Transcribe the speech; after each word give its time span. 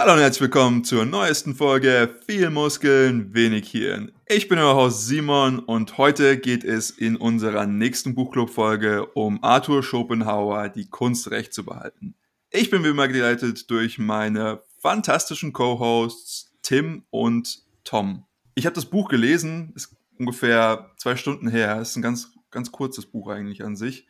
Hallo 0.00 0.12
und 0.12 0.20
herzlich 0.20 0.42
willkommen 0.42 0.84
zur 0.84 1.04
neuesten 1.04 1.56
Folge 1.56 2.20
Viel 2.24 2.50
Muskeln, 2.50 3.34
wenig 3.34 3.68
Hirn. 3.68 4.12
Ich 4.28 4.46
bin 4.46 4.60
euer 4.60 4.76
Host 4.76 5.08
Simon 5.08 5.58
und 5.58 5.98
heute 5.98 6.38
geht 6.38 6.62
es 6.62 6.90
in 6.90 7.16
unserer 7.16 7.66
nächsten 7.66 8.14
Buchclub-Folge 8.14 9.06
um 9.06 9.42
Arthur 9.42 9.82
Schopenhauer, 9.82 10.68
die 10.68 10.88
Kunst 10.88 11.32
recht 11.32 11.52
zu 11.52 11.64
behalten. 11.64 12.14
Ich 12.50 12.70
bin 12.70 12.84
wie 12.84 12.90
immer 12.90 13.08
geleitet 13.08 13.68
durch 13.72 13.98
meine 13.98 14.62
fantastischen 14.80 15.52
Co-Hosts 15.52 16.52
Tim 16.62 17.02
und 17.10 17.64
Tom. 17.82 18.24
Ich 18.54 18.66
habe 18.66 18.76
das 18.76 18.86
Buch 18.86 19.08
gelesen, 19.08 19.72
ist 19.74 19.96
ungefähr 20.16 20.92
zwei 20.96 21.16
Stunden 21.16 21.48
her, 21.48 21.80
ist 21.80 21.96
ein 21.96 22.02
ganz, 22.02 22.30
ganz 22.52 22.70
kurzes 22.70 23.04
Buch 23.04 23.30
eigentlich 23.30 23.64
an 23.64 23.74
sich. 23.74 24.06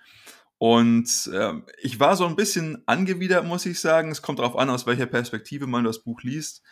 Und 0.58 1.30
äh, 1.32 1.54
ich 1.80 2.00
war 2.00 2.16
so 2.16 2.26
ein 2.26 2.36
bisschen 2.36 2.82
angewidert, 2.86 3.44
muss 3.44 3.64
ich 3.64 3.80
sagen. 3.80 4.10
Es 4.10 4.22
kommt 4.22 4.40
darauf 4.40 4.56
an, 4.56 4.70
aus 4.70 4.86
welcher 4.86 5.06
Perspektive 5.06 5.66
man 5.66 5.84
das 5.84 6.02
Buch 6.02 6.22
liest. 6.22 6.62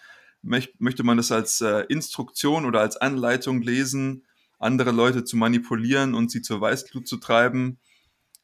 Möch 0.42 0.74
möchte 0.78 1.04
man 1.04 1.16
das 1.16 1.32
als 1.32 1.60
äh, 1.60 1.84
Instruktion 1.88 2.66
oder 2.66 2.80
als 2.80 2.96
Anleitung 2.96 3.62
lesen, 3.62 4.26
andere 4.58 4.90
Leute 4.90 5.24
zu 5.24 5.36
manipulieren 5.36 6.14
und 6.14 6.30
sie 6.30 6.42
zur 6.42 6.60
Weißglut 6.60 7.06
zu 7.06 7.16
treiben, 7.18 7.78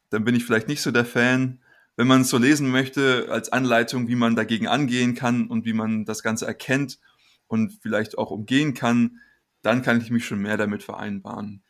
dann 0.09 0.23
bin 0.23 0.35
ich 0.35 0.45
vielleicht 0.45 0.67
nicht 0.67 0.81
so 0.81 0.91
der 0.91 1.05
Fan. 1.05 1.61
Wenn 1.95 2.07
man 2.07 2.21
es 2.21 2.29
so 2.29 2.37
lesen 2.37 2.71
möchte, 2.71 3.27
als 3.29 3.51
Anleitung, 3.51 4.07
wie 4.07 4.15
man 4.15 4.35
dagegen 4.35 4.67
angehen 4.67 5.15
kann 5.15 5.47
und 5.47 5.65
wie 5.65 5.73
man 5.73 6.05
das 6.05 6.23
Ganze 6.23 6.45
erkennt 6.45 6.99
und 7.47 7.79
vielleicht 7.81 8.17
auch 8.17 8.31
umgehen 8.31 8.73
kann, 8.73 9.19
dann 9.61 9.81
kann 9.81 10.01
ich 10.01 10.09
mich 10.09 10.25
schon 10.25 10.39
mehr 10.39 10.57
damit 10.57 10.83
vereinbaren. 10.83 11.63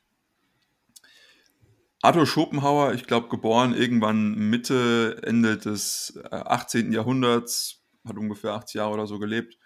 Arthur 2.04 2.28
Schopenhauer, 2.28 2.94
ich 2.94 3.08
glaube, 3.08 3.30
geboren 3.30 3.74
irgendwann 3.74 4.36
Mitte, 4.36 5.22
Ende 5.24 5.58
des 5.58 6.20
18. 6.32 6.92
Äh, 6.92 6.96
Jahrhunderts, 6.96 7.82
hat 8.04 8.18
ungefähr 8.18 8.52
80 8.52 8.76
Jahre 8.76 8.94
oder 8.94 9.08
so 9.08 9.20
gelebt. 9.20 9.58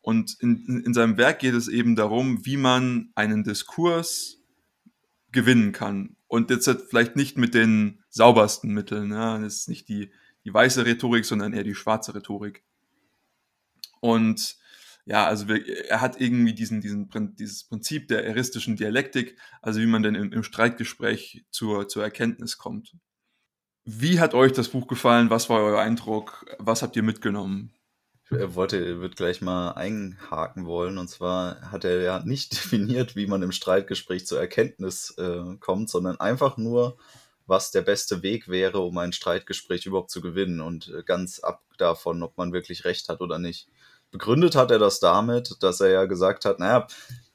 Und 0.00 0.36
in, 0.38 0.84
in 0.86 0.94
seinem 0.94 1.16
Werk 1.18 1.40
geht 1.40 1.54
es 1.54 1.66
eben 1.66 1.96
darum, 1.96 2.46
wie 2.46 2.56
man 2.56 3.10
einen 3.16 3.42
Diskurs 3.42 4.38
gewinnen 5.32 5.72
kann. 5.72 6.14
Und 6.28 6.50
jetzt 6.50 6.70
vielleicht 6.88 7.16
nicht 7.16 7.36
mit 7.36 7.54
den 7.54 8.04
saubersten 8.10 8.72
Mitteln. 8.72 9.10
Ja? 9.10 9.36
Das 9.38 9.56
ist 9.56 9.68
nicht 9.68 9.88
die, 9.88 10.12
die 10.44 10.54
weiße 10.54 10.86
Rhetorik, 10.86 11.24
sondern 11.24 11.52
eher 11.52 11.64
die 11.64 11.74
schwarze 11.74 12.14
Rhetorik. 12.14 12.62
Und 13.98 14.56
ja, 15.06 15.26
also 15.26 15.48
wir, 15.48 15.88
er 15.88 16.00
hat 16.00 16.20
irgendwie 16.20 16.54
diesen, 16.54 16.80
diesen, 16.80 17.10
dieses 17.36 17.64
Prinzip 17.64 18.08
der 18.08 18.24
eristischen 18.24 18.76
Dialektik, 18.76 19.36
also 19.62 19.80
wie 19.80 19.86
man 19.86 20.02
denn 20.02 20.14
im, 20.14 20.32
im 20.32 20.42
Streitgespräch 20.42 21.44
zur, 21.50 21.88
zur 21.88 22.02
Erkenntnis 22.02 22.58
kommt. 22.58 22.94
Wie 23.84 24.20
hat 24.20 24.34
euch 24.34 24.52
das 24.52 24.68
Buch 24.68 24.86
gefallen? 24.86 25.30
Was 25.30 25.48
war 25.48 25.62
euer 25.62 25.80
Eindruck? 25.80 26.44
Was 26.58 26.82
habt 26.82 26.96
ihr 26.96 27.02
mitgenommen? 27.02 27.72
Er 28.30 28.54
wollte, 28.54 29.00
wird 29.00 29.16
gleich 29.16 29.40
mal 29.40 29.72
einhaken 29.72 30.64
wollen. 30.64 30.98
Und 30.98 31.08
zwar 31.08 31.60
hat 31.72 31.84
er 31.84 32.00
ja 32.00 32.20
nicht 32.20 32.52
definiert, 32.64 33.16
wie 33.16 33.26
man 33.26 33.42
im 33.42 33.52
Streitgespräch 33.52 34.26
zur 34.26 34.38
Erkenntnis 34.38 35.14
äh, 35.18 35.56
kommt, 35.58 35.90
sondern 35.90 36.20
einfach 36.20 36.56
nur, 36.56 36.96
was 37.46 37.72
der 37.72 37.82
beste 37.82 38.22
Weg 38.22 38.48
wäre, 38.48 38.80
um 38.80 38.96
ein 38.98 39.12
Streitgespräch 39.12 39.86
überhaupt 39.86 40.10
zu 40.10 40.20
gewinnen 40.20 40.60
und 40.60 40.88
äh, 40.88 41.02
ganz 41.02 41.40
ab 41.40 41.64
davon, 41.78 42.22
ob 42.22 42.36
man 42.38 42.52
wirklich 42.52 42.84
recht 42.84 43.08
hat 43.08 43.20
oder 43.20 43.40
nicht. 43.40 43.66
Begründet 44.10 44.56
hat 44.56 44.70
er 44.70 44.78
das 44.78 45.00
damit, 45.00 45.56
dass 45.60 45.80
er 45.80 45.90
ja 45.90 46.04
gesagt 46.06 46.44
hat, 46.44 46.58
naja, 46.58 46.86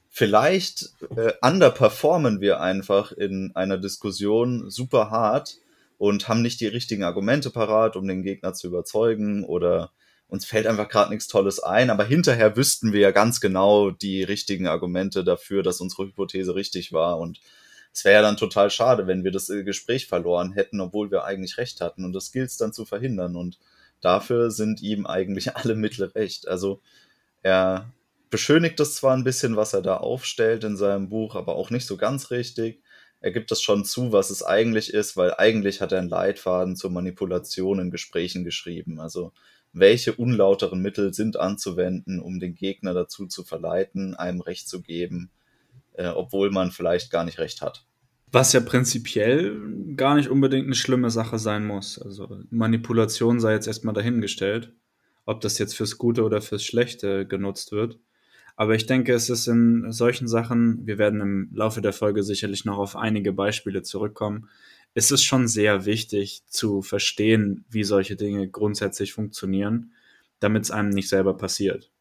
vielleicht 0.09 0.93
äh, 1.15 1.33
underperformen 1.41 2.41
wir 2.41 2.61
einfach 2.61 3.11
in 3.11 3.51
einer 3.55 3.77
Diskussion 3.77 4.69
super 4.69 5.09
hart 5.09 5.57
und 5.97 6.27
haben 6.27 6.41
nicht 6.41 6.59
die 6.59 6.67
richtigen 6.67 7.03
Argumente 7.03 7.49
parat, 7.49 7.95
um 7.95 8.07
den 8.07 8.23
Gegner 8.23 8.53
zu 8.53 8.67
überzeugen 8.67 9.43
oder 9.43 9.91
uns 10.27 10.45
fällt 10.45 10.67
einfach 10.67 10.89
gerade 10.89 11.11
nichts 11.11 11.27
Tolles 11.27 11.59
ein, 11.59 11.89
aber 11.89 12.03
hinterher 12.03 12.57
wüssten 12.57 12.93
wir 12.93 13.01
ja 13.01 13.11
ganz 13.11 13.39
genau 13.39 13.91
die 13.91 14.23
richtigen 14.23 14.67
Argumente 14.67 15.23
dafür, 15.23 15.63
dass 15.63 15.81
unsere 15.81 16.05
Hypothese 16.05 16.55
richtig 16.55 16.93
war. 16.93 17.19
Und 17.19 17.39
es 17.93 18.03
wäre 18.03 18.15
ja 18.15 18.21
dann 18.21 18.37
total 18.37 18.69
schade, 18.69 19.07
wenn 19.07 19.23
wir 19.23 19.31
das 19.31 19.49
äh, 19.49 19.63
Gespräch 19.63 20.07
verloren 20.07 20.53
hätten, 20.53 20.81
obwohl 20.81 21.11
wir 21.11 21.25
eigentlich 21.25 21.57
recht 21.57 21.79
hatten. 21.79 22.03
Und 22.03 22.13
das 22.13 22.31
gilt 22.31 22.49
es 22.49 22.57
dann 22.57 22.73
zu 22.73 22.85
verhindern. 22.85 23.35
Und 23.35 23.59
dafür 24.05 24.51
sind 24.51 24.81
ihm 24.81 25.05
eigentlich 25.05 25.55
alle 25.57 25.75
Mittel 25.75 26.05
recht. 26.05 26.47
Also 26.47 26.79
er 27.41 27.91
beschönigt 28.29 28.79
das 28.79 28.95
zwar 28.95 29.15
ein 29.15 29.23
bisschen, 29.23 29.55
was 29.55 29.73
er 29.73 29.81
da 29.81 29.97
aufstellt 29.97 30.63
in 30.63 30.77
seinem 30.77 31.09
Buch, 31.09 31.35
aber 31.35 31.55
auch 31.55 31.71
nicht 31.71 31.87
so 31.87 31.97
ganz 31.97 32.31
richtig. 32.31 32.81
Er 33.21 33.31
gibt 33.31 33.49
das 33.49 33.61
schon 33.61 33.85
zu, 33.85 34.11
was 34.11 34.29
es 34.29 34.43
eigentlich 34.43 34.93
ist, 34.93 35.17
weil 35.17 35.33
eigentlich 35.33 35.81
hat 35.81 35.91
er 35.91 35.99
einen 35.99 36.09
Leitfaden 36.09 36.75
zur 36.75 36.91
Manipulation 36.91 37.79
in 37.79 37.89
Gesprächen 37.89 38.43
geschrieben. 38.43 38.99
Also 38.99 39.31
welche 39.73 40.13
unlauteren 40.13 40.81
Mittel 40.81 41.13
sind 41.13 41.37
anzuwenden, 41.37 42.19
um 42.19 42.39
den 42.39 42.55
Gegner 42.55 42.93
dazu 42.93 43.25
zu 43.25 43.43
verleiten, 43.43 44.15
einem 44.15 44.41
Recht 44.41 44.69
zu 44.69 44.81
geben, 44.81 45.31
äh, 45.93 46.07
obwohl 46.07 46.51
man 46.51 46.71
vielleicht 46.71 47.09
gar 47.09 47.23
nicht 47.23 47.39
recht 47.39 47.61
hat. 47.61 47.85
Was 48.31 48.53
ja 48.53 48.59
prinzipiell 48.59 49.57
gar 49.95 50.15
nicht 50.15 50.29
unbedingt 50.29 50.65
eine 50.65 50.75
schlimme 50.75 51.09
Sache 51.09 51.39
sein 51.39 51.65
muss. 51.65 51.99
Also 51.99 52.39
Manipulation 52.49 53.39
sei 53.39 53.53
jetzt 53.53 53.67
erstmal 53.67 53.93
dahingestellt, 53.93 54.73
ob 55.25 55.41
das 55.41 55.57
jetzt 55.57 55.75
fürs 55.75 55.97
Gute 55.97 56.23
oder 56.23 56.41
fürs 56.41 56.63
Schlechte 56.63 57.25
genutzt 57.25 57.71
wird. 57.71 57.99
Aber 58.57 58.75
ich 58.75 58.85
denke, 58.85 59.13
es 59.13 59.29
ist 59.29 59.47
in 59.47 59.91
solchen 59.91 60.27
Sachen, 60.27 60.85
wir 60.87 60.97
werden 60.97 61.21
im 61.21 61.49
Laufe 61.53 61.81
der 61.81 61.93
Folge 61.93 62.23
sicherlich 62.23 62.63
noch 62.63 62.77
auf 62.77 62.95
einige 62.95 63.33
Beispiele 63.33 63.83
zurückkommen, 63.83 64.49
ist 64.93 65.11
es 65.11 65.23
schon 65.23 65.47
sehr 65.47 65.85
wichtig 65.85 66.43
zu 66.47 66.81
verstehen, 66.81 67.65
wie 67.69 67.83
solche 67.83 68.15
Dinge 68.15 68.47
grundsätzlich 68.47 69.11
funktionieren, 69.11 69.91
damit 70.39 70.63
es 70.63 70.71
einem 70.71 70.89
nicht 70.89 71.09
selber 71.09 71.35
passiert. 71.35 71.91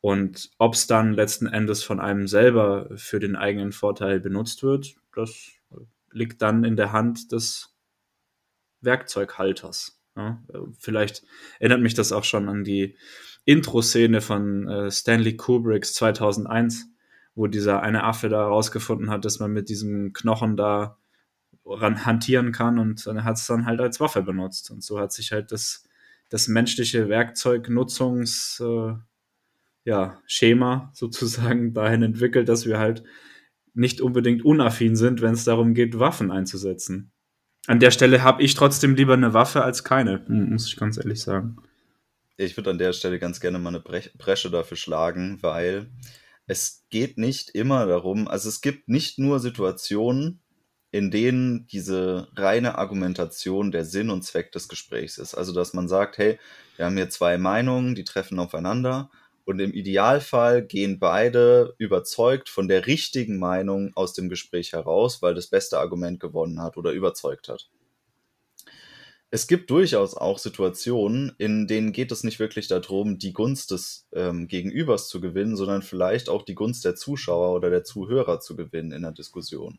Und 0.00 0.50
ob 0.58 0.74
es 0.74 0.88
dann 0.88 1.12
letzten 1.12 1.46
Endes 1.46 1.84
von 1.84 2.00
einem 2.00 2.26
selber 2.26 2.90
für 2.96 3.20
den 3.20 3.36
eigenen 3.36 3.70
Vorteil 3.70 4.18
benutzt 4.18 4.64
wird, 4.64 4.96
das 5.14 5.52
liegt 6.12 6.42
dann 6.42 6.64
in 6.64 6.76
der 6.76 6.92
Hand 6.92 7.32
des 7.32 7.74
Werkzeughalters. 8.80 10.00
Ja, 10.16 10.42
vielleicht 10.78 11.22
erinnert 11.58 11.80
mich 11.80 11.94
das 11.94 12.12
auch 12.12 12.24
schon 12.24 12.48
an 12.48 12.64
die 12.64 12.96
Intro-Szene 13.44 14.20
von 14.20 14.68
äh, 14.68 14.90
Stanley 14.90 15.36
Kubricks 15.36 15.94
2001, 15.94 16.86
wo 17.34 17.46
dieser 17.46 17.82
eine 17.82 18.04
Affe 18.04 18.28
da 18.28 18.46
rausgefunden 18.46 19.10
hat, 19.10 19.24
dass 19.24 19.40
man 19.40 19.52
mit 19.52 19.68
diesem 19.68 20.12
Knochen 20.12 20.56
da 20.56 20.98
ran 21.64 22.04
hantieren 22.04 22.52
kann 22.52 22.78
und 22.78 23.06
er 23.06 23.24
hat 23.24 23.36
es 23.36 23.46
dann 23.46 23.66
halt 23.66 23.80
als 23.80 24.00
Waffe 24.00 24.22
benutzt. 24.22 24.70
Und 24.70 24.82
so 24.82 24.98
hat 24.98 25.12
sich 25.12 25.32
halt 25.32 25.52
das, 25.52 25.88
das 26.28 26.48
menschliche 26.48 27.08
Werkzeugnutzungs 27.08 28.60
äh, 28.60 28.94
ja, 29.84 30.20
sozusagen 30.92 31.74
dahin 31.74 32.02
entwickelt, 32.02 32.48
dass 32.48 32.66
wir 32.66 32.78
halt 32.78 33.02
nicht 33.74 34.00
unbedingt 34.00 34.44
unaffin 34.44 34.96
sind, 34.96 35.22
wenn 35.22 35.34
es 35.34 35.44
darum 35.44 35.74
geht, 35.74 35.98
Waffen 35.98 36.30
einzusetzen. 36.30 37.12
An 37.66 37.80
der 37.80 37.90
Stelle 37.90 38.22
habe 38.22 38.42
ich 38.42 38.54
trotzdem 38.54 38.94
lieber 38.94 39.14
eine 39.14 39.34
Waffe 39.34 39.62
als 39.62 39.84
keine, 39.84 40.24
muss 40.28 40.66
ich 40.66 40.76
ganz 40.76 40.96
ehrlich 40.98 41.20
sagen. 41.20 41.56
Ich 42.36 42.56
würde 42.56 42.70
an 42.70 42.78
der 42.78 42.92
Stelle 42.92 43.18
ganz 43.18 43.40
gerne 43.40 43.58
mal 43.58 43.68
eine 43.68 43.80
Bresche 43.80 44.50
dafür 44.50 44.76
schlagen, 44.76 45.38
weil 45.42 45.90
es 46.46 46.86
geht 46.90 47.18
nicht 47.18 47.50
immer 47.50 47.86
darum, 47.86 48.26
also 48.26 48.48
es 48.48 48.60
gibt 48.60 48.88
nicht 48.88 49.18
nur 49.18 49.38
Situationen, 49.38 50.42
in 50.90 51.10
denen 51.10 51.66
diese 51.68 52.28
reine 52.36 52.76
Argumentation 52.76 53.70
der 53.70 53.84
Sinn 53.84 54.10
und 54.10 54.22
Zweck 54.22 54.52
des 54.52 54.68
Gesprächs 54.68 55.16
ist. 55.18 55.34
Also 55.34 55.52
dass 55.54 55.72
man 55.72 55.88
sagt, 55.88 56.18
hey, 56.18 56.38
wir 56.76 56.84
haben 56.84 56.96
hier 56.96 57.08
zwei 57.08 57.38
Meinungen, 57.38 57.94
die 57.94 58.04
treffen 58.04 58.38
aufeinander 58.38 59.10
und 59.44 59.58
im 59.60 59.72
Idealfall 59.72 60.64
gehen 60.64 60.98
beide 60.98 61.74
überzeugt 61.78 62.48
von 62.48 62.68
der 62.68 62.86
richtigen 62.86 63.38
Meinung 63.38 63.92
aus 63.94 64.12
dem 64.12 64.28
Gespräch 64.28 64.72
heraus, 64.72 65.22
weil 65.22 65.34
das 65.34 65.48
beste 65.48 65.78
Argument 65.78 66.20
gewonnen 66.20 66.60
hat 66.62 66.76
oder 66.76 66.92
überzeugt 66.92 67.48
hat. 67.48 67.68
Es 69.34 69.46
gibt 69.46 69.70
durchaus 69.70 70.14
auch 70.14 70.38
Situationen, 70.38 71.32
in 71.38 71.66
denen 71.66 71.92
geht 71.92 72.12
es 72.12 72.22
nicht 72.22 72.38
wirklich 72.38 72.68
darum, 72.68 73.18
die 73.18 73.32
Gunst 73.32 73.70
des 73.70 74.06
ähm, 74.12 74.46
Gegenübers 74.46 75.08
zu 75.08 75.22
gewinnen, 75.22 75.56
sondern 75.56 75.80
vielleicht 75.80 76.28
auch 76.28 76.42
die 76.42 76.54
Gunst 76.54 76.84
der 76.84 76.96
Zuschauer 76.96 77.54
oder 77.54 77.70
der 77.70 77.82
Zuhörer 77.82 78.40
zu 78.40 78.56
gewinnen 78.56 78.92
in 78.92 79.02
der 79.02 79.12
Diskussion. 79.12 79.78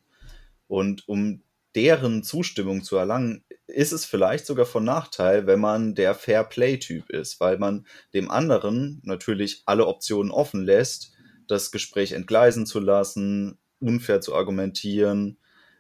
Und 0.68 1.08
um 1.08 1.44
deren 1.76 2.24
Zustimmung 2.24 2.84
zu 2.84 2.98
erlangen, 2.98 3.44
ist 3.68 3.92
es 3.92 4.06
vielleicht 4.06 4.46
sogar 4.46 4.66
von 4.66 4.84
Nachteil, 4.84 5.48
wenn 5.48 5.60
man 5.60 5.96
der 5.96 6.16
Fair 6.16 6.44
Play-Typ 6.44 7.10
ist, 7.10 7.40
weil 7.40 7.58
man 7.58 7.88
dem 8.14 8.30
anderen 8.30 9.02
natürlich 9.04 9.64
alle 9.66 9.88
Optionen 9.88 10.32
offen 10.32 10.64
lässt, 10.64 11.14
das 11.48 11.72
Gespräch 11.72 12.12
entgleisen 12.12 12.66
zu 12.66 12.80
lassen, 12.80 13.58
unfair 13.80 14.22
zu 14.22 14.36
argumentieren, 14.36 15.38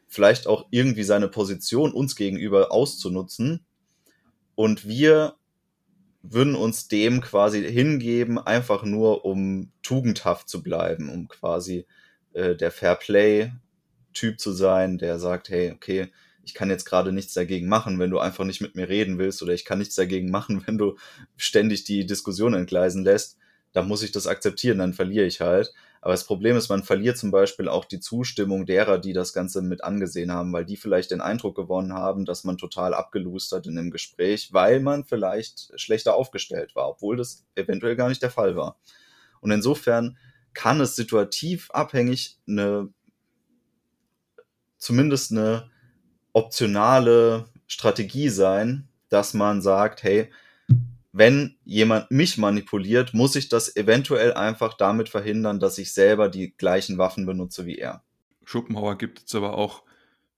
vielleicht 0.07 0.47
auch 0.47 0.67
irgendwie 0.71 1.03
seine 1.03 1.27
Position 1.27 1.93
uns 1.93 2.15
gegenüber 2.15 2.71
auszunutzen. 2.71 3.65
Und 4.55 4.87
wir 4.87 5.35
würden 6.21 6.55
uns 6.55 6.87
dem 6.87 7.21
quasi 7.21 7.63
hingeben, 7.63 8.37
einfach 8.37 8.83
nur 8.83 9.25
um 9.25 9.71
tugendhaft 9.81 10.47
zu 10.47 10.63
bleiben, 10.63 11.09
um 11.09 11.27
quasi 11.27 11.85
äh, 12.33 12.55
der 12.55 12.71
Fair 12.71 12.95
Play 12.95 13.51
Typ 14.13 14.39
zu 14.39 14.51
sein, 14.51 14.97
der 14.97 15.19
sagt, 15.19 15.49
hey, 15.49 15.71
okay, 15.71 16.09
ich 16.45 16.53
kann 16.53 16.69
jetzt 16.69 16.85
gerade 16.85 17.11
nichts 17.11 17.33
dagegen 17.33 17.67
machen, 17.67 17.99
wenn 17.99 18.09
du 18.09 18.19
einfach 18.19 18.43
nicht 18.43 18.61
mit 18.61 18.75
mir 18.75 18.89
reden 18.89 19.17
willst 19.17 19.41
oder 19.41 19.53
ich 19.53 19.65
kann 19.65 19.79
nichts 19.79 19.95
dagegen 19.95 20.29
machen, 20.29 20.63
wenn 20.67 20.77
du 20.77 20.97
ständig 21.37 21.83
die 21.85 22.05
Diskussion 22.05 22.53
entgleisen 22.53 23.03
lässt, 23.03 23.37
dann 23.71 23.87
muss 23.87 24.03
ich 24.03 24.11
das 24.11 24.27
akzeptieren, 24.27 24.77
dann 24.77 24.93
verliere 24.93 25.25
ich 25.25 25.41
halt. 25.41 25.73
Aber 25.99 26.11
das 26.11 26.25
Problem 26.25 26.57
ist, 26.57 26.69
man 26.69 26.83
verliert 26.83 27.17
zum 27.17 27.31
Beispiel 27.31 27.69
auch 27.69 27.85
die 27.85 28.01
Zustimmung 28.01 28.65
derer, 28.65 28.99
die 28.99 29.13
das 29.13 29.31
Ganze 29.31 29.61
mit 29.61 29.83
angesehen 29.85 30.31
haben, 30.31 30.51
weil 30.51 30.65
die 30.65 30.75
vielleicht 30.75 31.11
den 31.11 31.21
Eindruck 31.21 31.55
gewonnen 31.55 31.93
haben, 31.93 32.25
dass 32.25 32.43
man 32.43 32.57
total 32.57 32.93
abgelust 32.93 33.51
hat 33.53 33.67
in 33.67 33.77
dem 33.77 33.89
Gespräch, 33.89 34.51
weil 34.51 34.81
man 34.81 35.05
vielleicht 35.05 35.71
schlechter 35.79 36.15
aufgestellt 36.15 36.75
war, 36.75 36.89
obwohl 36.89 37.15
das 37.15 37.45
eventuell 37.55 37.95
gar 37.95 38.09
nicht 38.09 38.21
der 38.21 38.31
Fall 38.31 38.55
war. 38.55 38.77
Und 39.39 39.51
insofern 39.51 40.17
kann 40.53 40.81
es 40.81 40.95
situativ 40.95 41.71
abhängig 41.71 42.37
eine, 42.47 42.89
zumindest 44.83 45.31
eine 45.31 45.69
optionale 46.33 47.45
Strategie 47.67 48.29
sein, 48.29 48.87
dass 49.09 49.33
man 49.33 49.61
sagt, 49.61 50.03
hey, 50.03 50.29
wenn 51.13 51.55
jemand 51.63 52.09
mich 52.11 52.37
manipuliert, 52.37 53.13
muss 53.13 53.35
ich 53.35 53.47
das 53.47 53.75
eventuell 53.75 54.33
einfach 54.33 54.73
damit 54.73 55.09
verhindern, 55.09 55.59
dass 55.59 55.77
ich 55.77 55.93
selber 55.93 56.27
die 56.27 56.53
gleichen 56.57 56.97
Waffen 56.97 57.25
benutze 57.25 57.65
wie 57.65 57.77
er. 57.77 58.03
Schopenhauer 58.43 58.97
gibt 58.97 59.23
es 59.25 59.35
aber 59.35 59.57
auch 59.57 59.83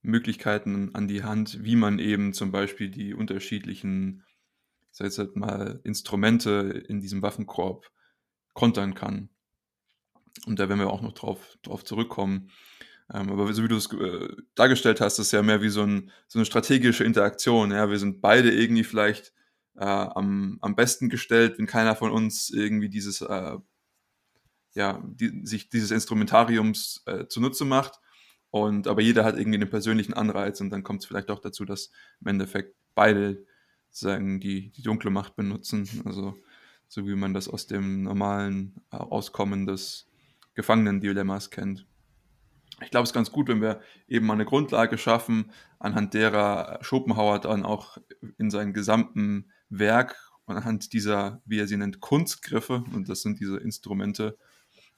Möglichkeiten 0.01 0.93
an 0.93 1.07
die 1.07 1.23
Hand, 1.23 1.63
wie 1.63 1.75
man 1.75 1.97
eben 1.97 2.33
zum 2.33 2.51
Beispiel 2.51 2.89
die 2.89 3.13
unterschiedlichen, 3.13 4.23
sag 4.91 5.07
ich 5.07 5.17
jetzt 5.17 5.35
mal, 5.35 5.79
Instrumente 5.83 6.83
in 6.87 6.99
diesem 6.99 7.21
Waffenkorb 7.21 7.89
kontern 8.53 8.93
kann. 8.93 9.29
Und 10.45 10.59
da 10.59 10.69
werden 10.69 10.79
wir 10.79 10.91
auch 10.91 11.01
noch 11.01 11.13
drauf, 11.13 11.57
drauf 11.63 11.83
zurückkommen. 11.83 12.51
Ähm, 13.13 13.29
aber 13.29 13.53
so 13.53 13.63
wie 13.63 13.67
du 13.67 13.75
es 13.75 13.91
äh, 13.93 14.27
dargestellt 14.55 15.01
hast, 15.01 15.19
ist 15.19 15.31
ja 15.31 15.43
mehr 15.43 15.61
wie 15.61 15.69
so, 15.69 15.83
ein, 15.83 16.11
so 16.27 16.39
eine 16.39 16.45
strategische 16.45 17.03
Interaktion. 17.03 17.71
Ja? 17.71 17.89
Wir 17.89 17.99
sind 17.99 18.21
beide 18.21 18.51
irgendwie 18.51 18.83
vielleicht 18.83 19.33
äh, 19.75 19.85
am, 19.85 20.57
am 20.61 20.75
besten 20.75 21.09
gestellt, 21.09 21.57
wenn 21.57 21.67
keiner 21.67 21.95
von 21.95 22.11
uns 22.11 22.49
irgendwie 22.49 22.89
dieses, 22.89 23.21
äh, 23.21 23.57
ja, 24.73 25.03
die, 25.05 25.45
sich 25.45 25.69
dieses 25.69 25.91
Instrumentariums 25.91 27.03
äh, 27.05 27.27
zunutze 27.27 27.65
macht. 27.65 27.99
Und 28.49 28.87
aber 28.87 29.01
jeder 29.01 29.25
hat 29.25 29.37
irgendwie 29.37 29.57
einen 29.57 29.69
persönlichen 29.69 30.13
Anreiz 30.13 30.61
und 30.61 30.69
dann 30.69 30.83
kommt 30.83 31.01
es 31.01 31.05
vielleicht 31.05 31.29
auch 31.29 31.39
dazu, 31.39 31.65
dass 31.65 31.91
im 32.21 32.27
Endeffekt 32.27 32.75
beide 32.93 33.45
sagen, 33.91 34.39
die, 34.39 34.71
die 34.71 34.81
dunkle 34.81 35.11
Macht 35.11 35.35
benutzen. 35.35 35.87
Also 36.05 36.35
so 36.87 37.05
wie 37.07 37.15
man 37.15 37.33
das 37.33 37.47
aus 37.47 37.67
dem 37.67 38.03
normalen 38.03 38.75
äh, 38.91 38.97
Auskommen 38.97 39.65
des 39.65 40.07
Gefangenen-Dilemmas 40.53 41.51
kennt. 41.51 41.85
Ich 42.81 42.91
glaube, 42.91 43.03
es 43.03 43.09
ist 43.09 43.13
ganz 43.13 43.31
gut, 43.31 43.47
wenn 43.47 43.61
wir 43.61 43.79
eben 44.07 44.25
mal 44.25 44.33
eine 44.33 44.45
Grundlage 44.45 44.97
schaffen, 44.97 45.51
anhand 45.79 46.13
derer 46.13 46.79
Schopenhauer 46.81 47.39
dann 47.39 47.63
auch 47.63 47.97
in 48.37 48.49
seinen 48.49 48.73
gesamten 48.73 49.51
Werk 49.69 50.17
und 50.45 50.57
anhand 50.57 50.93
dieser, 50.93 51.41
wie 51.45 51.59
er 51.59 51.67
sie 51.67 51.77
nennt, 51.77 52.01
Kunstgriffe, 52.01 52.83
und 52.93 53.07
das 53.07 53.21
sind 53.21 53.39
diese 53.39 53.57
Instrumente, 53.57 54.37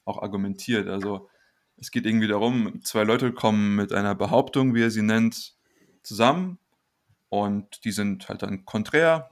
auch 0.04 0.22
argumentiert. 0.22 0.88
Also 0.88 1.28
es 1.76 1.90
geht 1.90 2.06
irgendwie 2.06 2.28
darum, 2.28 2.82
zwei 2.82 3.04
Leute 3.04 3.32
kommen 3.32 3.76
mit 3.76 3.92
einer 3.92 4.14
Behauptung, 4.14 4.74
wie 4.74 4.82
er 4.82 4.90
sie 4.90 5.02
nennt, 5.02 5.54
zusammen 6.02 6.58
und 7.28 7.84
die 7.84 7.92
sind 7.92 8.28
halt 8.28 8.42
dann 8.42 8.64
konträr 8.64 9.30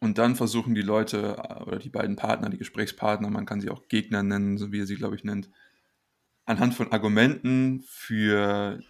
und 0.00 0.18
dann 0.18 0.36
versuchen 0.36 0.74
die 0.74 0.82
Leute 0.82 1.36
oder 1.64 1.78
die 1.78 1.90
beiden 1.90 2.16
Partner, 2.16 2.50
die 2.50 2.58
Gesprächspartner, 2.58 3.30
man 3.30 3.46
kann 3.46 3.60
sie 3.60 3.70
auch 3.70 3.88
Gegner 3.88 4.22
nennen, 4.22 4.58
so 4.58 4.72
wie 4.72 4.80
er 4.80 4.86
sie, 4.86 4.96
glaube 4.96 5.16
ich, 5.16 5.24
nennt, 5.24 5.48
anhand 6.48 6.74
von 6.74 6.92
Argumenten 6.92 7.84
für 7.86 8.80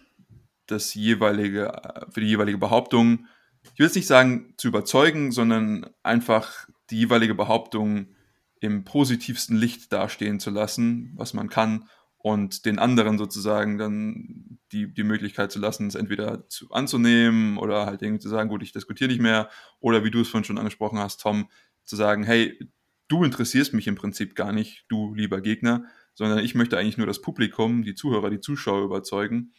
das 0.67 0.93
jeweilige, 0.93 1.71
für 2.11 2.21
die 2.21 2.27
jeweilige 2.27 2.57
Behauptung 2.57 3.25
ich 3.73 3.79
will 3.79 3.85
jetzt 3.85 3.95
nicht 3.95 4.07
sagen 4.07 4.53
zu 4.57 4.67
überzeugen, 4.67 5.31
sondern 5.31 5.85
einfach 6.03 6.67
die 6.89 6.97
jeweilige 6.97 7.35
Behauptung 7.35 8.15
im 8.59 8.83
positivsten 8.83 9.55
Licht 9.55 9.93
dastehen 9.93 10.39
zu 10.39 10.49
lassen, 10.49 11.13
was 11.15 11.33
man 11.33 11.49
kann, 11.49 11.87
und 12.21 12.65
den 12.65 12.79
anderen 12.79 13.17
sozusagen 13.17 13.77
dann 13.77 14.59
die, 14.73 14.93
die 14.93 15.05
Möglichkeit 15.05 15.53
zu 15.53 15.59
lassen, 15.59 15.87
es 15.87 15.95
entweder 15.95 16.49
zu, 16.49 16.69
anzunehmen 16.71 17.57
oder 17.57 17.85
halt 17.85 18.01
irgendwie 18.01 18.21
zu 18.21 18.27
sagen, 18.27 18.49
gut, 18.49 18.61
ich 18.61 18.73
diskutiere 18.73 19.09
nicht 19.09 19.21
mehr, 19.21 19.49
oder 19.79 20.03
wie 20.03 20.11
du 20.11 20.19
es 20.19 20.27
vorhin 20.27 20.43
schon 20.43 20.57
angesprochen 20.57 20.99
hast, 20.99 21.21
Tom, 21.21 21.49
zu 21.85 21.95
sagen, 21.95 22.23
hey, 22.23 22.59
du 23.07 23.23
interessierst 23.23 23.73
mich 23.73 23.87
im 23.87 23.95
Prinzip 23.95 24.35
gar 24.35 24.51
nicht, 24.51 24.85
du 24.89 25.15
lieber 25.15 25.39
Gegner, 25.39 25.85
sondern 26.19 26.39
ich 26.39 26.53
möchte 26.53 26.77
eigentlich 26.77 26.97
nur 26.97 27.07
das 27.07 27.21
Publikum, 27.21 27.83
die 27.83 27.95
Zuhörer, 27.95 28.29
die 28.29 28.41
Zuschauer 28.41 28.83
überzeugen 28.83 29.53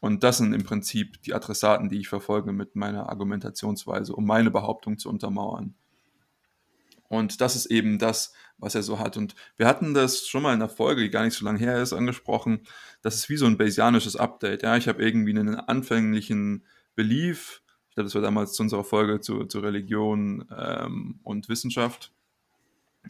und 0.00 0.24
das 0.24 0.38
sind 0.38 0.54
im 0.54 0.64
Prinzip 0.64 1.22
die 1.22 1.34
Adressaten, 1.34 1.90
die 1.90 1.98
ich 1.98 2.08
verfolge 2.08 2.52
mit 2.52 2.74
meiner 2.74 3.10
Argumentationsweise, 3.10 4.14
um 4.14 4.24
meine 4.24 4.50
Behauptung 4.50 4.98
zu 4.98 5.10
untermauern. 5.10 5.74
Und 7.08 7.42
das 7.42 7.54
ist 7.54 7.66
eben 7.66 7.98
das, 7.98 8.32
was 8.56 8.74
er 8.74 8.82
so 8.82 8.98
hat. 8.98 9.18
Und 9.18 9.34
wir 9.56 9.66
hatten 9.66 9.92
das 9.92 10.26
schon 10.26 10.42
mal 10.42 10.54
in 10.54 10.60
der 10.60 10.68
Folge, 10.70 11.02
die 11.02 11.10
gar 11.10 11.24
nicht 11.24 11.34
so 11.34 11.44
lange 11.44 11.58
her 11.58 11.82
ist, 11.82 11.92
angesprochen. 11.92 12.60
Das 13.02 13.14
ist 13.16 13.28
wie 13.28 13.36
so 13.36 13.46
ein 13.46 13.58
Bayesianisches 13.58 14.16
Update. 14.16 14.62
Ja, 14.62 14.76
ich 14.76 14.88
habe 14.88 15.02
irgendwie 15.04 15.36
einen 15.36 15.56
anfänglichen 15.56 16.64
Belief. 16.94 17.62
Ich 17.88 17.94
glaube, 17.96 18.06
das 18.06 18.14
war 18.14 18.22
damals 18.22 18.52
zu 18.54 18.62
unserer 18.62 18.84
Folge 18.84 19.20
zu, 19.20 19.44
zu 19.44 19.60
Religion 19.60 20.46
ähm, 20.56 21.20
und 21.24 21.48
Wissenschaft 21.48 22.12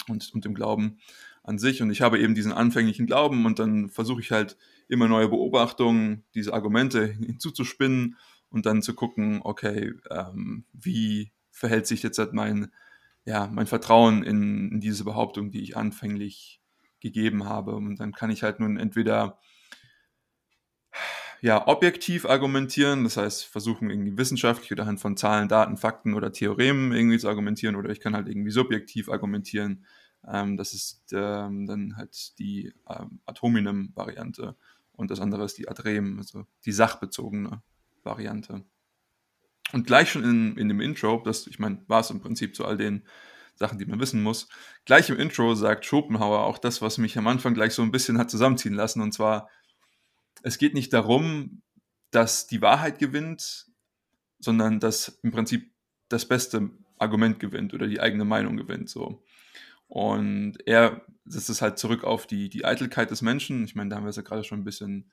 und, 0.08 0.32
und 0.34 0.44
dem 0.44 0.54
Glauben 0.54 0.98
an 1.42 1.58
sich. 1.58 1.82
Und 1.82 1.90
ich 1.90 2.02
habe 2.02 2.18
eben 2.18 2.34
diesen 2.34 2.52
anfänglichen 2.52 3.06
Glauben 3.06 3.46
und 3.46 3.58
dann 3.58 3.88
versuche 3.90 4.20
ich 4.20 4.30
halt 4.30 4.56
immer 4.88 5.08
neue 5.08 5.28
Beobachtungen, 5.28 6.24
diese 6.34 6.52
Argumente 6.52 7.06
hinzuzuspinnen 7.06 8.16
und 8.50 8.66
dann 8.66 8.82
zu 8.82 8.94
gucken, 8.94 9.40
okay, 9.42 9.92
ähm, 10.10 10.64
wie 10.72 11.32
verhält 11.50 11.86
sich 11.86 12.02
jetzt 12.02 12.18
halt 12.18 12.32
mein, 12.32 12.72
ja, 13.24 13.48
mein 13.52 13.66
Vertrauen 13.66 14.22
in, 14.22 14.72
in, 14.72 14.80
diese 14.80 15.04
Behauptung, 15.04 15.50
die 15.50 15.62
ich 15.62 15.76
anfänglich 15.76 16.60
gegeben 17.00 17.44
habe. 17.44 17.74
Und 17.74 18.00
dann 18.00 18.12
kann 18.12 18.30
ich 18.30 18.42
halt 18.42 18.60
nun 18.60 18.76
entweder 18.76 19.38
ja, 21.42 21.66
objektiv 21.68 22.26
argumentieren, 22.26 23.04
das 23.04 23.16
heißt 23.16 23.46
versuchen 23.46 23.88
irgendwie 23.88 24.18
wissenschaftlich 24.18 24.72
oder 24.72 24.82
anhand 24.82 25.00
von 25.00 25.16
Zahlen, 25.16 25.48
Daten, 25.48 25.78
Fakten 25.78 26.12
oder 26.12 26.32
Theoremen 26.32 26.92
irgendwie 26.92 27.18
zu 27.18 27.28
argumentieren 27.28 27.76
oder 27.76 27.88
ich 27.90 28.00
kann 28.00 28.14
halt 28.14 28.28
irgendwie 28.28 28.50
subjektiv 28.50 29.08
argumentieren. 29.08 29.86
Ähm, 30.26 30.56
das 30.56 30.74
ist 30.74 31.12
ähm, 31.12 31.66
dann 31.66 31.96
halt 31.96 32.38
die 32.38 32.72
ähm, 32.88 33.20
Atominem-Variante 33.26 34.56
und 34.92 35.10
das 35.10 35.20
andere 35.20 35.44
ist 35.44 35.58
die 35.58 35.68
Adrem, 35.68 36.18
also 36.18 36.46
die 36.64 36.72
sachbezogene 36.72 37.62
Variante. 38.02 38.64
Und 39.72 39.86
gleich 39.86 40.10
schon 40.10 40.24
in, 40.24 40.56
in 40.56 40.68
dem 40.68 40.80
Intro, 40.80 41.22
das, 41.24 41.46
ich 41.46 41.58
meine, 41.58 41.82
war 41.86 42.00
es 42.00 42.10
im 42.10 42.20
Prinzip 42.20 42.54
zu 42.54 42.64
all 42.64 42.76
den 42.76 43.04
Sachen, 43.54 43.78
die 43.78 43.86
man 43.86 44.00
wissen 44.00 44.22
muss, 44.22 44.48
gleich 44.84 45.10
im 45.10 45.18
Intro 45.18 45.54
sagt 45.54 45.84
Schopenhauer 45.84 46.44
auch 46.44 46.58
das, 46.58 46.82
was 46.82 46.98
mich 46.98 47.16
am 47.18 47.26
Anfang 47.26 47.54
gleich 47.54 47.74
so 47.74 47.82
ein 47.82 47.90
bisschen 47.90 48.18
hat 48.18 48.30
zusammenziehen 48.30 48.74
lassen, 48.74 49.00
und 49.00 49.12
zwar, 49.12 49.48
es 50.42 50.58
geht 50.58 50.74
nicht 50.74 50.92
darum, 50.92 51.62
dass 52.10 52.46
die 52.46 52.62
Wahrheit 52.62 52.98
gewinnt, 52.98 53.66
sondern 54.38 54.80
dass 54.80 55.20
im 55.22 55.30
Prinzip 55.30 55.70
das 56.08 56.26
beste 56.26 56.70
Argument 56.98 57.38
gewinnt 57.38 57.72
oder 57.74 57.86
die 57.86 58.00
eigene 58.00 58.24
Meinung 58.24 58.56
gewinnt. 58.56 58.88
So. 58.90 59.22
Und 59.90 60.56
er 60.66 61.04
setzt 61.24 61.50
es 61.50 61.60
halt 61.60 61.76
zurück 61.76 62.04
auf 62.04 62.28
die, 62.28 62.48
die 62.48 62.64
Eitelkeit 62.64 63.10
des 63.10 63.22
Menschen. 63.22 63.64
Ich 63.64 63.74
meine, 63.74 63.90
da 63.90 63.96
haben 63.96 64.04
wir 64.04 64.10
es 64.10 64.16
ja 64.16 64.22
gerade 64.22 64.44
schon 64.44 64.60
ein 64.60 64.64
bisschen 64.64 65.10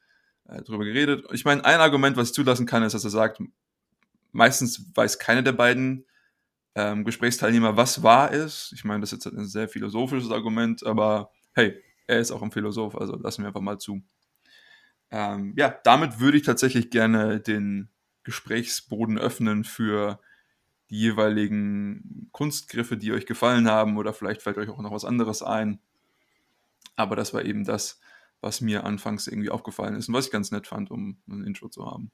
äh, 0.47 0.61
drüber 0.61 0.85
geredet. 0.85 1.25
Ich 1.33 1.45
meine, 1.45 1.65
ein 1.65 1.79
Argument, 1.79 2.15
was 2.15 2.29
ich 2.29 2.35
zulassen 2.35 2.67
kann, 2.67 2.83
ist, 2.83 2.93
dass 2.93 3.03
er 3.03 3.09
sagt, 3.09 3.41
meistens 4.31 4.91
weiß 4.93 5.17
keiner 5.17 5.41
der 5.41 5.53
beiden 5.53 6.05
ähm, 6.75 7.05
Gesprächsteilnehmer, 7.05 7.75
was 7.75 8.03
wahr 8.03 8.31
ist. 8.31 8.71
Ich 8.71 8.83
meine, 8.83 9.01
das 9.01 9.11
ist 9.11 9.25
jetzt 9.25 9.33
ein 9.33 9.47
sehr 9.47 9.67
philosophisches 9.67 10.29
Argument, 10.29 10.85
aber 10.85 11.31
hey, 11.55 11.81
er 12.05 12.19
ist 12.19 12.29
auch 12.29 12.43
ein 12.43 12.51
Philosoph, 12.51 12.95
also 12.95 13.15
lassen 13.15 13.41
wir 13.41 13.47
einfach 13.47 13.61
mal 13.61 13.79
zu. 13.79 14.03
Ähm, 15.09 15.53
ja, 15.57 15.75
damit 15.83 16.19
würde 16.19 16.37
ich 16.37 16.43
tatsächlich 16.43 16.91
gerne 16.91 17.39
den 17.39 17.89
Gesprächsboden 18.23 19.17
öffnen 19.17 19.63
für 19.63 20.19
die 20.89 20.99
jeweiligen 20.99 22.29
Kunstgriffe, 22.31 22.97
die 22.97 23.11
euch 23.11 23.25
gefallen 23.25 23.67
haben 23.67 23.97
oder 23.97 24.13
vielleicht 24.13 24.41
fällt 24.41 24.57
euch 24.57 24.69
auch 24.69 24.81
noch 24.81 24.91
was 24.91 25.05
anderes 25.05 25.41
ein. 25.43 25.79
Aber 26.95 27.15
das 27.15 27.33
war 27.33 27.43
eben 27.43 27.63
das, 27.65 27.99
was 28.41 28.61
mir 28.61 28.85
anfangs 28.85 29.27
irgendwie 29.27 29.49
aufgefallen 29.49 29.95
ist 29.95 30.07
und 30.07 30.13
was 30.13 30.27
ich 30.27 30.31
ganz 30.31 30.51
nett 30.51 30.67
fand, 30.67 30.91
um 30.91 31.17
ein 31.27 31.43
Intro 31.43 31.69
zu 31.69 31.85
haben. 31.85 32.11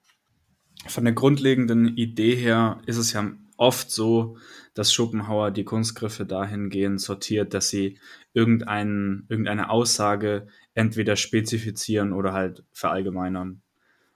Von 0.87 1.05
der 1.05 1.13
grundlegenden 1.13 1.95
Idee 1.97 2.35
her 2.35 2.81
ist 2.85 2.97
es 2.97 3.13
ja 3.13 3.31
oft 3.57 3.91
so, 3.91 4.37
dass 4.73 4.93
Schopenhauer 4.93 5.51
die 5.51 5.63
Kunstgriffe 5.63 6.25
dahingehend 6.25 6.99
sortiert, 6.99 7.53
dass 7.53 7.69
sie 7.69 7.99
irgendein, 8.33 9.25
irgendeine 9.29 9.69
Aussage 9.69 10.47
entweder 10.73 11.15
spezifizieren 11.15 12.13
oder 12.13 12.33
halt 12.33 12.63
verallgemeinern. 12.71 13.61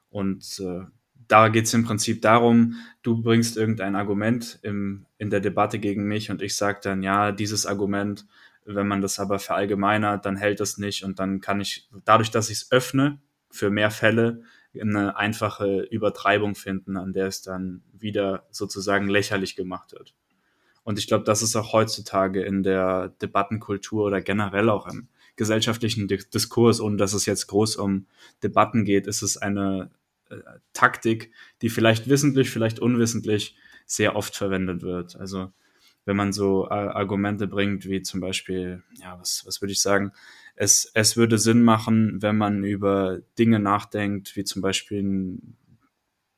Und 0.10 0.60
äh, 0.60 0.86
da 1.28 1.50
geht 1.50 1.66
es 1.66 1.74
im 1.74 1.84
Prinzip 1.84 2.22
darum, 2.22 2.76
du 3.02 3.22
bringst 3.22 3.58
irgendein 3.58 3.96
Argument 3.96 4.60
im, 4.62 5.06
in 5.18 5.30
der 5.30 5.40
Debatte 5.40 5.80
gegen 5.80 6.06
mich 6.06 6.32
und 6.32 6.42
ich 6.42 6.56
sage 6.56 6.80
dann, 6.82 7.04
ja, 7.04 7.32
dieses 7.32 7.66
Argument, 7.66 8.26
wenn 8.66 8.88
man 8.88 9.02
das 9.02 9.20
aber 9.20 9.40
verallgemeinert, 9.40 10.26
dann 10.26 10.36
hält 10.36 10.60
das 10.60 10.78
nicht 10.78 11.04
und 11.04 11.20
dann 11.20 11.42
kann 11.42 11.62
ich, 11.62 11.90
dadurch, 12.06 12.32
dass 12.32 12.50
ich 12.50 12.58
es 12.58 12.72
öffne 12.72 13.20
für 13.50 13.70
mehr 13.70 13.92
Fälle, 13.92 14.44
eine 14.80 15.18
einfache 15.18 15.88
Übertreibung 15.90 16.54
finden, 16.54 16.98
an 16.98 17.14
der 17.14 17.28
es 17.28 17.42
dann 17.42 17.82
wieder 17.94 18.46
sozusagen 18.52 19.08
lächerlich 19.08 19.56
gemacht 19.56 19.94
wird. 19.94 20.14
Und 20.84 21.00
ich 21.00 21.08
glaube, 21.08 21.24
das 21.24 21.42
ist 21.42 21.56
auch 21.56 21.74
heutzutage 21.74 22.44
in 22.44 22.64
der 22.64 23.10
Debattenkultur 23.22 24.06
oder 24.06 24.22
generell 24.22 24.70
auch 24.70 24.88
im 24.88 25.08
gesellschaftlichen 25.36 26.08
Diskurs, 26.08 26.80
ohne 26.80 26.98
dass 26.98 27.14
es 27.14 27.26
jetzt 27.26 27.48
groß 27.48 27.76
um 27.76 28.08
Debatten 28.44 28.86
geht, 28.86 29.08
ist 29.08 29.22
es 29.22 29.38
eine 29.38 29.92
äh, 30.30 30.60
Taktik, 30.74 31.32
die 31.62 31.70
vielleicht 31.70 32.10
wissentlich, 32.10 32.50
vielleicht 32.50 32.80
unwissentlich 32.80 33.56
sehr 33.86 34.16
oft 34.16 34.36
verwendet 34.36 34.82
wird. 34.82 35.16
Also 35.16 35.52
wenn 36.06 36.16
man 36.16 36.32
so 36.32 36.68
äh, 36.68 36.74
Argumente 36.74 37.48
bringt, 37.48 37.88
wie 37.88 38.02
zum 38.02 38.22
Beispiel, 38.22 38.84
ja, 39.02 39.20
was, 39.20 39.44
was 39.46 39.62
würde 39.62 39.74
ich 39.74 39.82
sagen, 39.82 40.12
es, 40.56 40.90
es 40.94 41.18
würde 41.18 41.38
Sinn 41.38 41.62
machen, 41.62 42.22
wenn 42.22 42.38
man 42.38 42.64
über 42.64 43.20
Dinge 43.38 43.60
nachdenkt, 43.60 44.36
wie 44.36 44.44
zum 44.44 44.62
Beispiel 44.62 45.04
ein 45.04 45.58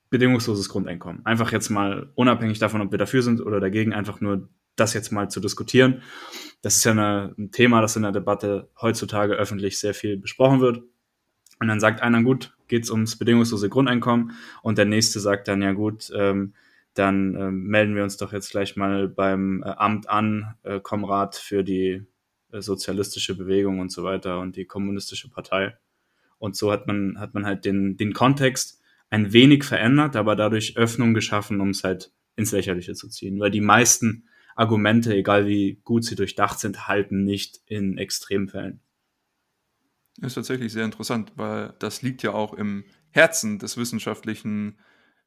bedingungsloses 0.10 0.70
Grundeinkommen. 0.70 1.26
Einfach 1.26 1.52
jetzt 1.52 1.70
mal 1.70 2.12
unabhängig 2.16 2.60
davon, 2.60 2.82
ob 2.82 2.92
wir 2.92 2.98
dafür 2.98 3.22
sind 3.22 3.42
oder 3.42 3.60
dagegen, 3.60 3.94
einfach 3.94 4.22
nur 4.22 4.50
das 4.76 4.94
jetzt 4.94 5.12
mal 5.12 5.30
zu 5.30 5.40
diskutieren. 5.40 6.02
Das 6.62 6.78
ist 6.78 6.84
ja 6.84 6.92
eine, 6.92 7.36
ein 7.38 7.52
Thema, 7.52 7.82
das 7.82 7.96
in 7.96 8.02
der 8.02 8.12
Debatte 8.12 8.70
heutzutage 8.82 9.34
öffentlich 9.34 9.80
sehr 9.80 9.94
viel 9.94 10.18
besprochen 10.18 10.62
wird. 10.62 10.82
Und 11.60 11.68
dann 11.68 11.80
sagt 11.80 12.02
einer, 12.02 12.24
gut, 12.24 12.56
geht's 12.70 12.90
ums 12.90 13.18
bedingungslose 13.18 13.70
Grundeinkommen 13.70 14.32
und 14.62 14.78
der 14.78 14.86
nächste 14.86 15.20
sagt 15.20 15.48
dann, 15.50 15.62
ja 15.62 15.74
gut, 15.74 16.12
ähm, 16.16 16.54
dann 16.94 17.36
äh, 17.36 17.52
melden 17.52 17.96
wir 17.96 18.04
uns 18.04 18.18
doch 18.18 18.34
jetzt 18.34 18.52
gleich 18.52 18.76
mal 18.76 19.08
beim 19.08 19.64
äh, 19.64 19.70
Amt 19.70 20.10
an, 20.10 20.56
äh, 20.64 20.80
Komrat 20.80 21.36
für 21.36 21.64
die 21.64 22.06
äh, 22.52 22.62
sozialistische 22.62 23.36
Bewegung 23.36 23.80
und 23.80 23.92
so 23.92 24.04
weiter 24.04 24.40
und 24.40 24.56
die 24.56 24.66
kommunistische 24.66 25.30
Partei. 25.30 25.78
Und 26.40 26.56
so 26.56 26.72
hat 26.72 26.88
man, 26.88 27.20
hat 27.20 27.34
man 27.34 27.46
halt 27.46 27.66
den, 27.66 27.98
den 27.98 28.14
Kontext 28.14 28.82
ein 29.10 29.34
wenig 29.34 29.64
verändert, 29.64 30.16
aber 30.16 30.36
dadurch 30.36 30.78
Öffnung 30.78 31.14
geschaffen, 31.14 31.62
um 31.62 31.70
es 31.70 31.84
halt 31.84 32.12
ins 32.36 32.52
Lächerliche 32.52 32.94
zu 32.94 33.10
ziehen. 33.10 33.40
Weil 33.40 33.52
die 33.52 33.62
meisten 33.62 34.28
Argumente, 34.56 35.14
egal 35.16 35.48
wie 35.48 35.80
gut 35.84 36.04
sie 36.04 36.16
durchdacht 36.16 36.60
sind, 36.60 36.88
halten 36.88 37.24
nicht 37.24 37.60
in 37.66 37.98
Extremfällen. 37.98 38.82
Ist 40.22 40.34
tatsächlich 40.34 40.74
sehr 40.74 40.86
interessant, 40.86 41.32
weil 41.36 41.74
das 41.80 42.02
liegt 42.02 42.24
ja 42.24 42.34
auch 42.34 42.54
im 42.54 42.84
Herzen 43.12 43.58
des 43.58 43.78
wissenschaftlichen 43.78 44.78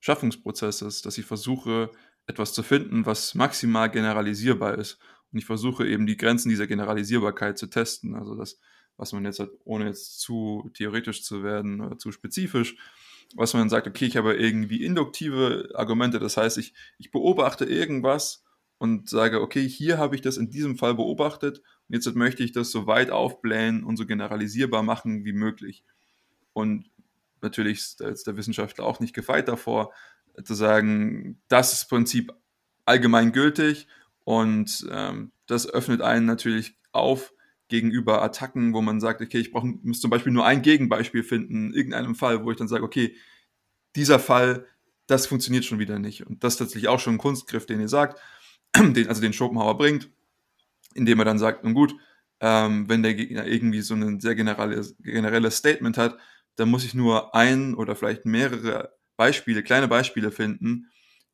Schaffungsprozesses, 0.01 1.01
dass 1.03 1.17
ich 1.17 1.25
versuche, 1.25 1.91
etwas 2.27 2.53
zu 2.53 2.63
finden, 2.63 3.07
was 3.07 3.35
maximal 3.35 3.91
generalisierbar 3.91 4.77
ist. 4.79 4.99
Und 5.33 5.39
ich 5.39 5.47
versuche 5.47 5.87
eben 5.87 6.07
die 6.07 6.17
Grenzen 6.17 6.51
dieser 6.51 6.67
Generalisierbarkeit 6.67 7.57
zu 7.57 7.69
testen. 7.69 8.15
Also 8.15 8.35
das, 8.35 8.61
was 8.97 9.13
man 9.13 9.25
jetzt 9.25 9.39
hat, 9.41 9.51
ohne 9.65 9.87
jetzt 9.87 10.21
zu 10.21 10.71
theoretisch 10.75 11.23
zu 11.23 11.43
werden 11.43 11.81
oder 11.81 11.99
zu 11.99 12.13
spezifisch, 12.13 12.77
was 13.35 13.55
man 13.55 13.71
sagt, 13.71 13.87
okay, 13.87 14.05
ich 14.05 14.17
habe 14.17 14.35
irgendwie 14.35 14.85
induktive 14.85 15.71
Argumente, 15.75 16.19
das 16.19 16.37
heißt, 16.37 16.59
ich, 16.59 16.75
ich 16.99 17.11
beobachte 17.11 17.65
irgendwas 17.65 18.45
und 18.79 19.09
sage, 19.09 19.41
okay, 19.41 19.67
hier 19.67 19.97
habe 19.97 20.17
ich 20.17 20.21
das 20.21 20.37
in 20.37 20.51
diesem 20.51 20.77
Fall 20.77 20.95
beobachtet 20.95 21.63
und 21.89 21.95
jetzt 21.95 22.15
möchte 22.15 22.43
ich 22.43 22.53
das 22.53 22.71
so 22.71 22.87
weit 22.87 23.11
aufblähen 23.11 23.85
und 23.85 23.97
so 23.97 24.07
generalisierbar 24.07 24.83
machen 24.83 25.25
wie 25.25 25.33
möglich. 25.33 25.85
Und 26.53 26.91
natürlich 27.41 27.79
ist 27.99 28.27
der 28.27 28.37
Wissenschaftler 28.37 28.85
auch 28.85 29.01
nicht 29.01 29.15
gefeit 29.15 29.49
davor, 29.49 29.93
zu 30.43 30.55
sagen, 30.55 31.41
das 31.49 31.73
ist 31.73 31.89
Prinzip 31.89 32.33
allgemein 32.85 33.33
gültig 33.33 33.87
und 34.25 34.87
ähm, 34.91 35.33
das 35.47 35.69
öffnet 35.69 36.01
einen 36.01 36.27
natürlich 36.27 36.79
auf 36.93 37.33
gegenüber 37.69 38.23
Attacken, 38.23 38.75
wo 38.75 38.83
man 38.83 39.01
sagt, 39.01 39.21
okay, 39.21 39.39
ich 39.39 39.51
brauche, 39.51 39.67
muss 39.67 40.01
zum 40.01 40.11
Beispiel 40.11 40.33
nur 40.33 40.47
ein 40.47 40.62
Gegenbeispiel 40.62 41.23
finden, 41.23 41.69
in 41.69 41.75
irgendeinem 41.75 42.15
Fall, 42.15 42.45
wo 42.45 42.51
ich 42.51 42.57
dann 42.57 42.69
sage, 42.69 42.85
okay, 42.85 43.17
dieser 43.97 44.19
Fall, 44.19 44.67
das 45.07 45.27
funktioniert 45.27 45.65
schon 45.65 45.79
wieder 45.79 45.99
nicht. 45.99 46.27
Und 46.27 46.45
das 46.45 46.55
ist 46.55 46.59
tatsächlich 46.59 46.89
auch 46.89 47.01
schon 47.01 47.15
ein 47.15 47.19
Kunstgriff, 47.19 47.67
den 47.67 47.81
ihr 47.81 47.89
sagt, 47.89 48.21
den, 48.77 49.09
also 49.09 49.21
den 49.21 49.33
Schopenhauer 49.33 49.77
bringt, 49.79 50.11
indem 50.95 51.19
er 51.19 51.25
dann 51.25 51.39
sagt, 51.39 51.65
nun 51.65 51.75
gut, 51.75 51.95
ähm, 52.41 52.89
wenn 52.89 53.03
der 53.03 53.15
Gegner 53.15 53.47
irgendwie 53.47 53.81
so 53.83 53.95
ein 53.95 54.21
sehr 54.21 54.35
generelles, 54.35 54.97
generelles 55.01 55.57
Statement 55.57 55.97
hat, 55.97 56.19
dann 56.57 56.69
muss 56.69 56.85
ich 56.85 56.95
nur 56.95 57.35
ein 57.35 57.75
oder 57.75 57.97
vielleicht 57.97 58.27
mehrere 58.27 58.93
Beispiele, 59.17 59.63
kleine 59.63 59.89
Beispiele 59.89 60.31
finden, 60.31 60.91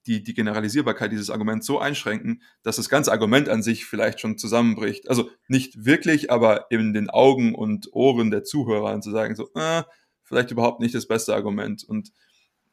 die 0.07 0.23
die 0.23 0.35
Generalisierbarkeit 0.35 1.13
dieses 1.13 1.31
Arguments 1.31 1.67
so 1.67 1.79
einschränken, 1.79 2.43
dass 2.63 2.77
das 2.77 2.89
ganze 2.89 3.13
Argument 3.13 3.49
an 3.49 3.63
sich 3.63 3.85
vielleicht 3.85 4.21
schon 4.21 4.39
zusammenbricht. 4.39 5.09
Also 5.09 5.31
nicht 5.49 5.85
wirklich, 5.85 6.31
aber 6.31 6.71
in 6.71 6.95
den 6.95 7.11
Augen 7.11 7.55
und 7.55 7.93
Ohren 7.93 8.31
der 8.31 8.45
Zuhörer 8.45 9.01
zu 9.01 9.11
sagen, 9.11 9.35
so, 9.37 9.51
äh, 9.55 9.83
vielleicht 10.23 10.51
überhaupt 10.51 10.81
nicht 10.81 10.95
das 10.95 11.09
beste 11.09 11.35
Argument. 11.35 11.85
Und 11.85 12.11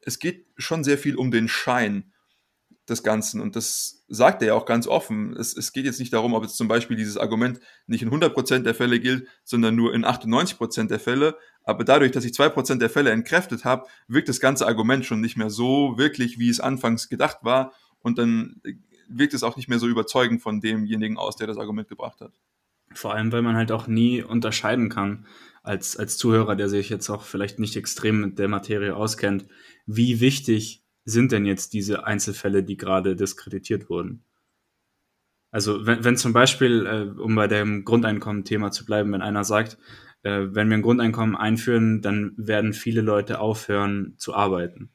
es 0.00 0.18
geht 0.18 0.46
schon 0.56 0.84
sehr 0.84 0.98
viel 0.98 1.16
um 1.16 1.30
den 1.30 1.48
Schein 1.48 2.12
des 2.88 3.02
Ganzen. 3.02 3.40
Und 3.40 3.56
das 3.56 4.04
sagt 4.08 4.42
er 4.42 4.48
ja 4.48 4.54
auch 4.54 4.66
ganz 4.66 4.86
offen. 4.86 5.36
Es, 5.36 5.56
es 5.56 5.72
geht 5.72 5.84
jetzt 5.84 5.98
nicht 5.98 6.12
darum, 6.12 6.34
ob 6.34 6.42
jetzt 6.42 6.56
zum 6.56 6.68
Beispiel 6.68 6.96
dieses 6.96 7.16
Argument 7.16 7.60
nicht 7.86 8.02
in 8.02 8.10
100% 8.10 8.60
der 8.60 8.74
Fälle 8.74 9.00
gilt, 9.00 9.26
sondern 9.44 9.74
nur 9.74 9.92
in 9.94 10.04
98% 10.04 10.88
der 10.88 11.00
Fälle. 11.00 11.36
Aber 11.64 11.84
dadurch, 11.84 12.12
dass 12.12 12.24
ich 12.24 12.32
2% 12.32 12.76
der 12.78 12.90
Fälle 12.90 13.10
entkräftet 13.10 13.64
habe, 13.64 13.86
wirkt 14.06 14.28
das 14.28 14.40
ganze 14.40 14.66
Argument 14.66 15.04
schon 15.04 15.20
nicht 15.20 15.36
mehr 15.36 15.50
so 15.50 15.98
wirklich, 15.98 16.38
wie 16.38 16.48
es 16.48 16.60
anfangs 16.60 17.08
gedacht 17.08 17.38
war. 17.42 17.72
Und 18.00 18.18
dann 18.18 18.60
wirkt 19.08 19.34
es 19.34 19.42
auch 19.42 19.56
nicht 19.56 19.68
mehr 19.68 19.78
so 19.78 19.88
überzeugend 19.88 20.42
von 20.42 20.60
demjenigen 20.60 21.18
aus, 21.18 21.36
der 21.36 21.48
das 21.48 21.58
Argument 21.58 21.88
gebracht 21.88 22.20
hat. 22.20 22.32
Vor 22.94 23.14
allem, 23.14 23.32
weil 23.32 23.42
man 23.42 23.56
halt 23.56 23.72
auch 23.72 23.88
nie 23.88 24.22
unterscheiden 24.22 24.88
kann, 24.88 25.26
als, 25.64 25.96
als 25.96 26.16
Zuhörer, 26.16 26.54
der 26.54 26.68
sich 26.68 26.88
jetzt 26.88 27.10
auch 27.10 27.24
vielleicht 27.24 27.58
nicht 27.58 27.76
extrem 27.76 28.20
mit 28.20 28.38
der 28.38 28.46
Materie 28.46 28.94
auskennt, 28.94 29.46
wie 29.86 30.20
wichtig 30.20 30.85
sind 31.06 31.32
denn 31.32 31.46
jetzt 31.46 31.72
diese 31.72 32.06
Einzelfälle, 32.06 32.62
die 32.62 32.76
gerade 32.76 33.16
diskreditiert 33.16 33.88
wurden? 33.88 34.22
Also 35.50 35.86
wenn, 35.86 36.04
wenn 36.04 36.16
zum 36.16 36.32
Beispiel, 36.34 36.86
äh, 36.86 37.20
um 37.20 37.34
bei 37.34 37.46
dem 37.46 37.84
Grundeinkommen-Thema 37.84 38.72
zu 38.72 38.84
bleiben, 38.84 39.12
wenn 39.12 39.22
einer 39.22 39.44
sagt, 39.44 39.78
äh, 40.22 40.48
wenn 40.50 40.68
wir 40.68 40.76
ein 40.76 40.82
Grundeinkommen 40.82 41.36
einführen, 41.36 42.02
dann 42.02 42.34
werden 42.36 42.72
viele 42.72 43.00
Leute 43.00 43.38
aufhören 43.38 44.14
zu 44.18 44.34
arbeiten, 44.34 44.90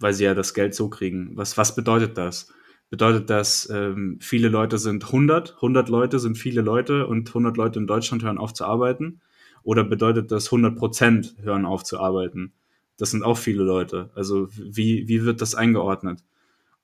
weil 0.00 0.14
sie 0.14 0.24
ja 0.24 0.34
das 0.34 0.54
Geld 0.54 0.74
so 0.74 0.88
kriegen. 0.88 1.36
Was, 1.36 1.56
was 1.58 1.76
bedeutet 1.76 2.16
das? 2.16 2.52
Bedeutet 2.90 3.28
das, 3.28 3.68
ähm, 3.70 4.18
viele 4.20 4.48
Leute 4.48 4.78
sind 4.78 5.04
100, 5.04 5.56
100 5.56 5.90
Leute 5.90 6.18
sind 6.18 6.38
viele 6.38 6.62
Leute 6.62 7.06
und 7.06 7.28
100 7.28 7.56
Leute 7.58 7.78
in 7.78 7.86
Deutschland 7.86 8.22
hören 8.22 8.38
auf 8.38 8.54
zu 8.54 8.64
arbeiten? 8.64 9.20
Oder 9.62 9.84
bedeutet 9.84 10.32
das 10.32 10.46
100 10.46 10.76
Prozent 10.76 11.36
hören 11.42 11.66
auf 11.66 11.84
zu 11.84 12.00
arbeiten? 12.00 12.54
Das 12.98 13.12
sind 13.12 13.22
auch 13.22 13.38
viele 13.38 13.62
Leute. 13.62 14.10
Also 14.14 14.48
wie, 14.50 15.08
wie 15.08 15.24
wird 15.24 15.40
das 15.40 15.54
eingeordnet? 15.54 16.22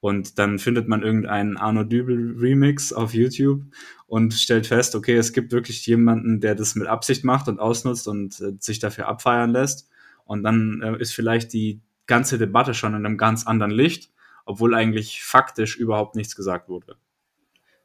Und 0.00 0.38
dann 0.38 0.58
findet 0.58 0.86
man 0.86 1.02
irgendeinen 1.02 1.56
Arno 1.56 1.82
Dübel 1.82 2.36
Remix 2.38 2.92
auf 2.92 3.14
YouTube 3.14 3.62
und 4.06 4.34
stellt 4.34 4.66
fest, 4.66 4.94
okay, 4.94 5.16
es 5.16 5.32
gibt 5.32 5.50
wirklich 5.50 5.86
jemanden, 5.86 6.40
der 6.40 6.54
das 6.54 6.74
mit 6.74 6.86
Absicht 6.86 7.24
macht 7.24 7.48
und 7.48 7.58
ausnutzt 7.58 8.06
und 8.06 8.38
äh, 8.40 8.52
sich 8.58 8.78
dafür 8.78 9.08
abfeiern 9.08 9.50
lässt. 9.50 9.88
Und 10.24 10.42
dann 10.42 10.82
äh, 10.82 11.00
ist 11.00 11.14
vielleicht 11.14 11.52
die 11.52 11.80
ganze 12.06 12.38
Debatte 12.38 12.74
schon 12.74 12.94
in 12.94 13.06
einem 13.06 13.16
ganz 13.16 13.46
anderen 13.46 13.72
Licht, 13.72 14.10
obwohl 14.44 14.74
eigentlich 14.74 15.22
faktisch 15.22 15.76
überhaupt 15.76 16.16
nichts 16.16 16.36
gesagt 16.36 16.68
wurde. 16.68 16.96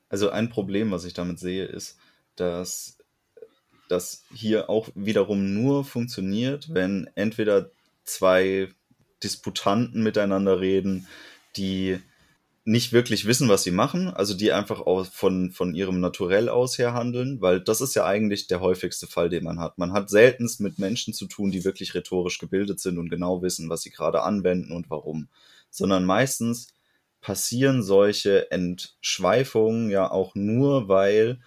Also 0.10 0.30
ein 0.30 0.50
Problem, 0.50 0.92
was 0.92 1.06
ich 1.06 1.14
damit 1.14 1.40
sehe, 1.40 1.66
ist, 1.66 1.98
dass 2.36 2.98
das 3.88 4.24
hier 4.34 4.70
auch 4.70 4.90
wiederum 4.94 5.54
nur 5.54 5.86
funktioniert, 5.86 6.74
wenn 6.74 7.10
entweder 7.16 7.72
zwei 8.10 8.70
Disputanten 9.24 10.04
miteinander 10.04 10.60
reden, 10.60 11.08
die 11.58 12.00
nicht 12.66 12.94
wirklich 12.94 13.26
wissen, 13.26 13.50
was 13.50 13.64
sie 13.64 13.72
machen, 13.72 14.10
also 14.10 14.36
die 14.36 14.52
einfach 14.52 14.82
auch 14.82 15.06
von, 15.08 15.52
von 15.52 15.74
ihrem 15.74 16.00
Naturell 16.00 16.50
aus 16.50 16.78
her 16.78 16.94
handeln, 16.94 17.42
weil 17.42 17.60
das 17.60 17.82
ist 17.82 17.96
ja 17.96 18.06
eigentlich 18.06 18.46
der 18.48 18.60
häufigste 18.62 19.08
Fall, 19.08 19.30
den 19.30 19.44
man 19.44 19.60
hat. 19.60 19.78
Man 19.80 19.92
hat 19.92 20.10
seltenst 20.10 20.62
mit 20.62 20.78
Menschen 20.78 21.14
zu 21.14 21.26
tun, 21.26 21.50
die 21.50 21.66
wirklich 21.66 21.96
rhetorisch 21.96 22.38
gebildet 22.38 22.80
sind 22.80 23.00
und 23.00 23.10
genau 23.10 23.42
wissen, 23.42 23.70
was 23.70 23.82
sie 23.82 23.90
gerade 23.90 24.22
anwenden 24.22 24.72
und 24.72 24.90
warum, 24.90 25.30
sondern 25.72 26.06
meistens 26.06 26.68
passieren 27.22 27.82
solche 27.82 28.52
Entschweifungen 28.52 29.90
ja 29.90 30.10
auch 30.10 30.36
nur, 30.36 30.88
weil 30.88 31.40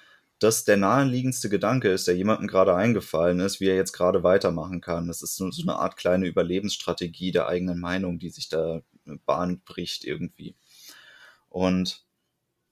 das 0.42 0.64
der 0.64 0.76
naheliegendste 0.76 1.48
Gedanke 1.48 1.88
ist, 1.88 2.06
der 2.08 2.16
jemandem 2.16 2.48
gerade 2.48 2.74
eingefallen 2.74 3.40
ist, 3.40 3.60
wie 3.60 3.68
er 3.68 3.76
jetzt 3.76 3.92
gerade 3.92 4.22
weitermachen 4.22 4.80
kann. 4.80 5.08
Das 5.08 5.22
ist 5.22 5.36
so, 5.36 5.50
so 5.50 5.62
eine 5.62 5.76
Art 5.76 5.96
kleine 5.96 6.26
Überlebensstrategie 6.26 7.32
der 7.32 7.46
eigenen 7.46 7.80
Meinung, 7.80 8.18
die 8.18 8.30
sich 8.30 8.48
da 8.48 8.82
Bahn 9.26 9.60
bricht 9.64 10.04
irgendwie. 10.04 10.56
Und 11.48 12.04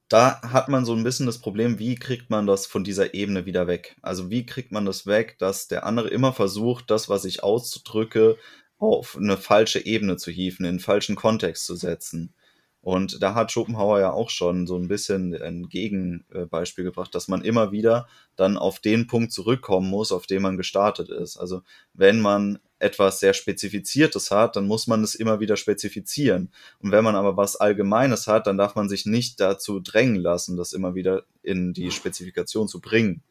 da 0.08 0.42
hat 0.42 0.68
man 0.68 0.84
so 0.84 0.94
ein 0.94 1.04
bisschen 1.04 1.26
das 1.26 1.38
Problem, 1.38 1.78
wie 1.78 1.94
kriegt 1.94 2.30
man 2.30 2.46
das 2.46 2.66
von 2.66 2.82
dieser 2.82 3.14
Ebene 3.14 3.46
wieder 3.46 3.68
weg? 3.68 3.96
Also 4.02 4.30
wie 4.30 4.44
kriegt 4.44 4.72
man 4.72 4.84
das 4.84 5.06
weg, 5.06 5.38
dass 5.38 5.68
der 5.68 5.86
andere 5.86 6.08
immer 6.08 6.32
versucht, 6.32 6.90
das, 6.90 7.08
was 7.08 7.24
ich 7.24 7.44
auszudrücke, 7.44 8.36
auf 8.78 9.16
eine 9.16 9.36
falsche 9.36 9.84
Ebene 9.84 10.16
zu 10.16 10.30
hieven, 10.30 10.64
in 10.64 10.70
einen 10.70 10.80
falschen 10.80 11.14
Kontext 11.14 11.66
zu 11.66 11.76
setzen. 11.76 12.34
Und 12.82 13.22
da 13.22 13.34
hat 13.34 13.52
Schopenhauer 13.52 14.00
ja 14.00 14.10
auch 14.10 14.30
schon 14.30 14.66
so 14.66 14.76
ein 14.76 14.88
bisschen 14.88 15.34
ein 15.34 15.68
Gegenbeispiel 15.68 16.84
gebracht, 16.84 17.14
dass 17.14 17.28
man 17.28 17.42
immer 17.42 17.72
wieder 17.72 18.08
dann 18.36 18.56
auf 18.56 18.78
den 18.78 19.06
Punkt 19.06 19.32
zurückkommen 19.32 19.90
muss, 19.90 20.12
auf 20.12 20.26
den 20.26 20.40
man 20.40 20.56
gestartet 20.56 21.10
ist. 21.10 21.36
Also 21.36 21.62
wenn 21.92 22.20
man 22.20 22.58
etwas 22.78 23.20
sehr 23.20 23.34
Spezifiziertes 23.34 24.30
hat, 24.30 24.56
dann 24.56 24.66
muss 24.66 24.86
man 24.86 25.04
es 25.04 25.14
immer 25.14 25.40
wieder 25.40 25.56
spezifizieren. 25.56 26.50
Und 26.78 26.90
wenn 26.90 27.04
man 27.04 27.16
aber 27.16 27.36
was 27.36 27.56
Allgemeines 27.56 28.26
hat, 28.26 28.46
dann 28.46 28.56
darf 28.56 28.74
man 28.74 28.88
sich 28.88 29.04
nicht 29.04 29.38
dazu 29.40 29.80
drängen 29.80 30.16
lassen, 30.16 30.56
das 30.56 30.72
immer 30.72 30.94
wieder 30.94 31.24
in 31.42 31.74
die 31.74 31.90
Spezifikation 31.90 32.66
zu 32.66 32.80
bringen. 32.80 33.22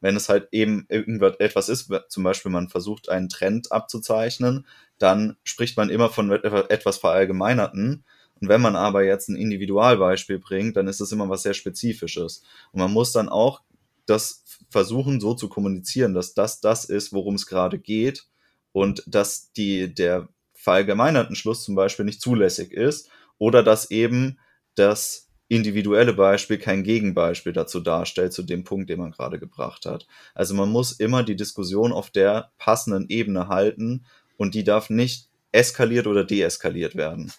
Wenn 0.00 0.16
es 0.16 0.30
halt 0.30 0.48
eben 0.52 0.86
irgendetwas 0.88 1.68
ist, 1.68 1.90
zum 2.08 2.24
Beispiel 2.24 2.50
man 2.50 2.68
versucht 2.68 3.10
einen 3.10 3.28
Trend 3.28 3.70
abzuzeichnen, 3.72 4.66
dann 4.98 5.36
spricht 5.44 5.76
man 5.76 5.90
immer 5.90 6.08
von 6.08 6.30
etwas 6.30 6.96
Verallgemeinerten. 6.98 8.04
Und 8.40 8.48
wenn 8.48 8.60
man 8.60 8.76
aber 8.76 9.04
jetzt 9.04 9.28
ein 9.28 9.36
Individualbeispiel 9.36 10.38
bringt, 10.38 10.76
dann 10.76 10.88
ist 10.88 11.00
es 11.00 11.12
immer 11.12 11.28
was 11.28 11.42
sehr 11.42 11.54
Spezifisches. 11.54 12.42
Und 12.72 12.80
man 12.80 12.92
muss 12.92 13.12
dann 13.12 13.28
auch 13.28 13.62
das 14.06 14.44
versuchen 14.70 15.20
so 15.20 15.34
zu 15.34 15.48
kommunizieren, 15.48 16.14
dass 16.14 16.34
das 16.34 16.60
das 16.60 16.84
ist, 16.84 17.12
worum 17.12 17.36
es 17.36 17.46
gerade 17.46 17.78
geht 17.78 18.26
und 18.72 19.02
dass 19.06 19.52
die, 19.52 19.94
der 19.94 20.28
verallgemeinerten 20.52 21.36
Schluss 21.36 21.62
zum 21.62 21.74
Beispiel 21.74 22.04
nicht 22.04 22.20
zulässig 22.20 22.72
ist 22.72 23.08
oder 23.38 23.62
dass 23.62 23.90
eben 23.90 24.38
das 24.74 25.28
individuelle 25.48 26.14
Beispiel 26.14 26.58
kein 26.58 26.82
Gegenbeispiel 26.82 27.52
dazu 27.52 27.80
darstellt, 27.80 28.32
zu 28.32 28.42
dem 28.42 28.64
Punkt, 28.64 28.90
den 28.90 28.98
man 28.98 29.12
gerade 29.12 29.38
gebracht 29.38 29.86
hat. 29.86 30.06
Also 30.34 30.54
man 30.54 30.70
muss 30.70 30.92
immer 30.92 31.22
die 31.22 31.36
Diskussion 31.36 31.92
auf 31.92 32.10
der 32.10 32.50
passenden 32.58 33.08
Ebene 33.08 33.48
halten 33.48 34.04
und 34.36 34.54
die 34.54 34.64
darf 34.64 34.90
nicht 34.90 35.28
eskaliert 35.52 36.06
oder 36.06 36.24
deeskaliert 36.24 36.96
werden. 36.96 37.32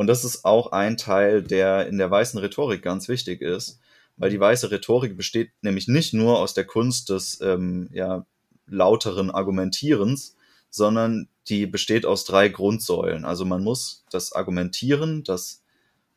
Und 0.00 0.06
das 0.06 0.24
ist 0.24 0.46
auch 0.46 0.72
ein 0.72 0.96
Teil, 0.96 1.42
der 1.42 1.86
in 1.86 1.98
der 1.98 2.10
weißen 2.10 2.40
Rhetorik 2.40 2.80
ganz 2.80 3.06
wichtig 3.06 3.42
ist, 3.42 3.80
weil 4.16 4.30
die 4.30 4.40
weiße 4.40 4.70
Rhetorik 4.70 5.14
besteht 5.14 5.50
nämlich 5.60 5.88
nicht 5.88 6.14
nur 6.14 6.38
aus 6.38 6.54
der 6.54 6.64
Kunst 6.64 7.10
des 7.10 7.38
ähm, 7.42 7.90
ja, 7.92 8.24
lauteren 8.66 9.30
Argumentierens, 9.30 10.38
sondern 10.70 11.28
die 11.48 11.66
besteht 11.66 12.06
aus 12.06 12.24
drei 12.24 12.48
Grundsäulen. 12.48 13.26
Also 13.26 13.44
man 13.44 13.62
muss 13.62 14.06
das 14.10 14.32
Argumentieren, 14.32 15.22
das 15.22 15.62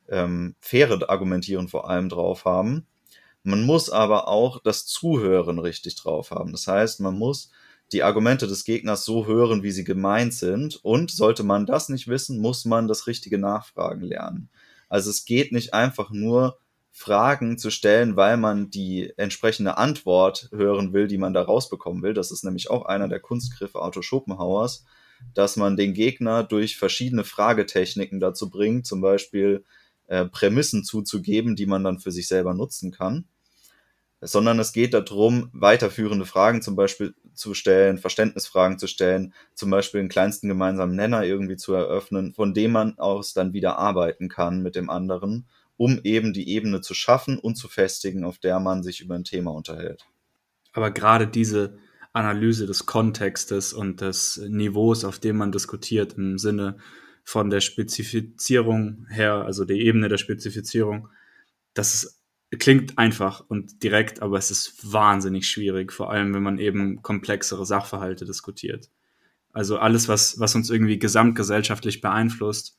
ähm, 0.08 0.56
faire 0.62 1.10
Argumentieren 1.10 1.68
vor 1.68 1.90
allem 1.90 2.08
drauf 2.08 2.46
haben. 2.46 2.88
Man 3.44 3.66
muss 3.66 3.90
aber 3.90 4.30
auch 4.30 4.62
das 4.64 4.86
Zuhören 4.86 5.60
richtig 5.60 5.96
drauf 5.96 6.32
haben. 6.32 6.54
Das 6.54 6.68
heißt, 6.68 7.02
man 7.02 7.16
muss 7.16 7.52
die 7.94 8.04
Argumente 8.04 8.48
des 8.48 8.66
Gegners 8.66 9.06
so 9.06 9.28
hören, 9.28 9.64
wie 9.64 9.72
sie 9.72 9.84
gemeint 9.84 10.34
sind. 10.34 10.84
Und 10.84 11.12
sollte 11.12 11.44
man 11.44 11.66
das 11.66 11.90
nicht 11.90 12.08
wissen, 12.08 12.40
muss 12.40 12.66
man 12.66 12.88
das 12.88 13.08
richtige 13.08 13.38
Nachfragen 13.38 14.02
lernen. 14.02 14.50
Also 14.90 15.10
es 15.10 15.26
geht 15.26 15.52
nicht 15.52 15.74
einfach 15.74 16.12
nur 16.12 16.58
Fragen 16.92 17.58
zu 17.58 17.72
stellen, 17.72 18.16
weil 18.16 18.38
man 18.38 18.70
die 18.70 19.12
entsprechende 19.18 19.78
Antwort 19.78 20.50
hören 20.52 20.94
will, 20.94 21.08
die 21.08 21.18
man 21.18 21.34
da 21.34 21.42
rausbekommen 21.42 22.04
will. 22.04 22.14
Das 22.14 22.32
ist 22.32 22.44
nämlich 22.44 22.70
auch 22.70 22.86
einer 22.86 23.08
der 23.08 23.20
Kunstgriffe 23.20 23.82
Otto 23.82 24.02
Schopenhauers, 24.02 24.86
dass 25.34 25.56
man 25.56 25.78
den 25.78 25.94
Gegner 25.94 26.44
durch 26.44 26.78
verschiedene 26.78 27.24
Fragetechniken 27.24 28.20
dazu 28.20 28.50
bringt, 28.50 28.86
zum 28.86 29.02
Beispiel 29.02 29.64
äh, 30.08 30.26
Prämissen 30.26 30.84
zuzugeben, 30.84 31.56
die 31.56 31.66
man 31.66 31.84
dann 31.84 32.00
für 32.00 32.12
sich 32.12 32.28
selber 32.28 32.54
nutzen 32.54 32.92
kann. 32.92 33.26
Sondern 34.26 34.60
es 34.60 34.74
geht 34.74 34.94
darum, 34.94 35.50
weiterführende 35.54 36.26
Fragen 36.26 36.62
zum 36.62 36.76
Beispiel 36.76 37.14
zu 37.34 37.54
stellen, 37.54 37.98
Verständnisfragen 37.98 38.80
zu 38.80 38.88
stellen, 38.88 39.34
zum 39.56 39.70
Beispiel 39.70 40.02
den 40.02 40.10
kleinsten 40.10 40.48
gemeinsamen 40.48 40.96
Nenner 40.96 41.24
irgendwie 41.24 41.58
zu 41.58 41.74
eröffnen, 41.74 42.34
von 42.34 42.54
dem 42.54 42.72
man 42.72 42.98
aus 43.00 43.34
dann 43.34 43.54
wieder 43.54 43.78
arbeiten 43.78 44.30
kann 44.30 44.62
mit 44.62 44.76
dem 44.76 44.90
anderen 44.90 45.48
um 45.78 46.00
eben 46.04 46.34
die 46.34 46.50
Ebene 46.50 46.82
zu 46.82 46.94
schaffen 46.94 47.38
und 47.38 47.56
zu 47.56 47.68
festigen, 47.68 48.24
auf 48.24 48.38
der 48.38 48.60
man 48.60 48.84
sich 48.84 49.02
über 49.02 49.16
ein 49.16 49.24
Thema 49.24 49.52
unterhält. 49.52 50.06
Aber 50.72 50.92
gerade 50.92 51.28
diese 51.28 51.78
Analyse 52.14 52.68
des 52.68 52.86
Kontextes 52.86 53.74
und 53.74 54.02
des 54.02 54.38
Niveaus, 54.48 55.04
auf 55.04 55.20
dem 55.20 55.38
man 55.38 55.52
diskutiert, 55.52 56.14
im 56.14 56.38
Sinne 56.38 56.78
von 57.24 57.50
der 57.50 57.62
Spezifizierung 57.62 59.08
her, 59.10 59.46
also 59.46 59.66
die 59.66 59.82
Ebene 59.82 60.10
der 60.10 60.18
Spezifizierung, 60.18 61.10
das 61.74 61.94
ist, 61.96 62.23
klingt 62.58 62.98
einfach 62.98 63.44
und 63.48 63.84
direkt, 63.84 64.22
aber 64.22 64.38
es 64.38 64.52
ist 64.52 64.92
wahnsinnig 64.92 65.48
schwierig, 65.50 65.92
vor 65.92 66.12
allem 66.12 66.34
wenn 66.34 66.44
man 66.44 66.60
eben 66.60 67.02
komplexere 67.02 67.66
Sachverhalte 67.66 68.26
diskutiert. 68.26 68.90
Also 69.54 69.78
alles, 69.78 70.08
was, 70.08 70.40
was 70.40 70.56
uns 70.56 70.70
irgendwie 70.70 71.00
gesamtgesellschaftlich 71.00 72.02
beeinflusst, 72.02 72.78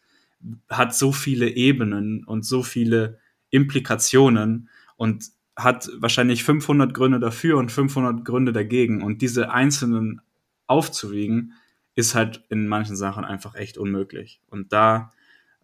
hat 0.68 0.94
so 0.94 1.12
viele 1.12 1.48
Ebenen 1.48 2.24
und 2.24 2.44
so 2.44 2.62
viele 2.62 3.18
Implikationen 3.50 4.68
und 4.96 5.26
hat 5.56 5.88
wahrscheinlich 5.98 6.42
500 6.44 6.92
Gründe 6.92 7.20
dafür 7.20 7.58
und 7.58 7.70
500 7.70 8.24
Gründe 8.24 8.52
dagegen. 8.52 9.02
Und 9.02 9.22
diese 9.22 9.52
einzelnen 9.52 10.20
aufzuwiegen, 10.66 11.54
ist 11.94 12.14
halt 12.14 12.44
in 12.48 12.66
manchen 12.66 12.96
Sachen 12.96 13.24
einfach 13.24 13.54
echt 13.54 13.78
unmöglich. 13.78 14.40
Und 14.48 14.72
da 14.72 15.12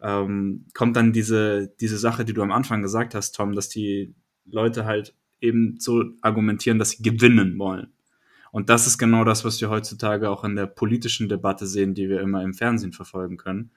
ähm, 0.01 0.65
kommt 0.73 0.95
dann 0.95 1.13
diese, 1.13 1.73
diese 1.79 1.97
Sache, 1.97 2.25
die 2.25 2.33
du 2.33 2.41
am 2.41 2.51
Anfang 2.51 2.81
gesagt 2.81 3.15
hast, 3.15 3.33
Tom, 3.33 3.53
dass 3.53 3.69
die 3.69 4.15
Leute 4.45 4.85
halt 4.85 5.15
eben 5.39 5.79
so 5.79 6.03
argumentieren, 6.21 6.79
dass 6.79 6.91
sie 6.91 7.03
gewinnen 7.03 7.57
wollen. 7.57 7.93
Und 8.51 8.69
das 8.69 8.87
ist 8.87 8.97
genau 8.97 9.23
das, 9.23 9.45
was 9.45 9.61
wir 9.61 9.69
heutzutage 9.69 10.29
auch 10.29 10.43
in 10.43 10.55
der 10.55 10.67
politischen 10.67 11.29
Debatte 11.29 11.65
sehen, 11.65 11.93
die 11.93 12.09
wir 12.09 12.21
immer 12.21 12.43
im 12.43 12.53
Fernsehen 12.53 12.91
verfolgen 12.91 13.37
können 13.37 13.71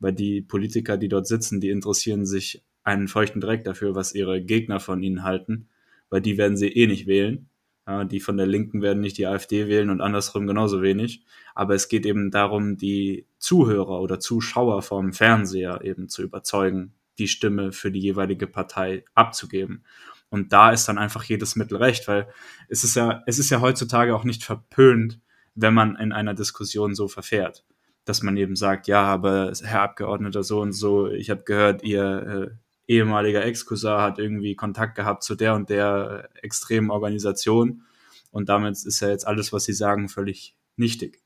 weil 0.00 0.12
die 0.12 0.40
Politiker, 0.40 0.96
die 0.96 1.08
dort 1.08 1.26
sitzen, 1.26 1.60
die 1.60 1.70
interessieren 1.70 2.26
sich 2.26 2.64
einen 2.84 3.08
feuchten 3.08 3.40
Dreck 3.40 3.64
dafür, 3.64 3.94
was 3.94 4.14
ihre 4.14 4.42
Gegner 4.42 4.80
von 4.80 5.02
ihnen 5.02 5.22
halten, 5.22 5.68
weil 6.10 6.20
die 6.20 6.38
werden 6.38 6.56
sie 6.56 6.68
eh 6.68 6.86
nicht 6.86 7.06
wählen. 7.06 7.48
Ja, 7.88 8.04
die 8.04 8.20
von 8.20 8.36
der 8.36 8.46
Linken 8.46 8.82
werden 8.82 9.00
nicht 9.00 9.16
die 9.16 9.26
AfD 9.26 9.66
wählen 9.66 9.88
und 9.88 10.02
andersrum 10.02 10.46
genauso 10.46 10.82
wenig. 10.82 11.24
Aber 11.54 11.74
es 11.74 11.88
geht 11.88 12.04
eben 12.04 12.30
darum, 12.30 12.76
die 12.76 13.26
Zuhörer 13.38 14.02
oder 14.02 14.20
Zuschauer 14.20 14.82
vom 14.82 15.14
Fernseher 15.14 15.80
eben 15.82 16.10
zu 16.10 16.22
überzeugen, 16.22 16.92
die 17.16 17.28
Stimme 17.28 17.72
für 17.72 17.90
die 17.90 18.00
jeweilige 18.00 18.46
Partei 18.46 19.06
abzugeben. 19.14 19.84
Und 20.28 20.52
da 20.52 20.70
ist 20.70 20.86
dann 20.86 20.98
einfach 20.98 21.24
jedes 21.24 21.56
Mittel 21.56 21.78
recht, 21.78 22.06
weil 22.08 22.28
es 22.68 22.84
ist 22.84 22.94
ja, 22.94 23.22
es 23.26 23.38
ist 23.38 23.48
ja 23.48 23.62
heutzutage 23.62 24.14
auch 24.14 24.24
nicht 24.24 24.44
verpönt, 24.44 25.18
wenn 25.54 25.72
man 25.72 25.96
in 25.96 26.12
einer 26.12 26.34
Diskussion 26.34 26.94
so 26.94 27.08
verfährt 27.08 27.64
dass 28.04 28.22
man 28.22 28.38
eben 28.38 28.56
sagt, 28.56 28.88
ja, 28.88 29.02
aber 29.02 29.52
Herr 29.62 29.82
Abgeordneter 29.82 30.42
so 30.42 30.62
und 30.62 30.72
so, 30.72 31.10
ich 31.10 31.28
habe 31.28 31.42
gehört, 31.44 31.82
Ihr 31.82 32.50
äh, 32.50 32.56
ehemaliger 32.88 33.44
Ex-Cousin 33.44 33.98
hat 33.98 34.18
irgendwie 34.18 34.56
Kontakt 34.56 34.96
gehabt 34.96 35.22
zu 35.22 35.34
der 35.34 35.54
und 35.54 35.70
der 35.70 36.30
extremen 36.42 36.90
Organisation 36.90 37.82
und 38.30 38.48
damit 38.48 38.72
ist 38.72 39.00
ja 39.00 39.08
jetzt 39.08 39.26
alles, 39.26 39.52
was 39.52 39.64
Sie 39.64 39.72
sagen, 39.72 40.08
völlig 40.08 40.56
nichtig. 40.76 41.22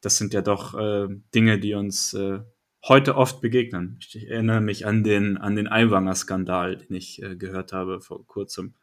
Das 0.00 0.16
sind 0.16 0.32
ja 0.32 0.42
doch 0.42 0.78
äh, 0.78 1.08
Dinge, 1.34 1.58
die 1.58 1.74
uns 1.74 2.14
äh, 2.14 2.40
heute 2.86 3.16
oft 3.16 3.40
begegnen. 3.40 3.98
Ich 4.00 4.28
erinnere 4.28 4.60
mich 4.60 4.86
an 4.86 5.02
den, 5.02 5.36
an 5.36 5.56
den 5.56 5.66
Aiwanger-Skandal, 5.66 6.76
den 6.76 6.94
ich 6.94 7.22
äh, 7.22 7.36
gehört 7.36 7.72
habe 7.72 8.00
vor 8.00 8.24
kurzem, 8.26 8.74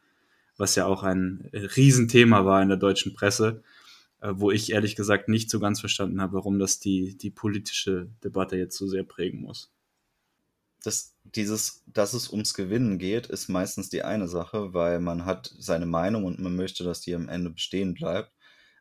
was 0.57 0.75
ja 0.75 0.85
auch 0.85 1.03
ein 1.03 1.47
äh, 1.53 1.59
Riesenthema 1.59 2.45
war 2.45 2.61
in 2.61 2.67
der 2.67 2.77
deutschen 2.77 3.13
Presse 3.13 3.63
äh, 4.25 4.33
wo 4.35 4.51
ich 4.51 4.71
ehrlich 4.71 4.95
gesagt 4.95 5.29
nicht 5.29 5.49
so 5.49 5.59
ganz 5.59 5.79
verstanden 5.79 6.21
habe, 6.21 6.33
warum 6.33 6.57
das 6.57 6.79
die, 6.79 7.17
die 7.17 7.29
politische 7.29 8.09
Debatte 8.23 8.57
jetzt 8.57 8.77
so 8.77 8.87
sehr 8.87 9.03
prägen 9.03 9.41
muss. 9.41 9.71
Das, 10.85 11.15
dieses, 11.23 11.83
dass 11.87 12.13
es 12.13 12.29
ums 12.31 12.53
Gewinnen 12.53 12.99
geht, 12.99 13.25
ist 13.27 13.49
meistens 13.49 13.89
die 13.89 14.03
eine 14.03 14.27
Sache, 14.27 14.73
weil 14.75 14.99
man 14.99 15.25
hat 15.25 15.51
seine 15.57 15.87
Meinung 15.87 16.25
und 16.25 16.39
man 16.39 16.55
möchte, 16.55 16.83
dass 16.83 17.01
die 17.01 17.15
am 17.15 17.27
Ende 17.27 17.49
bestehen 17.49 17.95
bleibt. 17.95 18.31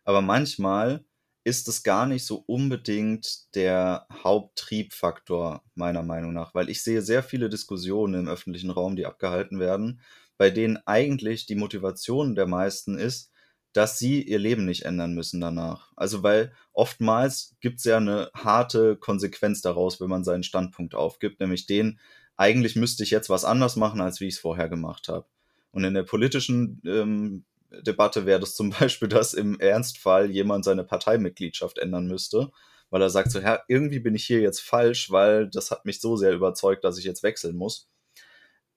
Aber 0.04 0.20
manchmal 0.20 1.06
ist 1.44 1.66
es 1.68 1.82
gar 1.82 2.06
nicht 2.06 2.26
so 2.26 2.44
unbedingt 2.46 3.54
der 3.54 4.06
Haupttriebfaktor, 4.12 5.62
meiner 5.74 6.02
Meinung 6.02 6.34
nach, 6.34 6.54
weil 6.54 6.68
ich 6.68 6.82
sehe 6.82 7.00
sehr 7.00 7.22
viele 7.22 7.48
Diskussionen 7.48 8.14
im 8.20 8.28
öffentlichen 8.28 8.70
Raum, 8.70 8.96
die 8.96 9.06
abgehalten 9.06 9.58
werden, 9.58 10.02
bei 10.36 10.50
denen 10.50 10.78
eigentlich 10.86 11.46
die 11.46 11.54
Motivation 11.54 12.34
der 12.34 12.46
meisten 12.46 12.98
ist, 12.98 13.30
dass 13.74 13.98
sie 13.98 14.22
ihr 14.22 14.38
Leben 14.38 14.64
nicht 14.64 14.84
ändern 14.84 15.14
müssen 15.14 15.40
danach. 15.40 15.92
Also 15.96 16.22
weil 16.22 16.52
oftmals 16.72 17.56
gibt 17.60 17.80
es 17.80 17.84
ja 17.84 17.98
eine 17.98 18.30
harte 18.34 18.96
Konsequenz 18.96 19.60
daraus, 19.60 20.00
wenn 20.00 20.08
man 20.08 20.24
seinen 20.24 20.44
Standpunkt 20.44 20.94
aufgibt, 20.94 21.40
nämlich 21.40 21.66
den, 21.66 21.98
eigentlich 22.36 22.76
müsste 22.76 23.02
ich 23.02 23.10
jetzt 23.10 23.30
was 23.30 23.44
anders 23.44 23.76
machen, 23.76 24.00
als 24.00 24.20
wie 24.20 24.28
ich 24.28 24.34
es 24.34 24.40
vorher 24.40 24.68
gemacht 24.68 25.08
habe. 25.08 25.26
Und 25.72 25.84
in 25.84 25.94
der 25.94 26.04
politischen 26.04 26.80
ähm, 26.86 27.44
Debatte 27.82 28.26
wäre 28.26 28.40
das 28.40 28.54
zum 28.54 28.70
Beispiel, 28.78 29.08
dass 29.08 29.34
im 29.34 29.58
Ernstfall 29.58 30.30
jemand 30.30 30.64
seine 30.64 30.84
Parteimitgliedschaft 30.84 31.78
ändern 31.78 32.06
müsste, 32.06 32.52
weil 32.90 33.02
er 33.02 33.10
sagt 33.10 33.32
so, 33.32 33.40
ja, 33.40 33.60
irgendwie 33.66 33.98
bin 33.98 34.14
ich 34.14 34.24
hier 34.24 34.40
jetzt 34.40 34.60
falsch, 34.60 35.10
weil 35.10 35.50
das 35.50 35.72
hat 35.72 35.84
mich 35.84 36.00
so 36.00 36.16
sehr 36.16 36.32
überzeugt, 36.32 36.84
dass 36.84 36.96
ich 36.96 37.04
jetzt 37.04 37.24
wechseln 37.24 37.56
muss. 37.56 37.88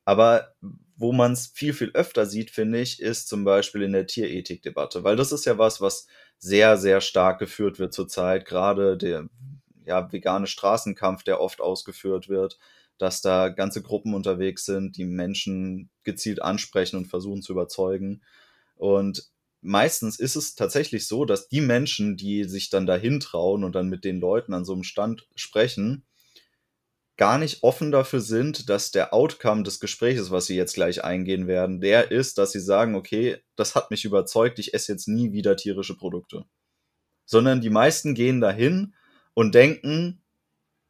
Aber 0.05 0.55
wo 0.97 1.13
man 1.13 1.33
es 1.33 1.51
viel, 1.53 1.73
viel 1.73 1.91
öfter 1.93 2.25
sieht, 2.25 2.49
finde 2.49 2.81
ich, 2.81 2.99
ist 2.99 3.29
zum 3.29 3.43
Beispiel 3.43 3.83
in 3.83 3.93
der 3.93 4.07
Tierethik-Debatte, 4.07 5.03
weil 5.03 5.15
das 5.15 5.31
ist 5.31 5.45
ja 5.45 5.57
was, 5.57 5.79
was 5.79 6.07
sehr, 6.39 6.77
sehr 6.77 7.01
stark 7.01 7.39
geführt 7.39 7.79
wird 7.79 7.93
zurzeit, 7.93 8.45
gerade 8.45 8.97
der 8.97 9.29
ja, 9.85 10.11
vegane 10.11 10.47
Straßenkampf, 10.47 11.23
der 11.23 11.39
oft 11.39 11.61
ausgeführt 11.61 12.29
wird, 12.29 12.57
dass 12.97 13.21
da 13.21 13.49
ganze 13.49 13.83
Gruppen 13.83 14.15
unterwegs 14.15 14.65
sind, 14.65 14.97
die 14.97 15.05
Menschen 15.05 15.89
gezielt 16.03 16.41
ansprechen 16.41 16.97
und 16.97 17.05
versuchen 17.05 17.43
zu 17.43 17.53
überzeugen. 17.53 18.21
Und 18.75 19.29
meistens 19.61 20.19
ist 20.19 20.35
es 20.35 20.55
tatsächlich 20.55 21.07
so, 21.07 21.25
dass 21.25 21.47
die 21.47 21.61
Menschen, 21.61 22.17
die 22.17 22.43
sich 22.45 22.69
dann 22.71 22.87
dahin 22.87 23.19
trauen 23.19 23.63
und 23.63 23.75
dann 23.75 23.87
mit 23.87 24.03
den 24.03 24.19
Leuten 24.19 24.53
an 24.53 24.65
so 24.65 24.73
einem 24.73 24.83
Stand 24.83 25.27
sprechen, 25.35 26.05
gar 27.17 27.39
nicht 27.39 27.63
offen 27.63 27.91
dafür 27.91 28.21
sind, 28.21 28.69
dass 28.69 28.91
der 28.91 29.13
Outcome 29.13 29.63
des 29.63 29.79
Gesprächs, 29.79 30.29
was 30.29 30.45
sie 30.45 30.55
jetzt 30.55 30.75
gleich 30.75 31.03
eingehen 31.03 31.47
werden, 31.47 31.81
der 31.81 32.11
ist, 32.11 32.37
dass 32.37 32.51
sie 32.51 32.59
sagen, 32.59 32.95
okay, 32.95 33.37
das 33.55 33.75
hat 33.75 33.91
mich 33.91 34.05
überzeugt, 34.05 34.59
ich 34.59 34.73
esse 34.73 34.91
jetzt 34.91 35.07
nie 35.07 35.33
wieder 35.33 35.55
tierische 35.55 35.97
Produkte. 35.97 36.45
Sondern 37.25 37.59
die 37.59 37.71
meisten 37.71 38.13
gehen 38.13 38.39
dahin 38.39 38.93
und 39.33 39.55
denken, 39.55 40.21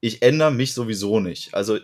ich 0.02 0.22
ändere 0.22 0.52
mich 0.52 0.74
sowieso 0.74 1.20
nicht. 1.20 1.54
Also 1.54 1.80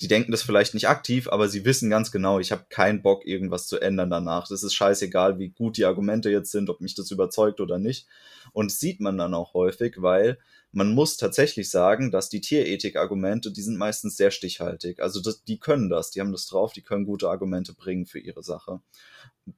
die 0.00 0.08
denken 0.08 0.30
das 0.30 0.42
vielleicht 0.42 0.74
nicht 0.74 0.88
aktiv, 0.88 1.28
aber 1.28 1.48
sie 1.48 1.64
wissen 1.64 1.90
ganz 1.90 2.12
genau, 2.12 2.38
ich 2.38 2.52
habe 2.52 2.66
keinen 2.68 3.02
Bock, 3.02 3.26
irgendwas 3.26 3.66
zu 3.66 3.80
ändern 3.80 4.10
danach. 4.10 4.46
Das 4.46 4.62
ist 4.62 4.74
scheißegal, 4.74 5.38
wie 5.38 5.48
gut 5.48 5.76
die 5.76 5.86
Argumente 5.86 6.30
jetzt 6.30 6.52
sind, 6.52 6.70
ob 6.70 6.80
mich 6.80 6.94
das 6.94 7.10
überzeugt 7.10 7.60
oder 7.60 7.78
nicht. 7.78 8.06
Und 8.52 8.70
das 8.70 8.78
sieht 8.78 9.00
man 9.00 9.18
dann 9.18 9.34
auch 9.34 9.54
häufig, 9.54 9.96
weil 9.98 10.38
man 10.72 10.94
muss 10.94 11.16
tatsächlich 11.16 11.70
sagen, 11.70 12.10
dass 12.10 12.28
die 12.28 12.40
Tierethik-Argumente, 12.40 13.50
die 13.52 13.62
sind 13.62 13.78
meistens 13.78 14.16
sehr 14.16 14.30
stichhaltig. 14.30 15.00
Also 15.00 15.20
das, 15.22 15.42
die 15.44 15.58
können 15.58 15.88
das, 15.88 16.10
die 16.10 16.20
haben 16.20 16.32
das 16.32 16.46
drauf, 16.46 16.72
die 16.72 16.82
können 16.82 17.06
gute 17.06 17.30
Argumente 17.30 17.72
bringen 17.74 18.06
für 18.06 18.18
ihre 18.18 18.42
Sache. 18.42 18.80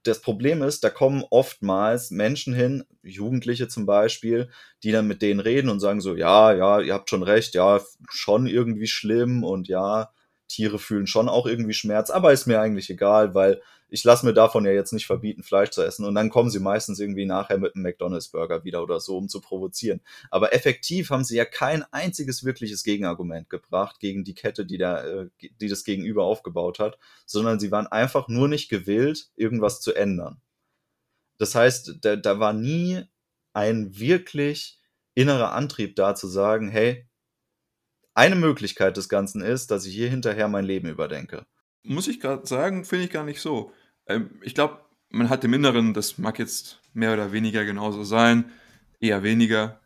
Das 0.03 0.21
Problem 0.21 0.63
ist, 0.63 0.83
da 0.83 0.89
kommen 0.89 1.25
oftmals 1.29 2.11
Menschen 2.11 2.53
hin, 2.53 2.85
Jugendliche 3.03 3.67
zum 3.67 3.85
Beispiel, 3.85 4.49
die 4.83 4.91
dann 4.91 5.07
mit 5.07 5.21
denen 5.21 5.41
reden 5.41 5.69
und 5.69 5.81
sagen 5.81 5.99
so, 5.99 6.15
ja, 6.15 6.53
ja, 6.53 6.79
ihr 6.79 6.93
habt 6.93 7.09
schon 7.09 7.23
recht, 7.23 7.55
ja, 7.55 7.81
schon 8.09 8.47
irgendwie 8.47 8.87
schlimm 8.87 9.43
und 9.43 9.67
ja, 9.67 10.11
Tiere 10.47 10.79
fühlen 10.79 11.07
schon 11.07 11.29
auch 11.29 11.45
irgendwie 11.45 11.73
Schmerz, 11.73 12.09
aber 12.09 12.31
ist 12.31 12.45
mir 12.47 12.61
eigentlich 12.61 12.89
egal, 12.89 13.33
weil 13.35 13.61
ich 13.91 14.05
lasse 14.05 14.25
mir 14.25 14.33
davon 14.33 14.63
ja 14.63 14.71
jetzt 14.71 14.93
nicht 14.93 15.05
verbieten, 15.05 15.43
Fleisch 15.43 15.71
zu 15.71 15.83
essen. 15.83 16.05
Und 16.05 16.15
dann 16.15 16.29
kommen 16.29 16.49
sie 16.49 16.61
meistens 16.61 16.97
irgendwie 16.99 17.25
nachher 17.25 17.57
mit 17.57 17.75
einem 17.75 17.83
McDonalds-Burger 17.83 18.63
wieder 18.63 18.81
oder 18.81 19.01
so, 19.01 19.17
um 19.17 19.27
zu 19.27 19.41
provozieren. 19.41 19.99
Aber 20.29 20.53
effektiv 20.53 21.09
haben 21.09 21.25
sie 21.25 21.35
ja 21.35 21.43
kein 21.43 21.83
einziges 21.91 22.45
wirkliches 22.45 22.83
Gegenargument 22.83 23.49
gebracht 23.49 23.99
gegen 23.99 24.23
die 24.23 24.33
Kette, 24.33 24.65
die, 24.65 24.77
da, 24.77 25.03
äh, 25.03 25.29
die 25.41 25.67
das 25.67 25.83
Gegenüber 25.83 26.23
aufgebaut 26.23 26.79
hat, 26.79 26.97
sondern 27.25 27.59
sie 27.59 27.69
waren 27.69 27.85
einfach 27.85 28.29
nur 28.29 28.47
nicht 28.47 28.69
gewillt, 28.69 29.29
irgendwas 29.35 29.81
zu 29.81 29.93
ändern. 29.93 30.41
Das 31.37 31.53
heißt, 31.53 31.97
da, 31.99 32.15
da 32.15 32.39
war 32.39 32.53
nie 32.53 33.03
ein 33.51 33.99
wirklich 33.99 34.79
innerer 35.15 35.51
Antrieb 35.51 35.97
da 35.97 36.15
zu 36.15 36.27
sagen, 36.27 36.69
hey, 36.69 37.09
eine 38.13 38.37
Möglichkeit 38.37 38.95
des 38.95 39.09
Ganzen 39.09 39.41
ist, 39.41 39.69
dass 39.69 39.85
ich 39.85 39.93
hier 39.93 40.09
hinterher 40.09 40.47
mein 40.47 40.63
Leben 40.63 40.87
überdenke. 40.87 41.45
Muss 41.83 42.07
ich 42.07 42.21
gerade 42.21 42.45
sagen, 42.47 42.85
finde 42.85 43.05
ich 43.05 43.11
gar 43.11 43.25
nicht 43.25 43.41
so. 43.41 43.73
Ähm, 44.15 44.29
ich 44.41 44.55
glaube, 44.55 44.79
man 45.09 45.29
hat 45.29 45.43
im 45.43 45.53
Inneren, 45.53 45.93
das 45.93 46.17
mag 46.17 46.39
jetzt 46.39 46.81
mehr 46.93 47.13
oder 47.13 47.31
weniger 47.31 47.65
genauso 47.65 48.03
sein, 48.03 48.51
eher 48.99 49.23
weniger. 49.23 49.79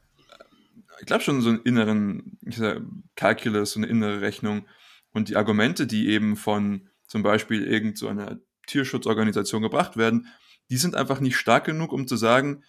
Ich 1.00 1.06
glaube 1.06 1.24
schon 1.24 1.42
so 1.42 1.50
einen 1.50 1.62
inneren 1.62 2.38
Calculus, 3.16 3.74
so 3.74 3.80
eine 3.80 3.88
innere 3.88 4.22
Rechnung. 4.22 4.66
Und 5.12 5.30
die 5.30 5.36
Argumente, 5.36 5.88
die 5.88 6.10
eben 6.10 6.36
von 6.36 6.90
zum 7.08 7.24
Beispiel 7.24 7.64
irgendeiner 7.64 8.32
so 8.32 8.38
Tierschutzorganisation 8.68 9.62
gebracht 9.62 9.98
werden, 9.98 10.28
die 10.70 10.78
sind 10.78 10.96
einfach 10.96 11.20
nicht 11.20 11.38
stark 11.38 11.66
genug, 11.66 11.94
um 11.94 12.08
zu 12.08 12.18
sagen, 12.18 12.64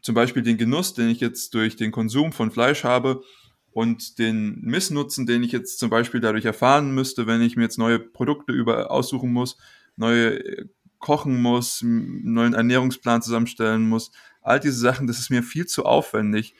zum 0.00 0.14
Beispiel 0.14 0.42
den 0.42 0.58
Genuss, 0.58 0.94
den 0.94 1.08
ich 1.08 1.20
jetzt 1.20 1.54
durch 1.54 1.76
den 1.76 1.92
Konsum 1.92 2.32
von 2.32 2.50
Fleisch 2.50 2.84
habe 2.84 3.22
und 3.70 4.18
den 4.18 4.60
Missnutzen, 4.62 5.26
den 5.26 5.42
ich 5.42 5.52
jetzt 5.52 5.78
zum 5.78 5.90
Beispiel 5.90 6.20
dadurch 6.20 6.44
erfahren 6.44 6.94
müsste, 6.94 7.26
wenn 7.26 7.42
ich 7.42 7.56
mir 7.56 7.64
jetzt 7.64 7.78
neue 7.78 7.98
Produkte 7.98 8.52
über 8.52 8.90
aussuchen 8.90 9.32
muss, 9.32 9.58
neue 9.96 10.38
äh, 10.38 10.64
kochen 10.98 11.40
muss, 11.40 11.82
einen 11.82 12.32
neuen 12.32 12.54
Ernährungsplan 12.54 13.22
zusammenstellen 13.22 13.88
muss. 13.88 14.10
All 14.42 14.60
diese 14.60 14.78
Sachen, 14.78 15.06
das 15.06 15.18
ist 15.18 15.30
mir 15.30 15.42
viel 15.42 15.66
zu 15.66 15.84
aufwendig. 15.84 16.54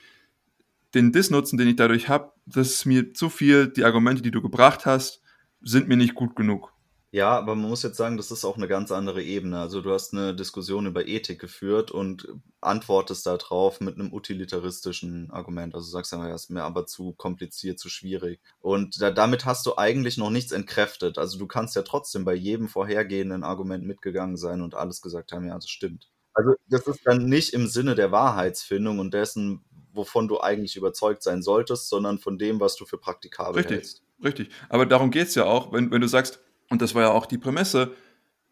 Den 0.93 1.11
Disnutzen, 1.11 1.57
den 1.57 1.67
ich 1.67 1.75
dadurch 1.75 2.09
habe, 2.09 2.31
das 2.45 2.69
ist 2.69 2.85
mir 2.85 3.13
zu 3.13 3.29
viel. 3.29 3.67
Die 3.67 3.83
Argumente, 3.83 4.21
die 4.21 4.31
du 4.31 4.41
gebracht 4.41 4.85
hast, 4.85 5.21
sind 5.61 5.87
mir 5.87 5.97
nicht 5.97 6.15
gut 6.15 6.35
genug. 6.35 6.73
Ja, 7.11 7.31
aber 7.31 7.55
man 7.55 7.69
muss 7.69 7.81
jetzt 7.81 7.97
sagen, 7.97 8.17
das 8.17 8.29
ist 8.29 8.45
auch 8.45 8.57
eine 8.57 8.67
ganz 8.67 8.91
andere 8.91 9.23
Ebene. 9.23 9.59
Also 9.59 9.81
du 9.81 9.91
hast 9.91 10.13
eine 10.13 10.35
Diskussion 10.35 10.85
über 10.85 11.07
Ethik 11.07 11.39
geführt 11.39 11.89
und 11.89 12.27
antwortest 12.61 13.25
darauf 13.25 13.81
mit 13.81 13.95
einem 13.95 14.13
utilitaristischen 14.13 15.31
Argument. 15.31 15.73
Also 15.73 15.87
du 15.87 15.91
sagst 15.91 16.11
ja, 16.11 16.29
es 16.29 16.43
ist 16.43 16.49
mir 16.51 16.63
aber 16.63 16.85
zu 16.85 17.13
kompliziert, 17.13 17.79
zu 17.79 17.89
schwierig. 17.89 18.39
Und 18.59 19.01
da, 19.01 19.09
damit 19.09 19.45
hast 19.45 19.65
du 19.65 19.75
eigentlich 19.75 20.17
noch 20.17 20.29
nichts 20.29 20.51
entkräftet. 20.51 21.17
Also 21.17 21.39
du 21.39 21.47
kannst 21.47 21.75
ja 21.75 21.81
trotzdem 21.81 22.25
bei 22.25 22.35
jedem 22.35 22.67
vorhergehenden 22.67 23.43
Argument 23.43 23.85
mitgegangen 23.85 24.37
sein 24.37 24.61
und 24.61 24.75
alles 24.75 25.01
gesagt 25.01 25.31
haben, 25.31 25.47
ja, 25.47 25.55
das 25.55 25.69
stimmt. 25.69 26.11
Also 26.35 26.53
das 26.67 26.85
ist 26.85 27.01
dann 27.05 27.25
nicht 27.25 27.53
im 27.55 27.65
Sinne 27.65 27.95
der 27.95 28.11
Wahrheitsfindung 28.11 28.99
und 28.99 29.15
dessen, 29.15 29.65
wovon 29.93 30.27
du 30.27 30.39
eigentlich 30.41 30.75
überzeugt 30.75 31.23
sein 31.23 31.41
solltest, 31.41 31.89
sondern 31.89 32.19
von 32.19 32.37
dem, 32.37 32.59
was 32.59 32.75
du 32.75 32.85
für 32.85 32.99
praktikabel 32.99 33.55
richtig, 33.55 33.77
hältst. 33.77 34.03
Richtig. 34.23 34.49
Aber 34.69 34.85
darum 34.85 35.09
geht 35.09 35.29
es 35.29 35.35
ja 35.35 35.45
auch, 35.45 35.73
wenn, 35.73 35.89
wenn 35.89 36.01
du 36.01 36.07
sagst, 36.07 36.39
und 36.69 36.81
das 36.81 36.95
war 36.95 37.03
ja 37.03 37.11
auch 37.11 37.25
die 37.25 37.37
Prämisse, 37.37 37.93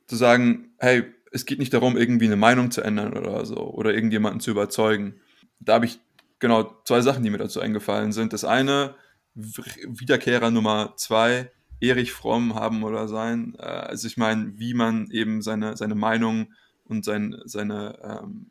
zu 0.07 0.15
sagen, 0.15 0.71
hey, 0.79 1.05
es 1.31 1.45
geht 1.45 1.59
nicht 1.59 1.73
darum, 1.73 1.97
irgendwie 1.97 2.25
eine 2.25 2.35
Meinung 2.35 2.71
zu 2.71 2.81
ändern 2.81 3.15
oder 3.15 3.45
so, 3.45 3.57
oder 3.57 3.93
irgendjemanden 3.93 4.39
zu 4.39 4.51
überzeugen. 4.51 5.19
Da 5.59 5.75
habe 5.75 5.85
ich 5.85 5.99
genau 6.39 6.81
zwei 6.85 7.01
Sachen, 7.01 7.23
die 7.23 7.29
mir 7.29 7.37
dazu 7.37 7.59
eingefallen 7.59 8.11
sind. 8.11 8.33
Das 8.33 8.43
eine, 8.43 8.95
Wiederkehrer 9.35 10.49
Nummer 10.49 10.93
zwei, 10.95 11.51
Erich 11.79 12.11
Fromm 12.11 12.55
haben 12.55 12.83
oder 12.83 13.07
sein. 13.07 13.55
Äh, 13.59 13.63
also 13.63 14.07
ich 14.07 14.17
meine, 14.17 14.57
wie 14.57 14.73
man 14.73 15.11
eben 15.11 15.41
seine, 15.41 15.77
seine 15.77 15.95
Meinung 15.95 16.53
und 16.85 17.05
sein, 17.05 17.35
seine, 17.45 17.99
ähm, 18.03 18.47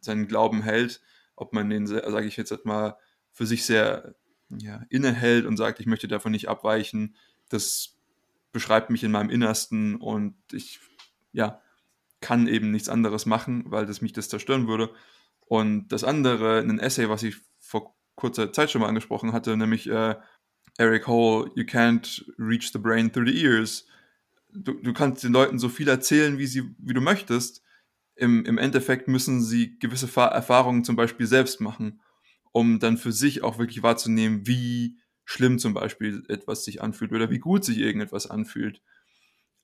seinen 0.00 0.28
Glauben 0.28 0.62
hält, 0.62 1.00
ob 1.36 1.54
man 1.54 1.70
den, 1.70 1.86
sage 1.86 2.26
ich 2.26 2.36
jetzt 2.36 2.66
mal, 2.66 2.96
für 3.32 3.46
sich 3.46 3.64
sehr 3.64 4.14
ja, 4.50 4.82
innehält 4.90 5.46
und 5.46 5.56
sagt, 5.56 5.80
ich 5.80 5.86
möchte 5.86 6.08
davon 6.08 6.32
nicht 6.32 6.48
abweichen. 6.48 7.16
Das 7.48 7.95
beschreibt 8.56 8.88
mich 8.88 9.04
in 9.04 9.10
meinem 9.10 9.28
Innersten 9.28 9.96
und 9.96 10.34
ich, 10.50 10.80
ja, 11.32 11.60
kann 12.22 12.48
eben 12.48 12.70
nichts 12.70 12.88
anderes 12.88 13.26
machen, 13.26 13.64
weil 13.66 13.84
das 13.84 14.00
mich 14.00 14.14
das 14.14 14.30
zerstören 14.30 14.66
würde. 14.66 14.94
Und 15.40 15.88
das 15.88 16.04
andere, 16.04 16.60
ein 16.60 16.78
Essay, 16.78 17.10
was 17.10 17.22
ich 17.22 17.36
vor 17.58 17.94
kurzer 18.14 18.54
Zeit 18.54 18.70
schon 18.70 18.80
mal 18.80 18.88
angesprochen 18.88 19.34
hatte, 19.34 19.58
nämlich 19.58 19.90
äh, 19.90 20.14
Eric 20.78 21.06
Hole, 21.06 21.50
You 21.54 21.64
can't 21.64 22.24
reach 22.38 22.72
the 22.72 22.78
brain 22.78 23.12
through 23.12 23.28
the 23.28 23.44
ears. 23.44 23.86
Du, 24.54 24.72
du 24.72 24.94
kannst 24.94 25.22
den 25.22 25.34
Leuten 25.34 25.58
so 25.58 25.68
viel 25.68 25.88
erzählen, 25.88 26.38
wie, 26.38 26.46
sie, 26.46 26.74
wie 26.78 26.94
du 26.94 27.02
möchtest. 27.02 27.62
Im, 28.14 28.46
Im 28.46 28.56
Endeffekt 28.56 29.06
müssen 29.06 29.42
sie 29.42 29.78
gewisse 29.78 30.08
Erfahrungen 30.18 30.82
zum 30.82 30.96
Beispiel 30.96 31.26
selbst 31.26 31.60
machen, 31.60 32.00
um 32.52 32.78
dann 32.78 32.96
für 32.96 33.12
sich 33.12 33.44
auch 33.44 33.58
wirklich 33.58 33.82
wahrzunehmen, 33.82 34.46
wie 34.46 34.96
schlimm 35.26 35.58
zum 35.58 35.74
Beispiel 35.74 36.22
etwas 36.28 36.64
sich 36.64 36.80
anfühlt 36.80 37.12
oder 37.12 37.30
wie 37.30 37.40
gut 37.40 37.64
sich 37.64 37.78
irgendetwas 37.78 38.26
anfühlt. 38.30 38.80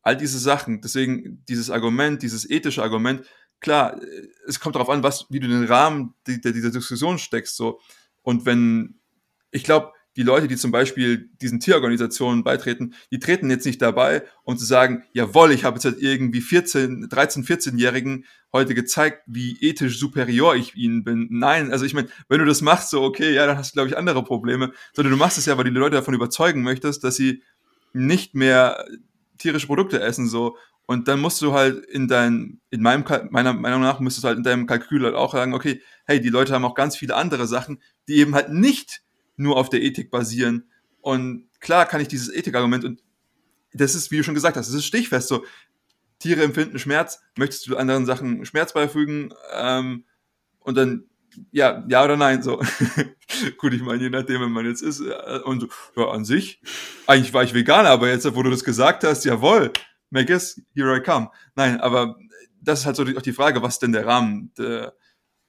All 0.03 0.17
diese 0.17 0.39
Sachen, 0.39 0.83
deswegen 0.83 1.45
dieses 1.49 1.71
Argument, 1.71 2.23
dieses 2.23 2.49
ethische 2.51 2.83
Argument, 2.83 3.25
klar, 3.61 3.99
es 4.47 4.61
kommt 4.61 4.75
darauf 4.75 4.91
an, 4.91 5.05
was, 5.05 5.27
wie 5.31 5.41
du 5.41 5.49
den 5.49 5.65
Rahmen 5.65 6.15
dieser 6.27 6.71
Diskussion 6.71 7.19
steckst, 7.19 7.57
so. 7.57 7.81
Und 8.23 8.45
wenn, 8.45 9.01
ich 9.53 9.63
glaube, 9.63 9.93
die 10.17 10.23
Leute, 10.23 10.47
die 10.47 10.57
zum 10.57 10.71
Beispiel 10.71 11.31
diesen 11.41 11.61
Tierorganisationen 11.61 12.45
beitreten, 12.45 12.95
die 13.11 13.19
treten 13.19 13.51
jetzt 13.51 13.65
nicht 13.65 13.81
dabei, 13.81 14.25
um 14.45 14.59
zu 14.59 14.65
sagen, 14.65 15.05
jawohl, 15.13 15.53
ich 15.53 15.65
habe 15.65 15.77
jetzt 15.77 15.85
halt 15.85 16.01
irgendwie 16.01 16.41
14, 16.41 17.09
13, 17.09 17.45
14-Jährigen 17.45 18.27
heute 18.53 18.75
gezeigt, 18.75 19.23
wie 19.27 19.57
ethisch 19.61 19.99
superior 19.99 20.55
ich 20.55 20.77
ihnen 20.77 21.05
bin. 21.05 21.29
Nein, 21.31 21.73
also 21.73 21.85
ich 21.85 21.95
meine, 21.95 22.09
wenn 22.29 22.41
du 22.41 22.45
das 22.45 22.61
machst, 22.61 22.91
so 22.91 23.03
okay, 23.03 23.33
ja, 23.33 23.47
dann 23.47 23.57
hast 23.57 23.71
du, 23.71 23.75
glaube 23.75 23.89
ich, 23.89 23.97
andere 23.97 24.23
Probleme. 24.23 24.73
Sondern 24.93 25.13
du 25.13 25.19
machst 25.19 25.39
es 25.39 25.47
ja, 25.47 25.57
weil 25.57 25.65
du 25.65 25.73
die 25.73 25.79
Leute 25.79 25.97
davon 25.97 26.15
überzeugen 26.15 26.63
möchtest, 26.63 27.05
dass 27.05 27.17
sie 27.17 27.43
nicht 27.95 28.35
mehr 28.35 28.85
tierische 29.39 29.67
Produkte 29.67 30.01
essen, 30.01 30.29
so. 30.29 30.57
Und 30.85 31.09
dann 31.09 31.21
musst 31.21 31.41
du 31.41 31.53
halt 31.53 31.85
in 31.87 32.09
dein, 32.09 32.61
in 32.71 32.83
meinem, 32.83 33.05
meiner 33.31 33.55
Meinung 33.55 33.81
nach, 33.81 34.01
müsstest 34.01 34.25
du 34.25 34.29
halt 34.29 34.39
in 34.39 34.45
deinem 34.45 34.67
Kalkül 34.67 35.05
halt 35.05 35.15
auch 35.15 35.33
sagen, 35.33 35.55
okay, 35.55 35.81
hey, 36.05 36.21
die 36.21 36.29
Leute 36.29 36.53
haben 36.53 36.65
auch 36.65 36.75
ganz 36.75 36.97
viele 36.97 37.15
andere 37.15 37.47
Sachen, 37.47 37.81
die 38.09 38.17
eben 38.17 38.35
halt 38.35 38.51
nicht 38.51 39.03
nur 39.37 39.57
auf 39.57 39.69
der 39.69 39.83
Ethik 39.83 40.11
basieren. 40.11 40.71
Und 41.01 41.49
klar 41.61 41.87
kann 41.87 42.01
ich 42.01 42.09
dieses 42.09 42.33
Ethikargument 42.33 42.85
und 42.85 43.03
das 43.73 43.95
ist, 43.95 44.11
wie 44.11 44.19
du 44.19 44.25
schon 44.25 44.35
gesagt 44.35 44.57
hast, 44.57 44.69
das 44.69 44.75
ist 44.75 44.85
stichfest 44.85 45.29
so. 45.29 45.45
Tiere 46.19 46.43
empfinden 46.43 46.79
Schmerz, 46.79 47.21
möchtest 47.37 47.67
du 47.67 47.77
anderen 47.77 48.07
Sachen 48.07 48.45
Schmerz 48.45 48.73
beifügen? 48.73 49.35
Ähm, 49.55 50.05
und 50.61 50.77
dann, 50.77 51.07
ja, 51.51 51.85
ja 51.89 52.05
oder 52.05 52.17
nein, 52.17 52.43
so. 52.43 52.63
Gut, 53.59 53.73
ich 53.73 53.83
meine, 53.83 54.03
je 54.03 54.11
nachdem, 54.11 54.41
wenn 54.41 54.53
man 54.53 54.67
jetzt 54.67 54.83
ist, 54.83 55.01
äh, 55.01 55.41
und 55.45 55.61
so, 55.61 55.69
ja, 55.97 56.11
an 56.11 56.25
sich, 56.25 56.61
eigentlich 57.07 57.35
war 57.35 57.43
ich 57.43 57.55
Veganer, 57.55 57.91
aber 57.91 58.09
jetzt, 58.09 58.33
wo 58.37 58.43
du 58.43 58.51
das 58.51 58.63
gesagt 58.63 59.03
hast, 59.03 59.25
jawohl, 59.25 59.73
make 60.11 60.27
guess, 60.27 60.61
here 60.75 60.97
I 60.97 61.01
come. 61.01 61.31
Nein, 61.57 61.81
aber 61.81 62.17
das 62.61 62.81
ist 62.81 62.87
halt 62.87 62.97
so 62.97 63.05
die, 63.05 63.17
auch 63.17 63.23
die 63.23 63.33
Frage, 63.33 63.63
was 63.63 63.75
ist 63.75 63.83
denn 63.83 63.93
der 63.93 64.07
Rahmen 64.07 64.53
der, 64.57 64.95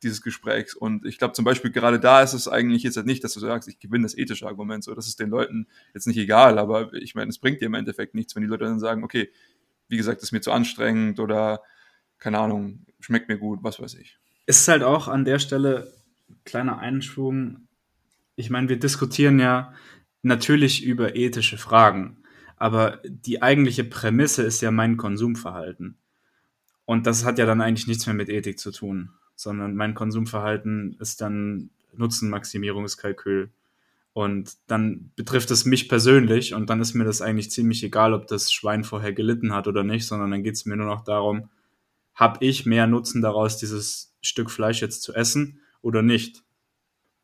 dieses 0.03 0.21
Gesprächs. 0.21 0.75
Und 0.75 1.05
ich 1.05 1.17
glaube 1.17 1.33
zum 1.33 1.45
Beispiel 1.45 1.71
gerade 1.71 1.99
da 1.99 2.21
ist 2.21 2.33
es 2.33 2.47
eigentlich 2.47 2.83
jetzt 2.83 2.97
halt 2.97 3.05
nicht, 3.05 3.23
dass 3.23 3.33
du 3.33 3.39
sagst, 3.39 3.67
ich 3.67 3.79
gewinne 3.79 4.03
das 4.03 4.17
ethische 4.17 4.47
Argument. 4.47 4.83
So, 4.83 4.93
das 4.93 5.07
ist 5.07 5.19
den 5.19 5.29
Leuten 5.29 5.67
jetzt 5.93 6.07
nicht 6.07 6.17
egal, 6.17 6.59
aber 6.59 6.93
ich 6.93 7.15
meine, 7.15 7.29
es 7.29 7.39
bringt 7.39 7.61
dir 7.61 7.65
im 7.65 7.73
Endeffekt 7.73 8.15
nichts, 8.15 8.35
wenn 8.35 8.43
die 8.43 8.49
Leute 8.49 8.65
dann 8.65 8.79
sagen, 8.79 9.03
okay, 9.03 9.29
wie 9.87 9.97
gesagt, 9.97 10.17
das 10.17 10.29
ist 10.29 10.31
mir 10.31 10.41
zu 10.41 10.51
anstrengend 10.51 11.19
oder 11.19 11.61
keine 12.19 12.39
Ahnung, 12.39 12.85
schmeckt 12.99 13.27
mir 13.27 13.37
gut, 13.37 13.59
was 13.63 13.79
weiß 13.79 13.95
ich. 13.95 14.17
Es 14.45 14.59
ist 14.59 14.67
halt 14.67 14.83
auch 14.83 15.07
an 15.07 15.25
der 15.25 15.39
Stelle, 15.39 15.93
kleiner 16.45 16.79
Einschwung, 16.79 17.67
ich 18.35 18.49
meine, 18.49 18.69
wir 18.69 18.79
diskutieren 18.79 19.39
ja 19.39 19.73
natürlich 20.21 20.83
über 20.83 21.15
ethische 21.15 21.57
Fragen, 21.57 22.23
aber 22.57 23.01
die 23.03 23.41
eigentliche 23.41 23.83
Prämisse 23.83 24.43
ist 24.43 24.61
ja 24.61 24.71
mein 24.71 24.97
Konsumverhalten. 24.97 25.97
Und 26.85 27.07
das 27.07 27.25
hat 27.25 27.37
ja 27.37 27.45
dann 27.45 27.61
eigentlich 27.61 27.87
nichts 27.87 28.05
mehr 28.05 28.15
mit 28.15 28.29
Ethik 28.29 28.59
zu 28.59 28.71
tun, 28.71 29.11
sondern 29.35 29.75
mein 29.75 29.93
Konsumverhalten 29.95 30.95
ist 30.99 31.21
dann 31.21 31.69
Nutzenmaximierungskalkül. 31.95 33.51
Und 34.13 34.53
dann 34.67 35.11
betrifft 35.15 35.49
es 35.49 35.65
mich 35.65 35.89
persönlich 35.89 36.53
und 36.53 36.69
dann 36.69 36.79
ist 36.79 36.93
mir 36.93 37.03
das 37.03 37.21
eigentlich 37.21 37.49
ziemlich 37.49 37.83
egal, 37.83 38.13
ob 38.13 38.27
das 38.27 38.51
Schwein 38.51 38.83
vorher 38.83 39.11
gelitten 39.11 39.53
hat 39.53 39.67
oder 39.67 39.83
nicht, 39.83 40.05
sondern 40.05 40.29
dann 40.29 40.43
geht 40.43 40.53
es 40.53 40.65
mir 40.65 40.75
nur 40.75 40.85
noch 40.85 41.03
darum, 41.03 41.49
habe 42.13 42.45
ich 42.45 42.67
mehr 42.67 42.85
Nutzen 42.85 43.23
daraus, 43.23 43.57
dieses 43.57 44.15
Stück 44.21 44.51
Fleisch 44.51 44.81
jetzt 44.81 45.01
zu 45.01 45.15
essen 45.15 45.61
oder 45.81 46.03
nicht? 46.03 46.43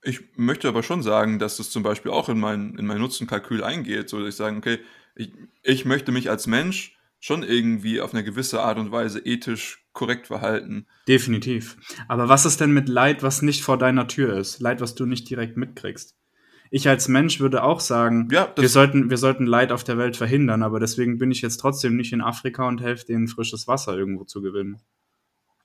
Ich 0.01 0.35
möchte 0.35 0.67
aber 0.67 0.81
schon 0.81 1.03
sagen, 1.03 1.37
dass 1.37 1.57
das 1.57 1.69
zum 1.69 1.83
Beispiel 1.83 2.11
auch 2.11 2.27
in 2.27 2.39
mein, 2.39 2.75
in 2.75 2.87
mein 2.87 2.99
Nutzenkalkül 2.99 3.63
eingeht, 3.63 4.09
so 4.09 4.19
dass 4.19 4.29
ich 4.29 4.35
sage, 4.35 4.57
okay, 4.57 4.79
ich, 5.15 5.31
ich 5.61 5.85
möchte 5.85 6.11
mich 6.11 6.29
als 6.29 6.47
Mensch 6.47 6.97
schon 7.19 7.43
irgendwie 7.43 8.01
auf 8.01 8.13
eine 8.13 8.23
gewisse 8.23 8.61
Art 8.61 8.77
und 8.79 8.91
Weise 8.91 9.19
ethisch 9.19 9.85
korrekt 9.93 10.27
verhalten. 10.27 10.87
Definitiv. 11.07 11.77
Aber 12.07 12.29
was 12.29 12.45
ist 12.45 12.61
denn 12.61 12.71
mit 12.71 12.87
Leid, 12.87 13.23
was 13.23 13.41
nicht 13.41 13.63
vor 13.63 13.77
deiner 13.77 14.07
Tür 14.07 14.37
ist? 14.37 14.59
Leid, 14.59 14.81
was 14.81 14.95
du 14.95 15.05
nicht 15.05 15.29
direkt 15.29 15.57
mitkriegst? 15.57 16.15
Ich 16.71 16.87
als 16.87 17.07
Mensch 17.07 17.39
würde 17.39 17.63
auch 17.63 17.79
sagen, 17.79 18.29
Ja, 18.31 18.53
wir, 18.55 18.69
sollten, 18.69 19.09
wir 19.09 19.17
sollten 19.17 19.45
Leid 19.45 19.71
auf 19.71 19.83
der 19.83 19.97
Welt 19.97 20.15
verhindern, 20.15 20.61
aber 20.61 20.79
deswegen 20.79 21.17
bin 21.17 21.31
ich 21.31 21.41
jetzt 21.41 21.57
trotzdem 21.57 21.97
nicht 21.97 22.13
in 22.13 22.21
Afrika 22.21 22.67
und 22.67 22.81
helfe 22.81 23.05
denen 23.05 23.27
frisches 23.27 23.67
Wasser 23.67 23.97
irgendwo 23.97 24.23
zu 24.23 24.41
gewinnen. 24.41 24.79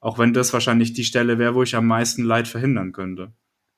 Auch 0.00 0.18
wenn 0.18 0.32
das 0.32 0.52
wahrscheinlich 0.52 0.94
die 0.94 1.04
Stelle 1.04 1.38
wäre, 1.38 1.54
wo 1.54 1.62
ich 1.62 1.76
am 1.76 1.86
meisten 1.86 2.24
Leid 2.24 2.48
verhindern 2.48 2.92
könnte. 2.92 3.32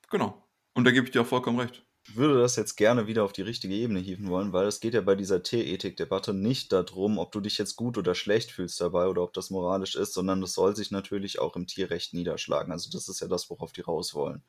Genau. 0.09 0.47
Und 0.73 0.85
da 0.85 0.91
gebe 0.91 1.05
ich 1.05 1.11
dir 1.11 1.21
auch 1.21 1.27
vollkommen 1.27 1.59
recht. 1.59 1.86
Würde 2.13 2.39
das 2.39 2.55
jetzt 2.57 2.75
gerne 2.75 3.07
wieder 3.07 3.23
auf 3.23 3.31
die 3.33 3.41
richtige 3.43 3.73
Ebene 3.75 3.99
hieven 3.99 4.29
wollen, 4.29 4.51
weil 4.53 4.67
es 4.67 4.79
geht 4.81 4.93
ja 4.93 5.01
bei 5.01 5.15
dieser 5.15 5.43
Tierethik-Debatte 5.43 6.33
nicht 6.33 6.71
darum, 6.73 7.17
ob 7.17 7.31
du 7.31 7.39
dich 7.41 7.57
jetzt 7.57 7.75
gut 7.75 7.97
oder 7.97 8.15
schlecht 8.15 8.51
fühlst 8.51 8.79
dabei 8.81 9.07
oder 9.07 9.23
ob 9.23 9.33
das 9.33 9.49
moralisch 9.49 9.95
ist, 9.95 10.13
sondern 10.13 10.41
das 10.41 10.53
soll 10.53 10.75
sich 10.75 10.91
natürlich 10.91 11.39
auch 11.39 11.55
im 11.55 11.67
Tierrecht 11.67 12.13
niederschlagen. 12.13 12.71
Also 12.73 12.89
das 12.91 13.07
ist 13.09 13.19
ja 13.21 13.27
das, 13.27 13.49
worauf 13.49 13.71
die 13.73 13.81
raus 13.81 14.13
wollen. 14.13 14.43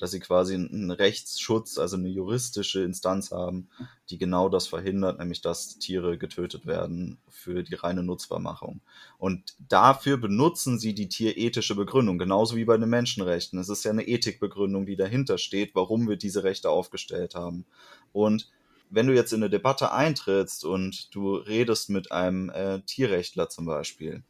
Dass 0.00 0.10
sie 0.10 0.20
quasi 0.20 0.54
einen 0.54 0.90
Rechtsschutz, 0.90 1.78
also 1.78 1.96
eine 1.96 2.08
juristische 2.08 2.82
Instanz 2.82 3.30
haben, 3.30 3.68
die 4.08 4.18
genau 4.18 4.48
das 4.48 4.66
verhindert, 4.66 5.18
nämlich 5.18 5.42
dass 5.42 5.78
Tiere 5.78 6.18
getötet 6.18 6.66
werden 6.66 7.18
für 7.28 7.62
die 7.62 7.74
reine 7.74 8.02
Nutzbarmachung. 8.02 8.80
Und 9.18 9.54
dafür 9.68 10.16
benutzen 10.16 10.78
sie 10.78 10.94
die 10.94 11.08
tierethische 11.08 11.74
Begründung, 11.74 12.18
genauso 12.18 12.56
wie 12.56 12.64
bei 12.64 12.78
den 12.78 12.88
Menschenrechten. 12.88 13.58
Es 13.58 13.68
ist 13.68 13.84
ja 13.84 13.90
eine 13.90 14.08
Ethikbegründung, 14.08 14.86
die 14.86 14.96
dahinter 14.96 15.38
steht, 15.38 15.74
warum 15.74 16.08
wir 16.08 16.16
diese 16.16 16.42
Rechte 16.42 16.70
aufgestellt 16.70 17.34
haben. 17.34 17.66
Und 18.12 18.50
wenn 18.90 19.06
du 19.06 19.14
jetzt 19.14 19.32
in 19.32 19.42
eine 19.42 19.50
Debatte 19.50 19.92
eintrittst 19.92 20.64
und 20.64 21.14
du 21.14 21.36
redest 21.36 21.90
mit 21.90 22.10
einem 22.10 22.50
äh, 22.50 22.80
Tierrechtler 22.80 23.48
zum 23.48 23.66
Beispiel 23.66 24.22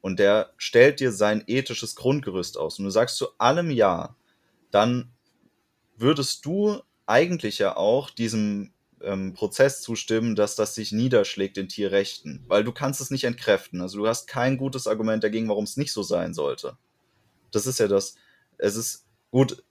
und 0.00 0.20
der 0.20 0.52
stellt 0.56 1.00
dir 1.00 1.10
sein 1.10 1.42
ethisches 1.46 1.96
Grundgerüst 1.96 2.56
aus 2.56 2.78
und 2.78 2.84
du 2.84 2.90
sagst 2.90 3.16
zu 3.16 3.26
allem 3.38 3.70
Ja, 3.70 4.14
dann 4.70 5.12
würdest 5.96 6.44
du 6.44 6.80
eigentlich 7.06 7.58
ja 7.58 7.76
auch 7.76 8.10
diesem 8.10 8.72
ähm, 9.00 9.34
Prozess 9.34 9.80
zustimmen, 9.80 10.34
dass 10.34 10.56
das 10.56 10.74
sich 10.74 10.92
niederschlägt 10.92 11.58
in 11.58 11.68
Tierrechten, 11.68 12.44
weil 12.48 12.64
du 12.64 12.72
kannst 12.72 13.00
es 13.00 13.10
nicht 13.10 13.24
entkräften. 13.24 13.80
Also 13.80 13.98
du 13.98 14.06
hast 14.06 14.26
kein 14.26 14.56
gutes 14.56 14.86
Argument 14.86 15.22
dagegen, 15.22 15.48
warum 15.48 15.64
es 15.64 15.76
nicht 15.76 15.92
so 15.92 16.02
sein 16.02 16.34
sollte. 16.34 16.76
Das 17.52 17.66
ist 17.66 17.78
ja 17.78 17.88
das. 17.88 18.16
Es 18.58 18.76
ist 18.76 19.06
gut. 19.30 19.62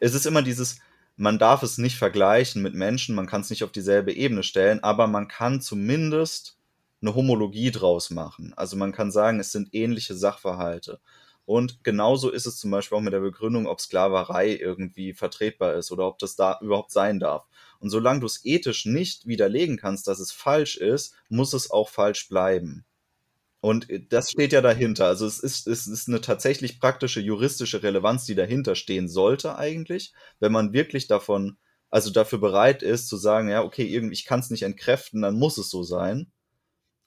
Es 0.00 0.14
ist 0.14 0.26
immer 0.26 0.42
dieses, 0.42 0.78
man 1.16 1.38
darf 1.38 1.62
es 1.62 1.78
nicht 1.78 1.96
vergleichen 1.96 2.62
mit 2.62 2.74
Menschen, 2.74 3.14
man 3.14 3.26
kann 3.26 3.42
es 3.42 3.50
nicht 3.50 3.64
auf 3.64 3.72
dieselbe 3.72 4.12
Ebene 4.12 4.42
stellen, 4.42 4.82
aber 4.82 5.06
man 5.06 5.28
kann 5.28 5.60
zumindest 5.60 6.58
eine 7.00 7.14
Homologie 7.14 7.70
draus 7.70 8.10
machen. 8.10 8.52
Also 8.56 8.76
man 8.76 8.92
kann 8.92 9.10
sagen, 9.10 9.40
es 9.40 9.52
sind 9.52 9.74
ähnliche 9.74 10.14
Sachverhalte. 10.14 11.00
Und 11.44 11.82
genauso 11.82 12.30
ist 12.30 12.46
es 12.46 12.58
zum 12.58 12.70
Beispiel 12.70 12.98
auch 12.98 13.02
mit 13.02 13.12
der 13.12 13.20
Begründung, 13.20 13.66
ob 13.66 13.80
Sklaverei 13.80 14.54
irgendwie 14.54 15.12
vertretbar 15.12 15.74
ist 15.74 15.90
oder 15.90 16.06
ob 16.06 16.18
das 16.18 16.36
da 16.36 16.58
überhaupt 16.60 16.92
sein 16.92 17.18
darf. 17.18 17.46
Und 17.80 17.90
solange 17.90 18.20
du 18.20 18.26
es 18.26 18.44
ethisch 18.44 18.86
nicht 18.86 19.26
widerlegen 19.26 19.76
kannst, 19.76 20.06
dass 20.06 20.20
es 20.20 20.30
falsch 20.30 20.76
ist, 20.76 21.14
muss 21.28 21.52
es 21.52 21.70
auch 21.70 21.88
falsch 21.88 22.28
bleiben. 22.28 22.84
Und 23.60 23.86
das 24.10 24.30
steht 24.30 24.52
ja 24.52 24.60
dahinter. 24.60 25.06
Also 25.06 25.24
es 25.26 25.38
ist, 25.38 25.68
es 25.68 25.86
ist 25.86 26.08
eine 26.08 26.20
tatsächlich 26.20 26.80
praktische 26.80 27.20
juristische 27.20 27.82
Relevanz, 27.82 28.24
die 28.24 28.34
dahinter 28.34 28.74
stehen 28.74 29.08
sollte 29.08 29.56
eigentlich, 29.56 30.12
wenn 30.40 30.50
man 30.50 30.72
wirklich 30.72 31.06
davon, 31.06 31.58
also 31.88 32.10
dafür 32.10 32.38
bereit 32.40 32.82
ist 32.82 33.06
zu 33.08 33.16
sagen, 33.16 33.48
ja, 33.48 33.62
okay, 33.62 33.84
irgendwie, 33.84 34.14
ich 34.14 34.24
kann 34.24 34.40
es 34.40 34.50
nicht 34.50 34.64
entkräften, 34.64 35.22
dann 35.22 35.38
muss 35.38 35.58
es 35.58 35.70
so 35.70 35.84
sein. 35.84 36.32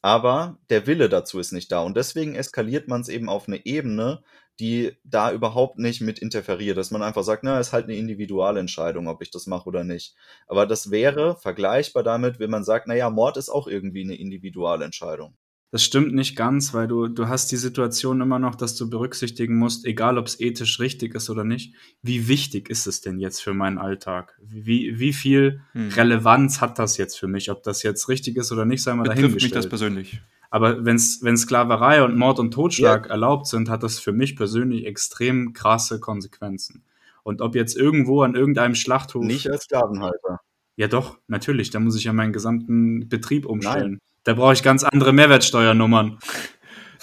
Aber 0.06 0.60
der 0.70 0.86
Wille 0.86 1.10
dazu 1.10 1.40
ist 1.40 1.52
nicht 1.52 1.72
da. 1.72 1.80
Und 1.80 1.98
deswegen 1.98 2.36
eskaliert 2.36 2.88
man 2.88 3.02
es 3.02 3.10
eben 3.10 3.28
auf 3.28 3.48
eine 3.48 3.66
Ebene, 3.66 4.22
die 4.60 4.96
da 5.04 5.32
überhaupt 5.32 5.80
nicht 5.80 6.00
mit 6.00 6.20
interferiert, 6.20 6.78
dass 6.78 6.92
man 6.92 7.02
einfach 7.02 7.24
sagt, 7.24 7.44
na, 7.44 7.60
ist 7.60 7.74
halt 7.74 7.86
eine 7.86 7.96
Individualentscheidung, 7.96 9.08
ob 9.08 9.24
ich 9.24 9.32
das 9.32 9.48
mache 9.48 9.68
oder 9.68 9.84
nicht. 9.84 10.16
Aber 10.48 10.68
das 10.68 10.92
wäre 10.92 11.38
vergleichbar 11.38 12.04
damit, 12.04 12.38
wenn 12.38 12.52
man 12.52 12.64
sagt, 12.64 12.86
naja, 12.86 13.10
Mord 13.10 13.38
ist 13.38 13.50
auch 13.50 13.66
irgendwie 13.66 14.04
eine 14.04 14.14
Individualentscheidung. 14.14 15.36
Das 15.72 15.84
stimmt 15.84 16.14
nicht 16.14 16.38
ganz, 16.38 16.74
weil 16.74 16.88
du, 16.88 17.08
du 17.08 17.28
hast 17.28 17.52
die 17.52 17.58
Situation 17.58 18.22
immer 18.22 18.40
noch, 18.40 18.56
dass 18.56 18.76
du 18.76 18.90
berücksichtigen 18.90 19.58
musst, 19.58 19.86
egal 19.86 20.18
ob 20.18 20.28
es 20.28 20.40
ethisch 20.40 20.80
richtig 20.80 21.16
ist 21.16 21.30
oder 21.30 21.44
nicht, 21.44 21.74
wie 22.02 22.28
wichtig 22.30 22.70
ist 22.70 22.88
es 22.88 23.02
denn 23.02 23.20
jetzt 23.20 23.42
für 23.42 23.54
meinen 23.54 23.78
Alltag? 23.78 24.38
Wie, 24.42 25.00
wie 25.00 25.12
viel 25.12 25.62
Hm. 25.74 25.90
Relevanz 25.90 26.62
hat 26.62 26.80
das 26.80 26.98
jetzt 26.98 27.20
für 27.20 27.28
mich? 27.28 27.52
Ob 27.52 27.64
das 27.64 27.84
jetzt 27.84 28.08
richtig 28.08 28.38
ist 28.38 28.52
oder 28.54 28.64
nicht, 28.66 28.84
sei 28.84 28.94
mal 28.94 29.04
Betrifft 29.04 29.42
mich 29.42 29.52
das 29.52 29.68
dahingestellt. 29.68 29.70
persönlich. 29.70 30.22
Aber 30.50 30.86
wenn's, 30.86 31.20
wenn 31.24 31.36
Sklaverei 31.36 32.04
und 32.04 32.16
Mord 32.16 32.40
und 32.40 32.52
Totschlag 32.54 33.08
erlaubt 33.08 33.48
sind, 33.48 33.68
hat 33.70 33.84
das 33.84 34.00
für 34.00 34.14
mich 34.14 34.38
persönlich 34.38 34.86
extrem 34.86 35.52
krasse 35.52 36.00
Konsequenzen. 36.00 36.84
Und 37.24 37.42
ob 37.42 37.56
jetzt 37.56 37.76
irgendwo 37.76 38.22
an 38.22 38.36
irgendeinem 38.36 38.76
Schlachthof. 38.76 39.26
Nicht 39.26 39.50
als 39.50 39.64
Sklavenhalter. 39.66 40.40
Ja, 40.78 40.88
doch, 40.88 41.18
natürlich. 41.28 41.72
Da 41.72 41.80
muss 41.82 41.98
ich 41.98 42.06
ja 42.06 42.14
meinen 42.14 42.32
gesamten 42.32 43.10
Betrieb 43.10 43.46
umstellen. 43.46 44.00
Da 44.26 44.34
brauche 44.34 44.54
ich 44.54 44.64
ganz 44.64 44.84
andere 44.84 45.14
Mehrwertsteuernummern. 45.14 46.20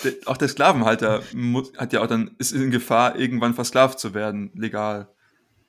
Der, 0.04 0.14
auch 0.24 0.38
der 0.38 0.48
Sklavenhalter 0.48 1.22
muss, 1.32 1.70
hat 1.76 1.92
ja 1.92 2.00
auch 2.00 2.08
dann, 2.08 2.34
ist 2.38 2.50
in 2.50 2.72
Gefahr, 2.72 3.16
irgendwann 3.16 3.54
versklavt 3.54 4.00
zu 4.00 4.14
werden, 4.14 4.50
legal. 4.54 5.06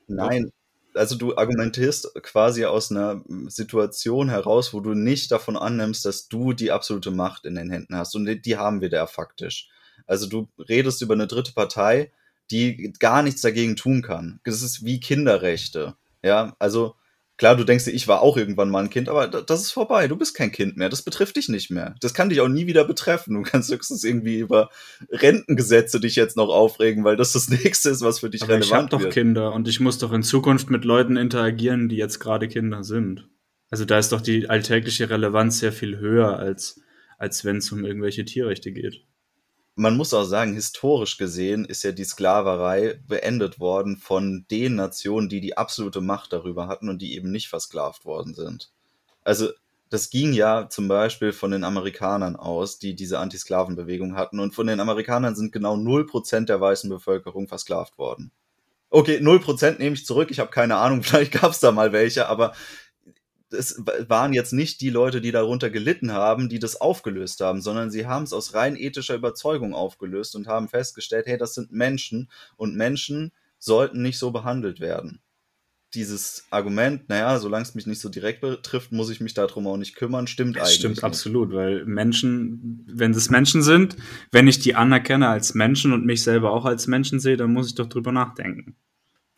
Nein, 0.08 0.50
also 0.96 1.16
du 1.16 1.36
argumentierst 1.36 2.14
quasi 2.24 2.66
aus 2.66 2.90
einer 2.90 3.22
Situation 3.48 4.30
heraus, 4.30 4.74
wo 4.74 4.80
du 4.80 4.94
nicht 4.96 5.32
davon 5.32 5.56
annimmst, 5.56 6.06
dass 6.06 6.30
du 6.30 6.54
die 6.54 6.72
absolute 6.72 7.12
Macht 7.12 7.46
in 7.46 7.56
den 7.56 7.70
Händen 7.70 7.96
hast. 7.96 8.16
Und 8.16 8.26
die, 8.26 8.42
die 8.42 8.58
haben 8.58 8.82
wir 8.82 8.90
da 8.90 9.06
faktisch. 9.06 9.70
Also 10.08 10.28
du 10.28 10.48
redest 10.58 11.02
über 11.02 11.14
eine 11.14 11.28
dritte 11.28 11.54
Partei, 11.54 12.12
die 12.50 12.94
gar 13.00 13.22
nichts 13.24 13.42
dagegen 13.42 13.76
tun 13.76 14.02
kann. 14.02 14.40
Das 14.46 14.62
ist 14.62 14.84
wie 14.84 15.00
Kinderrechte. 15.00 15.96
Ja, 16.24 16.56
also 16.58 16.96
klar, 17.44 17.58
du 17.58 17.66
denkst 17.66 17.84
dir, 17.84 17.92
ich 17.92 18.08
war 18.08 18.22
auch 18.22 18.38
irgendwann 18.38 18.70
mal 18.70 18.84
ein 18.86 18.90
Kind, 18.90 19.10
aber 19.10 19.28
da- 19.28 19.42
das 19.42 19.64
ist 19.64 19.72
vorbei. 19.72 20.08
Du 20.08 20.16
bist 20.16 20.34
kein 20.34 20.54
Kind 20.54 20.78
mehr. 20.78 20.88
Das 20.88 21.02
betrifft 21.02 21.36
dich 21.36 21.50
nicht 21.50 21.70
mehr. 21.72 21.94
Das 22.00 22.14
kann 22.14 22.30
dich 22.30 22.40
auch 22.40 22.48
nie 22.48 22.68
wieder 22.68 22.86
betreffen. 22.86 23.34
Du 23.34 23.42
kannst 23.42 23.70
höchstens 23.70 24.06
irgendwie 24.06 24.40
über 24.40 24.70
Rentengesetze 25.12 26.00
dich 26.00 26.16
jetzt 26.16 26.38
noch 26.38 26.48
aufregen, 26.48 27.04
weil 27.04 27.18
das 27.18 27.34
das 27.34 27.50
nächste 27.64 27.90
ist, 27.90 28.02
was 28.02 28.20
für 28.20 28.30
dich 28.30 28.44
Aber 28.44 28.58
ich 28.58 28.72
habe 28.72 28.72
relevant 28.72 28.94
doch 28.94 29.02
wird. 29.02 29.14
Kinder 29.14 29.52
und 29.54 29.68
ich 29.68 29.82
muss 29.82 29.98
doch 29.98 30.14
in 30.14 30.24
Zukunft 30.24 30.70
mit 30.70 30.86
Leuten 30.86 31.18
interagieren, 31.18 31.90
die 31.90 31.98
jetzt 31.98 32.20
gerade 32.20 32.48
Kinder 32.48 32.84
sind. 32.84 33.28
Also 33.70 33.84
da 33.84 33.98
ist 34.00 34.14
doch 34.14 34.22
die 34.22 34.50
alltägliche 34.50 35.10
Relevanz 35.10 35.60
sehr 35.60 35.74
viel 35.74 35.98
höher, 35.98 36.38
als, 36.40 36.80
als 37.18 37.44
wenn 37.44 37.58
es 37.58 37.70
um 37.74 37.84
irgendwelche 37.84 38.24
Tierrechte 38.24 38.72
geht. 38.72 39.06
Man 39.76 39.98
muss 39.98 40.14
auch 40.14 40.26
sagen, 40.26 40.54
historisch 40.54 41.18
gesehen 41.18 41.66
ist 41.66 41.84
ja 41.84 41.92
die 41.92 42.04
Sklaverei 42.04 43.00
beendet 43.08 43.60
worden 43.60 43.98
von 43.98 44.46
den 44.52 44.76
Nationen, 44.76 45.30
die 45.30 45.42
die 45.42 45.58
absolute 45.58 46.02
Macht 46.02 46.34
darüber 46.34 46.68
hatten 46.68 46.90
und 46.90 47.02
die 47.02 47.16
eben 47.16 47.32
nicht 47.32 47.48
versklavt 47.48 48.06
worden 48.06 48.36
sind. 48.36 48.72
Also 49.24 49.50
das 49.90 50.10
ging 50.10 50.34
ja 50.34 50.70
zum 50.70 50.88
Beispiel 50.88 51.32
von 51.34 51.52
den 51.52 51.64
Amerikanern 51.64 52.36
aus, 52.36 52.80
die 52.80 52.96
diese 52.96 53.20
Antisklavenbewegung 53.20 54.16
hatten. 54.16 54.40
Und 54.40 54.56
von 54.56 54.66
den 54.66 54.80
Amerikanern 54.80 55.36
sind 55.36 55.52
genau 55.52 55.76
0% 55.76 56.46
der 56.46 56.60
weißen 56.60 56.90
Bevölkerung 56.90 57.48
versklavt 57.48 57.98
worden. 57.98 58.32
Okay, 58.90 59.18
0% 59.18 59.80
nehme 59.80 59.96
ich 59.96 60.06
zurück. 60.06 60.30
Ich 60.30 60.40
habe 60.40 60.52
keine 60.52 60.78
Ahnung, 60.78 61.04
vielleicht 61.04 61.32
gab 61.32 61.52
es 61.52 61.60
da 61.60 61.72
mal 61.72 61.94
welche, 61.94 62.28
aber 62.28 62.54
es 63.54 63.82
waren 64.08 64.34
jetzt 64.34 64.54
nicht 64.54 64.82
die 64.82 64.90
Leute, 64.90 65.22
die 65.22 65.32
darunter 65.32 65.70
gelitten 65.70 66.12
haben, 66.12 66.50
die 66.50 66.60
das 66.60 66.80
aufgelöst 66.82 67.40
haben, 67.42 67.62
sondern 67.62 67.92
sie 67.92 68.06
haben 68.08 68.24
es 68.24 68.34
aus 68.34 68.54
rein 68.54 68.76
ethischer 68.76 69.16
Überzeugung 69.16 69.74
aufgelöst 69.74 70.36
und 70.36 70.48
haben 70.48 70.68
festgestellt, 70.68 71.28
hey, 71.28 71.38
das 71.38 71.54
sind 71.54 71.72
Menschen 71.72 72.30
und 72.58 72.76
Menschen 72.76 73.32
sollten 73.60 74.02
nicht 74.02 74.18
so 74.20 74.32
behandelt 74.32 74.80
werden. 74.80 75.22
dieses 75.94 76.48
Argument, 76.50 77.08
naja, 77.08 77.38
solange 77.40 77.64
es 77.64 77.76
mich 77.76 77.86
nicht 77.86 78.02
so 78.02 78.10
direkt 78.10 78.42
betrifft, 78.42 78.92
muss 78.92 79.12
ich 79.12 79.22
mich 79.22 79.36
darum 79.36 79.68
auch 79.68 79.78
nicht 79.78 79.96
kümmern, 79.96 80.26
stimmt 80.26 80.58
Das 80.58 80.74
eigentlich. 80.74 80.76
stimmt 80.80 81.04
nicht. 81.04 81.04
absolut, 81.04 81.54
weil 81.54 81.86
Menschen, 81.86 82.84
wenn 82.88 83.12
es 83.12 83.30
Menschen 83.30 83.62
sind, 83.62 83.96
wenn 84.32 84.48
ich 84.48 84.60
die 84.60 84.74
anerkenne 84.76 85.28
als 85.30 85.54
Menschen 85.54 85.94
und 85.94 86.04
mich 86.06 86.24
selber 86.24 86.52
auch 86.52 86.66
als 86.66 86.88
Menschen 86.88 87.20
sehe, 87.20 87.38
dann 87.38 87.54
muss 87.54 87.68
ich 87.68 87.76
doch 87.76 87.88
drüber 87.88 88.12
nachdenken. 88.12 88.76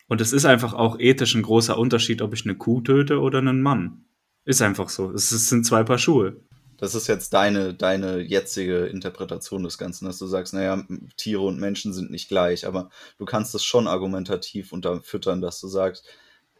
Und 0.08 0.20
es 0.20 0.32
ist 0.32 0.44
einfach 0.44 0.72
auch 0.72 0.98
ethisch 0.98 1.34
ein 1.34 1.42
großer 1.42 1.78
Unterschied, 1.78 2.22
ob 2.22 2.32
ich 2.32 2.44
eine 2.44 2.56
Kuh 2.56 2.80
töte 2.80 3.20
oder 3.20 3.38
einen 3.38 3.62
Mann. 3.62 4.04
Ist 4.44 4.62
einfach 4.62 4.88
so. 4.88 5.10
Es 5.10 5.30
sind 5.30 5.66
zwei 5.66 5.82
Paar 5.82 5.98
Schuhe. 5.98 6.40
Das 6.78 6.94
ist 6.94 7.06
jetzt 7.06 7.32
deine, 7.32 7.74
deine 7.74 8.20
jetzige 8.20 8.86
Interpretation 8.86 9.64
des 9.64 9.78
Ganzen, 9.78 10.04
dass 10.04 10.18
du 10.18 10.26
sagst, 10.26 10.52
naja, 10.52 10.84
Tiere 11.16 11.42
und 11.42 11.58
Menschen 11.58 11.92
sind 11.92 12.10
nicht 12.10 12.28
gleich, 12.28 12.66
aber 12.66 12.90
du 13.18 13.24
kannst 13.24 13.54
es 13.54 13.64
schon 13.64 13.86
argumentativ 13.86 14.72
unterfüttern, 14.72 15.40
dass 15.40 15.60
du 15.60 15.68
sagst, 15.68 16.06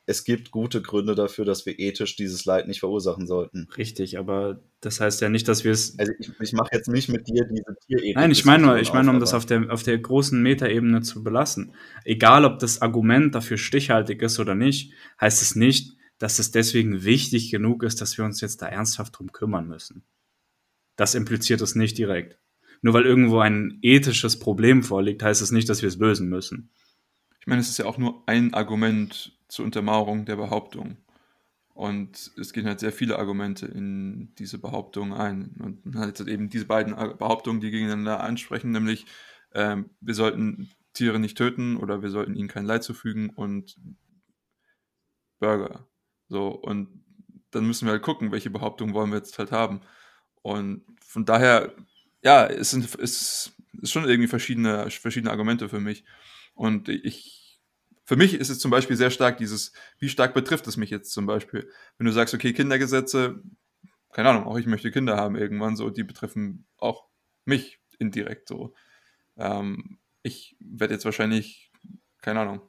es 0.08 0.22
gibt 0.22 0.52
gute 0.52 0.82
Gründe 0.82 1.16
dafür, 1.16 1.44
dass 1.44 1.66
wir 1.66 1.80
ethisch 1.80 2.14
dieses 2.14 2.44
Leid 2.44 2.68
nicht 2.68 2.78
verursachen 2.78 3.26
sollten. 3.26 3.68
Richtig, 3.76 4.18
aber 4.18 4.62
das 4.80 5.00
heißt 5.00 5.20
ja 5.20 5.28
nicht, 5.28 5.48
dass 5.48 5.64
wir 5.64 5.72
es. 5.72 5.98
Also 5.98 6.12
ich, 6.20 6.30
ich 6.40 6.52
mache 6.52 6.70
jetzt 6.72 6.86
nicht 6.86 7.08
mit 7.08 7.26
dir 7.26 7.44
diese 7.44 7.76
Tierethik. 7.86 8.14
Nein, 8.14 8.30
ich 8.30 8.44
meine 8.44 8.66
nur, 8.66 8.78
ich 8.78 8.92
meine, 8.92 9.10
um 9.10 9.18
das 9.18 9.34
auf 9.34 9.46
der, 9.46 9.70
auf 9.72 9.82
der 9.82 9.98
großen 9.98 10.40
Metaebene 10.40 11.00
zu 11.02 11.24
belassen. 11.24 11.74
Egal, 12.04 12.44
ob 12.44 12.60
das 12.60 12.82
Argument 12.82 13.34
dafür 13.34 13.58
stichhaltig 13.58 14.22
ist 14.22 14.38
oder 14.38 14.54
nicht, 14.54 14.92
heißt 15.20 15.42
es 15.42 15.56
nicht, 15.56 15.96
dass 16.18 16.38
es 16.38 16.52
deswegen 16.52 17.02
wichtig 17.02 17.50
genug 17.50 17.82
ist, 17.82 18.00
dass 18.00 18.16
wir 18.16 18.24
uns 18.24 18.40
jetzt 18.40 18.62
da 18.62 18.68
ernsthaft 18.68 19.18
drum 19.18 19.32
kümmern 19.32 19.66
müssen. 19.66 20.04
Das 20.94 21.16
impliziert 21.16 21.60
es 21.60 21.74
nicht 21.74 21.98
direkt. 21.98 22.38
Nur 22.80 22.94
weil 22.94 23.06
irgendwo 23.06 23.40
ein 23.40 23.78
ethisches 23.82 24.38
Problem 24.38 24.84
vorliegt, 24.84 25.24
heißt 25.24 25.42
es 25.42 25.50
nicht, 25.50 25.68
dass 25.68 25.82
wir 25.82 25.88
es 25.88 25.96
lösen 25.96 26.28
müssen. 26.28 26.70
Ich 27.40 27.48
meine, 27.48 27.60
es 27.60 27.68
ist 27.68 27.78
ja 27.78 27.86
auch 27.86 27.98
nur 27.98 28.22
ein 28.26 28.54
Argument 28.54 29.35
zur 29.48 29.64
Untermauerung 29.64 30.24
der 30.24 30.36
Behauptung. 30.36 30.96
Und 31.74 32.32
es 32.40 32.52
gehen 32.52 32.66
halt 32.66 32.80
sehr 32.80 32.92
viele 32.92 33.18
Argumente 33.18 33.66
in 33.66 34.34
diese 34.36 34.58
Behauptung 34.58 35.12
ein. 35.12 35.56
Und 35.62 35.84
man 35.84 35.98
hat 36.06 36.20
eben 36.20 36.48
diese 36.48 36.64
beiden 36.64 36.94
Behauptungen, 37.18 37.60
die 37.60 37.70
gegeneinander 37.70 38.20
ansprechen, 38.20 38.70
nämlich 38.70 39.04
ähm, 39.52 39.90
wir 40.00 40.14
sollten 40.14 40.70
Tiere 40.94 41.18
nicht 41.18 41.36
töten 41.36 41.76
oder 41.76 42.02
wir 42.02 42.08
sollten 42.08 42.34
ihnen 42.34 42.48
kein 42.48 42.64
Leid 42.64 42.82
zufügen 42.82 43.30
und 43.30 43.76
Burger. 45.38 45.86
So, 46.28 46.48
und 46.48 47.04
dann 47.50 47.66
müssen 47.66 47.86
wir 47.86 47.92
halt 47.92 48.02
gucken, 48.02 48.32
welche 48.32 48.50
Behauptung 48.50 48.94
wollen 48.94 49.10
wir 49.10 49.18
jetzt 49.18 49.38
halt 49.38 49.52
haben. 49.52 49.80
Und 50.42 50.82
von 51.04 51.24
daher, 51.24 51.74
ja, 52.22 52.46
es 52.46 52.70
sind 52.70 52.84
es 52.98 53.52
ist 53.82 53.92
schon 53.92 54.08
irgendwie 54.08 54.28
verschiedene, 54.28 54.90
verschiedene 54.90 55.30
Argumente 55.30 55.68
für 55.68 55.80
mich. 55.80 56.04
Und 56.54 56.88
ich, 56.88 57.35
für 58.06 58.16
mich 58.16 58.34
ist 58.34 58.50
es 58.50 58.60
zum 58.60 58.70
Beispiel 58.70 58.96
sehr 58.96 59.10
stark 59.10 59.36
dieses, 59.36 59.72
wie 59.98 60.08
stark 60.08 60.32
betrifft 60.32 60.66
es 60.68 60.76
mich 60.76 60.90
jetzt 60.90 61.12
zum 61.12 61.26
Beispiel? 61.26 61.68
Wenn 61.98 62.06
du 62.06 62.12
sagst, 62.12 62.34
okay, 62.34 62.52
Kindergesetze, 62.52 63.42
keine 64.12 64.30
Ahnung, 64.30 64.44
auch 64.44 64.56
ich 64.56 64.66
möchte 64.66 64.92
Kinder 64.92 65.16
haben 65.16 65.36
irgendwann 65.36 65.76
so, 65.76 65.90
die 65.90 66.04
betreffen 66.04 66.66
auch 66.78 67.08
mich 67.44 67.80
indirekt 67.98 68.48
so. 68.48 68.74
Ähm, 69.36 69.98
ich 70.22 70.56
werde 70.60 70.94
jetzt 70.94 71.04
wahrscheinlich, 71.04 71.72
keine 72.22 72.40
Ahnung, 72.40 72.60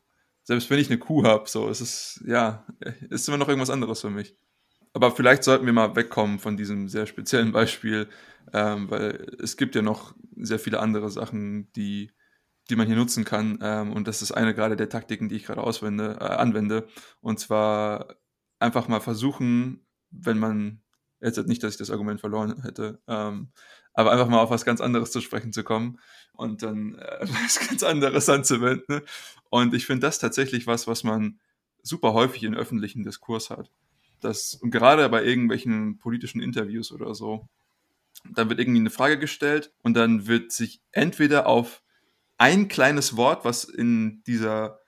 selbst 0.43 0.69
wenn 0.69 0.79
ich 0.79 0.89
eine 0.89 0.99
Kuh 0.99 1.23
habe, 1.23 1.47
so, 1.47 1.69
es 1.69 1.81
ist, 1.81 2.23
ja, 2.25 2.65
ist 3.09 3.27
immer 3.27 3.37
noch 3.37 3.47
irgendwas 3.47 3.69
anderes 3.69 4.01
für 4.01 4.09
mich. 4.09 4.35
Aber 4.93 5.11
vielleicht 5.11 5.43
sollten 5.43 5.67
wir 5.67 5.73
mal 5.73 5.95
wegkommen 5.95 6.39
von 6.39 6.57
diesem 6.57 6.89
sehr 6.89 7.05
speziellen 7.05 7.51
Beispiel, 7.51 8.09
ähm, 8.53 8.89
weil 8.89 9.35
es 9.39 9.55
gibt 9.55 9.75
ja 9.75 9.83
noch 9.83 10.15
sehr 10.35 10.57
viele 10.57 10.79
andere 10.79 11.11
Sachen, 11.11 11.71
die, 11.73 12.11
die 12.69 12.75
man 12.75 12.87
hier 12.87 12.95
nutzen 12.95 13.25
kann. 13.25 13.59
Ähm, 13.61 13.93
und 13.93 14.07
das 14.07 14.21
ist 14.21 14.31
eine 14.31 14.53
gerade 14.53 14.75
der 14.75 14.89
Taktiken, 14.89 15.29
die 15.29 15.35
ich 15.35 15.45
gerade 15.45 15.63
auswende, 15.63 16.17
äh, 16.19 16.25
anwende. 16.25 16.87
Und 17.21 17.39
zwar 17.39 18.15
einfach 18.59 18.87
mal 18.87 18.99
versuchen, 18.99 19.85
wenn 20.11 20.37
man, 20.37 20.81
jetzt 21.21 21.37
nicht, 21.47 21.63
dass 21.63 21.73
ich 21.73 21.79
das 21.79 21.91
Argument 21.91 22.19
verloren 22.19 22.61
hätte, 22.61 22.99
ähm, 23.07 23.49
aber 23.93 24.11
einfach 24.11 24.27
mal 24.27 24.39
auf 24.39 24.51
was 24.51 24.65
ganz 24.65 24.81
anderes 24.81 25.11
zu 25.11 25.21
sprechen 25.21 25.51
zu 25.51 25.63
kommen 25.63 25.99
und 26.33 26.61
dann 26.61 26.95
äh, 26.95 27.27
was 27.43 27.59
ganz 27.67 27.83
anderes 27.83 28.29
anzuwenden. 28.29 29.01
Und 29.49 29.73
ich 29.73 29.85
finde 29.85 30.07
das 30.07 30.19
tatsächlich 30.19 30.67
was, 30.67 30.87
was 30.87 31.03
man 31.03 31.39
super 31.81 32.13
häufig 32.13 32.43
in 32.43 32.55
öffentlichen 32.55 33.03
Diskurs 33.03 33.49
hat. 33.49 33.71
Das, 34.19 34.55
und 34.55 34.71
gerade 34.71 35.07
bei 35.09 35.23
irgendwelchen 35.23 35.99
politischen 35.99 36.41
Interviews 36.41 36.91
oder 36.91 37.13
so, 37.13 37.47
dann 38.33 38.49
wird 38.49 38.59
irgendwie 38.59 38.79
eine 38.79 38.89
Frage 38.89 39.19
gestellt 39.19 39.73
und 39.83 39.95
dann 39.95 40.27
wird 40.27 40.51
sich 40.51 40.81
entweder 40.91 41.47
auf 41.47 41.83
ein 42.37 42.67
kleines 42.67 43.17
Wort, 43.17 43.45
was 43.45 43.63
in 43.63 44.23
dieser, 44.25 44.79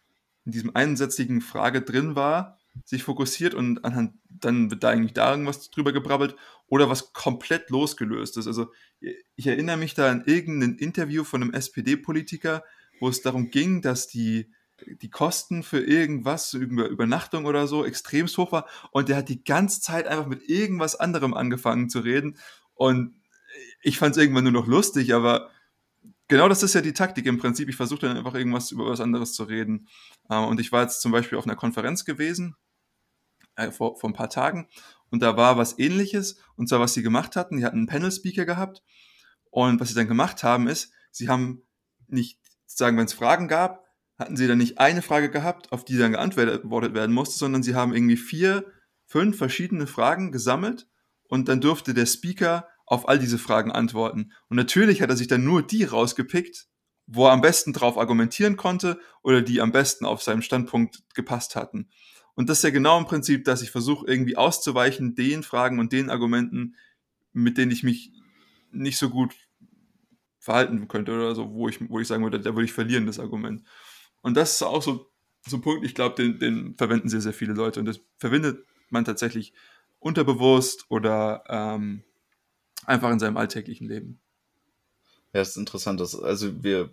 in 0.46 0.52
diesem 0.52 0.76
einsätzigen 0.76 1.42
Frage 1.42 1.82
drin 1.82 2.16
war, 2.16 2.58
sich 2.86 3.04
fokussiert 3.04 3.54
und 3.54 3.84
anhand, 3.84 4.14
dann 4.30 4.72
wird 4.72 4.84
da 4.84 4.90
eigentlich 4.90 5.14
da 5.14 5.32
irgendwas 5.32 5.70
drüber 5.70 5.92
gebrabbelt 5.92 6.36
oder 6.68 6.90
was 6.90 7.14
komplett 7.14 7.70
losgelöst 7.70 8.38
ist. 8.38 8.48
Also 8.48 8.72
ich 9.36 9.48
erinnere 9.48 9.78
mich 9.78 9.96
da 9.96 10.10
an 10.10 10.24
irgendein 10.26 10.76
Interview 10.76 11.24
von 11.24 11.42
einem 11.42 11.54
SPD-Politiker, 11.54 12.64
wo 13.00 13.10
es 13.10 13.22
darum 13.22 13.50
ging, 13.50 13.82
dass 13.82 14.08
die, 14.08 14.52
die 15.02 15.10
Kosten 15.10 15.64
für 15.64 15.80
irgendwas, 15.80 16.54
über 16.54 16.88
Übernachtung 16.88 17.46
oder 17.46 17.68
so, 17.68 17.86
extremst 17.86 18.38
hoch 18.38 18.52
war 18.52 18.68
und 18.92 19.10
der 19.10 19.18
hat 19.18 19.30
die 19.30 19.44
ganze 19.44 19.82
Zeit 19.82 20.08
einfach 20.08 20.28
mit 20.28 20.48
irgendwas 20.48 20.96
anderem 20.96 21.34
angefangen 21.34 21.90
zu 21.90 22.00
reden 22.00 22.38
und 22.76 23.16
ich 23.82 23.98
fand 23.98 24.16
es 24.16 24.22
irgendwann 24.22 24.44
nur 24.44 24.54
noch 24.54 24.68
lustig, 24.68 25.14
aber 25.14 25.50
genau 26.30 26.48
das 26.48 26.64
ist 26.64 26.74
ja 26.74 26.82
die 26.82 26.94
Taktik 26.94 27.26
im 27.26 27.38
Prinzip. 27.38 27.68
Ich 27.68 27.76
versuche 27.76 28.00
dann 28.00 28.16
einfach 28.16 28.36
irgendwas 28.36 28.72
über 28.72 28.90
was 28.90 29.02
anderes 29.02 29.34
zu 29.34 29.44
reden. 29.44 29.90
Ähm, 30.30 30.46
und 30.46 30.62
ich 30.62 30.72
war 30.72 30.84
jetzt 30.84 31.02
zum 31.02 31.12
Beispiel 31.12 31.38
auf 31.38 31.46
einer 31.46 31.58
Konferenz 31.58 32.06
gewesen, 32.06 32.56
äh, 33.58 33.72
vor, 33.72 33.98
vor 33.98 34.10
ein 34.10 34.14
paar 34.14 34.30
Tagen, 34.30 34.70
und 35.12 35.22
da 35.22 35.36
war 35.36 35.58
was 35.58 35.78
ähnliches, 35.78 36.40
und 36.56 36.70
zwar 36.70 36.80
was 36.80 36.94
sie 36.94 37.02
gemacht 37.02 37.36
hatten, 37.36 37.58
die 37.58 37.66
hatten 37.66 37.78
einen 37.78 37.88
Panel-Speaker 37.88 38.46
gehabt, 38.46 38.84
und 39.52 39.80
was 39.82 39.90
sie 39.90 39.96
dann 39.96 40.08
gemacht 40.08 40.44
haben, 40.44 40.68
ist, 40.68 40.94
sie 41.12 41.28
haben 41.28 41.64
nicht, 42.08 42.40
sagen, 42.68 42.98
wenn 42.98 43.06
es 43.06 43.14
Fragen 43.14 43.48
gab, 43.48 43.84
hatten 44.18 44.38
sie 44.38 44.48
dann 44.48 44.58
nicht 44.58 44.80
eine 44.80 45.02
Frage 45.02 45.32
gehabt, 45.32 45.72
auf 45.72 45.86
die 45.86 45.98
dann 45.98 46.12
geantwortet 46.12 46.64
werden 46.94 47.14
musste, 47.14 47.38
sondern 47.38 47.64
sie 47.64 47.74
haben 47.74 47.94
irgendwie 47.94 48.18
vier, 48.18 48.66
fünf 49.06 49.38
verschiedene 49.38 49.88
Fragen 49.88 50.32
gesammelt. 50.32 50.88
Und 51.24 51.48
dann 51.48 51.62
durfte 51.62 51.94
der 51.94 52.06
Speaker 52.06 52.68
auf 52.90 53.08
all 53.08 53.20
diese 53.20 53.38
Fragen 53.38 53.72
antworten. 53.72 54.32
Und 54.50 54.58
natürlich 54.58 55.02
hat 55.02 55.12
er 55.12 55.16
sich 55.16 55.28
dann 55.28 55.44
nur 55.44 55.62
die 55.62 55.84
rausgepickt, 55.84 56.68
wo 57.06 57.28
er 57.28 57.34
am 57.34 57.42
besten 57.42 57.72
drauf 57.72 57.98
argumentieren 57.98 58.58
konnte 58.58 59.00
oder 59.22 59.44
die 59.44 59.62
am 59.62 59.72
besten 59.72 60.06
auf 60.06 60.24
seinem 60.24 60.42
Standpunkt 60.42 61.04
gepasst 61.14 61.56
hatten. 61.56 61.90
Und 62.34 62.50
das 62.50 62.60
ist 62.60 62.64
ja 62.64 62.70
genau 62.72 62.98
im 62.98 63.06
Prinzip, 63.06 63.46
dass 63.46 63.62
ich 63.62 63.70
versuche 63.70 64.08
irgendwie 64.08 64.38
auszuweichen 64.38 65.14
den 65.14 65.44
Fragen 65.44 65.80
und 65.80 65.94
den 65.94 66.10
Argumenten, 66.10 66.76
mit 67.32 67.60
denen 67.60 67.72
ich 67.72 67.84
mich 67.84 68.12
nicht 68.72 68.98
so 68.98 69.10
gut 69.10 69.36
verhalten 70.40 70.88
könnte 70.88 71.14
oder 71.14 71.36
so, 71.36 71.54
wo 71.54 71.70
ich, 71.70 71.78
wo 71.90 72.00
ich 72.00 72.08
sagen 72.08 72.24
würde, 72.24 72.40
da 72.40 72.56
würde 72.56 72.66
ich 72.66 72.74
verlieren, 72.74 73.06
das 73.06 73.20
Argument. 73.20 73.64
Und 74.22 74.36
das 74.36 74.56
ist 74.56 74.64
auch 74.64 74.82
so, 74.82 75.12
so 75.46 75.58
ein 75.58 75.62
Punkt, 75.62 75.86
ich 75.86 75.94
glaube, 75.94 76.16
den, 76.16 76.40
den 76.40 76.76
verwenden 76.76 77.08
sehr, 77.10 77.22
sehr 77.22 77.34
viele 77.34 77.54
Leute 77.54 77.80
und 77.80 77.86
das 77.86 78.00
verwendet 78.18 78.66
man 78.90 79.06
tatsächlich 79.06 79.54
unterbewusst 80.00 80.86
oder 80.90 81.44
ähm, 81.50 82.04
einfach 82.90 83.12
in 83.12 83.20
seinem 83.20 83.38
alltäglichen 83.38 83.88
Leben. 83.88 84.20
Ja, 85.34 85.42
es 85.42 85.50
ist 85.50 85.58
interessant. 85.58 86.00
Dass, 86.00 86.20
also 86.20 86.64
wir 86.64 86.90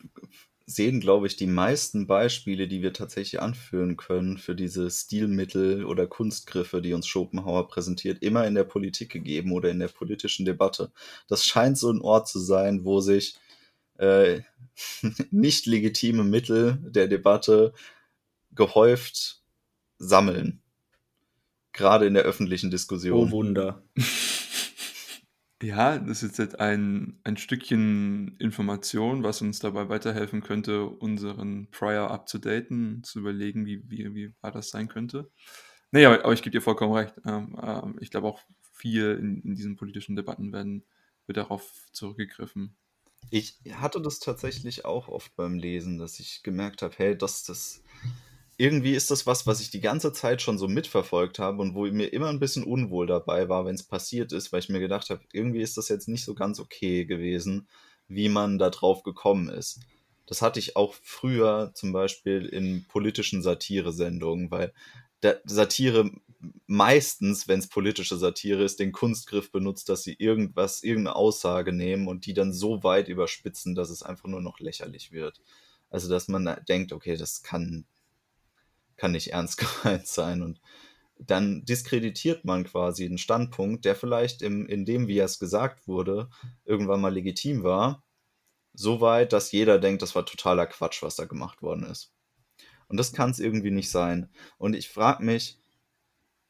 sehen, 0.67 1.01
glaube 1.01 1.27
ich, 1.27 1.37
die 1.37 1.47
meisten 1.47 2.07
Beispiele, 2.07 2.69
die 2.69 2.83
wir 2.83 2.93
tatsächlich 2.93 3.41
anführen 3.41 3.97
können 3.97 4.37
für 4.37 4.55
diese 4.55 4.91
Stilmittel 4.91 5.85
oder 5.85 6.07
Kunstgriffe, 6.07 6.83
die 6.83 6.93
uns 6.93 7.07
Schopenhauer 7.07 7.69
präsentiert, 7.69 8.23
immer 8.23 8.47
in 8.47 8.55
der 8.55 8.65
Politik 8.65 9.11
gegeben 9.11 9.53
oder 9.53 9.71
in 9.71 9.79
der 9.79 9.89
politischen 9.89 10.45
Debatte. 10.45 10.91
Das 11.29 11.45
scheint 11.45 11.79
so 11.79 11.91
ein 11.91 12.01
Ort 12.01 12.29
zu 12.29 12.41
sein, 12.41 12.85
wo 12.85 13.01
sich 13.01 13.37
äh, 13.99 14.41
nicht 15.31 15.67
legitime 15.67 16.25
Mittel 16.25 16.79
der 16.83 17.09
Debatte 17.09 17.73
gehäuft 18.53 19.43
sammeln. 19.99 20.61
Gerade 21.73 22.07
in 22.07 22.15
der 22.15 22.25
öffentlichen 22.25 22.71
Diskussion. 22.71 23.29
Oh 23.29 23.31
Wunder. 23.31 23.83
Ja, 25.63 25.99
das 25.99 26.23
ist 26.23 26.39
jetzt 26.39 26.61
ein, 26.61 27.19
ein 27.25 27.39
Stückchen 27.39 28.37
Information, 28.39 29.23
was 29.23 29.41
uns 29.41 29.59
dabei 29.59 29.89
weiterhelfen 29.89 30.43
könnte, 30.43 30.85
unseren 30.85 31.71
Prior 31.71 32.11
abzudaten, 32.11 33.03
zu 33.03 33.21
überlegen, 33.21 33.65
wie, 33.65 33.83
wie, 33.89 34.15
wie 34.15 34.35
wahr 34.43 34.53
das 34.53 34.69
sein 34.69 34.89
könnte. 34.89 35.31
Nee, 35.93 36.05
aber, 36.05 36.25
aber 36.25 36.35
ich 36.35 36.43
gebe 36.43 36.53
dir 36.53 36.61
vollkommen 36.61 36.93
recht. 36.93 37.15
Ähm, 37.25 37.57
ähm, 37.63 37.97
ich 38.01 38.11
glaube 38.11 38.29
auch 38.29 38.41
viel 38.75 39.13
in, 39.13 39.41
in 39.43 39.55
diesen 39.55 39.77
politischen 39.77 40.15
Debatten 40.15 40.53
werden, 40.53 40.85
wird 41.27 41.39
darauf 41.39 41.73
zurückgegriffen. 41.93 42.77
Ich 43.31 43.59
hatte 43.73 44.03
das 44.03 44.19
tatsächlich 44.19 44.85
auch 44.85 45.09
oft 45.09 45.35
beim 45.37 45.59
Lesen, 45.59 45.97
dass 45.99 46.21
ich 46.21 46.43
gemerkt 46.43 46.83
habe, 46.83 46.95
hey, 46.99 47.17
das, 47.17 47.45
das, 47.45 47.83
irgendwie 48.59 48.95
ist 48.95 49.11
das 49.11 49.27
was, 49.27 49.47
was 49.47 49.61
ich 49.61 49.71
die 49.71 49.81
ganze 49.81 50.13
Zeit 50.13 50.41
schon 50.41 50.59
so 50.59 50.69
mitverfolgt 50.69 51.39
habe 51.39 51.61
und 51.61 51.75
wo 51.75 51.87
mir 51.87 52.13
immer 52.13 52.29
ein 52.29 52.41
bisschen 52.41 52.65
unwohl 52.65 53.07
dabei 53.07 53.49
war, 53.49 53.67
wenn 53.67 53.75
es 53.75 53.83
passiert 53.83 54.33
ist, 54.33 54.53
weil 54.53 54.61
ich 54.61 54.69
mir 54.69 54.81
gedacht 54.81 55.11
habe, 55.11 55.23
irgendwie 55.33 55.61
ist 55.61 55.77
das 55.77 55.89
jetzt 55.89 56.09
nicht 56.09 56.25
so 56.25 56.35
ganz 56.35 56.59
okay 56.59 57.05
gewesen, 57.05 57.69
wie 58.09 58.29
man 58.29 58.59
da 58.59 58.71
drauf 58.71 59.03
gekommen 59.03 59.49
ist. 59.49 59.81
Das 60.27 60.43
hatte 60.43 60.59
ich 60.59 60.77
auch 60.77 60.95
früher 61.03 61.73
zum 61.75 61.93
Beispiel 61.93 62.47
in 62.47 62.85
politischen 62.89 63.43
Satiresendungen, 63.43 64.51
weil 64.51 64.73
Satire 65.45 66.11
meistens, 66.67 67.49
wenn 67.49 67.59
es 67.59 67.69
politische 67.69 68.17
Satire 68.17 68.63
ist, 68.63 68.79
den 68.79 68.93
Kunstgriff 68.93 69.51
benutzt, 69.51 69.89
dass 69.89 70.03
sie 70.03 70.15
irgendwas, 70.15 70.83
irgendeine 70.83 71.17
Aussage 71.17 71.73
nehmen 71.73 72.09
und 72.09 72.27
die 72.27 72.35
dann 72.35 72.53
so 72.53 72.83
weit 72.83 73.09
überspitzen, 73.09 73.75
dass 73.75 73.91
es 73.91 74.03
einfach 74.03 74.29
nur 74.29 74.41
noch 74.41 74.61
lächerlich 74.61 75.13
wird. 75.13 75.41
Also, 75.91 76.09
dass 76.09 76.29
man 76.29 76.61
denkt, 76.69 76.93
okay, 76.93 77.17
das 77.17 77.43
kann, 77.43 77.87
kann 78.97 79.13
nicht 79.13 79.29
ernst 79.33 79.59
gemeint 79.59 80.07
sein. 80.07 80.43
Und 80.43 80.61
dann 81.19 81.65
diskreditiert 81.65 82.45
man 82.45 82.65
quasi 82.65 83.05
einen 83.05 83.19
Standpunkt, 83.19 83.85
der 83.85 83.95
vielleicht 83.95 84.43
im, 84.43 84.67
in 84.67 84.85
dem, 84.85 85.09
wie 85.09 85.19
es 85.19 85.39
gesagt 85.39 85.89
wurde, 85.89 86.29
irgendwann 86.65 87.01
mal 87.01 87.13
legitim 87.13 87.63
war, 87.63 88.03
so 88.75 89.01
weit, 89.01 89.33
dass 89.33 89.53
jeder 89.53 89.79
denkt, 89.79 90.03
das 90.03 90.15
war 90.15 90.27
totaler 90.27 90.67
Quatsch, 90.67 91.03
was 91.03 91.17
da 91.17 91.25
gemacht 91.25 91.63
worden 91.63 91.85
ist. 91.85 92.13
Und 92.89 92.99
das 92.99 93.13
kann 93.13 93.31
es 93.31 93.41
irgendwie 93.41 93.71
nicht 93.71 93.91
sein. 93.91 94.29
Und 94.59 94.75
ich 94.75 94.89
frage 94.89 95.25
mich, 95.25 95.59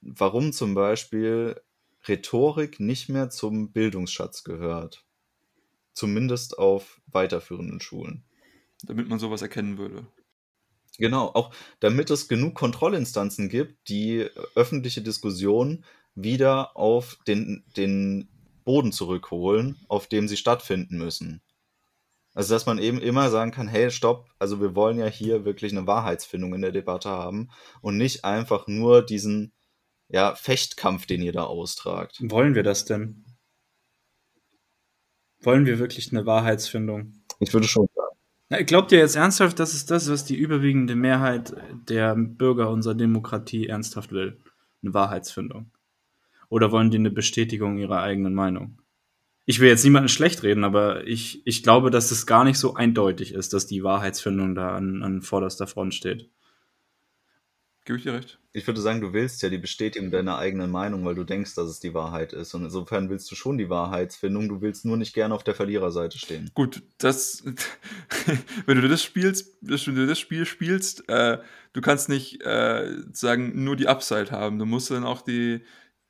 warum 0.01 0.53
zum 0.53 0.75
Beispiel 0.75 1.61
Rhetorik 2.09 2.79
nicht 2.81 3.09
mehr 3.09 3.31
zum 3.31 3.73
Bildungsschatz 3.73 4.45
gehört. 4.45 5.05
Zumindest 5.93 6.59
auf 6.59 7.01
weiterführenden 7.07 7.81
Schulen. 7.81 8.25
Damit 8.83 9.09
man 9.09 9.19
sowas 9.19 9.43
erkennen 9.43 9.79
würde. 9.79 10.07
Genau, 10.99 11.27
auch 11.27 11.55
damit 11.81 12.11
es 12.11 12.29
genug 12.29 12.55
Kontrollinstanzen 12.55 13.49
gibt, 13.49 13.89
die 13.89 14.29
öffentliche 14.55 15.03
Diskussionen 15.03 15.85
wieder 16.15 16.77
auf 16.77 17.19
den, 17.27 17.65
den 17.77 18.29
Boden 18.65 18.93
zurückholen, 18.93 19.77
auf 19.89 20.07
dem 20.07 20.29
sie 20.29 20.37
stattfinden 20.37 20.99
müssen. 20.99 21.43
Also, 22.35 22.55
dass 22.55 22.67
man 22.67 22.79
eben 22.79 23.01
immer 23.01 23.31
sagen 23.31 23.51
kann, 23.51 23.69
hey, 23.69 23.91
stopp, 23.91 24.29
also 24.39 24.61
wir 24.61 24.75
wollen 24.75 24.99
ja 24.99 25.07
hier 25.07 25.47
wirklich 25.47 25.73
eine 25.73 25.87
Wahrheitsfindung 25.87 26.55
in 26.55 26.61
der 26.61 26.73
Debatte 26.73 27.09
haben 27.09 27.51
und 27.81 27.97
nicht 27.97 28.25
einfach 28.27 28.67
nur 28.67 29.03
diesen 29.03 29.53
ja, 30.09 30.35
Fechtkampf, 30.35 31.07
den 31.07 31.23
ihr 31.23 31.33
da 31.33 31.45
austragt. 31.45 32.19
Wollen 32.21 32.55
wir 32.55 32.63
das 32.63 32.85
denn? 32.85 33.25
Wollen 35.41 35.65
wir 35.65 35.79
wirklich 35.79 36.13
eine 36.13 36.27
Wahrheitsfindung? 36.27 37.23
Ich 37.41 37.53
würde 37.55 37.69
schon 37.69 37.89
sagen. 38.51 38.67
glaubt 38.67 38.93
ihr 38.93 38.99
jetzt 38.99 39.17
ernsthaft, 39.17 39.59
das 39.59 39.75
ist 39.75 39.91
das, 39.91 40.11
was 40.11 40.25
die 40.25 40.37
überwiegende 40.37 40.97
Mehrheit 40.97 41.55
der 41.89 42.15
Bürger 42.17 42.71
unserer 42.71 42.95
Demokratie 42.95 43.67
ernsthaft 43.67 44.13
will? 44.13 44.39
Eine 44.83 44.95
Wahrheitsfindung? 44.95 45.71
Oder 46.49 46.71
wollen 46.73 46.91
die 46.91 46.99
eine 46.99 47.11
Bestätigung 47.11 47.79
ihrer 47.79 48.03
eigenen 48.03 48.35
Meinung? 48.35 48.81
Ich 49.45 49.61
will 49.61 49.69
jetzt 49.69 49.85
niemanden 49.85 50.09
schlecht 50.09 50.43
reden, 50.43 50.65
aber 50.65 51.07
ich, 51.07 51.47
ich 51.47 51.63
glaube, 51.63 51.91
dass 51.91 52.11
es 52.11 52.27
gar 52.27 52.45
nicht 52.45 52.59
so 52.59 52.75
eindeutig 52.75 53.33
ist, 53.33 53.53
dass 53.53 53.67
die 53.67 53.85
Wahrheitsfindung 53.85 54.55
da 54.55 54.75
an, 54.75 55.03
an 55.03 55.23
vorderster 55.23 55.69
Front 55.69 55.95
steht. 55.95 56.31
Gebe 57.87 57.99
ich 57.99 58.03
dir 58.03 58.15
recht. 58.15 58.41
Ich 58.53 58.67
würde 58.67 58.81
sagen, 58.81 59.01
du 59.01 59.13
willst 59.13 59.43
ja 59.43 59.49
die 59.49 59.59
Bestätigung 59.59 60.11
deiner 60.11 60.39
eigenen 60.39 60.73
Meinung, 60.73 61.05
weil 61.05 61.15
du 61.15 61.23
denkst, 61.23 61.55
dass 61.55 61.69
es 61.69 61.79
die 61.79 61.95
Wahrheit 61.95 62.33
ist. 62.33 62.53
Und 62.53 62.65
insofern 62.65 63.09
willst 63.11 63.31
du 63.31 63.37
schon 63.37 63.59
die 63.59 63.71
Wahrheitsfindung, 63.71 64.49
du 64.49 64.61
willst 64.61 64.85
nur 64.85 64.97
nicht 64.97 65.15
gerne 65.15 65.33
auf 65.33 65.45
der 65.45 65.55
Verliererseite 65.55 66.19
stehen. 66.19 66.51
Gut, 66.55 66.83
das, 66.99 67.45
wenn 68.67 68.81
du 68.81 68.89
das 68.89 69.05
spielst, 69.05 69.57
wenn 69.61 69.95
du 69.95 70.07
das 70.09 70.19
Spiel 70.19 70.47
spielst, 70.47 71.09
äh, 71.09 71.39
du 71.75 71.81
kannst 71.81 72.09
nicht 72.09 72.43
äh, 72.43 72.93
sagen, 73.13 73.63
nur 73.63 73.77
die 73.77 73.87
Upside 73.87 74.33
haben. 74.33 74.59
Du 74.59 74.67
musst 74.67 74.91
dann 74.91 75.05
auch 75.05 75.23
die, 75.23 75.63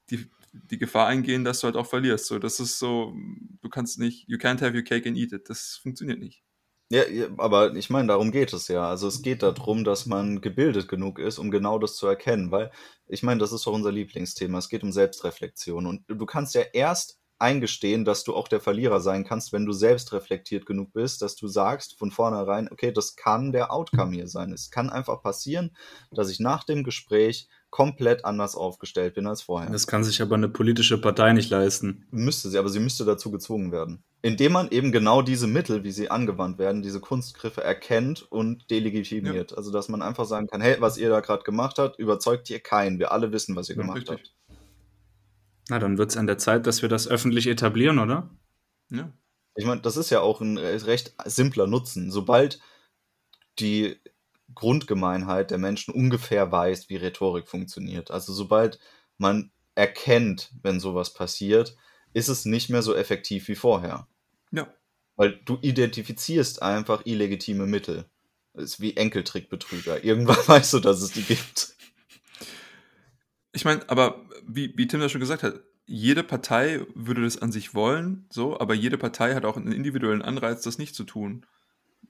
die, 0.09 0.31
die 0.55 0.79
Gefahr 0.79 1.09
eingehen, 1.09 1.45
dass 1.45 1.61
du 1.61 1.67
halt 1.67 1.77
auch 1.77 1.87
verlierst. 1.87 2.25
So, 2.25 2.39
das 2.39 2.59
ist 2.59 2.79
so, 2.79 3.15
du 3.61 3.69
kannst 3.69 3.99
nicht, 3.99 4.27
you 4.29 4.39
can't 4.39 4.63
have 4.63 4.75
your 4.75 4.83
cake 4.83 5.07
and 5.07 5.19
eat 5.19 5.33
it. 5.33 5.51
Das 5.51 5.79
funktioniert 5.83 6.21
nicht. 6.21 6.46
Ja, 6.91 7.03
aber 7.39 7.75
ich 7.75 7.91
meine, 7.91 8.07
darum 8.09 8.31
geht 8.31 8.53
es 8.53 8.69
ja. 8.69 8.89
Also 8.89 9.09
es 9.09 9.21
geht 9.23 9.43
darum, 9.43 9.83
dass 9.83 10.07
man 10.07 10.41
gebildet 10.41 10.87
genug 10.87 11.19
ist, 11.19 11.39
um 11.39 11.51
genau 11.51 11.79
das 11.81 11.97
zu 11.97 12.07
erkennen, 12.07 12.53
weil 12.53 12.71
ich 13.09 13.25
meine, 13.25 13.41
das 13.41 13.53
ist 13.53 13.67
doch 13.67 13.73
unser 13.73 13.91
Lieblingsthema. 13.91 14.59
Es 14.59 14.69
geht 14.69 14.85
um 14.85 14.93
Selbstreflexion 14.93 15.85
und 15.87 16.05
du 16.07 16.27
kannst 16.27 16.55
ja 16.55 16.63
erst 16.73 17.19
eingestehen, 17.39 18.05
dass 18.05 18.23
du 18.25 18.35
auch 18.35 18.47
der 18.49 18.61
Verlierer 18.61 19.01
sein 19.01 19.25
kannst, 19.25 19.53
wenn 19.53 19.67
du 19.67 19.73
selbst 19.73 20.13
reflektiert 20.13 20.65
genug 20.65 20.93
bist, 20.93 21.23
dass 21.23 21.35
du 21.35 21.49
sagst 21.49 21.99
von 21.99 22.11
vornherein, 22.13 22.69
okay, 22.71 22.93
das 22.93 23.17
kann 23.17 23.53
der 23.53 23.73
Outcome 23.73 24.15
hier 24.15 24.29
sein. 24.29 24.53
Es 24.53 24.71
kann 24.71 24.89
einfach 24.89 25.23
passieren, 25.23 25.77
dass 26.13 26.31
ich 26.31 26.39
nach 26.41 26.65
dem 26.65 26.85
Gespräch 26.85 27.49
komplett 27.77 28.25
anders 28.25 28.55
aufgestellt 28.55 29.13
bin 29.13 29.27
als 29.27 29.43
vorher. 29.43 29.69
Das 29.69 29.87
kann 29.87 30.03
sich 30.03 30.23
aber 30.23 30.35
eine 30.35 30.49
politische 30.49 30.99
Partei 30.99 31.35
nicht 31.35 31.51
leisten. 31.51 32.07
Müsste 32.11 32.49
sie, 32.49 32.57
aber 32.57 32.71
sie 32.71 32.81
müsste 32.81 33.05
dazu 33.05 33.31
gezwungen 33.31 33.71
werden. 33.71 34.03
Indem 34.23 34.53
man 34.53 34.71
eben 34.71 34.93
genau 34.93 35.21
diese 35.21 35.47
Mittel, 35.47 35.85
wie 35.85 35.91
sie 35.91 36.11
angewandt 36.11 36.59
werden, 36.59 36.81
diese 36.81 37.01
Kunstgriffe 37.01 37.63
erkennt 37.63 38.23
und 38.33 38.71
delegitimiert. 38.71 39.51
Ja. 39.51 39.59
Also, 39.59 39.71
dass 39.73 39.91
man 39.91 40.01
einfach 40.01 40.25
sagen 40.25 40.47
kann, 40.47 40.63
hey, 40.63 40.77
was 40.81 40.97
ihr 40.97 41.11
da 41.11 41.21
gerade 41.21 41.43
gemacht 41.45 41.77
habt, 41.77 41.99
überzeugt 41.99 42.49
ihr 42.49 42.61
keinen. 42.61 42.99
Wir 42.99 43.13
alle 43.13 43.31
wissen, 43.31 43.55
was 43.57 43.69
ihr 43.69 43.77
ja, 43.77 43.83
gemacht 43.83 43.99
richtig. 43.99 44.21
habt. 44.21 44.59
Na, 45.69 45.79
dann 45.79 45.99
wird 45.99 46.13
es 46.13 46.17
an 46.17 46.27
der 46.27 46.39
Zeit, 46.39 46.67
dass 46.67 46.81
wir 46.81 46.89
das 46.89 47.07
öffentlich 47.07 47.47
etablieren, 47.47 47.99
oder? 47.99 48.31
Ja. 48.89 49.13
Ich 49.55 49.67
meine, 49.67 49.83
das 49.83 49.99
ist 49.99 50.09
ja 50.09 50.23
auch 50.23 50.41
ein 50.41 50.57
recht 50.57 51.13
simpler 51.27 51.67
Nutzen. 51.67 52.11
Sobald 52.11 52.59
die 53.59 53.99
Grundgemeinheit 54.55 55.51
der 55.51 55.59
Menschen 55.59 55.93
ungefähr 55.93 56.51
weiß, 56.51 56.89
wie 56.89 56.97
Rhetorik 56.97 57.49
funktioniert. 57.49 58.11
Also 58.11 58.33
sobald 58.33 58.79
man 59.19 59.51
erkennt, 59.75 60.53
wenn 60.63 60.81
sowas 60.81 61.13
passiert, 61.13 61.77
ist 62.13 62.29
es 62.29 62.45
nicht 62.45 62.71
mehr 62.71 62.83
so 62.83 62.95
effektiv 62.95 63.49
wie 63.49 63.55
vorher. 63.55 64.09
Ja. 64.51 64.73
Weil 65.17 65.41
du 65.45 65.59
identifizierst 65.61 66.63
einfach 66.63 67.05
illegitime 67.05 67.67
Mittel. 67.67 68.07
Das 68.55 68.65
ist 68.65 68.81
wie 68.81 68.97
Enkeltrickbetrüger. 68.97 70.05
Irgendwann 70.05 70.37
weißt 70.47 70.73
du, 70.75 70.81
dass 70.81 71.03
es 71.03 71.13
die 71.13 71.23
gibt. 71.23 71.75
Ich 73.53 73.65
meine, 73.65 73.89
aber 73.89 74.25
wie, 74.47 74.73
wie 74.77 74.87
Tim 74.87 75.01
das 75.01 75.13
schon 75.13 75.21
gesagt 75.21 75.43
hat, 75.43 75.61
jede 75.87 76.23
Partei 76.23 76.85
würde 76.95 77.23
das 77.23 77.41
an 77.41 77.53
sich 77.53 77.75
wollen, 77.75 78.27
so, 78.29 78.59
aber 78.59 78.75
jede 78.75 78.99
Partei 78.99 79.35
hat 79.35 79.45
auch 79.45 79.57
einen 79.57 79.73
individuellen 79.73 80.23
Anreiz, 80.23 80.63
das 80.63 80.79
nicht 80.79 80.95
zu 80.95 81.05
tun. 81.05 81.47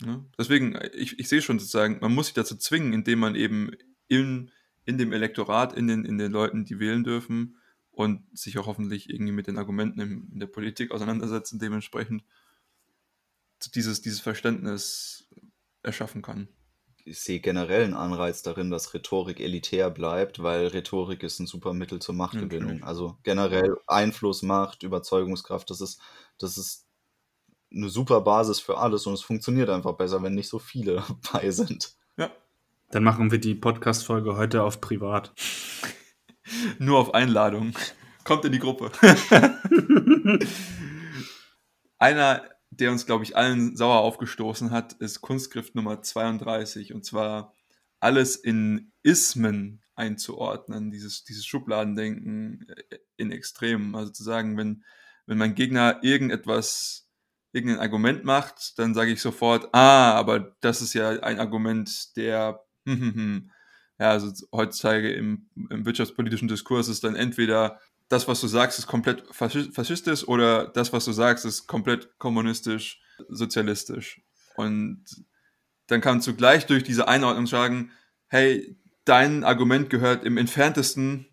Ne? 0.00 0.24
Deswegen, 0.38 0.78
ich, 0.92 1.18
ich 1.18 1.28
sehe 1.28 1.42
schon 1.42 1.58
sozusagen, 1.58 1.98
man 2.00 2.14
muss 2.14 2.26
sich 2.26 2.34
dazu 2.34 2.56
zwingen, 2.56 2.92
indem 2.92 3.20
man 3.20 3.34
eben 3.34 3.70
in, 4.08 4.50
in 4.84 4.98
dem 4.98 5.12
Elektorat, 5.12 5.74
in 5.74 5.86
den, 5.86 6.04
in 6.04 6.18
den 6.18 6.32
Leuten, 6.32 6.64
die 6.64 6.78
wählen 6.78 7.04
dürfen 7.04 7.56
und 7.90 8.22
sich 8.36 8.58
auch 8.58 8.66
hoffentlich 8.66 9.10
irgendwie 9.10 9.32
mit 9.32 9.46
den 9.46 9.58
Argumenten 9.58 10.00
in, 10.00 10.30
in 10.32 10.40
der 10.40 10.46
Politik 10.46 10.90
auseinandersetzen, 10.90 11.58
dementsprechend 11.58 12.24
dieses, 13.74 14.02
dieses 14.02 14.20
Verständnis 14.20 15.28
erschaffen 15.82 16.22
kann. 16.22 16.48
Ich 17.04 17.20
sehe 17.20 17.40
generell 17.40 17.84
einen 17.84 17.94
Anreiz 17.94 18.42
darin, 18.42 18.70
dass 18.70 18.92
Rhetorik 18.92 19.38
elitär 19.40 19.90
bleibt, 19.90 20.42
weil 20.42 20.66
Rhetorik 20.66 21.22
ist 21.22 21.38
ein 21.38 21.46
super 21.46 21.72
Mittel 21.72 22.00
zur 22.00 22.16
Machtgewinnung. 22.16 22.80
Ja, 22.80 22.84
also 22.84 23.16
generell 23.22 23.76
Einfluss, 23.86 24.42
Macht, 24.42 24.82
Überzeugungskraft, 24.82 25.70
das 25.70 25.80
ist, 25.80 26.00
das 26.38 26.58
ist 26.58 26.85
eine 27.72 27.88
super 27.88 28.20
Basis 28.20 28.60
für 28.60 28.78
alles 28.78 29.06
und 29.06 29.14
es 29.14 29.22
funktioniert 29.22 29.68
einfach 29.70 29.94
besser, 29.94 30.22
wenn 30.22 30.34
nicht 30.34 30.48
so 30.48 30.58
viele 30.58 31.02
bei 31.32 31.50
sind. 31.50 31.94
Ja. 32.16 32.30
Dann 32.90 33.04
machen 33.04 33.30
wir 33.30 33.38
die 33.38 33.54
Podcast-Folge 33.54 34.36
heute 34.36 34.62
auf 34.62 34.80
privat. 34.80 35.32
Nur 36.78 36.98
auf 36.98 37.14
Einladung. 37.14 37.74
Kommt 38.24 38.44
in 38.44 38.52
die 38.52 38.58
Gruppe. 38.58 38.90
Einer, 41.98 42.42
der 42.70 42.92
uns, 42.92 43.06
glaube 43.06 43.24
ich, 43.24 43.36
allen 43.36 43.76
sauer 43.76 44.00
aufgestoßen 44.00 44.70
hat, 44.70 44.94
ist 44.94 45.20
Kunstgriff 45.20 45.74
Nummer 45.74 46.02
32. 46.02 46.92
Und 46.92 47.04
zwar 47.04 47.54
alles 48.00 48.36
in 48.36 48.92
Ismen 49.02 49.82
einzuordnen, 49.94 50.90
dieses, 50.90 51.24
dieses 51.24 51.46
Schubladendenken 51.46 52.66
in 53.16 53.32
Extremen. 53.32 53.94
Also 53.94 54.12
zu 54.12 54.22
sagen, 54.22 54.56
wenn, 54.56 54.84
wenn 55.26 55.38
mein 55.38 55.54
Gegner 55.54 56.00
irgendetwas 56.02 57.05
irgendein 57.56 57.80
Argument 57.80 58.24
macht, 58.24 58.78
dann 58.78 58.94
sage 58.94 59.10
ich 59.10 59.20
sofort, 59.20 59.68
ah, 59.72 60.12
aber 60.12 60.54
das 60.60 60.82
ist 60.82 60.94
ja 60.94 61.08
ein 61.08 61.40
Argument, 61.40 62.16
der, 62.16 62.60
hm, 62.84 63.00
hm, 63.00 63.14
hm. 63.14 63.50
ja, 63.98 64.10
also 64.10 64.32
heutzutage 64.52 65.10
im, 65.12 65.48
im 65.70 65.84
wirtschaftspolitischen 65.86 66.48
Diskurs 66.48 66.88
ist 66.88 67.02
dann 67.02 67.16
entweder 67.16 67.80
das, 68.08 68.28
was 68.28 68.40
du 68.40 68.46
sagst, 68.46 68.78
ist 68.78 68.86
komplett 68.86 69.24
faschistisch 69.32 70.28
oder 70.28 70.68
das, 70.68 70.92
was 70.92 71.06
du 71.06 71.12
sagst, 71.12 71.44
ist 71.44 71.66
komplett 71.66 72.18
kommunistisch, 72.18 73.00
sozialistisch. 73.28 74.22
Und 74.54 75.04
dann 75.88 76.00
kannst 76.00 76.26
du 76.28 76.34
gleich 76.34 76.66
durch 76.66 76.84
diese 76.84 77.08
Einordnung 77.08 77.46
sagen, 77.46 77.90
hey, 78.28 78.76
dein 79.04 79.44
Argument 79.44 79.90
gehört 79.90 80.24
im 80.24 80.36
entferntesten, 80.36 81.26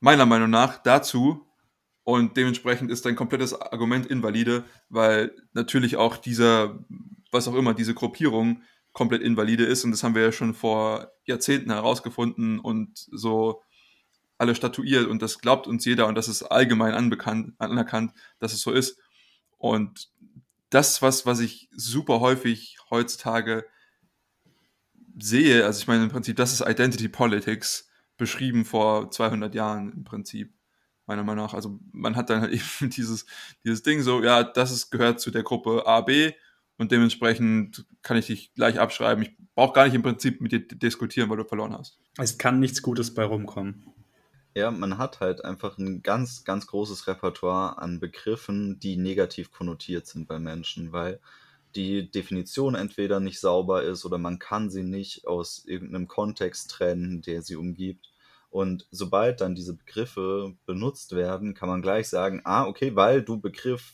meiner 0.00 0.26
Meinung 0.26 0.50
nach, 0.50 0.82
dazu, 0.82 1.45
und 2.06 2.36
dementsprechend 2.36 2.88
ist 2.92 3.04
dein 3.04 3.16
komplettes 3.16 3.52
Argument 3.52 4.06
invalide, 4.06 4.62
weil 4.88 5.34
natürlich 5.54 5.96
auch 5.96 6.16
dieser, 6.16 6.78
was 7.32 7.48
auch 7.48 7.56
immer, 7.56 7.74
diese 7.74 7.94
Gruppierung 7.94 8.62
komplett 8.92 9.22
invalide 9.22 9.64
ist. 9.64 9.82
Und 9.82 9.90
das 9.90 10.04
haben 10.04 10.14
wir 10.14 10.22
ja 10.22 10.30
schon 10.30 10.54
vor 10.54 11.10
Jahrzehnten 11.24 11.72
herausgefunden 11.72 12.60
und 12.60 12.96
so 13.10 13.60
alle 14.38 14.54
statuiert. 14.54 15.08
Und 15.08 15.20
das 15.20 15.40
glaubt 15.40 15.66
uns 15.66 15.84
jeder 15.84 16.06
und 16.06 16.14
das 16.14 16.28
ist 16.28 16.44
allgemein 16.44 16.94
anerkannt, 16.94 18.12
dass 18.38 18.52
es 18.52 18.60
so 18.60 18.70
ist. 18.70 19.00
Und 19.58 20.08
das, 20.70 21.02
was, 21.02 21.26
was 21.26 21.40
ich 21.40 21.68
super 21.72 22.20
häufig 22.20 22.76
heutzutage 22.88 23.66
sehe, 25.18 25.64
also 25.64 25.80
ich 25.80 25.88
meine 25.88 26.04
im 26.04 26.10
Prinzip, 26.10 26.36
das 26.36 26.52
ist 26.52 26.60
Identity 26.60 27.08
Politics, 27.08 27.88
beschrieben 28.16 28.64
vor 28.64 29.10
200 29.10 29.56
Jahren 29.56 29.92
im 29.92 30.04
Prinzip, 30.04 30.55
meiner 31.06 31.24
Meinung 31.24 31.46
nach. 31.46 31.54
Also 31.54 31.78
man 31.92 32.16
hat 32.16 32.30
dann 32.30 32.42
halt 32.42 32.52
eben 32.80 32.90
dieses, 32.90 33.26
dieses 33.64 33.82
Ding 33.82 34.02
so, 34.02 34.22
ja, 34.22 34.42
das 34.42 34.70
ist, 34.70 34.90
gehört 34.90 35.20
zu 35.20 35.30
der 35.30 35.42
Gruppe 35.42 35.86
A, 35.86 36.00
B 36.00 36.32
und 36.78 36.92
dementsprechend 36.92 37.86
kann 38.02 38.16
ich 38.16 38.26
dich 38.26 38.54
gleich 38.54 38.78
abschreiben. 38.78 39.24
Ich 39.24 39.32
brauche 39.54 39.72
gar 39.72 39.84
nicht 39.86 39.94
im 39.94 40.02
Prinzip 40.02 40.40
mit 40.40 40.52
dir 40.52 40.60
diskutieren, 40.60 41.30
weil 41.30 41.38
du 41.38 41.44
verloren 41.44 41.76
hast. 41.76 41.98
Es 42.18 42.38
kann 42.38 42.60
nichts 42.60 42.82
Gutes 42.82 43.14
bei 43.14 43.24
rumkommen. 43.24 43.86
Ja, 44.54 44.70
man 44.70 44.96
hat 44.96 45.20
halt 45.20 45.44
einfach 45.44 45.76
ein 45.76 46.02
ganz, 46.02 46.44
ganz 46.44 46.66
großes 46.66 47.06
Repertoire 47.08 47.78
an 47.78 48.00
Begriffen, 48.00 48.80
die 48.80 48.96
negativ 48.96 49.50
konnotiert 49.50 50.06
sind 50.06 50.26
bei 50.26 50.38
Menschen, 50.38 50.92
weil 50.92 51.20
die 51.74 52.10
Definition 52.10 52.74
entweder 52.74 53.20
nicht 53.20 53.38
sauber 53.38 53.82
ist 53.82 54.06
oder 54.06 54.16
man 54.16 54.38
kann 54.38 54.70
sie 54.70 54.82
nicht 54.82 55.26
aus 55.26 55.62
irgendeinem 55.66 56.08
Kontext 56.08 56.70
trennen, 56.70 57.20
der 57.20 57.42
sie 57.42 57.56
umgibt. 57.56 58.10
Und 58.56 58.88
sobald 58.90 59.42
dann 59.42 59.54
diese 59.54 59.74
Begriffe 59.76 60.56
benutzt 60.64 61.14
werden, 61.14 61.52
kann 61.52 61.68
man 61.68 61.82
gleich 61.82 62.08
sagen, 62.08 62.40
ah, 62.44 62.66
okay, 62.66 62.96
weil 62.96 63.20
du 63.20 63.38
Begriff 63.38 63.92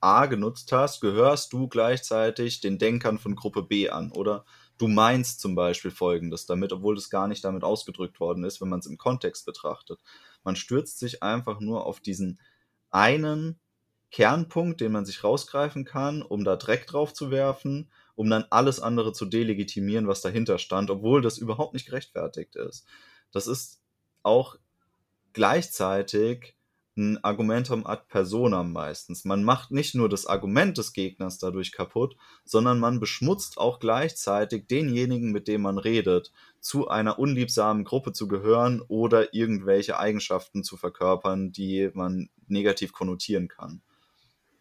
A 0.00 0.26
genutzt 0.26 0.72
hast, 0.72 1.00
gehörst 1.00 1.52
du 1.52 1.68
gleichzeitig 1.68 2.60
den 2.60 2.76
Denkern 2.76 3.20
von 3.20 3.36
Gruppe 3.36 3.62
B 3.62 3.88
an. 3.88 4.10
Oder 4.10 4.44
du 4.78 4.88
meinst 4.88 5.40
zum 5.40 5.54
Beispiel 5.54 5.92
Folgendes 5.92 6.44
damit, 6.44 6.72
obwohl 6.72 6.96
das 6.96 7.08
gar 7.08 7.28
nicht 7.28 7.44
damit 7.44 7.62
ausgedrückt 7.62 8.18
worden 8.18 8.42
ist, 8.42 8.60
wenn 8.60 8.68
man 8.68 8.80
es 8.80 8.86
im 8.86 8.98
Kontext 8.98 9.46
betrachtet. 9.46 10.00
Man 10.42 10.56
stürzt 10.56 10.98
sich 10.98 11.22
einfach 11.22 11.60
nur 11.60 11.86
auf 11.86 12.00
diesen 12.00 12.40
einen 12.90 13.60
Kernpunkt, 14.10 14.80
den 14.80 14.90
man 14.90 15.06
sich 15.06 15.22
rausgreifen 15.22 15.84
kann, 15.84 16.22
um 16.22 16.42
da 16.42 16.56
Dreck 16.56 16.88
drauf 16.88 17.14
zu 17.14 17.30
werfen, 17.30 17.88
um 18.16 18.28
dann 18.28 18.44
alles 18.50 18.80
andere 18.80 19.12
zu 19.12 19.24
delegitimieren, 19.24 20.08
was 20.08 20.20
dahinter 20.20 20.58
stand, 20.58 20.90
obwohl 20.90 21.22
das 21.22 21.38
überhaupt 21.38 21.74
nicht 21.74 21.86
gerechtfertigt 21.86 22.56
ist. 22.56 22.88
Das 23.30 23.46
ist 23.46 23.79
auch 24.22 24.56
gleichzeitig 25.32 26.54
ein 26.96 27.22
Argumentum 27.24 27.86
ad 27.86 28.02
personam 28.08 28.72
meistens. 28.72 29.24
Man 29.24 29.44
macht 29.44 29.70
nicht 29.70 29.94
nur 29.94 30.08
das 30.08 30.26
Argument 30.26 30.76
des 30.76 30.92
Gegners 30.92 31.38
dadurch 31.38 31.72
kaputt, 31.72 32.16
sondern 32.44 32.78
man 32.78 33.00
beschmutzt 33.00 33.58
auch 33.58 33.78
gleichzeitig 33.78 34.66
denjenigen, 34.66 35.32
mit 35.32 35.48
dem 35.48 35.62
man 35.62 35.78
redet, 35.78 36.32
zu 36.60 36.88
einer 36.88 37.18
unliebsamen 37.18 37.84
Gruppe 37.84 38.12
zu 38.12 38.28
gehören 38.28 38.82
oder 38.82 39.32
irgendwelche 39.34 39.98
Eigenschaften 39.98 40.62
zu 40.64 40.76
verkörpern, 40.76 41.52
die 41.52 41.90
man 41.94 42.28
negativ 42.48 42.92
konnotieren 42.92 43.48
kann. 43.48 43.80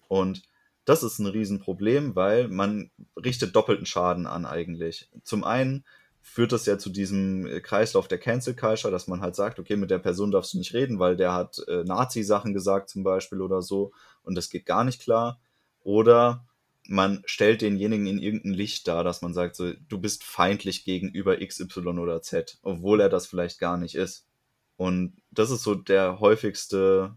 Und 0.08 0.44
das 0.86 1.04
ist 1.04 1.20
ein 1.20 1.28
Riesenproblem, 1.28 2.16
weil 2.16 2.48
man 2.48 2.90
richtet 3.16 3.56
doppelten 3.56 3.86
Schaden 3.86 4.26
an 4.26 4.46
eigentlich. 4.46 5.10
Zum 5.24 5.44
einen 5.44 5.84
führt 6.22 6.52
das 6.52 6.66
ja 6.66 6.78
zu 6.78 6.90
diesem 6.90 7.46
äh, 7.46 7.62
Kreislauf 7.62 8.08
der 8.08 8.20
Cancel 8.20 8.56
Culture, 8.56 8.92
dass 8.92 9.08
man 9.08 9.22
halt 9.22 9.36
sagt, 9.36 9.60
okay, 9.60 9.76
mit 9.76 9.92
der 9.92 10.00
Person 10.00 10.32
darfst 10.32 10.54
du 10.54 10.58
nicht 10.58 10.74
reden, 10.74 11.00
weil 11.00 11.16
der 11.16 11.34
hat 11.34 11.62
äh, 11.68 11.84
Nazi-Sachen 11.84 12.54
gesagt 12.54 12.90
zum 12.90 13.04
Beispiel 13.04 13.42
oder 13.42 13.62
so 13.62 13.92
und 14.24 14.36
das 14.36 14.50
geht 14.50 14.66
gar 14.66 14.84
nicht 14.84 15.02
klar. 15.02 15.40
Oder 15.82 16.46
man 16.88 17.22
stellt 17.26 17.62
denjenigen 17.62 18.08
in 18.08 18.20
irgendein 18.20 18.54
Licht 18.54 18.88
dar, 18.88 19.04
dass 19.04 19.22
man 19.22 19.34
sagt, 19.34 19.56
so, 19.56 19.74
du 19.74 20.00
bist 20.00 20.24
feindlich 20.24 20.86
gegenüber 20.86 21.38
XY 21.38 21.88
oder 22.00 22.22
Z, 22.22 22.58
obwohl 22.64 23.00
er 23.00 23.10
das 23.10 23.28
vielleicht 23.28 23.60
gar 23.60 23.78
nicht 23.78 23.96
ist. 23.96 24.28
Und 24.76 25.18
das 25.30 25.52
ist 25.52 25.64
so 25.64 25.76
der 25.76 26.20
häufigste, 26.20 27.16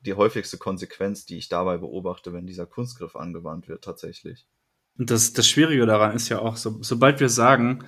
die 0.00 0.14
häufigste 0.14 0.58
Konsequenz, 0.58 1.26
die 1.26 1.36
ich 1.36 1.48
dabei 1.48 1.76
beobachte, 1.76 2.32
wenn 2.32 2.46
dieser 2.46 2.66
Kunstgriff 2.66 3.16
angewandt 3.16 3.68
wird, 3.68 3.84
tatsächlich. 3.84 4.46
Und 4.98 5.10
das, 5.10 5.32
das 5.32 5.48
Schwierige 5.48 5.86
daran 5.86 6.14
ist 6.14 6.28
ja 6.28 6.38
auch, 6.38 6.56
so, 6.56 6.78
sobald 6.82 7.20
wir 7.20 7.28
sagen, 7.28 7.84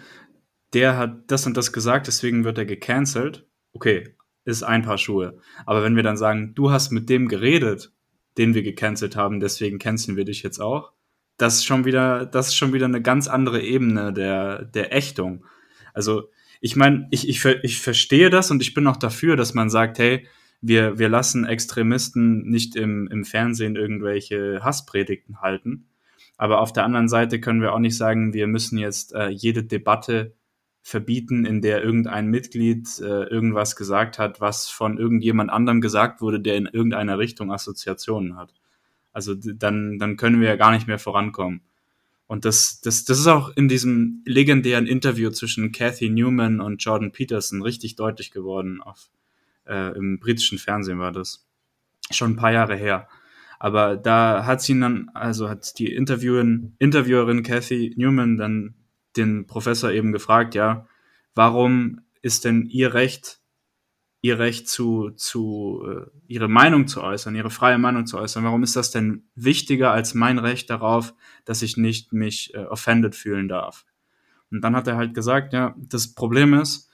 der 0.75 0.97
hat 0.97 1.31
das 1.31 1.47
und 1.47 1.57
das 1.57 1.73
gesagt, 1.73 2.07
deswegen 2.07 2.45
wird 2.45 2.59
er 2.59 2.67
gecancelt. 2.67 3.47
Okay, 3.73 4.15
ist 4.45 4.63
ein 4.63 4.83
Paar 4.83 4.99
Schuhe. 4.99 5.39
Aber 5.67 5.83
wenn 5.83 5.97
wir 5.97 6.03
dann 6.03 6.17
sagen, 6.17 6.55
du 6.55 6.71
hast 6.71 6.91
mit 6.91 7.09
dem 7.09 7.29
geredet, 7.29 7.93
den 8.39 8.55
wir 8.55 8.63
gecancelt 8.63 9.17
haben, 9.17 9.41
deswegen 9.41 9.79
canceln 9.79 10.17
wir 10.17 10.25
dich 10.25 10.43
jetzt 10.43 10.61
auch, 10.61 10.93
das 11.37 11.57
ist 11.57 11.65
schon 11.65 11.85
wieder, 11.85 12.27
das 12.27 12.49
ist 12.49 12.57
schon 12.57 12.73
wieder 12.73 12.87
eine 12.87 13.03
ganz 13.03 13.29
andere 13.29 13.63
Ebene 13.63 14.13
der, 14.13 14.65
der 14.65 14.95
Ächtung. 14.95 15.45
Also, 15.95 16.31
ich 16.61 16.77
meine, 16.77 17.09
ich, 17.11 17.29
ich, 17.29 17.45
ich 17.45 17.81
verstehe 17.81 18.31
das 18.31 18.51
und 18.51 18.63
ich 18.63 18.75
bin 18.75 18.87
auch 18.87 18.97
dafür, 18.97 19.37
dass 19.37 19.53
man 19.53 19.69
sagt, 19.69 19.99
hey, 19.99 20.27
wir, 20.61 20.99
wir 20.99 21.09
lassen 21.09 21.45
Extremisten 21.45 22.49
nicht 22.49 22.77
im, 22.77 23.09
im 23.09 23.25
Fernsehen 23.25 23.75
irgendwelche 23.75 24.61
Hasspredigten 24.63 25.41
halten. 25.41 25.89
Aber 26.37 26.61
auf 26.61 26.73
der 26.73 26.85
anderen 26.85 27.09
Seite 27.09 27.41
können 27.41 27.61
wir 27.61 27.73
auch 27.73 27.81
nicht 27.81 27.97
sagen, 27.97 28.33
wir 28.33 28.47
müssen 28.47 28.79
jetzt 28.79 29.13
äh, 29.13 29.29
jede 29.29 29.65
Debatte 29.65 30.35
verbieten, 30.83 31.47
in 31.47 31.63
der 31.63 31.83
irgendein 31.83 32.27
Mitglied 32.27 32.89
äh, 33.01 33.25
irgendwas 33.25 33.77
gesagt 33.77 34.19
hat, 34.19 34.41
was 34.41 34.69
von 34.69 34.99
irgendjemand 34.99 35.51
anderem 35.51 35.81
gesagt 35.81 36.21
wurde, 36.21 36.41
der 36.41 36.57
in 36.57 36.67
irgendeiner 36.67 37.19
Richtung 37.19 37.53
Assoziationen 37.53 38.37
hat. 38.37 38.53
Also 39.13 39.35
dann, 39.35 39.99
dann 39.99 40.17
können 40.17 40.41
wir 40.41 40.49
ja 40.49 40.57
gar 40.57 40.73
nicht 40.73 40.89
mehr 40.89 40.99
vorankommen. 40.99 41.61
Und 42.27 42.45
das, 42.45 42.81
das, 42.81 43.05
das 43.05 43.19
ist 43.19 43.27
auch 43.27 43.55
in 43.57 43.69
diesem 43.69 44.23
legendären 44.25 44.87
Interview 44.87 45.31
zwischen 45.31 45.71
Kathy 45.71 46.09
Newman 46.09 46.61
und 46.61 46.83
Jordan 46.83 47.13
Peterson 47.13 47.63
richtig 47.63 47.95
deutlich 47.95 48.31
geworden. 48.31 48.81
Auf, 48.83 49.11
äh, 49.67 49.97
Im 49.97 50.19
britischen 50.19 50.59
Fernsehen 50.59 50.99
war 50.99 51.13
das. 51.13 51.47
Schon 52.11 52.33
ein 52.33 52.37
paar 52.37 52.53
Jahre 52.53 52.75
her. 52.75 53.07
Aber 53.59 53.97
da 53.97 54.45
hat 54.45 54.61
sie 54.61 54.79
dann, 54.81 55.11
also 55.15 55.49
hat 55.49 55.79
die 55.79 55.93
Interviewerin, 55.93 56.75
Interviewerin 56.79 57.43
Kathy 57.43 57.95
Newman 57.97 58.37
dann 58.37 58.75
den 59.17 59.47
Professor 59.47 59.91
eben 59.91 60.13
gefragt, 60.13 60.55
ja, 60.55 60.87
warum 61.35 62.01
ist 62.23 62.45
denn 62.45 62.67
ihr 62.67 62.95
Recht, 62.95 63.41
ihr 64.21 64.39
Recht 64.39 64.69
zu, 64.69 65.11
zu, 65.11 65.85
äh, 65.87 66.07
ihre 66.29 66.49
Meinung 66.49 66.87
zu 66.87 67.03
äußern, 67.03 67.35
ihre 67.35 67.51
freie 67.51 67.79
Meinung 67.79 68.07
zu 68.07 68.19
äußern, 68.19 68.45
warum 68.45 68.63
ist 68.63 68.77
das 68.77 68.91
denn 68.91 69.25
wichtiger 69.35 69.91
als 69.91 70.15
mein 70.15 70.39
Recht 70.39 70.71
darauf, 70.71 71.15
dass 71.45 71.63
ich 71.63 71.77
nicht 71.77 72.13
mich 72.13 72.55
äh, 72.55 72.59
offended 72.59 73.15
fühlen 73.15 73.49
darf? 73.49 73.85
Und 74.51 74.61
dann 74.61 74.77
hat 74.77 74.87
er 74.87 74.97
halt 74.97 75.15
gesagt, 75.15 75.53
ja, 75.53 75.75
das 75.79 76.15
Problem 76.15 76.55
ist, 76.55 76.91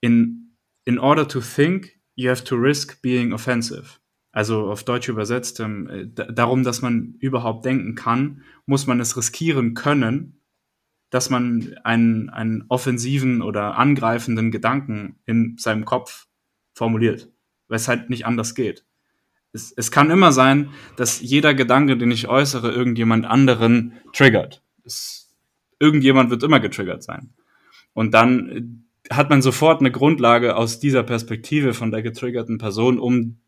in, 0.00 0.56
in 0.84 0.98
order 0.98 1.28
to 1.28 1.40
think, 1.40 1.98
you 2.14 2.30
have 2.30 2.44
to 2.44 2.56
risk 2.56 3.02
being 3.02 3.32
offensive. 3.32 3.98
Also 4.32 4.70
auf 4.70 4.84
Deutsch 4.84 5.08
übersetzt, 5.08 5.60
ähm, 5.60 5.88
äh, 5.88 6.06
darum, 6.06 6.62
dass 6.62 6.82
man 6.82 7.16
überhaupt 7.18 7.64
denken 7.64 7.94
kann, 7.94 8.42
muss 8.64 8.86
man 8.86 9.00
es 9.00 9.16
riskieren 9.16 9.74
können, 9.74 10.39
dass 11.10 11.28
man 11.28 11.76
einen, 11.82 12.30
einen 12.30 12.64
offensiven 12.68 13.42
oder 13.42 13.76
angreifenden 13.76 14.50
Gedanken 14.50 15.18
in 15.26 15.56
seinem 15.58 15.84
Kopf 15.84 16.28
formuliert, 16.72 17.28
weil 17.68 17.76
es 17.76 17.88
halt 17.88 18.10
nicht 18.10 18.26
anders 18.26 18.54
geht. 18.54 18.84
Es, 19.52 19.72
es 19.76 19.90
kann 19.90 20.10
immer 20.10 20.30
sein, 20.30 20.70
dass 20.96 21.20
jeder 21.20 21.54
Gedanke, 21.54 21.96
den 21.96 22.12
ich 22.12 22.28
äußere, 22.28 22.70
irgendjemand 22.70 23.26
anderen 23.26 23.94
triggert. 24.12 24.62
Es, 24.84 25.34
irgendjemand 25.80 26.30
wird 26.30 26.44
immer 26.44 26.60
getriggert 26.60 27.02
sein. 27.02 27.34
Und 27.92 28.14
dann 28.14 28.86
hat 29.10 29.30
man 29.30 29.42
sofort 29.42 29.80
eine 29.80 29.90
Grundlage 29.90 30.54
aus 30.54 30.78
dieser 30.78 31.02
Perspektive 31.02 31.74
von 31.74 31.90
der 31.90 32.02
getriggerten 32.02 32.58
Person, 32.58 33.00
um 33.00 33.40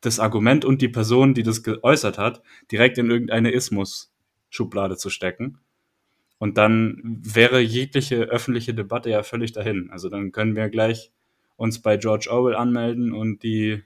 das 0.00 0.18
Argument 0.18 0.64
und 0.64 0.82
die 0.82 0.88
Person, 0.88 1.34
die 1.34 1.44
das 1.44 1.62
geäußert 1.62 2.18
hat, 2.18 2.42
direkt 2.72 2.98
in 2.98 3.08
irgendeine 3.08 3.52
Ismus-Schublade 3.52 4.96
zu 4.96 5.08
stecken 5.08 5.60
und 6.38 6.58
dann 6.58 7.00
wäre 7.02 7.60
jegliche 7.60 8.24
öffentliche 8.24 8.74
Debatte 8.74 9.10
ja 9.10 9.22
völlig 9.22 9.52
dahin. 9.52 9.90
Also 9.90 10.08
dann 10.08 10.32
können 10.32 10.56
wir 10.56 10.68
gleich 10.68 11.12
uns 11.56 11.80
bei 11.80 11.96
George 11.96 12.28
Orwell 12.30 12.56
anmelden 12.56 13.12
und 13.12 13.42
die, 13.42 13.82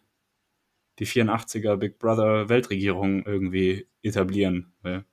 die 0.98 1.06
84er 1.06 1.76
Big 1.76 1.98
Brother 1.98 2.48
Weltregierung 2.48 3.24
irgendwie 3.26 3.86
etablieren. 4.02 4.72
Weil 4.82 5.04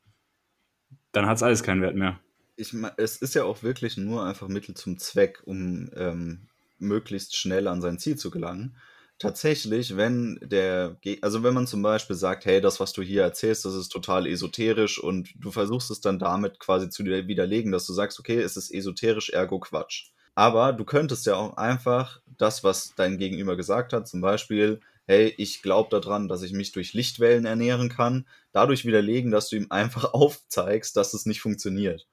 dann 1.11 1.25
hat 1.27 1.37
es 1.37 1.43
alles 1.43 1.63
keinen 1.63 1.81
Wert 1.81 1.95
mehr. 1.95 2.19
Ich, 2.55 2.73
es 2.97 3.17
ist 3.17 3.35
ja 3.35 3.43
auch 3.43 3.63
wirklich 3.63 3.97
nur 3.97 4.25
einfach 4.25 4.47
Mittel 4.47 4.75
zum 4.75 4.97
Zweck, 4.97 5.41
um 5.45 5.89
ähm, 5.95 6.47
möglichst 6.79 7.35
schnell 7.35 7.67
an 7.67 7.81
sein 7.81 7.99
Ziel 7.99 8.17
zu 8.17 8.31
gelangen 8.31 8.75
tatsächlich, 9.19 9.97
wenn 9.97 10.39
der, 10.41 10.97
also 11.21 11.43
wenn 11.43 11.53
man 11.53 11.67
zum 11.67 11.81
Beispiel 11.81 12.15
sagt, 12.15 12.45
hey, 12.45 12.61
das, 12.61 12.79
was 12.79 12.93
du 12.93 13.01
hier 13.01 13.23
erzählst, 13.23 13.65
das 13.65 13.73
ist 13.75 13.89
total 13.89 14.27
esoterisch 14.27 15.01
und 15.01 15.29
du 15.35 15.51
versuchst 15.51 15.91
es 15.91 16.01
dann 16.01 16.19
damit 16.19 16.59
quasi 16.59 16.89
zu 16.89 17.05
widerlegen, 17.05 17.71
dass 17.71 17.87
du 17.87 17.93
sagst, 17.93 18.19
okay, 18.19 18.39
es 18.39 18.57
ist 18.57 18.71
esoterisch, 18.71 19.29
ergo 19.29 19.59
Quatsch. 19.59 20.09
Aber 20.35 20.73
du 20.73 20.83
könntest 20.83 21.25
ja 21.25 21.35
auch 21.35 21.55
einfach 21.57 22.21
das, 22.37 22.63
was 22.63 22.93
dein 22.95 23.17
Gegenüber 23.17 23.55
gesagt 23.55 23.93
hat, 23.93 24.07
zum 24.07 24.19
Beispiel, 24.21 24.81
hey, 25.07 25.33
ich 25.37 25.61
glaube 25.61 25.89
daran, 25.89 26.27
dass 26.27 26.41
ich 26.41 26.51
mich 26.51 26.73
durch 26.73 26.93
Lichtwellen 26.93 27.45
ernähren 27.45 27.89
kann, 27.89 28.27
dadurch 28.51 28.85
widerlegen, 28.85 29.31
dass 29.31 29.49
du 29.49 29.55
ihm 29.55 29.67
einfach 29.69 30.03
aufzeigst, 30.13 30.97
dass 30.97 31.13
es 31.13 31.25
nicht 31.25 31.41
funktioniert. 31.41 32.07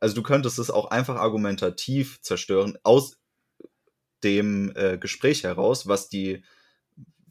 Also 0.00 0.14
du 0.14 0.22
könntest 0.22 0.58
es 0.58 0.70
auch 0.70 0.90
einfach 0.90 1.16
argumentativ 1.16 2.20
zerstören, 2.22 2.78
aus 2.82 3.18
dem 4.24 4.72
äh, 4.74 4.98
Gespräch 4.98 5.44
heraus, 5.44 5.86
was 5.86 6.08
die 6.08 6.42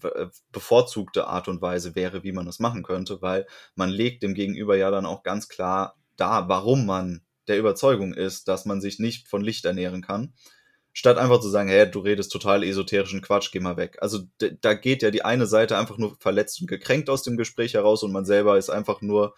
äh, 0.03 0.27
bevorzugte 0.51 1.27
Art 1.27 1.47
und 1.47 1.61
Weise 1.61 1.95
wäre, 1.95 2.23
wie 2.23 2.31
man 2.31 2.45
das 2.45 2.59
machen 2.59 2.83
könnte, 2.83 3.21
weil 3.21 3.45
man 3.75 3.89
legt 3.89 4.23
dem 4.23 4.33
Gegenüber 4.33 4.75
ja 4.75 4.91
dann 4.91 5.05
auch 5.05 5.23
ganz 5.23 5.47
klar 5.47 5.95
dar, 6.17 6.49
warum 6.49 6.85
man 6.85 7.21
der 7.47 7.59
Überzeugung 7.59 8.13
ist, 8.13 8.47
dass 8.47 8.65
man 8.65 8.81
sich 8.81 8.99
nicht 8.99 9.27
von 9.27 9.41
Licht 9.41 9.65
ernähren 9.65 10.01
kann. 10.01 10.33
statt 10.93 11.17
einfach 11.17 11.39
zu 11.39 11.49
sagen, 11.49 11.69
hey, 11.69 11.89
du 11.89 11.99
redest 11.99 12.31
total 12.31 12.63
esoterischen 12.63 13.21
Quatsch, 13.21 13.51
geh 13.51 13.59
mal 13.61 13.77
weg. 13.77 13.97
Also 14.01 14.19
da 14.61 14.73
geht 14.73 15.01
ja 15.01 15.11
die 15.11 15.23
eine 15.23 15.47
Seite 15.47 15.77
einfach 15.77 15.97
nur 15.97 16.17
verletzt 16.19 16.59
und 16.61 16.67
gekränkt 16.67 17.09
aus 17.09 17.23
dem 17.23 17.37
Gespräch 17.37 17.75
heraus 17.75 18.03
und 18.03 18.11
man 18.11 18.25
selber 18.25 18.57
ist 18.57 18.69
einfach 18.69 19.01
nur 19.01 19.33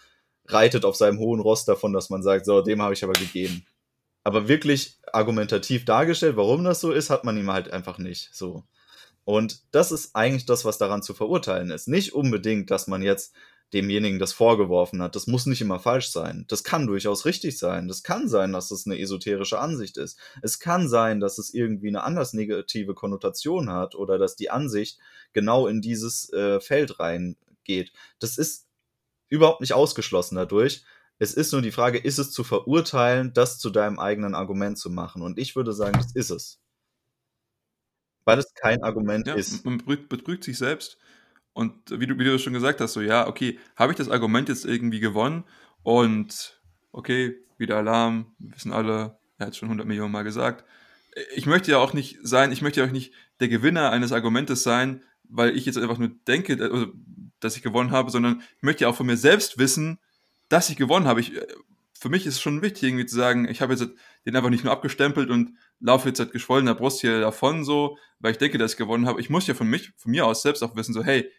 reitet 0.46 0.86
auf 0.86 0.96
seinem 0.96 1.20
hohen 1.20 1.40
Ross 1.40 1.66
davon, 1.66 1.94
dass 1.94 2.10
man 2.10 2.24
sagt, 2.24 2.46
so, 2.46 2.62
dem 2.62 2.82
habe 2.82 2.94
ich 2.94 3.04
aber 3.04 3.14
gegeben. 3.14 3.66
Aber 4.24 4.48
wirklich 4.48 5.00
argumentativ 5.12 5.86
dargestellt, 5.86 6.38
warum 6.38 6.64
das 6.64 6.80
so 6.80 6.92
ist, 6.92 7.10
hat 7.10 7.24
man 7.24 7.38
ihm 7.38 7.52
halt 7.52 7.72
einfach 7.72 7.98
nicht. 7.98 8.30
So. 8.34 8.64
Und 9.26 9.62
das 9.72 9.92
ist 9.92 10.16
eigentlich 10.16 10.46
das, 10.46 10.66
was 10.66 10.78
daran 10.78 11.04
zu 11.04 11.14
verurteilen 11.14 11.72
ist. 11.72 11.88
Nicht 11.88 12.14
unbedingt, 12.14 12.72
dass 12.72 12.88
man 12.88 13.02
jetzt 13.02 13.34
demjenigen 13.74 14.20
das 14.20 14.34
vorgeworfen 14.34 15.02
hat. 15.02 15.16
Das 15.16 15.28
muss 15.28 15.46
nicht 15.46 15.62
immer 15.62 15.80
falsch 15.80 16.10
sein. 16.10 16.46
Das 16.48 16.64
kann 16.64 16.86
durchaus 16.86 17.26
richtig 17.26 17.58
sein. 17.58 17.88
Das 17.88 18.04
kann 18.04 18.28
sein, 18.28 18.54
dass 18.54 18.70
es 18.72 18.86
eine 18.86 19.00
esoterische 19.00 19.60
Ansicht 19.60 19.98
ist. 19.98 20.20
Es 20.42 20.60
kann 20.60 20.88
sein, 20.88 21.20
dass 21.20 21.40
es 21.40 21.54
irgendwie 21.54 21.88
eine 21.88 22.04
anders 22.04 22.34
negative 22.34 22.94
Konnotation 22.94 23.72
hat 23.72 23.96
oder 23.96 24.18
dass 24.18 24.36
die 24.36 24.52
Ansicht 24.52 25.00
genau 25.34 25.68
in 25.68 25.82
dieses 25.82 26.32
äh, 26.34 26.60
Feld 26.60 27.00
reingeht. 27.00 27.92
Das 28.20 28.38
ist 28.38 28.68
überhaupt 29.30 29.62
nicht 29.62 29.74
ausgeschlossen 29.74 30.36
dadurch. 30.36 30.84
Es 31.20 31.34
ist 31.34 31.52
nur 31.54 31.62
die 31.62 31.72
Frage, 31.72 31.98
ist 31.98 32.18
es 32.18 32.32
zu 32.32 32.44
verurteilen, 32.44 33.34
das 33.34 33.60
zu 33.60 33.70
deinem 33.70 34.00
eigenen 34.00 34.36
Argument 34.36 34.78
zu 34.78 34.90
machen? 34.90 35.22
Und 35.22 35.38
ich 35.38 35.56
würde 35.56 35.74
sagen, 35.74 35.94
das 35.94 36.14
ist 36.16 36.32
es. 36.32 36.60
Weil 38.26 38.40
es 38.40 38.54
kein 38.54 38.84
Argument 38.84 39.28
ja, 39.28 39.36
ist. 39.36 39.66
Man 39.66 39.78
betrügt 39.78 40.44
sich 40.44 40.58
selbst. 40.58 40.98
Und 41.54 41.74
wie 41.92 42.08
du, 42.08 42.18
wie 42.18 42.24
du 42.24 42.40
schon 42.40 42.54
gesagt 42.54 42.82
hast, 42.82 42.94
so, 42.94 43.02
ja, 43.02 43.28
okay, 43.28 43.60
habe 43.76 43.92
ich 43.92 43.98
das 43.98 44.10
Argument 44.10 44.50
jetzt 44.50 44.66
irgendwie 44.66 45.00
gewonnen? 45.00 45.44
Und 45.84 46.60
okay, 46.92 47.36
wieder 47.58 47.78
Alarm, 47.78 48.36
wissen 48.40 48.74
alle, 48.74 49.18
er 49.38 49.48
hat 49.48 49.54
es 49.54 49.58
schon 49.58 49.68
100 49.68 49.88
Millionen 49.88 50.12
Mal 50.12 50.24
gesagt. 50.24 50.66
Ich 51.36 51.46
möchte 51.46 51.72
ja 51.72 51.78
auch 51.78 51.94
nicht 51.94 52.18
sein, 52.24 52.52
ich 52.52 52.62
möchte 52.62 52.80
ja 52.80 52.88
auch 52.88 52.92
nicht 52.92 53.14
der 53.40 53.50
Gewinner 53.50 53.92
eines 53.92 54.12
Argumentes 54.12 54.64
sein, 54.64 55.04
weil 55.24 55.56
ich 55.56 55.66
jetzt 55.66 55.78
einfach 55.78 56.00
nur 56.00 56.10
denke, 56.28 56.58
also, 56.60 56.88
dass 57.40 57.56
ich 57.56 57.62
gewonnen 57.62 57.92
habe, 57.92 58.10
sondern 58.10 58.42
ich 58.58 58.64
möchte 58.64 58.84
ja 58.84 58.90
auch 58.90 58.96
von 58.96 59.06
mir 59.06 59.18
selbst 59.18 59.58
wissen, 59.58 60.00
dass 60.50 60.70
ich 60.70 60.78
gewonnen 60.78 61.08
habe. 61.08 61.22
Ich, 61.22 61.34
für 62.00 62.10
mich 62.10 62.26
ist 62.26 62.36
es 62.36 62.42
schon 62.42 62.62
wichtig, 62.62 62.84
irgendwie 62.84 63.06
zu 63.06 63.16
sagen, 63.16 63.48
ich 63.48 63.62
habe 63.62 63.74
jetzt 63.74 63.88
den 64.26 64.36
einfach 64.36 64.50
nicht 64.50 64.64
nur 64.64 64.74
abgestempelt 64.74 65.30
und 65.30 65.58
laufe 65.80 66.10
jetzt 66.10 66.20
mit 66.20 66.32
geschwollener 66.32 66.76
Brust 66.76 67.02
hier 67.02 67.22
davon, 67.22 67.64
so, 67.64 67.98
weil 68.20 68.32
ich 68.32 68.38
denke, 68.38 68.58
dass 68.58 68.74
ich 68.74 68.78
gewonnen 68.78 69.08
habe. 69.08 69.22
Ich 69.22 69.30
muss 69.30 69.48
ja 69.48 69.54
von 69.54 69.70
mich, 69.70 69.92
von 69.98 70.12
mir 70.12 70.26
aus 70.26 70.42
selbst 70.42 70.64
auch 70.64 70.76
wissen, 70.76 70.94
so, 70.94 71.04
hey, 71.04 71.30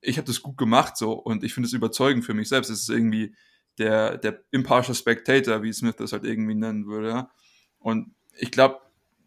ich 0.00 0.18
habe 0.18 0.26
das 0.26 0.42
gut 0.42 0.56
gemacht 0.56 0.96
so 0.96 1.12
und 1.12 1.44
ich 1.44 1.54
finde 1.54 1.66
es 1.66 1.72
überzeugend 1.72 2.24
für 2.24 2.34
mich 2.34 2.48
selbst. 2.48 2.70
Es 2.70 2.82
ist 2.82 2.90
irgendwie 2.90 3.34
der, 3.78 4.18
der 4.18 4.42
impartial 4.50 4.94
Spectator, 4.94 5.62
wie 5.62 5.72
Smith 5.72 5.96
das 5.96 6.12
halt 6.12 6.24
irgendwie 6.24 6.54
nennen 6.54 6.86
würde. 6.86 7.08
Ja? 7.08 7.30
Und 7.78 8.14
ich 8.36 8.50
glaube, 8.50 8.80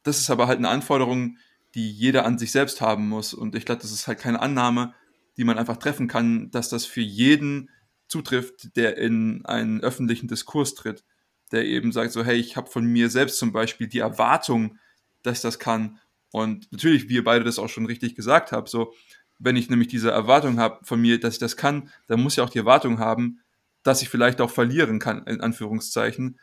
das 0.04 0.20
ist 0.20 0.30
aber 0.30 0.48
halt 0.48 0.60
eine 0.60 0.70
Anforderung, 0.70 1.38
die 1.76 1.92
jeder 1.92 2.26
an 2.26 2.38
sich 2.38 2.52
selbst 2.52 2.82
haben 2.82 3.10
muss. 3.10 3.34
Und 3.34 3.56
ich 3.56 3.66
glaube, 3.66 3.82
das 3.82 3.92
ist 3.92 4.08
halt 4.08 4.20
keine 4.20 4.42
Annahme, 4.42 4.94
die 5.38 5.44
man 5.44 5.58
einfach 5.58 5.78
treffen 5.78 6.08
kann, 6.08 6.50
dass 6.52 6.70
das 6.70 6.86
für 6.86 7.02
jeden 7.02 7.70
zutrifft, 8.08 8.76
der 8.76 8.98
in 8.98 9.46
einen 9.46 9.82
öffentlichen 9.82 10.28
Diskurs 10.28 10.76
tritt, 10.76 11.04
der 11.52 11.66
eben 11.66 11.92
sagt 11.92 12.12
so, 12.12 12.24
hey, 12.24 12.38
ich 12.38 12.58
habe 12.58 12.70
von 12.70 12.86
mir 12.86 13.10
selbst 13.10 13.38
zum 13.38 13.52
Beispiel 13.52 13.88
die 13.88 14.00
Erwartung, 14.00 14.78
dass 15.24 15.42
das 15.42 15.60
kann. 15.60 16.00
Und 16.32 16.72
natürlich, 16.72 17.10
wie 17.10 17.16
ihr 17.16 17.24
beide 17.24 17.46
das 17.46 17.60
auch 17.60 17.70
schon 17.70 17.86
richtig 17.86 18.16
gesagt 18.16 18.52
habt, 18.52 18.70
so, 18.70 18.94
wenn 19.40 19.56
ich 19.56 19.70
nämlich 19.70 19.88
diese 19.88 20.12
Erwartung 20.12 20.60
habe 20.60 20.84
von 20.84 21.00
mir, 21.00 21.20
dass 21.20 21.36
ich 21.36 21.40
das 21.40 21.58
kann, 21.58 21.90
dann 22.08 22.22
muss 22.22 22.34
ich 22.34 22.42
auch 22.42 22.50
die 22.50 22.58
Erwartung 22.58 23.00
haben, 23.00 23.40
dass 23.84 24.02
ich 24.02 24.10
vielleicht 24.10 24.42
auch 24.42 24.50
verlieren 24.50 25.00
kann, 25.00 25.26
in 25.26 25.42
Anführungszeichen. 25.42 26.40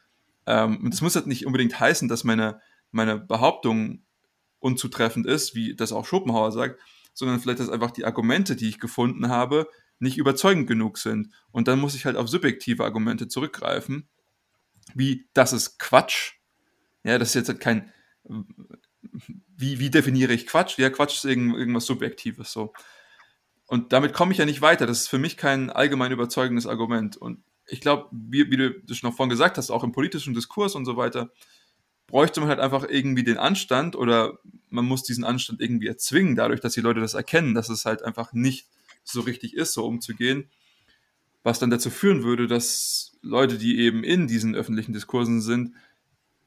Ähm, 0.47 0.79
und 0.83 0.95
das 0.95 1.01
muss 1.01 1.17
halt 1.17 1.27
nicht 1.27 1.47
unbedingt 1.47 1.79
heißen, 1.79 2.09
dass 2.09 2.25
meine, 2.25 2.61
meine 2.93 3.19
Behauptung 3.19 4.03
unzutreffend 4.61 5.27
ist, 5.27 5.55
wie 5.55 5.75
das 5.75 5.93
auch 5.93 6.07
Schopenhauer 6.07 6.53
sagt, 6.53 6.81
sondern 7.13 7.41
vielleicht, 7.41 7.61
dass 7.61 7.69
einfach 7.69 7.91
die 7.91 8.05
Argumente, 8.05 8.57
die 8.57 8.69
ich 8.69 8.81
gefunden 8.81 9.29
habe, 9.29 9.69
nicht 10.05 10.19
überzeugend 10.19 10.69
genug 10.69 10.99
sind. 10.99 11.31
Und 11.51 11.67
dann 11.67 11.81
muss 11.81 11.95
ich 11.97 12.05
halt 12.05 12.17
auf 12.17 12.29
subjektive 12.29 12.85
Argumente 12.85 13.27
zurückgreifen, 13.27 14.09
wie 14.95 15.27
das 15.35 15.53
ist 15.53 15.79
Quatsch. 15.79 16.35
Ja, 17.03 17.19
das 17.19 17.31
ist 17.31 17.35
jetzt 17.35 17.49
halt 17.49 17.61
kein, 17.61 17.93
wie, 19.57 19.79
wie 19.81 19.91
definiere 19.91 20.33
ich 20.33 20.47
Quatsch? 20.47 20.79
Ja, 20.79 20.91
Quatsch 20.91 21.17
ist 21.17 21.25
irgendwas 21.25 21.87
Subjektives 21.87 22.53
so. 22.53 22.73
Und 23.67 23.93
damit 23.93 24.13
komme 24.13 24.33
ich 24.33 24.39
ja 24.39 24.45
nicht 24.45 24.61
weiter. 24.61 24.87
Das 24.87 25.01
ist 25.01 25.09
für 25.09 25.19
mich 25.19 25.37
kein 25.37 25.71
allgemein 25.71 26.13
überzeugendes 26.13 26.67
Argument. 26.67 27.17
Und 27.17 27.43
ich 27.67 27.81
glaube, 27.81 28.09
wie, 28.13 28.51
wie 28.51 28.57
du 28.57 28.81
das 28.83 28.99
schon 28.99 29.13
vorhin 29.13 29.31
gesagt 29.31 29.59
hast, 29.59 29.71
auch 29.71 29.85
im 29.85 29.93
politischen 29.93 30.35
Diskurs 30.35 30.75
und 30.75 30.85
so 30.85 30.97
weiter, 30.97 31.33
bräuchte 32.07 32.41
man 32.41 32.51
halt 32.51 32.61
einfach 32.61 32.87
irgendwie 32.89 33.25
den 33.25 33.39
Anstand 33.39 33.97
oder 33.97 34.39
man 34.69 34.85
muss 34.85 35.03
diesen 35.03 35.25
Anstand 35.25 35.61
irgendwie 35.61 35.87
erzwingen, 35.87 36.37
dadurch, 36.37 36.61
dass 36.61 36.75
die 36.75 36.83
Leute 36.83 37.01
das 37.01 37.15
erkennen, 37.15 37.55
dass 37.55 37.71
es 37.71 37.87
halt 37.87 38.03
einfach 38.03 38.33
nicht 38.33 38.69
so 39.05 39.21
richtig 39.21 39.55
ist, 39.55 39.73
so 39.73 39.85
umzugehen. 39.85 40.51
Was 41.43 41.59
dann 41.59 41.71
dazu 41.71 41.91
führen 41.91 42.23
würde, 42.23 42.47
dass 42.47 43.19
Leute, 43.23 43.59
die 43.59 43.79
eben 43.79 44.03
in 44.03 44.27
diesen 44.27 44.55
öffentlichen 44.55 44.93
Diskursen 44.93 45.41
sind, 45.41 45.75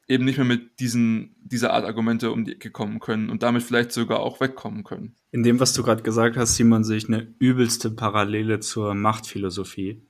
eben 0.08 0.26
nicht 0.26 0.38
mehr 0.38 0.46
mit 0.46 0.80
diesen, 0.80 1.36
dieser 1.44 1.74
Art 1.74 1.86
Argumente 1.86 2.32
um 2.32 2.46
die 2.46 2.54
Ecke 2.54 2.72
kommen 2.72 3.00
können 3.00 3.30
und 3.30 3.44
damit 3.44 3.64
vielleicht 3.64 3.92
sogar 3.92 4.22
auch 4.22 4.40
wegkommen 4.40 4.84
können. 4.84 5.16
In 5.32 5.44
dem, 5.44 5.60
was 5.60 5.74
du 5.74 5.84
gerade 5.84 6.02
gesagt 6.02 6.38
hast, 6.38 6.56
sieht 6.56 6.66
man 6.66 6.84
sich 6.84 7.08
eine 7.08 7.34
übelste 7.40 7.92
Parallele 7.92 8.60
zur 8.60 8.96
Machtphilosophie, 8.96 10.02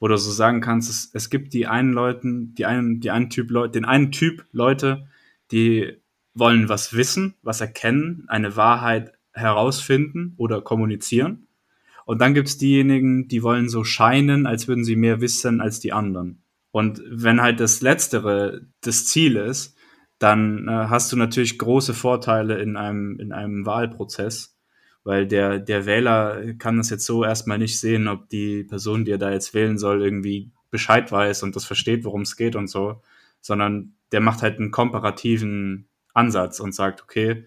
wo 0.00 0.08
du 0.08 0.16
so 0.16 0.30
sagen 0.30 0.60
kannst, 0.60 0.88
es, 0.88 1.10
es 1.12 1.30
gibt 1.30 1.52
die 1.52 1.66
einen 1.66 1.92
Leuten, 1.92 2.54
die 2.54 2.64
einen, 2.64 3.00
die 3.00 3.10
einen 3.10 3.30
Typ 3.30 3.50
Leute, 3.50 3.72
den 3.72 3.84
einen 3.84 4.12
Typ 4.12 4.46
Leute, 4.52 5.06
die 5.52 5.98
wollen 6.32 6.68
was 6.68 6.94
wissen, 6.94 7.34
was 7.42 7.60
erkennen, 7.60 8.24
eine 8.28 8.56
Wahrheit 8.56 9.12
herausfinden 9.32 10.34
oder 10.36 10.62
kommunizieren. 10.62 11.43
Und 12.04 12.20
dann 12.20 12.34
gibt's 12.34 12.58
diejenigen, 12.58 13.28
die 13.28 13.42
wollen 13.42 13.68
so 13.68 13.84
scheinen, 13.84 14.46
als 14.46 14.68
würden 14.68 14.84
sie 14.84 14.96
mehr 14.96 15.20
wissen 15.20 15.60
als 15.60 15.80
die 15.80 15.92
anderen. 15.92 16.42
Und 16.70 17.02
wenn 17.08 17.40
halt 17.40 17.60
das 17.60 17.80
Letztere 17.80 18.66
das 18.80 19.06
Ziel 19.06 19.36
ist, 19.36 19.76
dann 20.18 20.68
äh, 20.68 20.70
hast 20.88 21.12
du 21.12 21.16
natürlich 21.16 21.58
große 21.58 21.94
Vorteile 21.94 22.58
in 22.58 22.76
einem, 22.76 23.18
in 23.20 23.32
einem 23.32 23.66
Wahlprozess, 23.66 24.56
weil 25.02 25.26
der, 25.26 25.58
der 25.58 25.86
Wähler 25.86 26.54
kann 26.54 26.78
das 26.78 26.90
jetzt 26.90 27.06
so 27.06 27.24
erstmal 27.24 27.58
nicht 27.58 27.78
sehen, 27.78 28.08
ob 28.08 28.28
die 28.28 28.64
Person, 28.64 29.04
die 29.04 29.12
er 29.12 29.18
da 29.18 29.30
jetzt 29.30 29.54
wählen 29.54 29.78
soll, 29.78 30.02
irgendwie 30.02 30.50
Bescheid 30.70 31.10
weiß 31.12 31.42
und 31.42 31.54
das 31.54 31.64
versteht, 31.64 32.04
worum 32.04 32.22
es 32.22 32.36
geht 32.36 32.56
und 32.56 32.68
so, 32.68 33.02
sondern 33.40 33.94
der 34.12 34.20
macht 34.20 34.42
halt 34.42 34.58
einen 34.58 34.70
komparativen 34.70 35.88
Ansatz 36.14 36.58
und 36.58 36.74
sagt, 36.74 37.02
okay, 37.02 37.46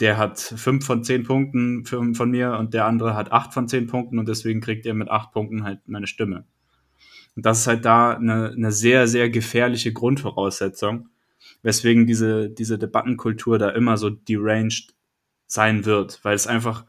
der 0.00 0.16
hat 0.16 0.38
fünf 0.38 0.86
von 0.86 1.04
zehn 1.04 1.24
Punkten 1.24 1.84
von 1.84 2.30
mir 2.30 2.56
und 2.58 2.72
der 2.72 2.86
andere 2.86 3.14
hat 3.14 3.32
acht 3.32 3.52
von 3.52 3.68
zehn 3.68 3.86
Punkten 3.86 4.18
und 4.18 4.28
deswegen 4.28 4.60
kriegt 4.60 4.86
er 4.86 4.94
mit 4.94 5.10
acht 5.10 5.32
Punkten 5.32 5.62
halt 5.62 5.80
meine 5.86 6.06
Stimme. 6.06 6.46
Und 7.36 7.46
das 7.46 7.60
ist 7.60 7.66
halt 7.66 7.84
da 7.84 8.14
eine, 8.14 8.50
eine 8.50 8.72
sehr, 8.72 9.06
sehr 9.06 9.30
gefährliche 9.30 9.92
Grundvoraussetzung, 9.92 11.08
weswegen 11.62 12.06
diese, 12.06 12.50
diese 12.50 12.78
Debattenkultur 12.78 13.58
da 13.58 13.70
immer 13.70 13.96
so 13.96 14.10
deranged 14.10 14.94
sein 15.46 15.84
wird, 15.84 16.20
weil 16.22 16.34
es 16.34 16.46
einfach, 16.46 16.86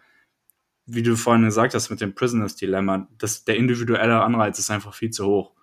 wie 0.85 1.03
du 1.03 1.15
vorhin 1.15 1.45
gesagt 1.45 1.73
hast 1.73 1.89
mit 1.89 2.01
dem 2.01 2.15
Prisoners 2.15 2.55
Dilemma, 2.55 3.07
das, 3.17 3.43
der 3.43 3.57
individuelle 3.57 4.21
Anreiz 4.21 4.57
ist 4.57 4.71
einfach 4.71 4.93
viel 4.93 5.11
zu 5.11 5.25
hoch. 5.25 5.53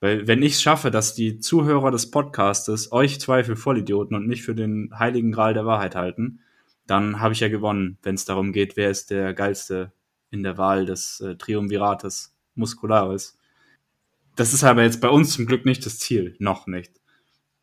Weil 0.00 0.28
wenn 0.28 0.42
ich 0.42 0.52
es 0.52 0.62
schaffe, 0.62 0.92
dass 0.92 1.14
die 1.14 1.40
Zuhörer 1.40 1.90
des 1.90 2.10
Podcastes 2.10 2.92
euch 2.92 3.20
zwei 3.20 3.42
für 3.42 3.56
Vollidioten 3.56 4.16
und 4.16 4.28
mich 4.28 4.42
für 4.42 4.54
den 4.54 4.90
heiligen 4.96 5.32
Gral 5.32 5.54
der 5.54 5.66
Wahrheit 5.66 5.96
halten, 5.96 6.40
dann 6.88 7.20
habe 7.20 7.34
ich 7.34 7.40
ja 7.40 7.48
gewonnen, 7.48 7.98
wenn 8.02 8.14
es 8.14 8.24
darum 8.24 8.52
geht, 8.52 8.76
wer 8.76 8.90
ist 8.90 9.10
der 9.10 9.34
geilste 9.34 9.92
in 10.30 10.42
der 10.42 10.58
Wahl 10.58 10.86
des 10.86 11.20
äh, 11.20 11.36
Triumvirates 11.36 12.34
Muscularis. 12.54 13.38
Das 14.36 14.54
ist 14.54 14.64
aber 14.64 14.82
jetzt 14.82 15.00
bei 15.00 15.08
uns 15.08 15.32
zum 15.34 15.46
Glück 15.46 15.64
nicht 15.64 15.84
das 15.84 15.98
Ziel, 15.98 16.34
noch 16.38 16.66
nicht. 16.66 17.00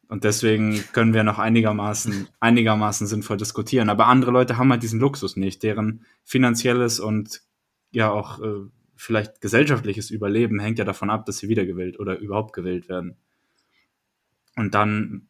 Und 0.07 0.23
deswegen 0.23 0.83
können 0.93 1.15
wir 1.15 1.23
noch 1.23 1.39
einigermaßen, 1.39 2.27
einigermaßen 2.39 3.07
sinnvoll 3.07 3.37
diskutieren. 3.37 3.89
Aber 3.89 4.07
andere 4.07 4.31
Leute 4.31 4.57
haben 4.57 4.71
halt 4.71 4.83
diesen 4.83 4.99
Luxus 4.99 5.35
nicht, 5.35 5.63
deren 5.63 6.05
finanzielles 6.23 6.99
und 6.99 7.41
ja 7.91 8.11
auch 8.11 8.39
äh, 8.41 8.67
vielleicht 8.95 9.41
gesellschaftliches 9.41 10.11
Überleben 10.11 10.59
hängt 10.59 10.77
ja 10.77 10.85
davon 10.85 11.09
ab, 11.09 11.25
dass 11.25 11.39
sie 11.39 11.49
wiedergewählt 11.49 11.99
oder 11.99 12.19
überhaupt 12.19 12.53
gewählt 12.53 12.87
werden. 12.89 13.17
Und 14.55 14.75
dann, 14.75 15.27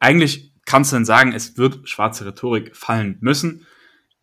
eigentlich 0.00 0.55
kannst 0.66 0.92
du 0.92 0.96
dann 0.96 1.04
sagen, 1.04 1.32
es 1.32 1.56
wird 1.56 1.88
schwarze 1.88 2.26
Rhetorik 2.26 2.76
fallen 2.76 3.16
müssen. 3.20 3.66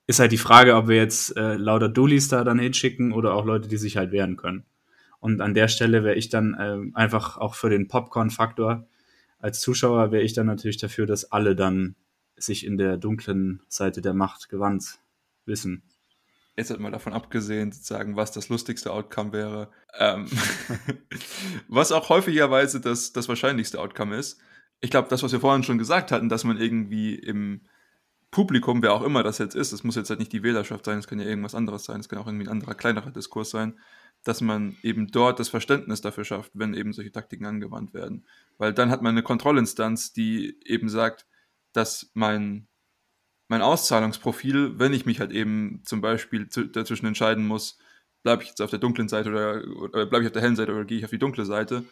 Ist 0.06 0.20
halt 0.20 0.32
die 0.32 0.38
Frage, 0.38 0.76
ob 0.76 0.88
wir 0.88 0.98
jetzt 0.98 1.36
äh, 1.38 1.56
lauter 1.56 1.90
Dullis 1.90 2.28
da 2.28 2.44
dann 2.44 2.60
hinschicken 2.60 3.14
oder 3.14 3.34
auch 3.34 3.46
Leute, 3.46 3.68
die 3.68 3.78
sich 3.78 3.98
halt 3.98 4.12
wehren 4.12 4.38
können. 4.38 4.66
Und 5.20 5.42
an 5.42 5.54
der 5.54 5.70
Stelle 5.70 6.04
wäre 6.04 6.16
ich 6.16 6.30
dann 6.30 6.54
äh, 6.54 6.98
einfach 6.98 7.38
auch 7.38 7.56
für 7.56 7.70
den 7.70 7.88
Popcorn-Faktor 7.88 8.86
als 9.44 9.60
Zuschauer 9.60 10.14
wäre 10.14 10.24
ich 10.24 10.32
dann 10.32 10.46
natürlich 10.46 10.78
dafür, 10.78 11.06
dass 11.06 11.34
alle 11.34 11.54
dann 11.54 11.96
sich 12.38 12.66
in 12.66 12.78
der 12.78 12.96
dunklen 12.96 13.62
Seite 13.68 14.02
der 14.02 14.14
Macht 14.14 14.48
gewandt 14.48 15.00
wissen. 15.46 15.84
Jetzt 16.56 16.70
hat 16.70 16.80
mal 16.80 16.92
davon 16.92 17.12
abgesehen, 17.12 17.74
sozusagen, 17.74 18.16
was 18.16 18.32
das 18.32 18.48
lustigste 18.48 18.94
Outcome 18.94 19.34
wäre. 19.34 19.70
Ähm 20.00 20.30
was 21.68 21.92
auch 21.92 22.08
häufigerweise 22.08 22.80
das, 22.80 23.12
das 23.12 23.28
wahrscheinlichste 23.28 23.82
Outcome 23.82 24.16
ist. 24.16 24.40
Ich 24.84 24.90
glaube, 24.90 25.08
das, 25.08 25.24
was 25.24 25.32
wir 25.32 25.40
vorhin 25.40 25.64
schon 25.64 25.78
gesagt 25.78 26.12
hatten, 26.12 26.28
dass 26.28 26.44
man 26.44 26.60
irgendwie 26.60 27.16
im 27.16 27.62
Publikum, 28.32 28.82
wer 28.82 28.94
auch 28.94 29.02
immer 29.02 29.24
das 29.24 29.38
jetzt 29.38 29.56
ist, 29.56 29.72
es 29.72 29.86
muss 29.86 29.96
jetzt 29.96 30.10
halt 30.10 30.20
nicht 30.20 30.34
die 30.34 30.44
Wählerschaft 30.44 30.84
sein, 30.84 31.00
es 31.00 31.08
kann 31.08 31.22
ja 31.22 31.26
irgendwas 31.26 31.56
anderes 31.56 31.86
sein, 31.86 32.02
es 32.02 32.10
kann 32.10 32.20
auch 32.20 32.28
irgendwie 32.28 32.48
ein 32.48 32.52
anderer, 32.52 32.76
kleinerer 32.76 33.12
Diskurs 33.12 33.50
sein, 33.50 33.80
dass 34.26 34.42
man 34.42 34.76
eben 34.84 35.08
dort 35.08 35.40
das 35.40 35.48
Verständnis 35.48 36.02
dafür 36.02 36.26
schafft, 36.26 36.52
wenn 36.54 36.74
eben 36.74 36.92
solche 36.92 37.14
Taktiken 37.14 37.46
angewandt 37.46 37.94
werden. 37.94 38.26
Weil 38.58 38.74
dann 38.74 38.90
hat 38.90 39.02
man 39.02 39.12
eine 39.12 39.24
Kontrollinstanz, 39.24 40.12
die 40.12 40.58
eben 40.66 40.90
sagt, 40.90 41.28
dass 41.72 42.12
mein, 42.14 42.68
mein 43.48 43.62
Auszahlungsprofil, 43.62 44.80
wenn 44.80 44.92
ich 44.92 45.06
mich 45.06 45.22
halt 45.22 45.32
eben 45.32 45.82
zum 45.86 46.02
Beispiel 46.02 46.50
dazwischen 46.74 47.06
entscheiden 47.06 47.48
muss, 47.48 47.78
bleibe 48.22 48.44
ich 48.44 48.50
jetzt 48.50 48.62
auf 48.62 48.70
der 48.70 48.80
dunklen 48.80 49.08
Seite 49.08 49.30
oder, 49.30 49.64
oder 49.78 50.06
bleibe 50.08 50.24
ich 50.24 50.28
auf 50.28 50.34
der 50.34 50.42
hellen 50.42 50.58
Seite 50.58 50.74
oder 50.74 50.84
gehe 50.84 50.98
ich 50.98 51.06
auf 51.06 51.12
die 51.12 51.20
dunkle 51.20 51.46
Seite, 51.46 51.86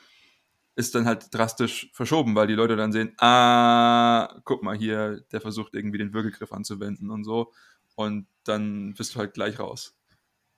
ist 0.76 0.96
dann 0.96 1.06
halt 1.06 1.34
drastisch 1.34 1.90
verschoben, 1.94 2.36
weil 2.36 2.48
die 2.48 2.54
Leute 2.54 2.76
dann 2.76 2.92
sehen, 2.92 3.14
ah, 3.20 4.40
guck 4.46 4.64
mal 4.64 4.78
hier, 4.78 5.22
der 5.32 5.42
versucht 5.42 5.74
irgendwie 5.74 5.98
den 5.98 6.14
Würgegriff 6.14 6.54
anzuwenden 6.54 7.10
und 7.12 7.24
so. 7.24 7.52
Und 7.96 8.28
dann 8.46 8.94
bist 8.94 9.16
du 9.16 9.20
halt 9.20 9.34
gleich 9.34 9.60
raus. 9.60 9.98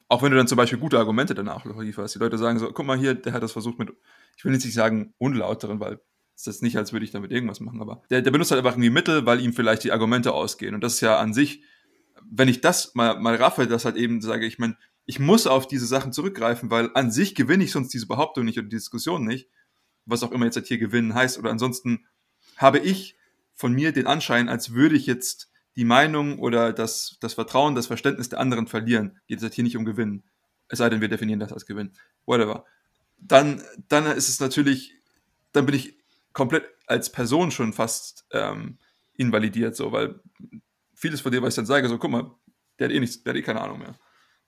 Auch 0.07 0.21
wenn 0.21 0.31
du 0.31 0.37
dann 0.37 0.47
zum 0.47 0.57
Beispiel 0.57 0.77
gute 0.77 0.99
Argumente 0.99 1.33
danach 1.33 1.65
lieferst. 1.65 2.15
Die 2.15 2.19
Leute 2.19 2.37
sagen 2.37 2.59
so, 2.59 2.71
guck 2.71 2.85
mal 2.85 2.97
hier, 2.97 3.15
der 3.15 3.33
hat 3.33 3.41
das 3.41 3.51
versucht 3.51 3.79
mit, 3.79 3.91
ich 4.37 4.45
will 4.45 4.53
jetzt 4.53 4.65
nicht 4.65 4.75
sagen 4.75 5.13
unlauteren, 5.17 5.79
weil 5.79 5.99
es 6.35 6.45
ist 6.47 6.61
nicht, 6.61 6.77
als 6.77 6.93
würde 6.93 7.05
ich 7.05 7.11
damit 7.11 7.31
irgendwas 7.31 7.59
machen, 7.59 7.81
aber 7.81 8.03
der, 8.09 8.21
der 8.21 8.31
benutzt 8.31 8.51
halt 8.51 8.59
einfach 8.59 8.73
irgendwie 8.73 8.89
Mittel, 8.89 9.25
weil 9.25 9.39
ihm 9.39 9.53
vielleicht 9.53 9.83
die 9.83 9.91
Argumente 9.91 10.33
ausgehen. 10.33 10.75
Und 10.75 10.83
das 10.83 10.95
ist 10.95 11.01
ja 11.01 11.17
an 11.17 11.33
sich, 11.33 11.63
wenn 12.29 12.47
ich 12.47 12.61
das 12.61 12.93
mal, 12.95 13.19
mal 13.19 13.35
raffe, 13.35 13.67
das 13.67 13.85
halt 13.85 13.95
eben 13.95 14.21
sage, 14.21 14.45
ich 14.45 14.59
meine, 14.59 14.77
ich 15.05 15.19
muss 15.19 15.47
auf 15.47 15.67
diese 15.67 15.85
Sachen 15.85 16.13
zurückgreifen, 16.13 16.69
weil 16.71 16.89
an 16.93 17.11
sich 17.11 17.35
gewinne 17.35 17.63
ich 17.63 17.71
sonst 17.71 17.93
diese 17.93 18.07
Behauptung 18.07 18.45
nicht 18.45 18.57
oder 18.57 18.67
die 18.67 18.75
Diskussion 18.75 19.25
nicht 19.25 19.49
was 20.05 20.23
auch 20.23 20.31
immer 20.31 20.45
jetzt 20.45 20.55
halt 20.55 20.67
hier 20.67 20.77
gewinnen 20.77 21.13
heißt. 21.13 21.37
Oder 21.37 21.51
ansonsten 21.51 22.05
habe 22.57 22.79
ich 22.79 23.15
von 23.55 23.73
mir 23.73 23.91
den 23.91 24.07
Anschein, 24.07 24.49
als 24.49 24.73
würde 24.73 24.95
ich 24.95 25.05
jetzt 25.05 25.51
die 25.75 25.85
Meinung 25.85 26.39
oder 26.39 26.73
das, 26.73 27.17
das 27.19 27.33
Vertrauen, 27.33 27.75
das 27.75 27.87
Verständnis 27.87 28.29
der 28.29 28.39
anderen 28.39 28.67
verlieren. 28.67 29.19
Geht 29.27 29.37
es 29.37 29.43
halt 29.43 29.53
hier 29.53 29.63
nicht 29.63 29.77
um 29.77 29.85
Gewinnen. 29.85 30.23
Es 30.67 30.79
sei 30.79 30.89
denn, 30.89 31.01
wir 31.01 31.07
definieren 31.07 31.39
das 31.39 31.53
als 31.53 31.65
Gewinn. 31.65 31.91
Whatever. 32.25 32.65
Dann, 33.17 33.61
dann 33.89 34.05
ist 34.05 34.29
es 34.29 34.39
natürlich, 34.39 34.93
dann 35.51 35.65
bin 35.65 35.75
ich 35.75 35.97
komplett 36.33 36.65
als 36.87 37.11
Person 37.11 37.51
schon 37.51 37.73
fast 37.73 38.25
ähm, 38.31 38.77
invalidiert, 39.15 39.75
so, 39.75 39.91
weil 39.91 40.19
vieles 40.95 41.21
von 41.21 41.31
dir, 41.31 41.41
was 41.41 41.53
ich 41.53 41.55
dann 41.55 41.65
sage, 41.65 41.87
so, 41.87 41.97
guck 41.97 42.11
mal, 42.11 42.31
der 42.79 42.87
hat 42.87 42.93
eh 42.93 42.99
nichts, 42.99 43.23
der 43.23 43.33
hat 43.33 43.39
eh 43.39 43.43
keine 43.43 43.61
Ahnung 43.61 43.79
mehr. 43.79 43.95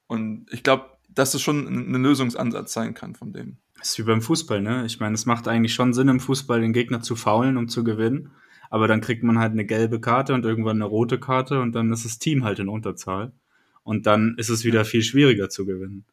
Und 0.07 0.47
ich 0.51 0.63
glaube, 0.63 0.94
dass 1.15 1.33
es 1.33 1.41
schon 1.41 1.67
ein 1.67 2.03
Lösungsansatz 2.03 2.73
sein 2.73 2.93
kann 2.93 3.15
von 3.15 3.33
dem. 3.33 3.57
Das 3.77 3.89
ist 3.89 3.99
wie 3.99 4.03
beim 4.03 4.21
Fußball, 4.21 4.61
ne? 4.61 4.85
Ich 4.85 4.99
meine, 4.99 5.15
es 5.15 5.25
macht 5.25 5.47
eigentlich 5.47 5.73
schon 5.73 5.93
Sinn, 5.93 6.07
im 6.07 6.19
Fußball 6.19 6.61
den 6.61 6.73
Gegner 6.73 7.01
zu 7.01 7.15
faulen, 7.15 7.57
um 7.57 7.67
zu 7.67 7.83
gewinnen. 7.83 8.31
Aber 8.69 8.87
dann 8.87 9.01
kriegt 9.01 9.23
man 9.23 9.39
halt 9.39 9.51
eine 9.51 9.65
gelbe 9.65 9.99
Karte 9.99 10.33
und 10.33 10.43
irgendwann 10.43 10.77
eine 10.77 10.85
rote 10.85 11.19
Karte 11.19 11.61
und 11.61 11.73
dann 11.73 11.91
ist 11.91 12.03
das 12.05 12.19
Team 12.19 12.43
halt 12.43 12.59
in 12.59 12.69
Unterzahl. 12.69 13.31
Und 13.83 14.07
dann 14.07 14.35
ist 14.37 14.49
es 14.49 14.63
wieder 14.63 14.83
viel 14.85 15.03
schwieriger 15.03 15.49
zu 15.49 15.65
gewinnen. 15.65 16.05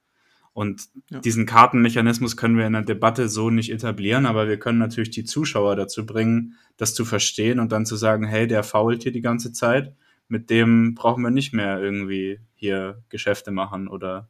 Und 0.53 0.91
ja. 1.11 1.21
diesen 1.21 1.47
Kartenmechanismus 1.47 2.37
können 2.37 2.59
wir 2.59 2.67
in 2.67 2.75
der 2.75 2.83
Debatte 2.83 3.29
so 3.29 3.49
nicht 3.49 3.73
etablieren, 3.73 4.27
aber 4.27 4.49
wir 4.49 4.59
können 4.59 4.79
natürlich 4.79 5.11
die 5.11 5.25
Zuschauer 5.25 5.77
dazu 5.77 6.05
bringen, 6.05 6.57
das 6.77 6.95
zu 6.95 7.07
verstehen 7.07 7.59
und 7.59 7.73
dann 7.73 7.87
zu 7.87 7.97
sagen, 7.97 8.27
hey, 8.27 8.47
der 8.47 8.63
fault 8.63 9.03
hier 9.03 9.13
die 9.13 9.23
ganze 9.23 9.53
Zeit, 9.53 9.95
mit 10.29 10.51
dem 10.51 10.95
brauchen 10.95 11.23
wir 11.23 11.31
nicht 11.31 11.55
mehr 11.55 11.81
irgendwie 11.81 12.41
hier 12.55 13.03
Geschäfte 13.09 13.51
machen 13.51 13.89
oder 13.89 14.29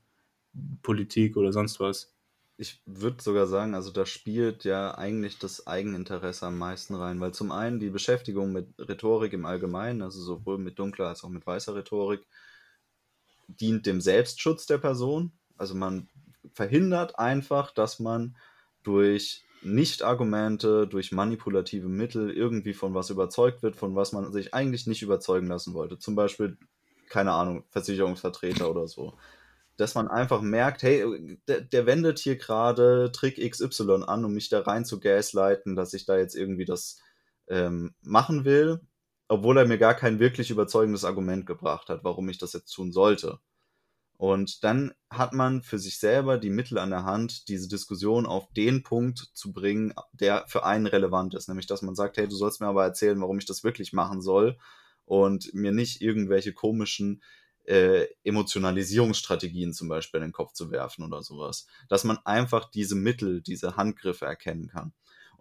Politik 0.82 1.36
oder 1.36 1.52
sonst 1.52 1.80
was. 1.80 2.12
Ich 2.58 2.82
würde 2.86 3.22
sogar 3.22 3.46
sagen, 3.46 3.74
also 3.74 3.90
da 3.90 4.06
spielt 4.06 4.64
ja 4.64 4.96
eigentlich 4.96 5.38
das 5.38 5.66
Eigeninteresse 5.66 6.46
am 6.46 6.58
meisten 6.58 6.94
rein, 6.94 7.20
weil 7.20 7.32
zum 7.32 7.50
einen 7.50 7.80
die 7.80 7.90
Beschäftigung 7.90 8.52
mit 8.52 8.68
Rhetorik 8.78 9.32
im 9.32 9.46
Allgemeinen, 9.46 10.02
also 10.02 10.20
sowohl 10.20 10.58
mit 10.58 10.78
dunkler 10.78 11.08
als 11.08 11.24
auch 11.24 11.30
mit 11.30 11.46
weißer 11.46 11.74
Rhetorik, 11.74 12.26
dient 13.48 13.86
dem 13.86 14.00
Selbstschutz 14.00 14.66
der 14.66 14.78
Person. 14.78 15.32
Also 15.56 15.74
man 15.74 16.08
verhindert 16.52 17.18
einfach, 17.18 17.72
dass 17.72 17.98
man 17.98 18.36
durch 18.82 19.44
Nicht-Argumente, 19.62 20.86
durch 20.86 21.12
manipulative 21.12 21.88
Mittel 21.88 22.30
irgendwie 22.30 22.74
von 22.74 22.94
was 22.94 23.10
überzeugt 23.10 23.62
wird, 23.62 23.76
von 23.76 23.94
was 23.96 24.12
man 24.12 24.32
sich 24.32 24.54
eigentlich 24.54 24.86
nicht 24.86 25.02
überzeugen 25.02 25.46
lassen 25.46 25.74
wollte. 25.74 25.98
Zum 25.98 26.14
Beispiel, 26.14 26.58
keine 27.08 27.32
Ahnung, 27.32 27.64
Versicherungsvertreter 27.70 28.70
oder 28.70 28.86
so 28.86 29.14
dass 29.82 29.96
man 29.96 30.06
einfach 30.06 30.40
merkt, 30.42 30.84
hey, 30.84 31.38
der, 31.48 31.60
der 31.60 31.86
wendet 31.86 32.20
hier 32.20 32.36
gerade 32.36 33.10
Trick 33.12 33.38
XY 33.38 34.04
an, 34.06 34.24
um 34.24 34.32
mich 34.32 34.48
da 34.48 34.60
rein 34.60 34.84
zu 34.84 35.00
gaslighten, 35.00 35.74
dass 35.74 35.92
ich 35.92 36.06
da 36.06 36.16
jetzt 36.16 36.36
irgendwie 36.36 36.64
das 36.64 37.00
ähm, 37.48 37.94
machen 38.00 38.44
will, 38.44 38.80
obwohl 39.26 39.58
er 39.58 39.66
mir 39.66 39.78
gar 39.78 39.94
kein 39.94 40.20
wirklich 40.20 40.50
überzeugendes 40.50 41.04
Argument 41.04 41.46
gebracht 41.46 41.88
hat, 41.88 42.04
warum 42.04 42.28
ich 42.28 42.38
das 42.38 42.52
jetzt 42.52 42.72
tun 42.72 42.92
sollte. 42.92 43.40
Und 44.18 44.62
dann 44.62 44.94
hat 45.10 45.32
man 45.32 45.62
für 45.62 45.80
sich 45.80 45.98
selber 45.98 46.38
die 46.38 46.50
Mittel 46.50 46.78
an 46.78 46.90
der 46.90 47.02
Hand, 47.02 47.48
diese 47.48 47.68
Diskussion 47.68 48.24
auf 48.24 48.52
den 48.52 48.84
Punkt 48.84 49.18
zu 49.34 49.52
bringen, 49.52 49.94
der 50.12 50.44
für 50.46 50.64
einen 50.64 50.86
relevant 50.86 51.34
ist. 51.34 51.48
Nämlich, 51.48 51.66
dass 51.66 51.82
man 51.82 51.96
sagt, 51.96 52.18
hey, 52.18 52.28
du 52.28 52.36
sollst 52.36 52.60
mir 52.60 52.68
aber 52.68 52.84
erzählen, 52.84 53.20
warum 53.20 53.38
ich 53.38 53.46
das 53.46 53.64
wirklich 53.64 53.92
machen 53.92 54.22
soll 54.22 54.56
und 55.06 55.52
mir 55.54 55.72
nicht 55.72 56.02
irgendwelche 56.02 56.52
komischen 56.52 57.20
äh, 57.64 58.06
Emotionalisierungsstrategien 58.24 59.72
zum 59.72 59.88
Beispiel 59.88 60.18
in 60.18 60.28
den 60.28 60.32
Kopf 60.32 60.52
zu 60.52 60.70
werfen 60.70 61.04
oder 61.04 61.22
sowas. 61.22 61.66
Dass 61.88 62.04
man 62.04 62.18
einfach 62.24 62.70
diese 62.70 62.94
Mittel, 62.94 63.42
diese 63.42 63.76
Handgriffe 63.76 64.26
erkennen 64.26 64.68
kann. 64.68 64.92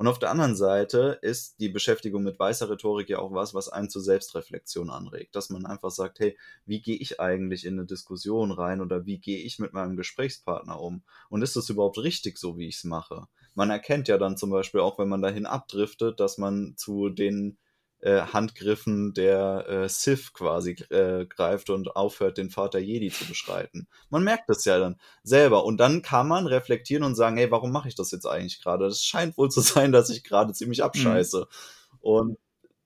Und 0.01 0.07
auf 0.07 0.17
der 0.17 0.31
anderen 0.31 0.55
Seite 0.55 1.19
ist 1.21 1.59
die 1.59 1.69
Beschäftigung 1.69 2.23
mit 2.23 2.39
weißer 2.39 2.67
Rhetorik 2.69 3.09
ja 3.09 3.19
auch 3.19 3.33
was, 3.33 3.53
was 3.53 3.69
einen 3.69 3.87
zur 3.87 4.01
Selbstreflexion 4.01 4.89
anregt. 4.89 5.35
Dass 5.35 5.51
man 5.51 5.67
einfach 5.67 5.91
sagt, 5.91 6.19
hey, 6.19 6.35
wie 6.65 6.81
gehe 6.81 6.97
ich 6.97 7.19
eigentlich 7.19 7.65
in 7.65 7.77
eine 7.77 7.85
Diskussion 7.85 8.51
rein 8.51 8.81
oder 8.81 9.05
wie 9.05 9.19
gehe 9.19 9.37
ich 9.37 9.59
mit 9.59 9.73
meinem 9.73 9.97
Gesprächspartner 9.97 10.79
um? 10.79 11.03
Und 11.29 11.43
ist 11.43 11.55
das 11.55 11.69
überhaupt 11.69 11.99
richtig 11.99 12.39
so, 12.39 12.57
wie 12.57 12.67
ich 12.67 12.77
es 12.77 12.83
mache? 12.83 13.27
Man 13.53 13.69
erkennt 13.69 14.07
ja 14.07 14.17
dann 14.17 14.37
zum 14.37 14.49
Beispiel 14.49 14.79
auch, 14.79 14.97
wenn 14.97 15.09
man 15.09 15.21
dahin 15.21 15.45
abdriftet, 15.45 16.19
dass 16.19 16.39
man 16.39 16.73
zu 16.77 17.09
den 17.09 17.59
äh, 18.01 18.21
Handgriffen 18.21 19.13
der 19.13 19.65
äh, 19.67 19.89
Sith 19.89 20.33
quasi 20.33 20.71
äh, 20.89 21.25
greift 21.25 21.69
und 21.69 21.95
aufhört, 21.95 22.37
den 22.37 22.49
Vater 22.49 22.79
Jedi 22.79 23.09
zu 23.09 23.25
beschreiten. 23.25 23.87
Man 24.09 24.23
merkt 24.23 24.49
das 24.49 24.65
ja 24.65 24.79
dann 24.79 24.99
selber. 25.23 25.65
Und 25.65 25.77
dann 25.77 26.01
kann 26.01 26.27
man 26.27 26.47
reflektieren 26.47 27.03
und 27.03 27.15
sagen, 27.15 27.37
hey, 27.37 27.51
warum 27.51 27.71
mache 27.71 27.87
ich 27.87 27.95
das 27.95 28.11
jetzt 28.11 28.25
eigentlich 28.25 28.61
gerade? 28.61 28.85
Das 28.85 29.03
scheint 29.03 29.37
wohl 29.37 29.49
zu 29.49 29.61
sein, 29.61 29.91
dass 29.91 30.09
ich 30.09 30.23
gerade 30.23 30.53
ziemlich 30.53 30.79
mhm. 30.79 30.85
abscheiße. 30.85 31.39
Mhm. 31.39 31.97
Und 32.01 32.37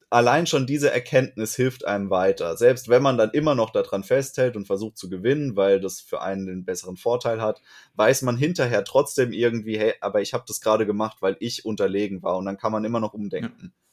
allein 0.09 0.47
schon 0.47 0.67
diese 0.67 0.91
Erkenntnis 0.91 1.55
hilft 1.55 1.85
einem 1.85 2.09
weiter. 2.09 2.57
Selbst 2.57 2.89
wenn 2.89 3.01
man 3.01 3.17
dann 3.17 3.31
immer 3.31 3.55
noch 3.55 3.71
daran 3.71 4.03
festhält 4.03 4.55
und 4.55 4.65
versucht 4.65 4.97
zu 4.97 5.09
gewinnen, 5.09 5.55
weil 5.55 5.79
das 5.79 6.01
für 6.01 6.21
einen 6.21 6.45
den 6.45 6.65
besseren 6.65 6.97
Vorteil 6.97 7.41
hat, 7.41 7.61
weiß 7.95 8.21
man 8.21 8.37
hinterher 8.37 8.83
trotzdem 8.83 9.31
irgendwie, 9.31 9.77
hey, 9.77 9.93
aber 10.01 10.21
ich 10.21 10.33
habe 10.33 10.45
das 10.47 10.61
gerade 10.61 10.85
gemacht, 10.85 11.17
weil 11.21 11.37
ich 11.39 11.65
unterlegen 11.65 12.23
war. 12.23 12.37
Und 12.37 12.45
dann 12.45 12.57
kann 12.57 12.71
man 12.71 12.85
immer 12.85 12.99
noch 12.99 13.13
umdenken. 13.13 13.73
Ja. 13.73 13.85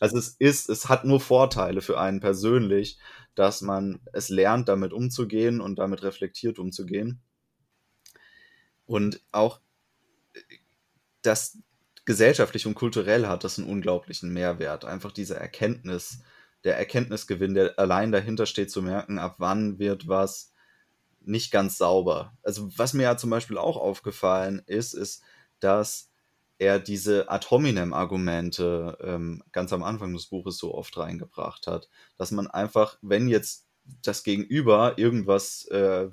Also 0.00 0.18
es 0.18 0.36
ist, 0.38 0.68
es 0.68 0.88
hat 0.88 1.04
nur 1.04 1.20
Vorteile 1.20 1.80
für 1.80 1.98
einen 1.98 2.20
persönlich, 2.20 2.98
dass 3.34 3.62
man 3.62 4.00
es 4.12 4.28
lernt, 4.28 4.68
damit 4.68 4.92
umzugehen 4.92 5.60
und 5.60 5.78
damit 5.78 6.02
reflektiert 6.02 6.58
umzugehen. 6.58 7.20
Und 8.86 9.20
auch 9.32 9.60
das 11.22 11.58
gesellschaftlich 12.04 12.66
und 12.66 12.74
kulturell 12.74 13.26
hat 13.26 13.44
das 13.44 13.58
einen 13.58 13.68
unglaublichen 13.68 14.32
Mehrwert. 14.32 14.84
Einfach 14.84 15.12
diese 15.12 15.36
Erkenntnis, 15.36 16.20
der 16.64 16.78
Erkenntnisgewinn, 16.78 17.54
der 17.54 17.78
allein 17.78 18.12
dahinter 18.12 18.46
steht, 18.46 18.70
zu 18.70 18.82
merken, 18.82 19.18
ab 19.18 19.36
wann 19.38 19.78
wird 19.78 20.08
was 20.08 20.52
nicht 21.20 21.50
ganz 21.50 21.76
sauber. 21.76 22.32
Also 22.42 22.70
was 22.76 22.94
mir 22.94 23.02
ja 23.02 23.16
zum 23.16 23.30
Beispiel 23.30 23.58
auch 23.58 23.76
aufgefallen 23.76 24.62
ist, 24.66 24.94
ist, 24.94 25.22
dass 25.60 26.07
er 26.58 26.78
diese 26.80 27.30
Ad 27.30 27.46
hominem-Argumente 27.50 28.98
ähm, 29.00 29.42
ganz 29.52 29.72
am 29.72 29.82
Anfang 29.82 30.12
des 30.12 30.26
Buches 30.26 30.58
so 30.58 30.74
oft 30.74 30.96
reingebracht 30.98 31.66
hat, 31.66 31.88
dass 32.16 32.30
man 32.30 32.48
einfach, 32.48 32.98
wenn 33.00 33.28
jetzt 33.28 33.66
das 34.02 34.22
Gegenüber 34.22 34.98
irgendwas 34.98 35.66
äh, 35.68 36.08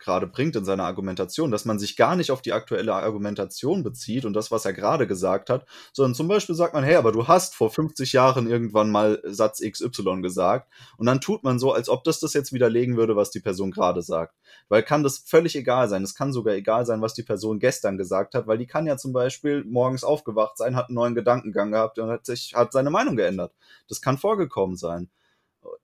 gerade 0.00 0.26
bringt 0.26 0.56
in 0.56 0.64
seiner 0.64 0.84
Argumentation, 0.84 1.50
dass 1.50 1.64
man 1.64 1.78
sich 1.78 1.96
gar 1.96 2.16
nicht 2.16 2.30
auf 2.30 2.42
die 2.42 2.52
aktuelle 2.52 2.94
Argumentation 2.94 3.82
bezieht 3.82 4.24
und 4.24 4.32
das, 4.32 4.50
was 4.50 4.64
er 4.64 4.72
gerade 4.72 5.06
gesagt 5.06 5.50
hat, 5.50 5.66
sondern 5.92 6.14
zum 6.14 6.26
Beispiel 6.26 6.54
sagt 6.54 6.74
man, 6.74 6.82
hey, 6.82 6.96
aber 6.96 7.12
du 7.12 7.28
hast 7.28 7.54
vor 7.54 7.70
50 7.70 8.12
Jahren 8.12 8.50
irgendwann 8.50 8.90
mal 8.90 9.22
Satz 9.24 9.60
XY 9.60 10.22
gesagt 10.22 10.70
und 10.96 11.06
dann 11.06 11.20
tut 11.20 11.44
man 11.44 11.58
so, 11.58 11.72
als 11.72 11.88
ob 11.88 12.04
das 12.04 12.18
das 12.20 12.32
jetzt 12.32 12.52
widerlegen 12.52 12.96
würde, 12.96 13.14
was 13.14 13.30
die 13.30 13.40
Person 13.40 13.70
gerade 13.70 14.02
sagt. 14.02 14.34
Weil 14.68 14.82
kann 14.82 15.02
das 15.02 15.18
völlig 15.18 15.54
egal 15.54 15.88
sein. 15.88 16.02
Es 16.02 16.14
kann 16.14 16.32
sogar 16.32 16.54
egal 16.54 16.86
sein, 16.86 17.02
was 17.02 17.14
die 17.14 17.22
Person 17.22 17.58
gestern 17.58 17.98
gesagt 17.98 18.34
hat, 18.34 18.46
weil 18.46 18.58
die 18.58 18.66
kann 18.66 18.86
ja 18.86 18.96
zum 18.96 19.12
Beispiel 19.12 19.64
morgens 19.64 20.02
aufgewacht 20.02 20.56
sein, 20.56 20.76
hat 20.76 20.88
einen 20.88 20.96
neuen 20.96 21.14
Gedankengang 21.14 21.72
gehabt 21.72 21.98
und 21.98 22.08
hat 22.08 22.26
sich, 22.26 22.54
hat 22.54 22.72
seine 22.72 22.90
Meinung 22.90 23.16
geändert. 23.16 23.52
Das 23.88 24.00
kann 24.00 24.18
vorgekommen 24.18 24.76
sein 24.76 25.10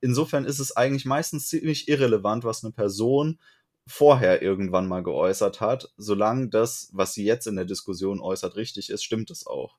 insofern 0.00 0.44
ist 0.44 0.58
es 0.58 0.76
eigentlich 0.76 1.04
meistens 1.04 1.48
ziemlich 1.48 1.88
irrelevant, 1.88 2.44
was 2.44 2.64
eine 2.64 2.72
Person 2.72 3.38
vorher 3.86 4.42
irgendwann 4.42 4.88
mal 4.88 5.02
geäußert 5.02 5.60
hat, 5.60 5.92
solange 5.96 6.48
das, 6.48 6.90
was 6.92 7.14
sie 7.14 7.24
jetzt 7.24 7.46
in 7.46 7.56
der 7.56 7.64
Diskussion 7.64 8.20
äußert, 8.20 8.56
richtig 8.56 8.90
ist, 8.90 9.04
stimmt 9.04 9.30
es 9.30 9.46
auch. 9.46 9.76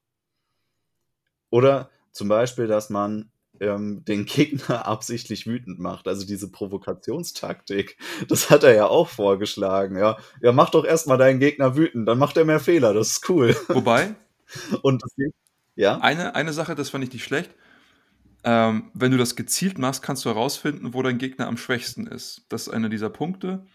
Oder 1.49 1.89
Zum 2.11 2.29
Beispiel, 2.29 2.65
dass 2.65 2.89
man 2.89 3.31
ähm, 3.59 4.03
den 4.05 4.25
Gegner 4.25 4.85
absichtlich 4.87 5.45
wütend 5.45 5.79
macht. 5.79 6.07
Also 6.07 6.25
diese 6.25 6.51
Provokationstaktik, 6.51 7.97
das 8.27 8.49
hat 8.49 8.63
er 8.63 8.73
ja 8.73 8.87
auch 8.87 9.09
vorgeschlagen. 9.09 9.97
Ja, 9.97 10.17
ja 10.41 10.51
mach 10.51 10.71
doch 10.71 10.85
erstmal 10.85 11.17
deinen 11.17 11.39
Gegner 11.39 11.75
wütend, 11.75 12.07
dann 12.07 12.17
macht 12.17 12.37
er 12.37 12.45
mehr 12.45 12.59
Fehler. 12.59 12.93
Das 12.93 13.09
ist 13.11 13.29
cool. 13.29 13.55
Wobei, 13.67 14.15
Und 14.81 15.03
das, 15.03 15.11
ja, 15.75 15.99
eine, 15.99 16.35
eine 16.35 16.53
Sache, 16.53 16.75
das 16.75 16.89
fand 16.89 17.03
ich 17.03 17.13
nicht 17.13 17.23
schlecht. 17.23 17.51
Ähm, 18.43 18.91
wenn 18.93 19.11
du 19.11 19.17
das 19.17 19.35
gezielt 19.35 19.77
machst, 19.77 20.01
kannst 20.01 20.23
du 20.25 20.29
herausfinden, 20.29 20.93
wo 20.93 21.01
dein 21.01 21.17
Gegner 21.17 21.47
am 21.47 21.57
schwächsten 21.57 22.07
ist. 22.07 22.45
Das 22.49 22.67
ist 22.67 22.73
einer 22.73 22.89
dieser 22.89 23.09
Punkte, 23.09 23.65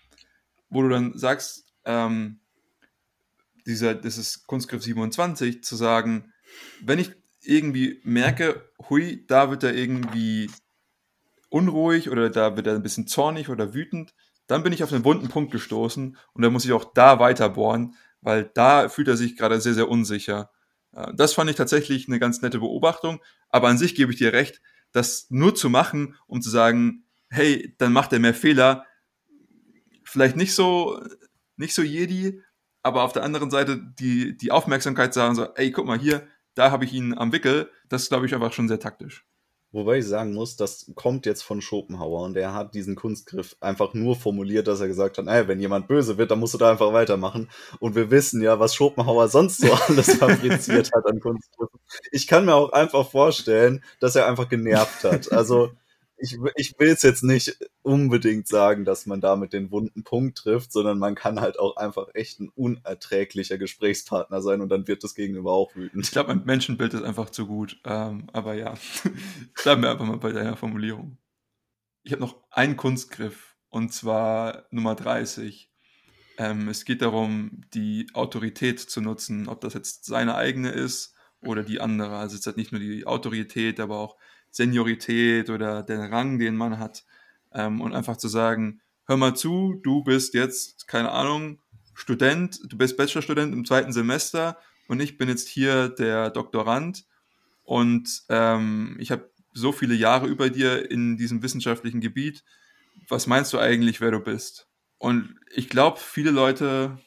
wo 0.73 0.83
du 0.83 0.89
dann 0.89 1.17
sagst, 1.17 1.67
ähm, 1.85 2.41
dieser, 3.67 3.95
das 3.95 4.19
ist 4.19 4.47
Kunstgriff 4.47 4.83
27, 4.83 5.63
zu 5.63 5.77
sagen, 5.77 6.33
wenn 6.81 6.99
ich 6.99 7.13
irgendwie 7.43 8.01
merke, 8.05 8.71
hui, 8.89 9.25
da 9.27 9.51
wird 9.51 9.63
er 9.65 9.75
irgendwie 9.75 10.51
unruhig 11.49 12.11
oder 12.11 12.31
da 12.31 12.57
wird 12.57 12.67
er 12.67 12.75
ein 12.75 12.83
bisschen 12.83 13.07
zornig 13.07 13.49
oder 13.49 13.75
wütend, 13.75 14.15
dann 14.47 14.63
bin 14.63 14.73
ich 14.73 14.83
auf 14.83 14.93
einen 14.93 15.05
wunden 15.05 15.29
Punkt 15.29 15.53
gestoßen 15.53 16.17
und 16.33 16.43
dann 16.43 16.53
muss 16.53 16.65
ich 16.65 16.73
auch 16.73 16.93
da 16.95 17.19
weiter 17.19 17.49
bohren, 17.51 17.95
weil 18.21 18.51
da 18.55 18.89
fühlt 18.89 19.09
er 19.09 19.17
sich 19.17 19.37
gerade 19.37 19.61
sehr, 19.61 19.75
sehr 19.75 19.89
unsicher. 19.89 20.51
Äh, 20.93 21.13
Das 21.15 21.35
fand 21.35 21.51
ich 21.51 21.57
tatsächlich 21.57 22.09
eine 22.09 22.19
ganz 22.19 22.43
nette 22.43 22.59
Beobachtung, 22.59 23.21
aber 23.49 23.69
an 23.69 23.79
sich 23.79 23.95
gebe 23.95 24.13
ich 24.13 24.19
dir 24.19 24.33
recht, 24.33 24.61
das 24.93 25.27
nur 25.31 25.55
zu 25.55 25.71
machen, 25.71 26.17
um 26.27 26.43
zu 26.43 26.51
sagen, 26.51 27.05
hey, 27.31 27.75
dann 27.79 27.93
macht 27.93 28.13
er 28.13 28.19
mehr 28.19 28.35
Fehler, 28.35 28.85
vielleicht 30.13 30.37
nicht 30.37 30.55
so, 30.55 31.01
nicht 31.57 31.75
so 31.75 31.83
Jedi, 31.83 32.41
aber 32.83 33.03
auf 33.03 33.13
der 33.13 33.23
anderen 33.25 33.51
Seite 33.51 33.81
die, 33.99 34.37
die 34.37 34.51
Aufmerksamkeit 34.51 35.15
sagen 35.15 35.35
so, 35.35 35.47
ey, 35.55 35.71
guck 35.71 35.87
mal 35.87 35.99
hier, 35.99 36.27
da 36.55 36.71
habe 36.71 36.85
ich 36.85 36.93
ihn 36.93 37.17
am 37.17 37.33
Wickel, 37.33 37.71
das 37.89 38.09
glaube 38.09 38.27
ich, 38.27 38.35
einfach 38.35 38.53
schon 38.53 38.69
sehr 38.69 38.79
taktisch. 38.79 39.25
wobei 39.71 39.99
ich 39.99 40.07
sagen 40.07 40.35
muss, 40.35 40.57
das 40.57 40.91
kommt 40.95 41.25
jetzt 41.25 41.43
von 41.43 41.63
Schopenhauer 41.63 42.25
und 42.25 42.37
er 42.37 42.53
hat 42.53 42.75
diesen 42.75 42.95
Kunstgriff 42.95 43.57
einfach 43.61 43.95
nur 43.95 44.17
formuliert, 44.17 44.69
dass 44.69 44.81
er 44.81 44.89
gesagt 44.89 45.17
hat, 45.17 45.25
naja, 45.25 45.49
wenn 45.49 45.61
jemand 45.61 45.89
böse 45.89 46.19
wird, 46.19 46.31
dann 46.31 46.41
musst 46.41 46.53
du 46.53 46.59
da 46.59 46.71
einfach 46.71 46.93
weitermachen. 46.93 47.49
Und 47.81 47.95
wir 47.95 48.11
wissen 48.11 48.43
ja, 48.43 48.61
was 48.61 48.75
Schopenhauer 48.75 49.29
sonst 49.29 49.63
so 49.63 49.73
alles 49.89 50.15
fabriziert 50.17 50.91
hat 50.95 51.07
an 51.07 51.21
Kunstgriffen. 51.21 51.81
Ich 52.11 52.27
kann 52.27 52.45
mir 52.45 52.55
auch 52.55 52.73
einfach 52.73 53.09
vorstellen, 53.09 53.83
dass 53.99 54.15
er 54.15 54.27
einfach 54.27 54.51
genervt 54.51 55.05
hat. 55.05 55.33
Also 55.33 55.73
ich, 56.23 56.39
ich 56.55 56.79
will 56.79 56.91
es 56.91 57.03
jetzt 57.03 57.25
nicht 57.25 57.59
unbedingt 57.83 58.47
sagen, 58.47 58.85
dass 58.85 59.07
man 59.07 59.21
damit 59.21 59.53
den 59.53 59.73
wunden 59.73 60.05
Punkt 60.05 60.39
trifft, 60.39 60.73
sondern 60.73 60.99
man 60.99 61.17
kann 61.17 61.41
halt 61.41 61.59
auch 61.59 61.77
einfach 61.77 62.09
echt 62.15 62.39
ein 62.39 62.49
unerträglicher 62.49 63.59
Gesprächspartner 63.59 64.41
sein 64.41 64.61
und 64.61 64.69
dann 64.69 64.87
wird 64.87 65.03
das 65.03 65.17
Gegenüber 65.17 65.51
auch 65.51 65.75
wütend. 65.75 66.05
Ich 66.05 66.13
glaube, 66.13 66.33
mein 66.33 66.45
Menschenbild 66.45 66.95
ist 66.95 67.03
einfach 67.03 67.31
zu 67.31 67.49
gut. 67.49 67.81
Ähm, 67.85 68.29
aber 68.33 68.55
ja, 68.55 68.75
bleiben 69.65 69.83
wir 69.83 69.91
einfach 69.91 70.07
mal 70.07 70.19
bei 70.19 70.31
deiner 70.31 70.57
Formulierung. 70.57 71.19
Ich 72.05 72.13
habe 72.13 72.23
noch 72.23 72.37
einen 72.51 72.77
Kunstgriff 72.77 73.57
und 73.69 73.93
zwar 73.93 74.67
Nummer 74.71 74.95
30. 74.95 75.73
Ähm, 76.39 76.69
es 76.69 76.85
geht 76.85 77.03
darum, 77.03 77.63
die 77.75 78.07
Autorität 78.15 78.79
zu 78.79 79.01
nutzen, 79.01 79.49
ob 79.49 79.61
das 79.61 79.75
jetzt 79.75 80.05
seine 80.05 80.37
eigene 80.37 80.71
ist 80.71 81.17
oder 81.41 81.65
die 81.65 81.81
andere. 81.81 82.17
Also 82.17 82.35
es 82.35 82.41
ist 82.41 82.47
halt 82.47 82.59
nicht 82.59 82.71
nur 82.71 82.81
die 82.81 83.07
Autorität, 83.07 83.81
aber 83.81 83.99
auch 83.99 84.17
Seniorität 84.53 85.51
oder 85.51 85.83
der 85.83 86.13
Rang, 86.13 86.39
den 86.39 86.55
man 86.55 86.79
hat. 86.79 87.05
Ähm, 87.53 87.81
und 87.81 87.95
einfach 87.95 88.17
zu 88.17 88.29
sagen, 88.29 88.81
hör 89.07 89.17
mal 89.17 89.35
zu, 89.35 89.81
du 89.83 90.05
bist 90.05 90.35
jetzt, 90.35 90.87
keine 90.87 91.11
Ahnung, 91.11 91.59
Student, 91.95 92.61
du 92.69 92.79
bist 92.79 92.97
Bachelorstudent 92.97 93.53
im 93.53 93.65
zweiten 93.65 93.93
Semester 93.93 94.57
und 94.89 95.01
ich 95.01 95.19
bin 95.19 95.29
jetzt 95.29 95.49
hier 95.49 95.89
der 95.89 96.31
Doktorand 96.31 97.05
und 97.65 98.23
ähm, 98.29 98.97
ich 98.99 99.11
habe 99.11 99.31
so 99.53 99.73
viele 99.73 99.95
Jahre 99.95 100.27
über 100.27 100.49
dir 100.51 100.91
in 100.91 101.17
diesem 101.17 101.43
wissenschaftlichen 101.43 102.01
Gebiet. 102.01 102.45
Was 103.09 103.27
meinst 103.27 103.53
du 103.53 103.59
eigentlich, 103.59 104.01
wer 104.01 104.11
du 104.11 104.21
bist? 104.21 104.69
Und 104.99 105.35
ich 105.55 105.69
glaube, 105.69 105.99
viele 106.01 106.31
Leute, 106.31 106.99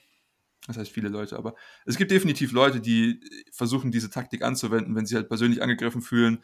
das 0.67 0.77
heißt 0.77 0.91
viele 0.91 1.09
Leute, 1.09 1.37
aber 1.37 1.55
es 1.85 1.97
gibt 1.97 2.11
definitiv 2.11 2.51
Leute, 2.51 2.81
die 2.81 3.21
versuchen, 3.51 3.91
diese 3.91 4.09
Taktik 4.09 4.43
anzuwenden, 4.43 4.95
wenn 4.95 5.05
sie 5.05 5.15
halt 5.15 5.29
persönlich 5.29 5.63
angegriffen 5.63 6.01
fühlen. 6.01 6.43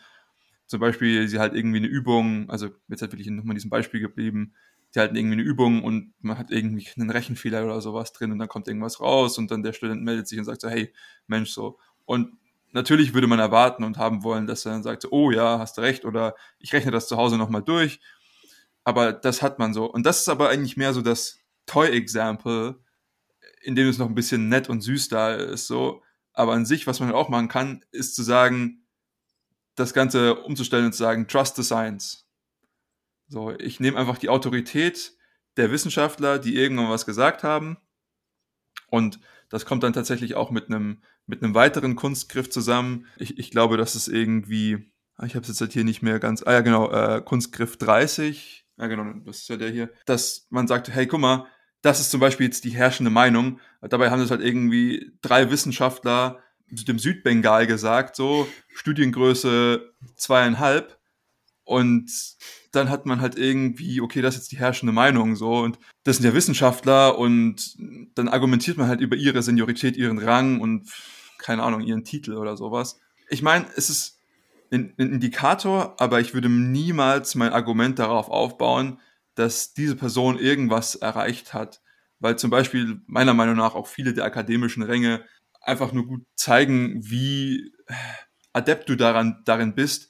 Zum 0.72 0.80
Beispiel, 0.80 1.28
sie 1.28 1.38
halt 1.38 1.53
irgendwie 1.53 1.80
eine 1.80 1.88
Übung, 1.88 2.49
also 2.49 2.69
jetzt 2.88 3.01
halt 3.01 3.11
wirklich 3.11 3.28
nochmal 3.28 3.55
in 3.55 3.57
diesem 3.57 3.69
Beispiel 3.69 3.99
geblieben, 3.99 4.53
die 4.95 4.99
halten 5.01 5.17
irgendwie 5.17 5.34
eine 5.34 5.41
Übung 5.41 5.84
und 5.84 6.13
man 6.22 6.38
hat 6.38 6.49
irgendwie 6.49 6.88
einen 6.95 7.09
Rechenfehler 7.09 7.65
oder 7.65 7.82
sowas 7.82 8.13
drin 8.13 8.32
und 8.32 8.39
dann 8.39 8.47
kommt 8.47 8.69
irgendwas 8.69 9.01
raus 9.01 9.38
und 9.38 9.51
dann 9.51 9.63
der 9.63 9.74
Student 9.74 10.01
meldet 10.01 10.30
sich 10.30 10.39
und 10.39 10.45
sagt 10.45 10.61
so, 10.61 10.69
hey, 10.69 10.93
Mensch, 11.28 11.49
so. 11.49 11.78
Und 12.05 12.38
natürlich 12.72 13.13
würde 13.13 13.28
man 13.28 13.39
erwarten 13.39 13.84
und 13.84 13.97
haben 13.97 14.24
wollen, 14.24 14.47
dass 14.47 14.65
er 14.65 14.72
dann 14.72 14.82
sagt, 14.82 15.01
so, 15.01 15.09
oh 15.11 15.30
ja, 15.30 15.59
hast 15.59 15.78
du 15.78 15.82
recht 15.82 16.05
oder 16.05 16.38
ich 16.57 16.72
rechne 16.72 16.91
das 16.91 17.09
zu 17.09 17.17
Hause 17.17 17.38
nochmal 17.38 17.63
durch. 17.63 17.99
Aber 18.86 19.11
das 19.11 19.41
hat 19.41 19.59
man 19.59 19.74
so. 19.74 19.91
Und 19.91 20.05
das 20.05 20.22
ist 20.22 20.30
aber 20.30 20.47
eigentlich 20.47 20.78
mehr 20.78 20.93
so 20.93 21.01
das 21.01 21.38
Toy-Example, 21.65 22.80
in 23.61 23.76
dem 23.76 23.89
es 23.89 23.97
noch 23.97 24.07
ein 24.07 24.15
bisschen 24.15 24.47
nett 24.47 24.69
und 24.69 24.80
süß 24.80 25.09
da 25.09 25.34
ist, 25.34 25.67
so. 25.67 26.01
Aber 26.32 26.53
an 26.53 26.65
sich, 26.65 26.88
was 26.88 27.01
man 27.01 27.09
halt 27.09 27.17
auch 27.17 27.28
machen 27.28 27.49
kann, 27.49 27.84
ist 27.91 28.15
zu 28.15 28.24
sagen, 28.24 28.81
das 29.82 29.94
Ganze 29.94 30.36
umzustellen 30.36 30.86
und 30.86 30.94
zu 30.94 31.00
sagen, 31.00 31.28
trust 31.28 31.56
the 31.56 31.64
science. 31.64 32.28
So, 33.28 33.52
ich 33.58 33.80
nehme 33.80 33.98
einfach 33.98 34.18
die 34.18 34.30
Autorität 34.30 35.14
der 35.58 35.72
Wissenschaftler, 35.72 36.40
die 36.40 36.56
irgendwann 36.56 36.90
was 36.90 37.06
gesagt 37.06 37.44
haben. 37.44 37.78
Und 38.88 39.20
das 39.50 39.66
kommt 39.66 39.84
dann 39.84 39.94
tatsächlich 39.94 40.36
auch 40.36 40.52
mit 40.52 40.68
einem, 40.68 41.02
mit 41.26 41.44
einem 41.44 41.56
weiteren 41.56 41.96
Kunstgriff 41.96 42.50
zusammen. 42.50 43.08
Ich, 43.18 43.38
ich 43.38 43.52
glaube, 43.52 43.78
das 43.78 43.96
ist 43.96 44.08
irgendwie, 44.08 44.92
ah, 45.16 45.26
ich 45.26 45.36
habe 45.36 45.44
es 45.44 45.50
jetzt 45.50 45.62
halt 45.62 45.74
hier 45.74 45.84
nicht 45.84 46.02
mehr 46.02 46.20
ganz, 46.20 46.44
ah 46.46 46.54
ja 46.54 46.62
genau, 46.62 46.92
äh, 46.92 47.22
Kunstgriff 47.22 47.78
30, 47.78 48.66
ja 48.78 48.88
genau, 48.88 49.14
das 49.26 49.40
ist 49.40 49.50
ja 49.50 49.58
der 49.58 49.70
hier, 49.70 49.90
dass 50.06 50.48
man 50.50 50.68
sagt, 50.68 50.90
hey, 50.90 51.08
guck 51.08 51.20
mal, 51.20 51.48
das 51.82 52.00
ist 52.00 52.12
zum 52.12 52.20
Beispiel 52.20 52.46
jetzt 52.46 52.64
die 52.64 52.70
herrschende 52.72 53.12
Meinung. 53.12 53.60
Dabei 53.82 54.12
haben 54.12 54.20
das 54.20 54.32
halt 54.32 54.42
irgendwie 54.42 55.14
drei 55.22 55.50
Wissenschaftler 55.50 56.40
dem 56.72 56.99
Südbengal 56.99 57.67
gesagt, 57.67 58.15
so 58.15 58.47
Studiengröße 58.74 59.93
zweieinhalb. 60.15 60.97
Und 61.63 62.11
dann 62.72 62.89
hat 62.89 63.05
man 63.05 63.22
halt 63.22 63.38
irgendwie, 63.38 64.01
okay, 64.01 64.22
das 64.22 64.36
ist 64.36 64.41
jetzt 64.41 64.51
die 64.51 64.59
herrschende 64.59 64.93
Meinung, 64.93 65.36
so. 65.36 65.59
Und 65.59 65.78
das 66.03 66.17
sind 66.17 66.26
ja 66.26 66.34
Wissenschaftler 66.34 67.17
und 67.17 67.76
dann 68.15 68.28
argumentiert 68.28 68.78
man 68.78 68.88
halt 68.88 69.01
über 69.01 69.15
ihre 69.15 69.41
Seniorität, 69.41 69.97
ihren 69.97 70.17
Rang 70.17 70.59
und 70.59 70.89
keine 71.38 71.63
Ahnung, 71.63 71.82
ihren 71.82 72.03
Titel 72.03 72.34
oder 72.34 72.55
sowas. 72.55 72.99
Ich 73.30 73.41
meine, 73.41 73.65
es 73.76 73.89
ist 73.89 74.19
ein, 74.72 74.93
Indikator, 74.97 75.95
aber 75.99 76.19
ich 76.19 76.34
würde 76.34 76.49
niemals 76.49 77.36
mein 77.36 77.53
Argument 77.53 77.99
darauf 77.99 78.30
aufbauen, 78.30 78.99
dass 79.36 79.74
diese 79.74 79.95
Person 79.95 80.38
irgendwas 80.38 80.95
erreicht 80.95 81.53
hat. 81.53 81.82
Weil 82.19 82.38
zum 82.38 82.51
Beispiel 82.51 83.01
meiner 83.07 83.34
Meinung 83.34 83.55
nach 83.55 83.76
auch 83.76 83.88
viele 83.88 84.13
der 84.13 84.26
akademischen 84.26 84.84
Ränge 84.84 85.26
einfach 85.62 85.93
nur 85.93 86.07
gut 86.07 86.26
zeigen, 86.36 86.99
wie 87.01 87.72
adept 88.53 88.89
du 88.89 88.95
daran, 88.95 89.41
darin 89.45 89.76
bist, 89.76 90.09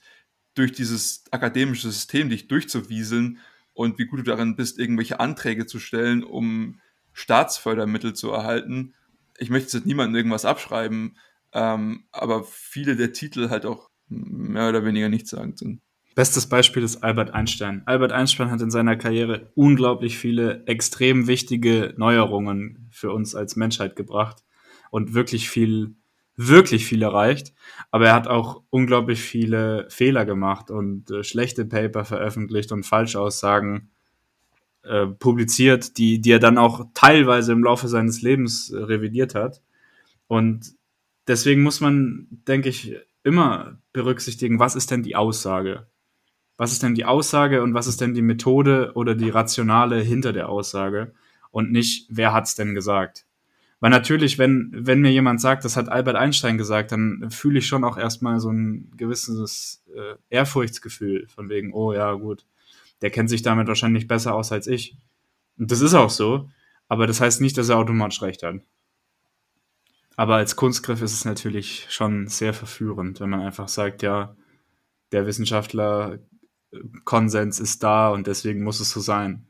durch 0.54 0.72
dieses 0.72 1.24
akademische 1.32 1.90
System 1.90 2.30
dich 2.30 2.48
durchzuwieseln 2.48 3.40
und 3.74 4.00
wie 4.00 4.06
gut 4.06 4.20
du 4.20 4.24
darin 4.24 4.56
bist, 4.56 4.80
irgendwelche 4.80 5.20
Anträge 5.20 5.66
zu 5.66 5.80
stellen, 5.80 6.24
um 6.24 6.80
Staatsfördermittel 7.14 8.14
zu 8.14 8.32
erhalten. 8.32 8.94
Ich 9.38 9.50
möchte 9.50 9.78
jetzt 9.78 9.86
niemandem 9.86 10.16
irgendwas 10.16 10.46
abschreiben, 10.46 11.18
ähm, 11.54 12.06
aber 12.12 12.44
viele 12.44 12.96
der 12.96 13.14
Titel 13.14 13.50
halt 13.50 13.66
auch 13.66 13.90
mehr 14.08 14.70
oder 14.70 14.86
weniger 14.86 15.10
nichtssagend 15.10 15.60
sind. 15.60 15.82
Bestes 16.16 16.48
Beispiel 16.48 16.84
ist 16.84 17.04
Albert 17.04 17.34
Einstein. 17.34 17.84
Albert 17.86 18.12
Einstein 18.12 18.52
hat 18.52 18.62
in 18.62 18.72
seiner 18.72 18.98
Karriere 18.98 19.52
unglaublich 19.56 20.18
viele 20.18 20.66
extrem 20.66 21.28
wichtige 21.28 21.94
Neuerungen 21.96 22.90
für 22.92 23.12
uns 23.14 23.34
als 23.34 23.56
Menschheit 23.56 23.96
gebracht 23.96 24.44
und 24.92 25.16
wirklich 25.16 25.50
viel, 25.50 25.96
wirklich 26.36 26.86
viel 26.86 27.02
erreicht. 27.02 27.54
Aber 27.90 28.08
er 28.08 28.14
hat 28.14 28.28
auch 28.28 28.62
unglaublich 28.70 29.22
viele 29.22 29.88
Fehler 29.90 30.26
gemacht 30.26 30.70
und 30.70 31.10
äh, 31.10 31.24
schlechte 31.24 31.66
Paper 31.66 32.06
veröffentlicht 32.06 32.72
und 32.72 32.86
Falschaussagen 32.86 33.90
äh, 34.84 35.08
publiziert, 35.08 35.98
die, 35.98 36.22
die 36.22 36.32
er 36.32 36.40
dann 36.40 36.60
auch 36.60 36.86
teilweise 36.94 37.54
im 37.54 37.64
Laufe 37.64 37.88
seines 37.88 38.22
Lebens 38.22 38.70
äh, 38.70 38.78
revidiert 38.78 39.34
hat. 39.34 39.62
Und 40.28 40.76
deswegen 41.28 41.64
muss 41.64 41.82
man, 41.82 42.28
denke 42.48 42.70
ich, 42.70 42.96
immer 43.24 43.78
berücksichtigen, 43.94 44.60
was 44.60 44.76
ist 44.76 44.92
denn 44.92 45.04
die 45.04 45.16
Aussage? 45.16 45.88
Was 46.58 46.72
ist 46.72 46.84
denn 46.84 46.96
die 46.96 47.06
Aussage 47.06 47.64
und 47.64 47.74
was 47.74 47.88
ist 47.88 48.02
denn 48.02 48.14
die 48.14 48.22
Methode 48.22 48.92
oder 48.96 49.16
die 49.16 49.30
Rationale 49.30 50.02
hinter 50.02 50.34
der 50.34 50.50
Aussage 50.50 51.14
und 51.50 51.72
nicht, 51.72 52.08
wer 52.10 52.34
hat's 52.34 52.56
denn 52.56 52.76
gesagt? 52.76 53.26
Weil 53.82 53.90
natürlich, 53.90 54.38
wenn, 54.38 54.70
wenn 54.74 55.02
mir 55.02 55.12
jemand 55.12 55.42
sagt, 55.42 55.66
das 55.66 55.76
hat 55.76 55.90
Albert 55.90 56.16
Einstein 56.16 56.60
gesagt, 56.60 56.92
dann 56.92 57.30
fühle 57.32 57.60
ich 57.60 57.68
schon 57.68 57.84
auch 57.84 57.98
erstmal 57.98 58.40
so 58.40 58.52
ein 58.52 58.92
gewisses 58.96 59.84
äh, 59.94 60.16
Ehrfurchtsgefühl 60.30 61.28
von 61.28 61.50
wegen, 61.50 61.74
oh 61.74 61.92
ja, 61.92 62.14
gut, 62.14 62.46
der 63.02 63.10
kennt 63.10 63.30
sich 63.30 63.42
damit 63.42 63.68
wahrscheinlich 63.68 64.08
besser 64.08 64.36
aus 64.36 64.52
als 64.52 64.68
ich. 64.68 64.96
Und 65.58 65.72
das 65.72 65.82
ist 65.82 65.96
auch 65.96 66.12
so, 66.12 66.48
aber 66.88 67.08
das 67.08 67.22
heißt 67.22 67.42
nicht, 67.42 67.58
dass 67.58 67.70
er 67.70 67.80
automatisch 67.80 68.22
recht 68.22 68.44
hat. 68.44 68.58
Aber 70.16 70.36
als 70.36 70.56
Kunstgriff 70.56 71.02
ist 71.02 71.14
es 71.14 71.26
natürlich 71.26 71.88
schon 71.90 72.28
sehr 72.28 72.54
verführend, 72.54 73.20
wenn 73.20 73.32
man 73.32 73.42
einfach 73.42 73.68
sagt, 73.68 74.04
ja, 74.04 74.36
der 75.12 75.26
Wissenschaftler 75.26 76.20
Konsens 77.04 77.60
ist 77.60 77.82
da 77.82 78.10
und 78.10 78.28
deswegen 78.28 78.64
muss 78.64 78.80
es 78.80 78.92
so 78.92 79.00
sein. 79.00 79.48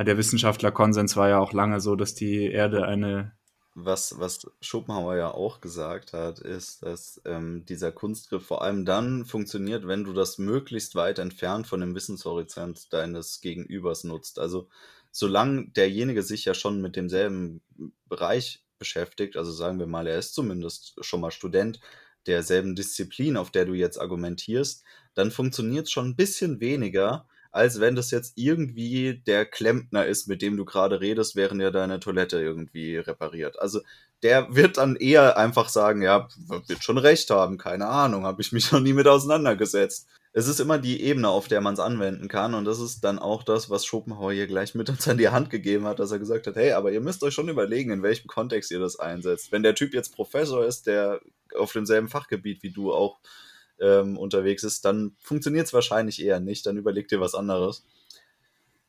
Der 0.00 0.16
Wissenschaftler-Konsens 0.16 1.16
war 1.16 1.28
ja 1.28 1.38
auch 1.40 1.52
lange 1.52 1.80
so, 1.80 1.96
dass 1.96 2.14
die 2.14 2.50
Erde 2.50 2.86
eine. 2.86 3.32
Was, 3.74 4.18
was 4.18 4.50
Schopenhauer 4.60 5.16
ja 5.16 5.30
auch 5.32 5.60
gesagt 5.60 6.12
hat, 6.12 6.38
ist, 6.40 6.82
dass 6.82 7.20
ähm, 7.24 7.64
dieser 7.64 7.92
Kunstgriff 7.92 8.44
vor 8.44 8.62
allem 8.62 8.84
dann 8.84 9.24
funktioniert, 9.24 9.86
wenn 9.86 10.04
du 10.04 10.12
das 10.12 10.38
möglichst 10.38 10.94
weit 10.94 11.18
entfernt 11.18 11.66
von 11.66 11.80
dem 11.80 11.94
Wissenshorizont 11.94 12.92
deines 12.92 13.40
Gegenübers 13.40 14.04
nutzt. 14.04 14.38
Also 14.38 14.68
solange 15.10 15.68
derjenige 15.70 16.22
sich 16.22 16.44
ja 16.44 16.54
schon 16.54 16.80
mit 16.80 16.96
demselben 16.96 17.60
Bereich 18.08 18.64
beschäftigt, 18.78 19.36
also 19.36 19.52
sagen 19.52 19.78
wir 19.78 19.86
mal, 19.86 20.06
er 20.06 20.18
ist 20.18 20.34
zumindest 20.34 21.04
schon 21.04 21.20
mal 21.20 21.30
Student 21.30 21.80
derselben 22.26 22.74
Disziplin, 22.76 23.36
auf 23.36 23.50
der 23.50 23.64
du 23.64 23.74
jetzt 23.74 24.00
argumentierst, 24.00 24.84
dann 25.14 25.30
funktioniert 25.30 25.86
es 25.86 25.92
schon 25.92 26.10
ein 26.10 26.16
bisschen 26.16 26.60
weniger, 26.60 27.26
als 27.58 27.80
wenn 27.80 27.96
das 27.96 28.12
jetzt 28.12 28.34
irgendwie 28.36 29.20
der 29.26 29.44
Klempner 29.44 30.06
ist, 30.06 30.28
mit 30.28 30.42
dem 30.42 30.56
du 30.56 30.64
gerade 30.64 31.00
redest, 31.00 31.34
während 31.34 31.60
er 31.60 31.72
deine 31.72 31.98
Toilette 31.98 32.40
irgendwie 32.40 32.96
repariert. 32.96 33.58
Also 33.58 33.80
der 34.22 34.54
wird 34.54 34.76
dann 34.78 34.94
eher 34.94 35.36
einfach 35.36 35.68
sagen, 35.68 36.00
ja, 36.02 36.28
wird 36.46 36.84
schon 36.84 36.98
recht 36.98 37.30
haben, 37.30 37.58
keine 37.58 37.88
Ahnung, 37.88 38.24
habe 38.24 38.42
ich 38.42 38.52
mich 38.52 38.70
noch 38.70 38.80
nie 38.80 38.92
mit 38.92 39.08
auseinandergesetzt. 39.08 40.06
Es 40.32 40.46
ist 40.46 40.60
immer 40.60 40.78
die 40.78 41.02
Ebene, 41.02 41.28
auf 41.28 41.48
der 41.48 41.60
man 41.60 41.74
es 41.74 41.80
anwenden 41.80 42.28
kann 42.28 42.54
und 42.54 42.64
das 42.64 42.78
ist 42.78 43.02
dann 43.02 43.18
auch 43.18 43.42
das, 43.42 43.70
was 43.70 43.84
Schopenhauer 43.84 44.32
hier 44.32 44.46
gleich 44.46 44.76
mit 44.76 44.88
uns 44.88 45.08
an 45.08 45.18
die 45.18 45.30
Hand 45.30 45.50
gegeben 45.50 45.84
hat, 45.86 45.98
dass 45.98 46.12
er 46.12 46.20
gesagt 46.20 46.46
hat, 46.46 46.54
hey, 46.54 46.72
aber 46.72 46.92
ihr 46.92 47.00
müsst 47.00 47.24
euch 47.24 47.34
schon 47.34 47.48
überlegen, 47.48 47.90
in 47.90 48.04
welchem 48.04 48.28
Kontext 48.28 48.70
ihr 48.70 48.78
das 48.78 49.00
einsetzt. 49.00 49.50
Wenn 49.50 49.64
der 49.64 49.74
Typ 49.74 49.94
jetzt 49.94 50.14
Professor 50.14 50.64
ist, 50.64 50.86
der 50.86 51.20
auf 51.56 51.72
demselben 51.72 52.08
Fachgebiet 52.08 52.62
wie 52.62 52.70
du 52.70 52.92
auch 52.92 53.18
ähm, 53.80 54.18
unterwegs 54.18 54.64
ist, 54.64 54.84
dann 54.84 55.16
funktioniert 55.18 55.66
es 55.66 55.72
wahrscheinlich 55.72 56.22
eher 56.22 56.40
nicht. 56.40 56.66
Dann 56.66 56.76
überleg 56.76 57.08
dir 57.08 57.20
was 57.20 57.34
anderes. 57.34 57.84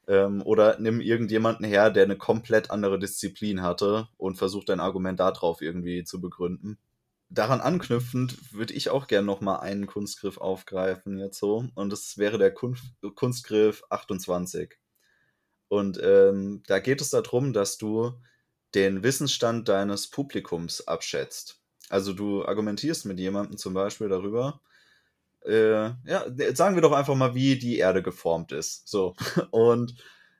Ähm, 0.07 0.41
oder 0.43 0.79
nimm 0.79 1.01
irgendjemanden 1.01 1.65
her, 1.65 1.91
der 1.91 2.03
eine 2.03 2.17
komplett 2.17 2.71
andere 2.71 2.97
Disziplin 2.99 3.61
hatte 3.61 4.07
und 4.17 4.37
versuch 4.37 4.63
dein 4.63 4.79
Argument 4.79 5.19
darauf 5.19 5.61
irgendwie 5.61 6.03
zu 6.03 6.19
begründen. 6.19 6.79
Daran 7.29 7.61
anknüpfend 7.61 8.53
würde 8.53 8.73
ich 8.73 8.89
auch 8.89 9.05
gerne 9.05 9.27
nochmal 9.27 9.59
einen 9.59 9.85
Kunstgriff 9.85 10.39
aufgreifen 10.39 11.19
jetzt 11.19 11.37
so. 11.37 11.65
Und 11.75 11.91
das 11.91 12.17
wäre 12.17 12.39
der 12.39 12.51
Kunst 12.51 12.83
Kunstgriff 13.15 13.83
28. 13.91 14.79
Und 15.67 15.99
ähm, 16.01 16.63
da 16.65 16.79
geht 16.79 17.01
es 17.01 17.11
darum, 17.11 17.53
dass 17.53 17.77
du 17.77 18.13
den 18.73 19.03
Wissensstand 19.03 19.69
deines 19.69 20.07
Publikums 20.07 20.87
abschätzt. 20.87 21.61
Also 21.89 22.13
du 22.13 22.45
argumentierst 22.45 23.05
mit 23.05 23.19
jemandem 23.19 23.57
zum 23.57 23.73
Beispiel 23.73 24.09
darüber, 24.09 24.61
äh, 25.45 25.91
ja, 26.05 26.25
sagen 26.53 26.75
wir 26.75 26.81
doch 26.81 26.91
einfach 26.91 27.15
mal, 27.15 27.35
wie 27.35 27.57
die 27.57 27.77
Erde 27.77 28.01
geformt 28.03 28.51
ist. 28.51 28.87
So. 28.87 29.15
Und 29.51 29.95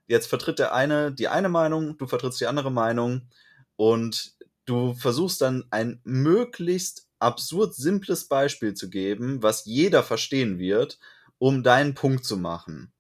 jetzt 0.08 0.28
vertritt 0.28 0.60
der 0.60 0.74
eine 0.74 1.14
die 1.14 1.28
eine 1.28 1.50
Meinung, 1.50 1.98
du 1.98 2.08
vertrittst 2.08 2.42
die 2.42 2.48
andere 2.48 2.72
Meinung 2.72 3.30
und 3.76 4.34
du 4.66 4.94
versuchst 4.94 5.42
dann 5.42 5.66
ein 5.72 6.02
möglichst 6.04 7.08
absurd 7.20 7.76
simples 7.76 8.28
Beispiel 8.28 8.74
zu 8.74 8.90
geben, 8.90 9.44
was 9.44 9.66
jeder 9.66 10.04
verstehen 10.04 10.60
wird, 10.60 11.00
um 11.38 11.64
deinen 11.64 11.94
Punkt 11.94 12.26
zu 12.26 12.38
machen. 12.38 12.94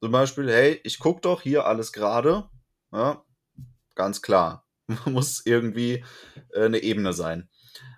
Zum 0.00 0.12
Beispiel, 0.12 0.50
hey, 0.50 0.80
ich 0.84 0.98
guck 0.98 1.22
doch 1.22 1.42
hier 1.42 1.66
alles 1.66 1.92
gerade. 1.92 2.48
Ja, 2.92 3.24
ganz 3.94 4.22
klar. 4.22 4.66
Muss 5.06 5.44
irgendwie 5.46 6.04
äh, 6.52 6.64
eine 6.64 6.78
Ebene 6.78 7.12
sein. 7.12 7.48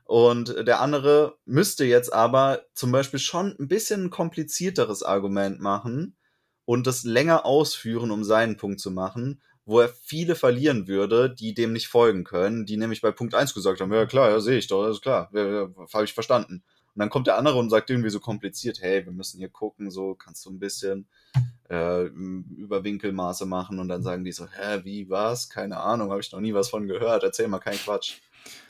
Und 0.06 0.54
der 0.68 0.80
andere 0.80 1.36
müsste 1.46 1.84
jetzt 1.84 2.12
aber 2.12 2.62
zum 2.74 2.92
Beispiel 2.92 3.18
schon 3.18 3.56
ein 3.58 3.66
bisschen 3.66 4.04
ein 4.04 4.10
komplizierteres 4.10 5.02
Argument 5.02 5.60
machen 5.60 6.16
und 6.64 6.86
das 6.86 7.02
länger 7.02 7.44
ausführen, 7.44 8.12
um 8.12 8.22
seinen 8.22 8.56
Punkt 8.56 8.78
zu 8.78 8.92
machen, 8.92 9.42
wo 9.64 9.80
er 9.80 9.88
viele 9.88 10.36
verlieren 10.36 10.86
würde, 10.86 11.28
die 11.28 11.54
dem 11.54 11.72
nicht 11.72 11.88
folgen 11.88 12.22
können, 12.22 12.66
die 12.66 12.76
nämlich 12.76 13.00
bei 13.00 13.10
Punkt 13.10 13.34
1 13.34 13.52
gesagt 13.52 13.80
haben, 13.80 13.92
ja 13.92 14.06
klar, 14.06 14.30
ja, 14.30 14.38
sehe 14.38 14.58
ich 14.58 14.68
doch, 14.68 14.88
ist 14.88 15.02
klar, 15.02 15.28
ja, 15.32 15.44
ja, 15.44 15.68
habe 15.92 16.04
ich 16.04 16.14
verstanden. 16.14 16.62
Und 16.94 17.00
dann 17.00 17.10
kommt 17.10 17.26
der 17.26 17.36
andere 17.36 17.58
und 17.58 17.68
sagt 17.68 17.90
irgendwie 17.90 18.10
so 18.10 18.20
kompliziert, 18.20 18.80
hey, 18.80 19.04
wir 19.04 19.12
müssen 19.12 19.38
hier 19.38 19.48
gucken, 19.48 19.90
so 19.90 20.14
kannst 20.14 20.46
du 20.46 20.50
ein 20.50 20.60
bisschen 20.60 21.08
äh, 21.68 22.04
über 22.04 22.84
Winkelmaße 22.84 23.44
machen 23.44 23.80
und 23.80 23.88
dann 23.88 24.04
sagen 24.04 24.24
die 24.24 24.32
so, 24.32 24.46
hä, 24.46 24.82
wie, 24.84 25.10
was? 25.10 25.50
Keine 25.50 25.78
Ahnung, 25.78 26.10
habe 26.10 26.20
ich 26.20 26.30
noch 26.30 26.40
nie 26.40 26.54
was 26.54 26.70
von 26.70 26.86
gehört, 26.86 27.24
erzähl 27.24 27.48
mal 27.48 27.58
keinen 27.58 27.78
Quatsch. 27.78 28.20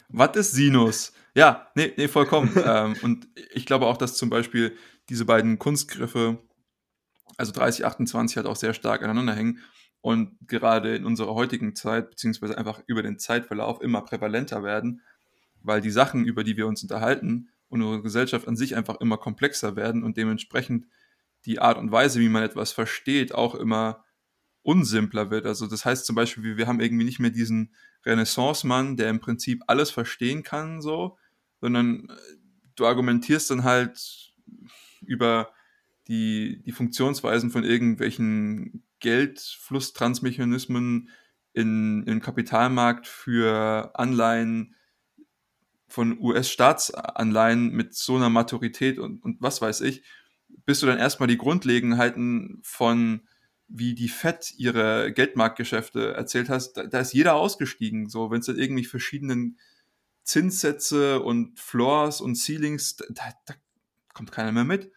Was 0.08 0.36
ist 0.36 0.52
Sinus? 0.52 1.12
Ja, 1.34 1.68
nee, 1.74 1.92
nee, 1.96 2.08
vollkommen. 2.08 2.50
ähm, 2.64 2.96
und 3.02 3.28
ich 3.52 3.66
glaube 3.66 3.86
auch, 3.86 3.96
dass 3.96 4.16
zum 4.16 4.30
Beispiel 4.30 4.76
diese 5.08 5.24
beiden 5.24 5.58
Kunstgriffe, 5.58 6.38
also 7.36 7.52
30, 7.52 7.84
28, 7.84 8.36
halt 8.36 8.46
auch 8.46 8.56
sehr 8.56 8.74
stark 8.74 9.02
aneinander 9.02 9.34
hängen 9.34 9.60
und 10.00 10.36
gerade 10.46 10.96
in 10.96 11.04
unserer 11.04 11.34
heutigen 11.34 11.74
Zeit, 11.74 12.10
beziehungsweise 12.10 12.56
einfach 12.56 12.80
über 12.86 13.02
den 13.02 13.18
Zeitverlauf 13.18 13.80
immer 13.80 14.02
prävalenter 14.02 14.62
werden, 14.62 15.02
weil 15.62 15.80
die 15.80 15.90
Sachen, 15.90 16.24
über 16.24 16.44
die 16.44 16.56
wir 16.56 16.66
uns 16.66 16.82
unterhalten 16.82 17.50
und 17.68 17.82
unsere 17.82 18.02
Gesellschaft 18.02 18.46
an 18.48 18.56
sich 18.56 18.76
einfach 18.76 19.00
immer 19.00 19.18
komplexer 19.18 19.76
werden 19.76 20.04
und 20.04 20.16
dementsprechend 20.16 20.86
die 21.44 21.58
Art 21.58 21.78
und 21.78 21.92
Weise, 21.92 22.20
wie 22.20 22.28
man 22.28 22.42
etwas 22.42 22.72
versteht, 22.72 23.34
auch 23.34 23.54
immer 23.54 24.04
unsimpler 24.62 25.30
wird. 25.30 25.46
Also 25.46 25.66
das 25.66 25.84
heißt 25.84 26.06
zum 26.06 26.16
Beispiel, 26.16 26.56
wir 26.56 26.66
haben 26.66 26.80
irgendwie 26.80 27.04
nicht 27.04 27.20
mehr 27.20 27.30
diesen 27.30 27.74
Renaissance-Mann, 28.06 28.96
der 28.96 29.10
im 29.10 29.20
Prinzip 29.20 29.62
alles 29.66 29.90
verstehen 29.90 30.42
kann, 30.42 30.80
so, 30.80 31.18
sondern 31.60 32.08
äh, 32.08 32.14
du 32.76 32.86
argumentierst 32.86 33.50
dann 33.50 33.64
halt 33.64 34.32
über 35.00 35.50
die, 36.08 36.62
die 36.64 36.72
Funktionsweisen 36.72 37.50
von 37.50 37.64
irgendwelchen 37.64 38.84
Geldflusstransmechanismen 39.00 41.10
in, 41.52 42.04
im 42.04 42.20
Kapitalmarkt 42.20 43.06
für 43.06 43.90
Anleihen 43.94 44.74
von 45.88 46.18
US-Staatsanleihen 46.18 47.70
mit 47.70 47.94
so 47.94 48.16
einer 48.16 48.28
Maturität 48.28 48.98
und, 48.98 49.22
und 49.24 49.40
was 49.40 49.62
weiß 49.62 49.82
ich, 49.82 50.02
bis 50.64 50.80
du 50.80 50.86
dann 50.86 50.98
erstmal 50.98 51.28
die 51.28 51.38
Grundlegenheiten 51.38 52.58
von 52.62 53.22
wie 53.68 53.94
die 53.94 54.08
Fed 54.08 54.54
ihre 54.56 55.12
Geldmarktgeschäfte 55.12 56.14
erzählt 56.14 56.48
hast, 56.48 56.74
da, 56.74 56.86
da 56.86 57.00
ist 57.00 57.12
jeder 57.12 57.34
ausgestiegen. 57.34 58.08
So, 58.08 58.30
wenn 58.30 58.40
es 58.40 58.46
dann 58.46 58.58
irgendwie 58.58 58.84
verschiedenen 58.84 59.58
Zinssätze 60.22 61.20
und 61.20 61.58
Floors 61.58 62.20
und 62.20 62.36
Ceilings, 62.36 62.96
da, 62.96 63.24
da 63.46 63.54
kommt 64.12 64.32
keiner 64.32 64.52
mehr 64.52 64.64
mit. 64.64 64.92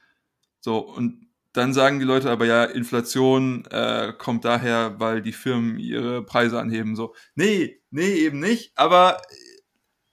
So, 0.60 0.80
und 0.80 1.28
dann 1.54 1.74
sagen 1.74 2.00
die 2.00 2.06
Leute 2.06 2.30
aber 2.30 2.46
ja, 2.46 2.64
Inflation 2.64 3.66
äh, 3.72 4.14
kommt 4.18 4.46
daher, 4.46 5.00
weil 5.00 5.22
die 5.22 5.34
Firmen 5.34 5.80
ihre 5.80 6.24
Preise 6.24 6.60
anheben. 6.60 6.96
So, 6.96 7.16
nee, 7.36 7.82
nee, 7.90 8.14
eben 8.14 8.40
nicht, 8.40 8.72
aber 8.76 9.22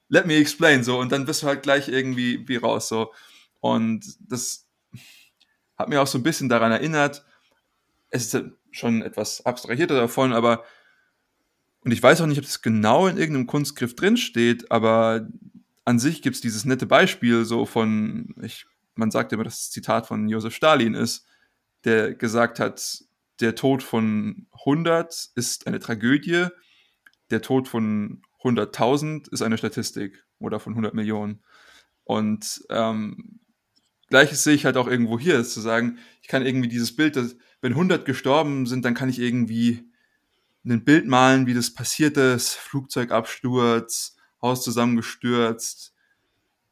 let 0.08 0.26
me 0.26 0.36
explain. 0.36 0.82
So, 0.82 0.98
und 0.98 1.12
dann 1.12 1.26
bist 1.26 1.42
du 1.42 1.46
halt 1.46 1.62
gleich 1.62 1.88
irgendwie 1.88 2.48
wie 2.48 2.56
raus. 2.56 2.88
So, 2.88 3.12
und 3.60 4.04
das 4.20 4.66
hat 5.76 5.88
mir 5.88 6.00
auch 6.00 6.06
so 6.06 6.18
ein 6.18 6.22
bisschen 6.22 6.48
daran 6.48 6.72
erinnert, 6.72 7.24
es 8.16 8.34
ist 8.34 8.44
schon 8.70 9.02
etwas 9.02 9.44
abstrahierter 9.44 9.96
davon, 9.96 10.32
aber 10.32 10.64
und 11.86 11.92
ich 11.92 12.02
weiß 12.02 12.20
auch 12.20 12.26
nicht, 12.26 12.38
ob 12.38 12.44
das 12.44 12.62
genau 12.62 13.06
in 13.06 13.16
irgendeinem 13.16 13.46
Kunstgriff 13.46 13.94
drinsteht, 13.94 14.72
aber 14.72 15.28
an 15.84 16.00
sich 16.00 16.20
gibt 16.20 16.34
es 16.34 16.42
dieses 16.42 16.64
nette 16.64 16.84
Beispiel 16.84 17.44
so 17.44 17.64
von, 17.64 18.34
ich, 18.42 18.66
man 18.96 19.12
sagt 19.12 19.32
immer, 19.32 19.44
dass 19.44 19.60
das 19.60 19.70
Zitat 19.70 20.08
von 20.08 20.28
Josef 20.28 20.52
Stalin 20.52 20.94
ist, 20.94 21.26
der 21.84 22.12
gesagt 22.14 22.58
hat, 22.58 23.04
der 23.40 23.54
Tod 23.54 23.84
von 23.84 24.48
100 24.64 25.30
ist 25.36 25.68
eine 25.68 25.78
Tragödie, 25.78 26.48
der 27.30 27.40
Tod 27.40 27.68
von 27.68 28.22
100.000 28.42 29.32
ist 29.32 29.42
eine 29.42 29.56
Statistik 29.56 30.24
oder 30.40 30.58
von 30.58 30.72
100 30.72 30.92
Millionen. 30.92 31.44
Und 32.02 32.64
ähm, 32.68 33.40
gleiches 34.08 34.42
sehe 34.42 34.54
ich 34.54 34.64
halt 34.64 34.76
auch 34.76 34.88
irgendwo 34.88 35.20
hier, 35.20 35.38
ist 35.38 35.54
zu 35.54 35.60
sagen, 35.60 35.98
ich 36.20 36.26
kann 36.26 36.44
irgendwie 36.44 36.68
dieses 36.68 36.96
Bild, 36.96 37.14
das, 37.14 37.36
wenn 37.60 37.72
100 37.72 38.04
gestorben 38.04 38.66
sind, 38.66 38.84
dann 38.84 38.94
kann 38.94 39.08
ich 39.08 39.18
irgendwie 39.18 39.84
ein 40.64 40.84
Bild 40.84 41.06
malen, 41.06 41.46
wie 41.46 41.54
das 41.54 41.72
passiert 41.72 42.16
ist, 42.16 42.54
Flugzeugabsturz, 42.54 44.16
Haus 44.42 44.62
zusammengestürzt, 44.62 45.94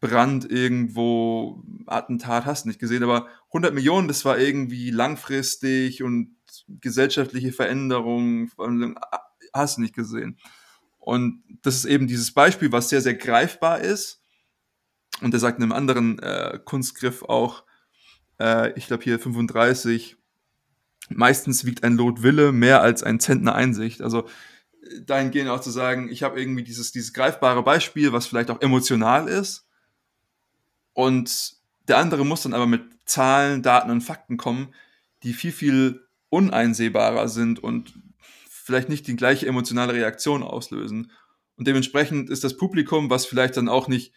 Brand 0.01 0.51
irgendwo, 0.51 1.63
Attentat, 1.87 2.45
hast 2.45 2.67
nicht 2.67 2.79
gesehen, 2.81 3.03
aber 3.03 3.29
100 3.49 3.73
Millionen, 3.73 4.09
das 4.09 4.25
war 4.25 4.39
irgendwie 4.39 4.91
langfristig 4.91 6.03
und 6.03 6.37
gesellschaftliche 6.69 7.53
Veränderungen, 7.53 8.51
hast 9.55 9.79
du 9.79 9.81
nicht 9.83 9.95
gesehen. 9.95 10.39
Und 10.99 11.43
das 11.63 11.77
ist 11.77 11.85
eben 11.85 12.07
dieses 12.07 12.33
Beispiel, 12.33 12.73
was 12.73 12.89
sehr, 12.89 13.01
sehr 13.01 13.15
greifbar 13.15 13.81
ist. 13.81 14.23
Und 15.21 15.33
er 15.33 15.41
sagt 15.41 15.59
in 15.59 15.63
einem 15.63 15.73
anderen 15.73 16.19
äh, 16.19 16.59
Kunstgriff 16.65 17.23
auch, 17.23 17.65
äh, 18.41 18.73
ich 18.79 18.87
glaube 18.87 19.05
hier 19.05 19.19
35, 19.19 20.17
meistens 21.09 21.65
wiegt 21.65 21.85
ein 21.85 21.97
Lot 21.97 22.23
Wille 22.23 22.53
mehr 22.53 22.81
als 22.83 23.03
ein 23.03 23.21
Zentner 23.21 23.55
Einsicht. 23.55 24.03
Also 24.03 24.27
dahingehend 25.07 25.51
auch 25.51 25.61
zu 25.61 25.71
sagen, 25.71 26.11
ich 26.11 26.23
habe 26.23 26.39
irgendwie 26.41 26.63
dieses, 26.63 26.93
dieses 26.93 27.13
greifbare 27.13 27.63
Beispiel, 27.63 28.13
was 28.13 28.27
vielleicht 28.27 28.51
auch 28.51 28.61
emotional 28.61 29.29
ist. 29.29 29.67
Und 30.93 31.57
Der 31.89 31.99
andere 31.99 32.25
muss 32.25 32.43
dann 32.43 32.55
aber 32.55 32.67
mit 32.67 32.83
Zahlen, 33.05 33.63
Daten 33.63 33.91
und 33.91 34.01
Fakten 34.01 34.37
kommen, 34.37 34.75
die 35.23 35.35
viel, 35.35 35.53
viel 35.53 36.07
uneinsehbarer 36.31 37.29
sind 37.29 37.63
und 37.63 37.95
vielleicht 38.49 38.89
nicht 38.89 39.07
die 39.07 39.17
gleiche 39.17 39.47
emotionale 39.47 39.93
Reaktion 39.93 40.43
auslösen. 40.43 41.11
Und 41.57 41.69
dementsprechend 41.69 42.31
ist 42.31 42.43
das 42.43 42.57
Publikum, 42.57 43.11
was 43.11 43.27
vielleicht 43.27 43.57
dann 43.57 43.69
auch 43.69 43.89
nicht 43.89 44.15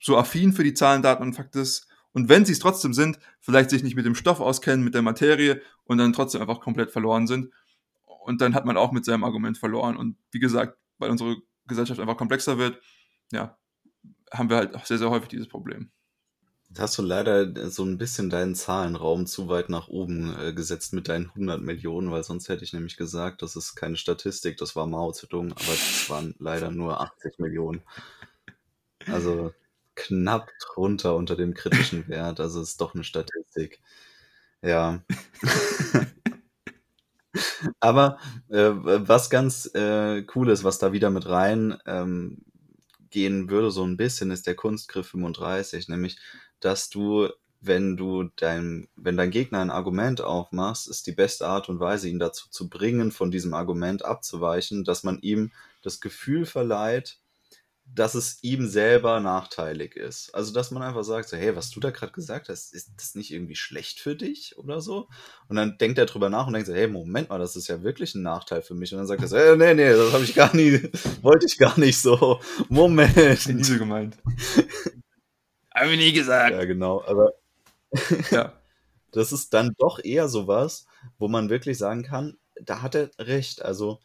so 0.00 0.16
affin 0.16 0.52
für 0.52 0.64
die 0.64 0.74
Zahlen, 0.74 1.02
Daten 1.02 1.22
und 1.22 1.34
Fakten 1.34 1.60
ist, 1.60 1.88
und 2.14 2.28
wenn 2.28 2.44
sie 2.44 2.52
es 2.52 2.60
trotzdem 2.60 2.94
sind, 2.94 3.18
vielleicht 3.40 3.70
sich 3.70 3.82
nicht 3.82 3.96
mit 3.96 4.06
dem 4.06 4.14
Stoff 4.14 4.40
auskennen, 4.40 4.84
mit 4.84 4.94
der 4.94 5.02
Materie 5.02 5.60
und 5.82 5.98
dann 5.98 6.12
trotzdem 6.12 6.40
einfach 6.40 6.60
komplett 6.60 6.92
verloren 6.92 7.26
sind. 7.26 7.52
Und 8.04 8.40
dann 8.40 8.54
hat 8.54 8.64
man 8.64 8.76
auch 8.76 8.92
mit 8.92 9.04
seinem 9.04 9.24
Argument 9.24 9.58
verloren. 9.58 9.96
Und 9.96 10.16
wie 10.30 10.38
gesagt, 10.38 10.78
weil 10.98 11.10
unsere 11.10 11.36
Gesellschaft 11.66 11.98
einfach 11.98 12.16
komplexer 12.16 12.56
wird, 12.56 12.80
ja, 13.32 13.58
haben 14.32 14.48
wir 14.48 14.56
halt 14.56 14.76
auch 14.76 14.86
sehr, 14.86 14.98
sehr 14.98 15.10
häufig 15.10 15.28
dieses 15.28 15.48
Problem. 15.48 15.90
Da 16.70 16.82
hast 16.82 16.96
du 16.98 17.02
leider 17.02 17.68
so 17.70 17.84
ein 17.84 17.98
bisschen 17.98 18.30
deinen 18.30 18.54
Zahlenraum 18.54 19.26
zu 19.26 19.48
weit 19.48 19.68
nach 19.68 19.88
oben 19.88 20.36
äh, 20.38 20.52
gesetzt 20.52 20.92
mit 20.92 21.08
deinen 21.08 21.30
100 21.30 21.62
Millionen, 21.62 22.12
weil 22.12 22.22
sonst 22.22 22.48
hätte 22.48 22.64
ich 22.64 22.72
nämlich 22.72 22.96
gesagt, 22.96 23.42
das 23.42 23.56
ist 23.56 23.74
keine 23.74 23.96
Statistik, 23.96 24.56
das 24.56 24.76
war 24.76 24.86
Mao 24.86 25.12
Zedong, 25.12 25.52
aber 25.52 25.72
es 25.72 26.08
waren 26.10 26.34
leider 26.38 26.70
nur 26.70 27.00
80 27.00 27.38
Millionen. 27.38 27.82
Also 29.06 29.52
knapp 29.96 30.50
drunter 30.60 31.16
unter 31.16 31.36
dem 31.36 31.54
kritischen 31.54 32.08
Wert, 32.08 32.40
also 32.40 32.62
ist 32.62 32.80
doch 32.80 32.94
eine 32.94 33.04
Statistik. 33.04 33.80
Ja. 34.62 35.02
Aber 37.80 38.18
äh, 38.48 38.70
was 38.72 39.30
ganz 39.30 39.66
äh, 39.74 40.24
cool 40.34 40.50
ist, 40.50 40.64
was 40.64 40.78
da 40.78 40.92
wieder 40.92 41.10
mit 41.10 41.28
rein 41.28 41.76
ähm, 41.86 42.38
gehen 43.10 43.50
würde, 43.50 43.70
so 43.70 43.84
ein 43.84 43.96
bisschen, 43.96 44.30
ist 44.30 44.46
der 44.46 44.56
Kunstgriff 44.56 45.08
35, 45.08 45.88
nämlich, 45.88 46.18
dass 46.60 46.90
du, 46.90 47.28
wenn 47.60 47.96
du 47.96 48.24
dein, 48.36 48.88
wenn 48.96 49.16
dein 49.16 49.30
Gegner 49.30 49.60
ein 49.60 49.70
Argument 49.70 50.20
aufmachst, 50.20 50.88
ist 50.88 51.06
die 51.06 51.12
beste 51.12 51.46
Art 51.46 51.68
und 51.68 51.80
Weise, 51.80 52.08
ihn 52.08 52.18
dazu 52.18 52.48
zu 52.50 52.68
bringen, 52.68 53.12
von 53.12 53.30
diesem 53.30 53.54
Argument 53.54 54.04
abzuweichen, 54.04 54.84
dass 54.84 55.04
man 55.04 55.20
ihm 55.20 55.52
das 55.82 56.00
Gefühl 56.00 56.46
verleiht, 56.46 57.18
dass 57.86 58.14
es 58.14 58.38
ihm 58.42 58.66
selber 58.66 59.20
nachteilig 59.20 59.94
ist. 59.94 60.34
Also, 60.34 60.52
dass 60.52 60.70
man 60.70 60.82
einfach 60.82 61.04
sagt, 61.04 61.28
so, 61.28 61.36
hey, 61.36 61.54
was 61.54 61.70
du 61.70 61.80
da 61.80 61.90
gerade 61.90 62.12
gesagt 62.12 62.48
hast, 62.48 62.74
ist 62.74 62.90
das 62.96 63.14
nicht 63.14 63.30
irgendwie 63.30 63.56
schlecht 63.56 64.00
für 64.00 64.16
dich 64.16 64.56
oder 64.58 64.80
so? 64.80 65.08
Und 65.48 65.56
dann 65.56 65.78
denkt 65.78 65.98
er 65.98 66.06
drüber 66.06 66.30
nach 66.30 66.46
und 66.46 66.54
denkt 66.54 66.66
so, 66.66 66.74
hey, 66.74 66.88
Moment 66.88 67.28
mal, 67.28 67.38
das 67.38 67.56
ist 67.56 67.68
ja 67.68 67.82
wirklich 67.82 68.14
ein 68.14 68.22
Nachteil 68.22 68.62
für 68.62 68.74
mich. 68.74 68.92
Und 68.92 68.98
dann 68.98 69.06
sagt 69.06 69.22
er 69.22 69.28
so, 69.28 69.36
hey, 69.36 69.56
nee, 69.56 69.74
nee, 69.74 69.90
das 69.90 70.12
habe 70.12 70.24
ich 70.24 70.34
gar 70.34 70.54
nie, 70.56 70.90
wollte 71.22 71.46
ich 71.46 71.58
gar 71.58 71.78
nicht 71.78 72.00
so. 72.00 72.40
Moment. 72.68 73.46
Nie 73.46 73.64
so 73.64 73.78
gemeint. 73.78 74.16
Habe 75.74 75.90
ich 75.90 75.98
nie 75.98 76.12
gesagt. 76.12 76.52
Ja, 76.52 76.64
genau, 76.66 77.02
aber 77.04 77.32
ja. 78.30 78.52
das 79.10 79.32
ist 79.32 79.52
dann 79.52 79.74
doch 79.76 79.98
eher 80.02 80.28
sowas, 80.28 80.86
wo 81.18 81.26
man 81.26 81.50
wirklich 81.50 81.78
sagen 81.78 82.04
kann, 82.04 82.38
da 82.60 82.80
hat 82.80 82.94
er 82.94 83.10
recht. 83.18 83.62
Also, 83.62 83.98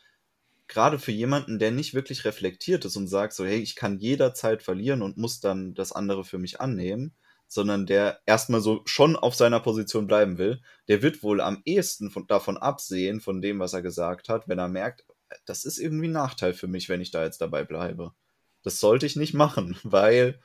gerade 0.69 0.99
für 0.99 1.11
jemanden, 1.11 1.59
der 1.59 1.71
nicht 1.71 1.93
wirklich 1.93 2.23
reflektiert 2.23 2.85
ist 2.85 2.95
und 2.95 3.07
sagt 3.07 3.33
so, 3.33 3.43
hey, 3.43 3.57
ich 3.57 3.75
kann 3.75 3.99
jederzeit 3.99 4.63
verlieren 4.63 5.01
und 5.01 5.17
muss 5.17 5.41
dann 5.41 5.73
das 5.73 5.91
andere 5.91 6.23
für 6.23 6.37
mich 6.37 6.61
annehmen, 6.61 7.13
sondern 7.47 7.87
der 7.87 8.21
erstmal 8.27 8.61
so 8.61 8.83
schon 8.85 9.15
auf 9.15 9.33
seiner 9.35 9.59
Position 9.59 10.05
bleiben 10.07 10.37
will, 10.37 10.61
der 10.87 11.01
wird 11.01 11.23
wohl 11.23 11.41
am 11.41 11.61
ehesten 11.65 12.11
von, 12.11 12.27
davon 12.27 12.57
absehen, 12.57 13.19
von 13.19 13.41
dem, 13.41 13.59
was 13.59 13.73
er 13.73 13.81
gesagt 13.81 14.29
hat, 14.29 14.47
wenn 14.47 14.59
er 14.59 14.69
merkt, 14.69 15.05
das 15.45 15.65
ist 15.65 15.79
irgendwie 15.79 16.07
ein 16.07 16.13
Nachteil 16.13 16.53
für 16.53 16.67
mich, 16.67 16.87
wenn 16.87 17.01
ich 17.01 17.11
da 17.11 17.23
jetzt 17.23 17.41
dabei 17.41 17.63
bleibe. 17.63 18.13
Das 18.61 18.79
sollte 18.79 19.07
ich 19.07 19.15
nicht 19.15 19.33
machen, 19.33 19.77
weil 19.83 20.39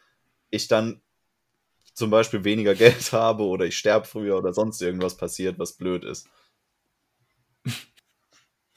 ich 0.50 0.68
dann 0.68 1.02
zum 1.92 2.10
Beispiel 2.10 2.44
weniger 2.44 2.74
Geld 2.74 3.12
habe 3.12 3.44
oder 3.44 3.66
ich 3.66 3.76
sterbe 3.76 4.06
früher 4.06 4.38
oder 4.38 4.54
sonst 4.54 4.80
irgendwas 4.80 5.18
passiert, 5.18 5.58
was 5.58 5.74
blöd 5.74 6.04
ist. 6.04 6.28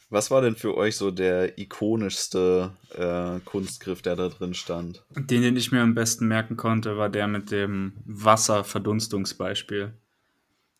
Was 0.09 0.31
war 0.31 0.41
denn 0.41 0.55
für 0.55 0.77
euch 0.77 0.95
so 0.95 1.11
der 1.11 1.57
ikonischste 1.57 2.71
äh, 2.95 3.39
Kunstgriff, 3.43 4.01
der 4.01 4.15
da 4.15 4.29
drin 4.29 4.53
stand? 4.53 5.03
Den, 5.09 5.41
den 5.41 5.57
ich 5.57 5.71
mir 5.71 5.81
am 5.81 5.95
besten 5.95 6.27
merken 6.27 6.55
konnte, 6.55 6.97
war 6.97 7.09
der 7.09 7.27
mit 7.27 7.51
dem 7.51 7.93
Wasserverdunstungsbeispiel. 8.05 9.93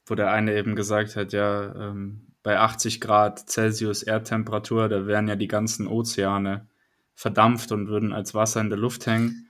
Wo 0.05 0.15
der 0.15 0.31
eine 0.31 0.55
eben 0.55 0.75
gesagt 0.75 1.17
hat, 1.17 1.33
ja, 1.33 1.75
ähm, 1.75 2.27
bei 2.41 2.57
80 2.57 3.01
Grad 3.01 3.49
Celsius 3.49 4.03
Erdtemperatur, 4.03 4.87
da 4.87 5.05
wären 5.05 5.27
ja 5.27 5.35
die 5.35 5.49
ganzen 5.49 5.87
Ozeane 5.87 6.65
verdampft 7.13 7.73
und 7.73 7.89
würden 7.89 8.13
als 8.13 8.33
Wasser 8.33 8.61
in 8.61 8.69
der 8.69 8.79
Luft 8.79 9.05
hängen. 9.07 9.49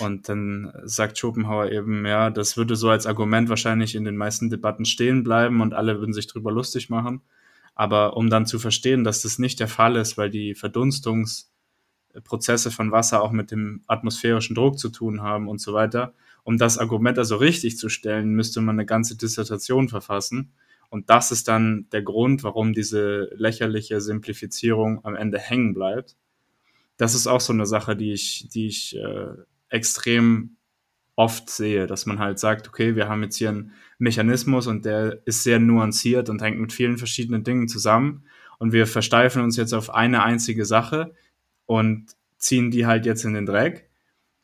Und 0.00 0.28
dann 0.28 0.72
sagt 0.82 1.18
Schopenhauer 1.18 1.70
eben, 1.70 2.04
ja, 2.04 2.30
das 2.30 2.56
würde 2.56 2.74
so 2.74 2.88
als 2.90 3.06
Argument 3.06 3.48
wahrscheinlich 3.50 3.94
in 3.94 4.04
den 4.04 4.16
meisten 4.16 4.50
Debatten 4.50 4.86
stehen 4.86 5.22
bleiben 5.22 5.60
und 5.60 5.74
alle 5.74 6.00
würden 6.00 6.14
sich 6.14 6.26
drüber 6.26 6.50
lustig 6.50 6.90
machen. 6.90 7.20
Aber 7.74 8.16
um 8.16 8.30
dann 8.30 8.46
zu 8.46 8.58
verstehen, 8.58 9.04
dass 9.04 9.20
das 9.22 9.38
nicht 9.38 9.60
der 9.60 9.68
Fall 9.68 9.96
ist, 9.96 10.16
weil 10.16 10.30
die 10.30 10.54
Verdunstungsprozesse 10.54 12.70
von 12.70 12.92
Wasser 12.92 13.22
auch 13.22 13.32
mit 13.32 13.50
dem 13.50 13.82
atmosphärischen 13.86 14.54
Druck 14.54 14.78
zu 14.78 14.88
tun 14.90 15.22
haben 15.22 15.48
und 15.48 15.60
so 15.60 15.72
weiter, 15.72 16.14
um 16.44 16.58
das 16.58 16.78
Argument 16.78 17.18
also 17.18 17.36
richtig 17.36 17.78
zu 17.78 17.88
stellen, 17.88 18.34
müsste 18.34 18.60
man 18.60 18.76
eine 18.76 18.86
ganze 18.86 19.16
Dissertation 19.16 19.88
verfassen. 19.88 20.52
Und 20.90 21.10
das 21.10 21.32
ist 21.32 21.48
dann 21.48 21.88
der 21.90 22.02
Grund, 22.02 22.44
warum 22.44 22.72
diese 22.72 23.30
lächerliche 23.34 24.00
Simplifizierung 24.00 25.04
am 25.04 25.16
Ende 25.16 25.38
hängen 25.38 25.74
bleibt. 25.74 26.16
Das 26.96 27.14
ist 27.14 27.26
auch 27.26 27.40
so 27.40 27.52
eine 27.52 27.66
Sache, 27.66 27.96
die 27.96 28.12
ich, 28.12 28.48
die 28.50 28.66
ich 28.66 28.96
äh, 28.96 29.26
extrem 29.68 30.56
oft 31.16 31.48
sehe, 31.48 31.86
dass 31.86 32.06
man 32.06 32.18
halt 32.18 32.38
sagt, 32.38 32.68
okay, 32.68 32.96
wir 32.96 33.08
haben 33.08 33.22
jetzt 33.22 33.36
hier 33.36 33.50
einen 33.50 33.72
Mechanismus 33.98 34.66
und 34.66 34.84
der 34.84 35.20
ist 35.26 35.44
sehr 35.44 35.60
nuanciert 35.60 36.28
und 36.28 36.42
hängt 36.42 36.58
mit 36.58 36.72
vielen 36.72 36.98
verschiedenen 36.98 37.44
Dingen 37.44 37.68
zusammen 37.68 38.24
und 38.58 38.72
wir 38.72 38.86
versteifen 38.86 39.42
uns 39.42 39.56
jetzt 39.56 39.72
auf 39.72 39.94
eine 39.94 40.22
einzige 40.22 40.64
Sache 40.64 41.14
und 41.66 42.16
ziehen 42.38 42.70
die 42.70 42.86
halt 42.86 43.06
jetzt 43.06 43.24
in 43.24 43.34
den 43.34 43.46
Dreck. 43.46 43.88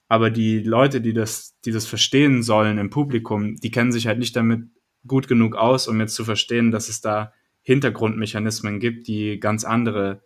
Aber 0.08 0.30
die 0.30 0.60
Leute, 0.60 1.00
die 1.00 1.12
das, 1.12 1.58
die 1.64 1.70
das 1.70 1.86
verstehen 1.86 2.42
sollen 2.42 2.78
im 2.78 2.90
Publikum, 2.90 3.56
die 3.56 3.70
kennen 3.70 3.92
sich 3.92 4.06
halt 4.06 4.18
nicht 4.18 4.34
damit 4.34 4.62
gut 5.06 5.28
genug 5.28 5.54
aus, 5.54 5.88
um 5.88 6.00
jetzt 6.00 6.14
zu 6.14 6.24
verstehen, 6.24 6.70
dass 6.70 6.88
es 6.88 7.00
da 7.00 7.32
Hintergrundmechanismen 7.62 8.80
gibt, 8.80 9.06
die 9.06 9.38
ganz 9.38 9.64
andere, 9.64 10.22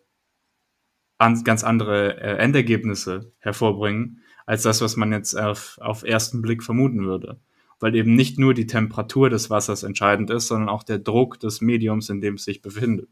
ganz 1.19 1.65
andere 1.65 2.21
äh, 2.21 2.37
Endergebnisse 2.39 3.33
hervorbringen 3.39 4.24
als 4.47 4.63
das, 4.63 4.81
was 4.81 4.97
man 4.97 5.13
jetzt 5.13 5.35
auf, 5.39 5.79
auf 5.81 6.03
ersten 6.03 6.43
Blick 6.43 6.63
vermuten 6.63 7.05
würde. 7.07 7.41
Weil 7.81 7.95
eben 7.95 8.15
nicht 8.15 8.39
nur 8.39 8.55
die 8.55 8.67
Temperatur 8.67 9.31
des 9.31 9.51
Wassers 9.51 9.83
entscheidend 9.83 10.31
ist, 10.31 10.49
sondern 10.49 10.69
auch 10.69 10.83
der 10.83 10.99
Druck 10.99 11.41
des 11.41 11.61
Mediums, 11.61 12.09
in 12.09 12.21
dem 12.21 12.35
es 12.35 12.45
sich 12.45 12.63
befindet. 12.63 13.09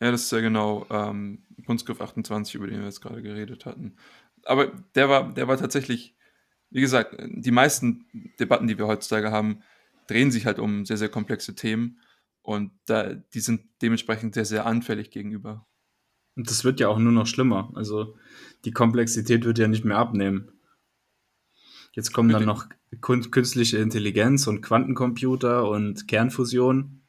Ja, 0.00 0.10
das 0.10 0.22
ist 0.22 0.32
ja 0.32 0.40
genau 0.40 0.86
ähm, 0.90 1.42
Kunstgriff 1.66 2.00
28, 2.00 2.54
über 2.54 2.66
den 2.66 2.78
wir 2.78 2.86
jetzt 2.86 3.00
gerade 3.00 3.22
geredet 3.22 3.64
hatten. 3.66 3.96
Aber 4.44 4.72
der 4.94 5.08
war, 5.08 5.32
der 5.32 5.48
war 5.48 5.56
tatsächlich, 5.56 6.14
wie 6.70 6.80
gesagt, 6.80 7.16
die 7.26 7.50
meisten 7.50 8.06
Debatten, 8.38 8.66
die 8.66 8.78
wir 8.78 8.86
heutzutage 8.86 9.30
haben, 9.30 9.62
drehen 10.06 10.30
sich 10.30 10.46
halt 10.46 10.58
um 10.58 10.84
sehr, 10.84 10.96
sehr 10.96 11.08
komplexe 11.08 11.54
Themen 11.54 12.00
und 12.42 12.72
da, 12.84 13.14
die 13.14 13.40
sind 13.40 13.62
dementsprechend 13.80 14.34
sehr, 14.34 14.44
sehr 14.44 14.66
anfällig 14.66 15.10
gegenüber. 15.10 15.66
Und 16.36 16.50
das 16.50 16.64
wird 16.64 16.80
ja 16.80 16.88
auch 16.88 16.98
nur 16.98 17.12
noch 17.12 17.26
schlimmer. 17.26 17.72
Also 17.74 18.16
die 18.64 18.72
Komplexität 18.72 19.44
wird 19.44 19.58
ja 19.58 19.68
nicht 19.68 19.84
mehr 19.84 19.96
abnehmen. 19.96 20.52
Jetzt 21.94 22.12
kommen 22.12 22.30
dann 22.30 22.44
noch 22.44 22.66
künstliche 23.00 23.78
Intelligenz 23.78 24.48
und 24.48 24.62
Quantencomputer 24.62 25.68
und 25.68 26.08
Kernfusion. 26.08 27.02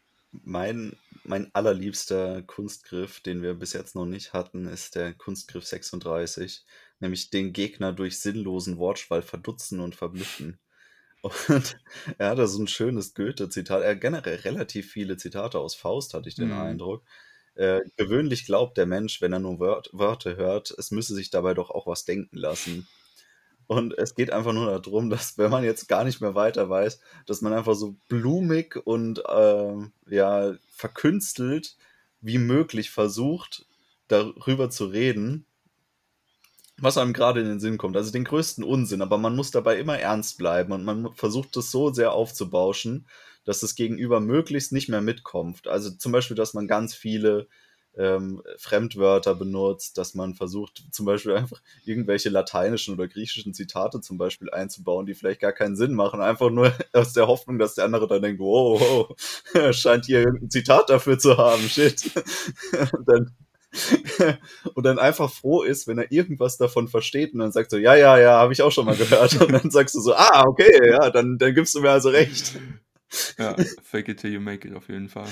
Mein, 0.44 0.96
mein 1.24 1.50
allerliebster 1.56 2.44
Kunstgriff, 2.44 3.20
den 3.20 3.42
wir 3.42 3.56
bis 3.56 3.74
jetzt 3.74 3.96
noch 3.96 4.06
nicht 4.06 4.34
hatten, 4.34 4.68
ist 4.68 4.96
der 4.96 5.14
Kunstgriff 5.14 5.66
36, 5.66 6.66
nämlich 7.00 7.32
den 7.32 7.52
Gegner 7.52 7.94
durch 7.94 8.20
sinnlosen 8.20 8.78
Wortschwall 8.78 9.24
verdutzen 9.24 9.80
und 9.80 9.96
verblüffen. 9.96 10.60
Und 11.24 11.80
er 12.20 12.30
hat 12.30 12.38
da 12.38 12.46
so 12.46 12.62
ein 12.62 12.68
schönes 12.68 13.16
Goethe-Zitat. 13.16 13.82
Er 13.82 13.92
hat 13.92 14.02
generell 14.02 14.36
relativ 14.42 14.92
viele 14.92 15.18
Zitate 15.18 15.58
aus 15.58 15.74
Faust, 15.74 16.14
hatte 16.14 16.30
ich 16.30 16.36
den 16.36 16.50
mhm. 16.50 16.60
Eindruck. 16.60 17.04
Äh, 17.56 17.82
gewöhnlich 17.96 18.46
glaubt 18.46 18.78
der 18.78 18.86
Mensch, 18.86 19.20
wenn 19.22 19.34
er 19.34 19.40
nur 19.40 19.60
Wör 19.60 19.82
Wörter 19.94 20.36
hört, 20.36 20.72
es 20.78 20.92
müsse 20.92 21.16
sich 21.16 21.32
dabei 21.32 21.56
doch 21.56 21.72
auch 21.72 21.88
was 21.88 22.06
denken 22.06 22.38
lassen. 22.38 22.88
Und 23.68 23.98
es 23.98 24.16
geht 24.16 24.32
einfach 24.32 24.54
nur 24.54 24.80
darum, 24.80 25.10
dass 25.10 25.38
wenn 25.38 25.52
man 25.52 25.64
jetzt 25.64 25.88
gar 25.88 26.04
nicht 26.04 26.22
mehr 26.22 26.36
weiter 26.36 26.70
weiß, 26.70 27.00
dass 27.26 27.42
man 27.42 27.54
einfach 27.54 27.76
so 27.76 27.96
blumig 28.08 28.76
und 28.86 29.24
äh, 29.28 29.74
ja 30.08 30.54
verkünstelt 30.70 31.78
wie 32.22 32.38
möglich 32.38 32.90
versucht, 32.92 33.66
darüber 34.08 34.70
zu 34.70 34.86
reden, 34.86 35.46
was 36.78 36.98
einem 36.98 37.14
gerade 37.14 37.40
in 37.40 37.48
den 37.48 37.60
Sinn 37.60 37.78
kommt. 37.78 37.96
Also 37.96 38.12
den 38.12 38.24
größten 38.24 38.64
Unsinn, 38.64 39.02
aber 39.02 39.18
man 39.18 39.36
muss 39.36 39.52
dabei 39.52 39.80
immer 39.80 39.98
ernst 39.98 40.38
bleiben 40.38 40.74
und 40.74 40.84
man 40.84 41.14
versucht 41.14 41.56
das 41.56 41.72
so 41.72 41.94
sehr 41.94 42.12
aufzubauschen, 42.12 43.08
dass 43.46 43.60
das 43.60 43.76
Gegenüber 43.76 44.20
möglichst 44.20 44.72
nicht 44.72 44.90
mehr 44.90 45.02
mitkommt. 45.02 45.68
Also 45.68 45.92
zum 45.92 46.12
Beispiel, 46.12 46.36
dass 46.36 46.54
man 46.54 46.68
ganz 46.68 46.96
viele 46.96 47.48
ähm, 47.98 48.42
Fremdwörter 48.58 49.36
benutzt, 49.36 49.98
dass 49.98 50.16
man 50.16 50.36
versucht, 50.36 50.84
zum 50.92 51.06
Beispiel 51.06 51.34
einfach 51.34 51.62
irgendwelche 51.86 52.30
lateinischen 52.30 52.94
oder 52.94 53.08
griechischen 53.08 53.54
Zitate 53.54 54.02
zum 54.02 54.18
Beispiel 54.18 54.50
einzubauen, 54.50 55.06
die 55.06 55.14
vielleicht 55.14 55.40
gar 55.40 55.54
keinen 55.54 55.76
Sinn 55.76 55.94
machen, 55.94 56.22
einfach 56.22 56.50
nur 56.50 56.74
aus 56.94 57.14
der 57.14 57.28
Hoffnung, 57.28 57.60
dass 57.60 57.76
der 57.76 57.86
andere 57.86 58.08
dann 58.08 58.22
denkt, 58.22 58.40
wow, 58.40 58.80
wow 58.80 59.74
scheint 59.74 60.06
hier 60.06 60.20
irgendein 60.20 60.50
Zitat 60.50 60.90
dafür 60.90 61.18
zu 61.18 61.38
haben, 61.38 61.62
shit. 61.70 62.12
Und 62.94 63.08
dann, 63.08 63.36
und 64.74 64.86
dann 64.86 65.00
einfach 65.00 65.30
froh 65.30 65.62
ist, 65.62 65.86
wenn 65.86 65.98
er 65.98 66.10
irgendwas 66.10 66.56
davon 66.56 66.88
versteht 66.88 67.34
und 67.34 67.40
dann 67.40 67.52
sagt 67.52 67.72
so, 67.72 67.78
ja, 67.78 67.94
ja, 67.96 68.18
ja, 68.18 68.40
habe 68.40 68.54
ich 68.54 68.62
auch 68.62 68.72
schon 68.72 68.86
mal 68.86 68.96
gehört. 68.96 69.42
Und 69.42 69.52
dann 69.52 69.70
sagst 69.70 69.96
du 69.96 70.00
so, 70.00 70.14
ah, 70.14 70.46
okay, 70.48 70.92
ja, 70.92 71.10
dann, 71.10 71.38
dann 71.38 71.54
gibst 71.54 71.76
du 71.76 71.82
mir 71.82 71.92
also 71.92 72.08
recht. 72.08 72.58
Ja, 73.38 73.54
fake 73.84 74.08
it 74.08 74.22
till 74.22 74.32
you 74.32 74.40
make 74.40 74.66
it 74.66 74.74
auf 74.74 74.88
jeden 74.88 75.10
Fall. 75.10 75.28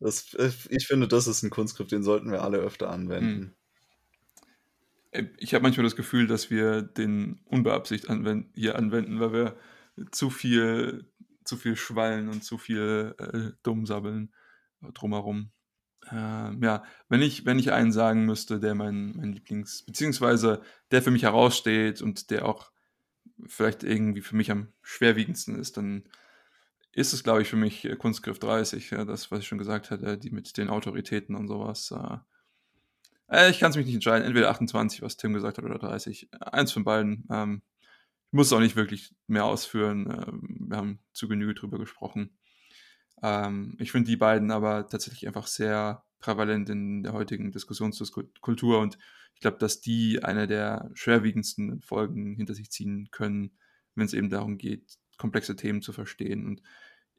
Das, 0.00 0.34
äh, 0.34 0.50
ich 0.68 0.86
finde, 0.86 1.08
das 1.08 1.26
ist 1.26 1.42
ein 1.42 1.50
Kunstgriff, 1.50 1.88
den 1.88 2.02
sollten 2.02 2.30
wir 2.30 2.42
alle 2.42 2.58
öfter 2.58 2.90
anwenden. 2.90 3.54
Hm. 5.12 5.30
Ich 5.38 5.54
habe 5.54 5.62
manchmal 5.62 5.84
das 5.84 5.96
Gefühl, 5.96 6.26
dass 6.26 6.50
wir 6.50 6.82
den 6.82 7.40
unbeabsichtigt 7.46 8.10
anwenden, 8.10 8.52
hier 8.54 8.76
anwenden, 8.76 9.18
weil 9.18 9.32
wir 9.32 9.56
zu 10.10 10.28
viel, 10.28 11.10
zu 11.44 11.56
viel 11.56 11.76
schwallen 11.76 12.28
und 12.28 12.44
zu 12.44 12.58
viel 12.58 13.14
äh, 13.18 13.56
dumm 13.62 13.86
sabbeln 13.86 14.34
drumherum. 14.92 15.52
Ähm, 16.10 16.62
ja, 16.62 16.84
wenn 17.08 17.22
ich, 17.22 17.46
wenn 17.46 17.58
ich 17.58 17.72
einen 17.72 17.92
sagen 17.92 18.26
müsste, 18.26 18.60
der 18.60 18.74
mein, 18.74 19.16
mein 19.16 19.32
Lieblings, 19.32 19.84
beziehungsweise 19.84 20.60
der 20.90 21.02
für 21.02 21.10
mich 21.10 21.22
heraussteht 21.22 22.02
und 22.02 22.30
der 22.30 22.44
auch 22.46 22.70
vielleicht 23.46 23.82
irgendwie 23.82 24.20
für 24.20 24.36
mich 24.36 24.50
am 24.50 24.72
schwerwiegendsten 24.82 25.58
ist, 25.58 25.76
dann 25.76 26.04
ist 26.96 27.12
es, 27.12 27.22
glaube 27.22 27.42
ich, 27.42 27.48
für 27.48 27.56
mich 27.56 27.84
äh, 27.84 27.94
Kunstgriff 27.94 28.38
30, 28.38 28.90
ja, 28.90 29.04
das, 29.04 29.30
was 29.30 29.40
ich 29.40 29.46
schon 29.46 29.58
gesagt 29.58 29.90
hatte, 29.90 30.16
die 30.16 30.30
mit 30.30 30.56
den 30.56 30.70
Autoritäten 30.70 31.36
und 31.36 31.46
sowas. 31.46 31.92
Äh, 31.92 33.36
äh 33.36 33.50
ich 33.50 33.60
kann 33.60 33.70
es 33.70 33.76
mich 33.76 33.84
nicht 33.84 33.96
entscheiden, 33.96 34.26
entweder 34.26 34.50
28, 34.50 35.02
was 35.02 35.18
Tim 35.18 35.34
gesagt 35.34 35.58
hat, 35.58 35.64
oder 35.64 35.78
30. 35.78 36.30
Eins 36.40 36.72
von 36.72 36.84
beiden. 36.84 37.28
Ähm, 37.30 37.62
ich 38.28 38.32
muss 38.32 38.46
es 38.46 38.52
auch 38.54 38.60
nicht 38.60 38.76
wirklich 38.76 39.14
mehr 39.26 39.44
ausführen. 39.44 40.06
Ähm, 40.10 40.68
wir 40.70 40.76
haben 40.78 40.98
zu 41.12 41.28
Genüge 41.28 41.54
drüber 41.54 41.78
gesprochen. 41.78 42.38
Ähm, 43.22 43.76
ich 43.78 43.92
finde 43.92 44.10
die 44.10 44.16
beiden 44.16 44.50
aber 44.50 44.88
tatsächlich 44.88 45.26
einfach 45.26 45.48
sehr 45.48 46.02
prävalent 46.18 46.70
in 46.70 47.02
der 47.02 47.12
heutigen 47.12 47.52
Diskussionskultur 47.52 48.80
und 48.80 48.96
ich 49.34 49.40
glaube, 49.40 49.58
dass 49.58 49.82
die 49.82 50.24
eine 50.24 50.46
der 50.46 50.90
schwerwiegendsten 50.94 51.82
Folgen 51.82 52.36
hinter 52.36 52.54
sich 52.54 52.70
ziehen 52.70 53.10
können, 53.10 53.52
wenn 53.94 54.06
es 54.06 54.14
eben 54.14 54.30
darum 54.30 54.56
geht, 54.56 54.98
komplexe 55.18 55.56
Themen 55.56 55.82
zu 55.82 55.92
verstehen. 55.92 56.46
Und 56.46 56.62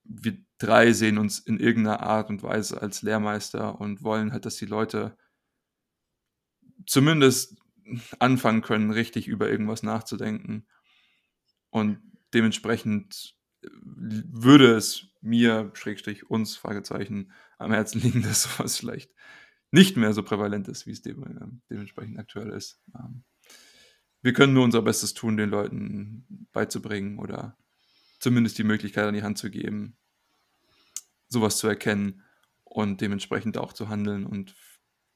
wir 0.10 0.38
drei 0.58 0.92
sehen 0.94 1.18
uns 1.18 1.40
in 1.40 1.60
irgendeiner 1.60 2.02
Art 2.02 2.30
und 2.30 2.44
Weise 2.44 2.82
als 2.82 3.02
Lehrmeister 3.02 3.80
und 3.80 4.04
wollen 4.04 4.32
halt, 4.32 4.46
dass 4.46 4.56
die 4.56 4.66
Leute 4.66 5.18
zumindest 6.86 7.58
anfangen 8.20 8.62
können, 8.62 8.92
richtig 8.92 9.28
über 9.28 9.50
irgendwas 9.50 9.84
nachzudenken. 9.84 10.68
Und 11.70 12.00
dementsprechend 12.34 13.36
würde 13.82 14.76
es 14.76 15.08
mir, 15.22 15.72
Schrägstrich 15.74 16.30
uns, 16.30 16.56
Fragezeichen, 16.56 17.32
am 17.58 17.72
Herzen 17.72 18.02
liegen, 18.02 18.22
dass 18.24 18.44
sowas 18.44 18.78
vielleicht 18.78 19.12
nicht 19.72 19.98
mehr 19.98 20.14
so 20.14 20.24
prävalent 20.24 20.68
ist, 20.68 20.86
wie 20.88 20.92
es 20.92 21.02
dem, 21.02 21.24
äh, 21.24 21.48
dementsprechend 21.70 22.20
aktuell 22.20 22.50
ist. 22.50 22.82
Ähm, 22.96 23.24
wir 24.22 24.34
können 24.34 24.54
nur 24.54 24.64
unser 24.64 24.82
Bestes 24.82 25.14
tun, 25.14 25.38
den 25.38 25.50
Leuten 25.50 26.48
beizubringen 26.52 27.20
oder 27.20 27.58
zumindest 28.20 28.58
die 28.58 28.64
Möglichkeit 28.64 29.06
an 29.06 29.14
die 29.14 29.24
Hand 29.24 29.38
zu 29.38 29.50
geben, 29.50 29.98
sowas 31.28 31.58
zu 31.58 31.68
erkennen 31.68 32.24
und 32.64 33.02
dementsprechend 33.02 33.58
auch 33.58 33.74
zu 33.74 33.90
handeln 33.90 34.26
und 34.26 34.56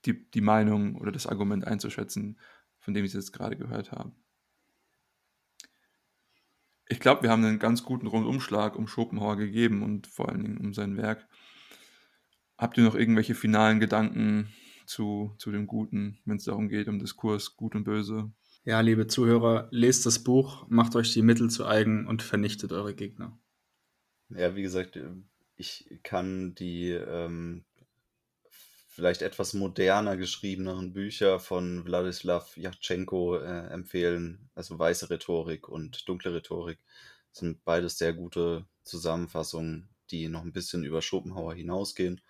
die, 0.06 0.30
die 0.32 0.42
Meinung 0.42 0.96
oder 0.96 1.12
das 1.12 1.28
Argument 1.28 1.66
einzuschätzen, 1.66 2.40
von 2.80 2.94
dem 2.94 3.06
ich 3.06 3.12
es 3.12 3.16
jetzt 3.16 3.34
gerade 3.34 3.56
gehört 3.56 3.92
habe. 3.92 4.12
Ich 6.88 7.00
glaube, 7.00 7.24
wir 7.24 7.30
haben 7.30 7.46
einen 7.46 7.60
ganz 7.60 7.84
guten 7.84 8.08
Rundumschlag 8.08 8.76
um 8.76 8.88
Schopenhauer 8.88 9.38
gegeben 9.38 9.82
und 9.82 10.08
vor 10.08 10.28
allen 10.28 10.44
Dingen 10.44 10.58
um 10.58 10.74
sein 10.74 10.98
Werk. 10.98 11.26
Habt 12.58 12.78
ihr 12.78 12.84
noch 12.84 12.96
irgendwelche 12.96 13.34
finalen 13.34 13.80
Gedanken 13.80 14.52
zu, 14.86 15.34
zu 15.38 15.52
dem 15.52 15.68
Guten, 15.68 16.20
wenn 16.26 16.38
es 16.38 16.44
darum 16.44 16.68
geht, 16.68 16.88
um 16.90 17.00
Diskurs, 17.00 17.56
Gut 17.56 17.76
und 17.76 17.86
Böse? 17.86 18.32
Ja, 18.64 18.80
liebe 18.82 19.08
Zuhörer, 19.08 19.68
lest 19.72 20.06
das 20.06 20.24
Buch, 20.24 20.68
macht 20.70 20.96
euch 20.96 21.14
die 21.14 21.24
Mittel 21.24 21.50
zu 21.50 21.66
eigen 21.66 22.06
und 22.06 22.22
vernichtet 22.22 22.72
eure 22.72 22.94
Gegner. 22.94 23.40
Ja, 24.30 24.56
wie 24.56 24.62
gesagt, 24.62 25.00
ich 25.56 26.00
kann 26.04 26.54
die 26.54 26.92
ähm, 26.92 27.66
vielleicht 28.88 29.24
etwas 29.24 29.56
moderner 29.56 30.16
geschriebenen 30.16 30.94
Bücher 30.94 31.40
von 31.40 31.86
Wladislaw 31.86 32.46
Jatschenko 32.56 33.38
äh, 33.38 33.68
empfehlen. 33.70 34.52
Also 34.54 34.78
Weiße 34.78 35.10
Rhetorik 35.10 35.68
und 35.68 36.08
Dunkle 36.08 36.36
Rhetorik 36.36 36.78
sind 37.32 37.66
beides 37.66 37.98
sehr 37.98 38.14
gute 38.14 38.68
Zusammenfassungen, 38.84 39.90
die 40.12 40.28
noch 40.28 40.44
ein 40.44 40.54
bisschen 40.54 40.84
über 40.84 41.02
Schopenhauer 41.02 41.56
hinausgehen 41.56 42.22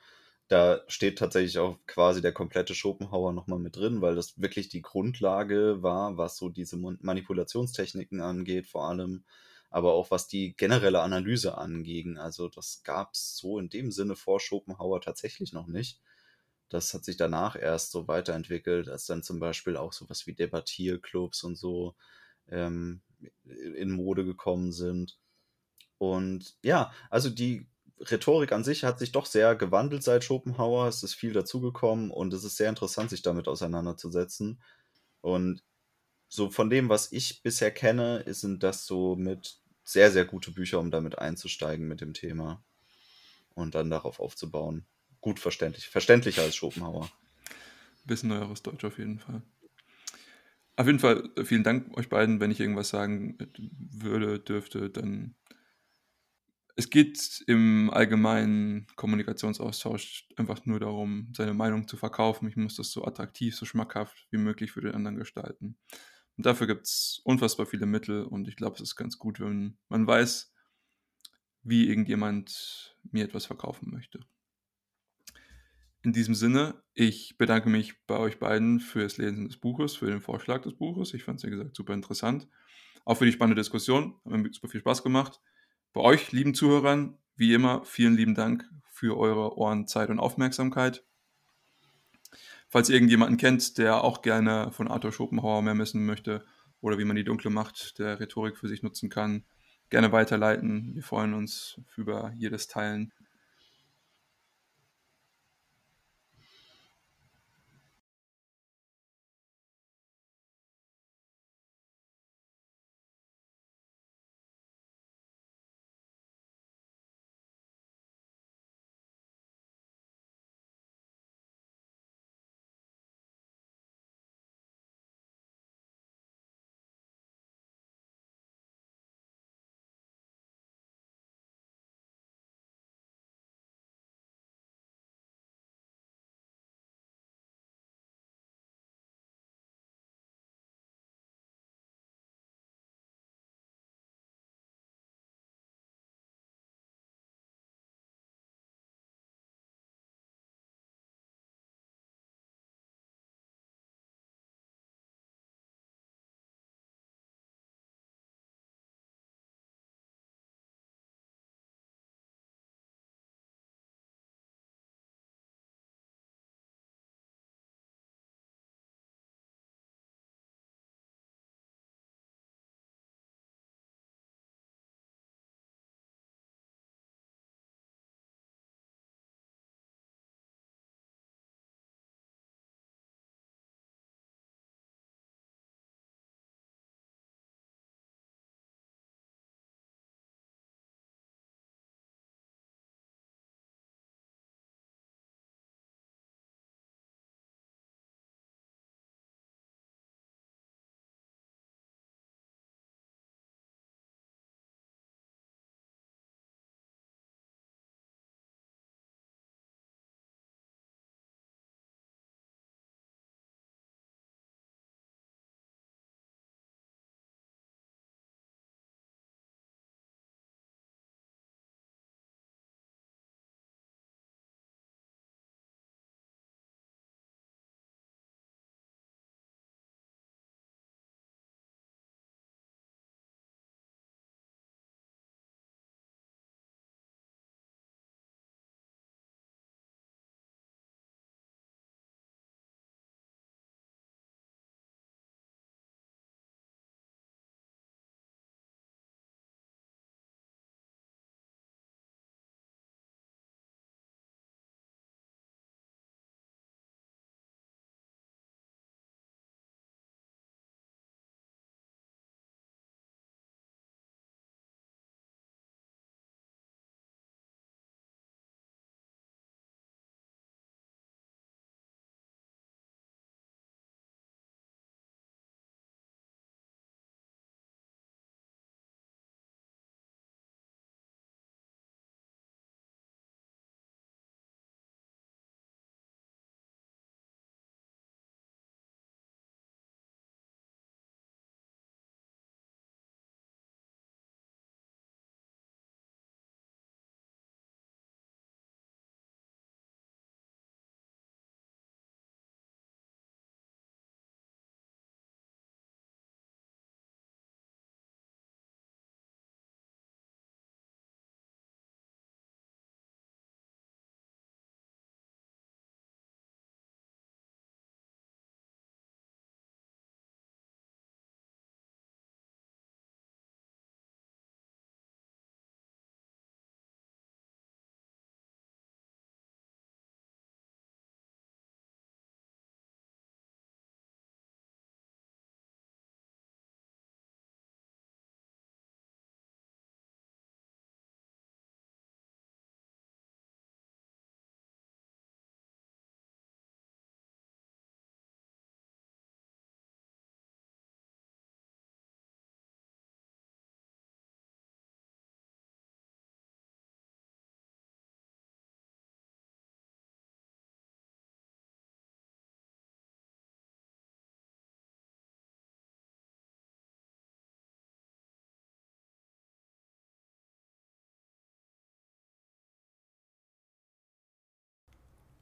da 0.52 0.82
steht 0.88 1.18
tatsächlich 1.18 1.60
auch 1.60 1.80
quasi 1.88 2.22
der 2.22 2.34
komplette 2.34 2.76
Schopenhauer 2.76 3.32
nochmal 3.32 3.60
mit 3.60 3.78
drin, 3.78 4.02
weil 4.02 4.16
das 4.16 4.42
wirklich 4.42 4.68
die 4.68 4.82
Grundlage 4.82 5.82
war, 5.82 6.18
was 6.18 6.36
so 6.36 6.50
diese 6.50 6.76
Manipulationstechniken 6.76 8.20
angeht, 8.20 8.68
vor 8.68 8.90
allem, 8.90 9.24
aber 9.70 9.94
auch 9.94 10.12
was 10.12 10.28
die 10.28 10.54
generelle 10.58 11.02
Analyse 11.02 11.58
anging. 11.58 12.18
Also 12.18 12.50
das 12.50 12.84
gab 12.84 13.14
es 13.14 13.38
so 13.38 13.60
in 13.60 13.70
dem 13.70 13.92
Sinne 13.92 14.18
vor 14.18 14.42
Schopenhauer 14.42 15.00
tatsächlich 15.00 15.54
noch 15.54 15.68
nicht. 15.68 16.02
Das 16.68 16.94
hat 16.94 17.06
sich 17.06 17.16
danach 17.16 17.56
erst 17.56 17.92
so 17.92 18.10
weiterentwickelt, 18.10 18.90
als 18.90 19.06
dann 19.06 19.24
zum 19.24 19.40
Beispiel 19.40 19.78
auch 19.78 19.94
sowas 19.94 20.28
wie 20.28 20.34
Debattierclubs 20.34 21.46
und 21.46 21.56
so 21.56 21.96
ähm, 22.50 23.02
in 23.46 23.92
Mode 23.92 24.26
gekommen 24.26 24.74
sind. 24.74 25.18
Und 25.98 26.58
ja, 26.62 26.92
also 27.10 27.30
die 27.30 27.68
Rhetorik 28.10 28.52
an 28.52 28.64
sich 28.64 28.84
hat 28.84 29.00
sich 29.00 29.12
doch 29.12 29.26
sehr 29.26 29.56
gewandelt 29.56 30.04
seit 30.04 30.24
Schopenhauer. 30.24 30.88
Es 30.88 31.04
ist 31.04 31.14
viel 31.14 31.34
dazugekommen 31.34 32.12
und 32.12 32.34
es 32.34 32.44
ist 32.44 32.58
sehr 32.58 32.70
interessant, 32.70 33.10
sich 33.10 33.22
damit 33.22 33.48
auseinanderzusetzen. 33.48 34.62
Und 35.22 35.64
so 36.28 36.50
von 36.50 36.70
dem, 36.70 36.90
was 36.90 37.12
ich 37.12 37.44
bisher 37.44 37.72
kenne, 37.72 38.24
sind 38.28 38.64
das 38.64 38.86
so 38.86 39.16
mit 39.16 39.60
sehr, 39.84 40.12
sehr 40.12 40.26
gute 40.26 40.52
Bücher, 40.52 40.80
um 40.80 40.92
damit 40.92 41.20
einzusteigen 41.20 41.88
mit 41.88 42.02
dem 42.02 42.14
Thema 42.14 42.64
und 43.54 43.76
dann 43.76 43.90
darauf 43.90 44.20
aufzubauen. 44.20 44.86
Gut 45.20 45.40
verständlich. 45.40 45.88
Verständlicher 45.90 46.44
als 46.44 46.56
Schopenhauer. 46.56 47.12
Bisschen 48.06 48.30
neueres 48.30 48.64
Deutsch 48.64 48.84
auf 48.84 48.98
jeden 48.98 49.20
Fall. 49.20 49.44
Auf 50.76 50.88
jeden 50.88 51.00
Fall 51.00 51.30
vielen 51.44 51.64
Dank 51.64 51.96
euch 51.98 52.10
beiden. 52.10 52.40
Wenn 52.40 52.50
ich 52.50 52.60
irgendwas 52.60 52.90
sagen 52.90 53.38
würde, 53.60 54.40
dürfte, 54.40 54.90
dann 54.90 55.36
es 56.76 56.90
geht 56.90 57.44
im 57.48 57.90
allgemeinen 57.90 58.88
Kommunikationsaustausch 58.96 60.28
einfach 60.36 60.66
nur 60.66 60.80
darum, 60.80 61.32
seine 61.36 61.54
Meinung 61.54 61.88
zu 61.88 61.98
verkaufen. 61.98 62.48
Ich 62.48 62.56
muss 62.56 62.76
das 62.76 62.92
so 62.92 63.06
attraktiv, 63.06 63.56
so 63.56 63.66
schmackhaft 63.66 64.28
wie 64.32 64.38
möglich 64.38 64.72
für 64.72 64.82
den 64.82 64.96
anderen 64.96 65.18
gestalten. 65.18 65.78
Und 66.38 66.46
dafür 66.46 66.68
gibt 66.68 66.86
es 66.86 67.22
unfassbar 67.24 67.66
viele 67.66 67.86
Mittel 67.86 68.24
und 68.24 68.48
ich 68.48 68.56
glaube, 68.56 68.76
es 68.76 68.82
ist 68.82 68.96
ganz 68.96 69.18
gut, 69.18 69.40
wenn 69.40 69.78
man 69.90 70.08
weiß, 70.08 70.54
wie 71.64 71.88
irgendjemand 71.88 72.98
mir 73.12 73.26
etwas 73.26 73.46
verkaufen 73.46 73.92
möchte. 73.92 74.22
In 76.04 76.14
diesem 76.14 76.34
Sinne, 76.34 76.82
ich 76.96 77.38
bedanke 77.38 77.70
mich 77.70 78.04
bei 78.08 78.18
euch 78.18 78.40
beiden 78.40 78.80
für 78.80 79.04
das 79.04 79.18
Lesen 79.18 79.48
des 79.48 79.58
Buches, 79.58 79.96
für 79.96 80.08
den 80.08 80.22
Vorschlag 80.22 80.64
des 80.64 80.74
Buches. 80.74 81.14
Ich 81.14 81.24
fand 81.24 81.38
es, 81.38 81.46
wie 81.46 81.52
gesagt, 81.52 81.76
super 81.76 81.94
interessant. 81.94 82.48
Auch 83.06 83.16
für 83.16 83.26
die 83.26 83.32
spannende 83.32 83.60
Diskussion. 83.60 84.16
Hat 84.26 84.32
mir 84.32 84.52
super 84.52 84.68
viel 84.68 84.80
Spaß 84.80 85.04
gemacht. 85.04 85.40
Bei 85.94 86.00
euch, 86.00 86.32
lieben 86.32 86.54
Zuhörern, 86.54 87.18
wie 87.36 87.54
immer, 87.54 87.84
vielen 87.84 88.16
lieben 88.16 88.34
Dank 88.34 88.64
für 88.92 89.18
eure 89.18 89.58
Ohren, 89.58 89.88
Zeit 89.88 90.10
und 90.10 90.20
Aufmerksamkeit. 90.20 91.04
Falls 92.70 92.88
ihr 92.88 92.96
irgendjemanden 92.96 93.36
kennt, 93.36 93.78
der 93.78 94.02
auch 94.02 94.22
gerne 94.22 94.72
von 94.72 94.88
Arthur 94.88 95.12
Schopenhauer 95.12 95.62
mehr 95.62 95.78
wissen 95.78 96.06
möchte 96.06 96.46
oder 96.80 96.98
wie 96.98 97.04
man 97.04 97.18
die 97.18 97.26
dunkle 97.26 97.50
Macht 97.50 98.00
der 98.00 98.22
Rhetorik 98.22 98.56
für 98.56 98.70
sich 98.70 98.84
nutzen 98.84 99.10
kann, 99.10 99.44
gerne 99.90 100.14
weiterleiten. 100.14 100.96
Wir 100.96 101.04
freuen 101.04 101.34
uns 101.34 101.82
über 101.98 102.32
jedes 102.38 102.68
Teilen. 102.68 103.12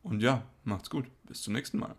Und 0.04 0.22
ja, 0.22 0.44
macht's 0.64 0.90
gut. 0.90 1.06
Bis 1.26 1.42
zum 1.42 1.54
nächsten 1.54 1.80
Mal. 1.80 1.96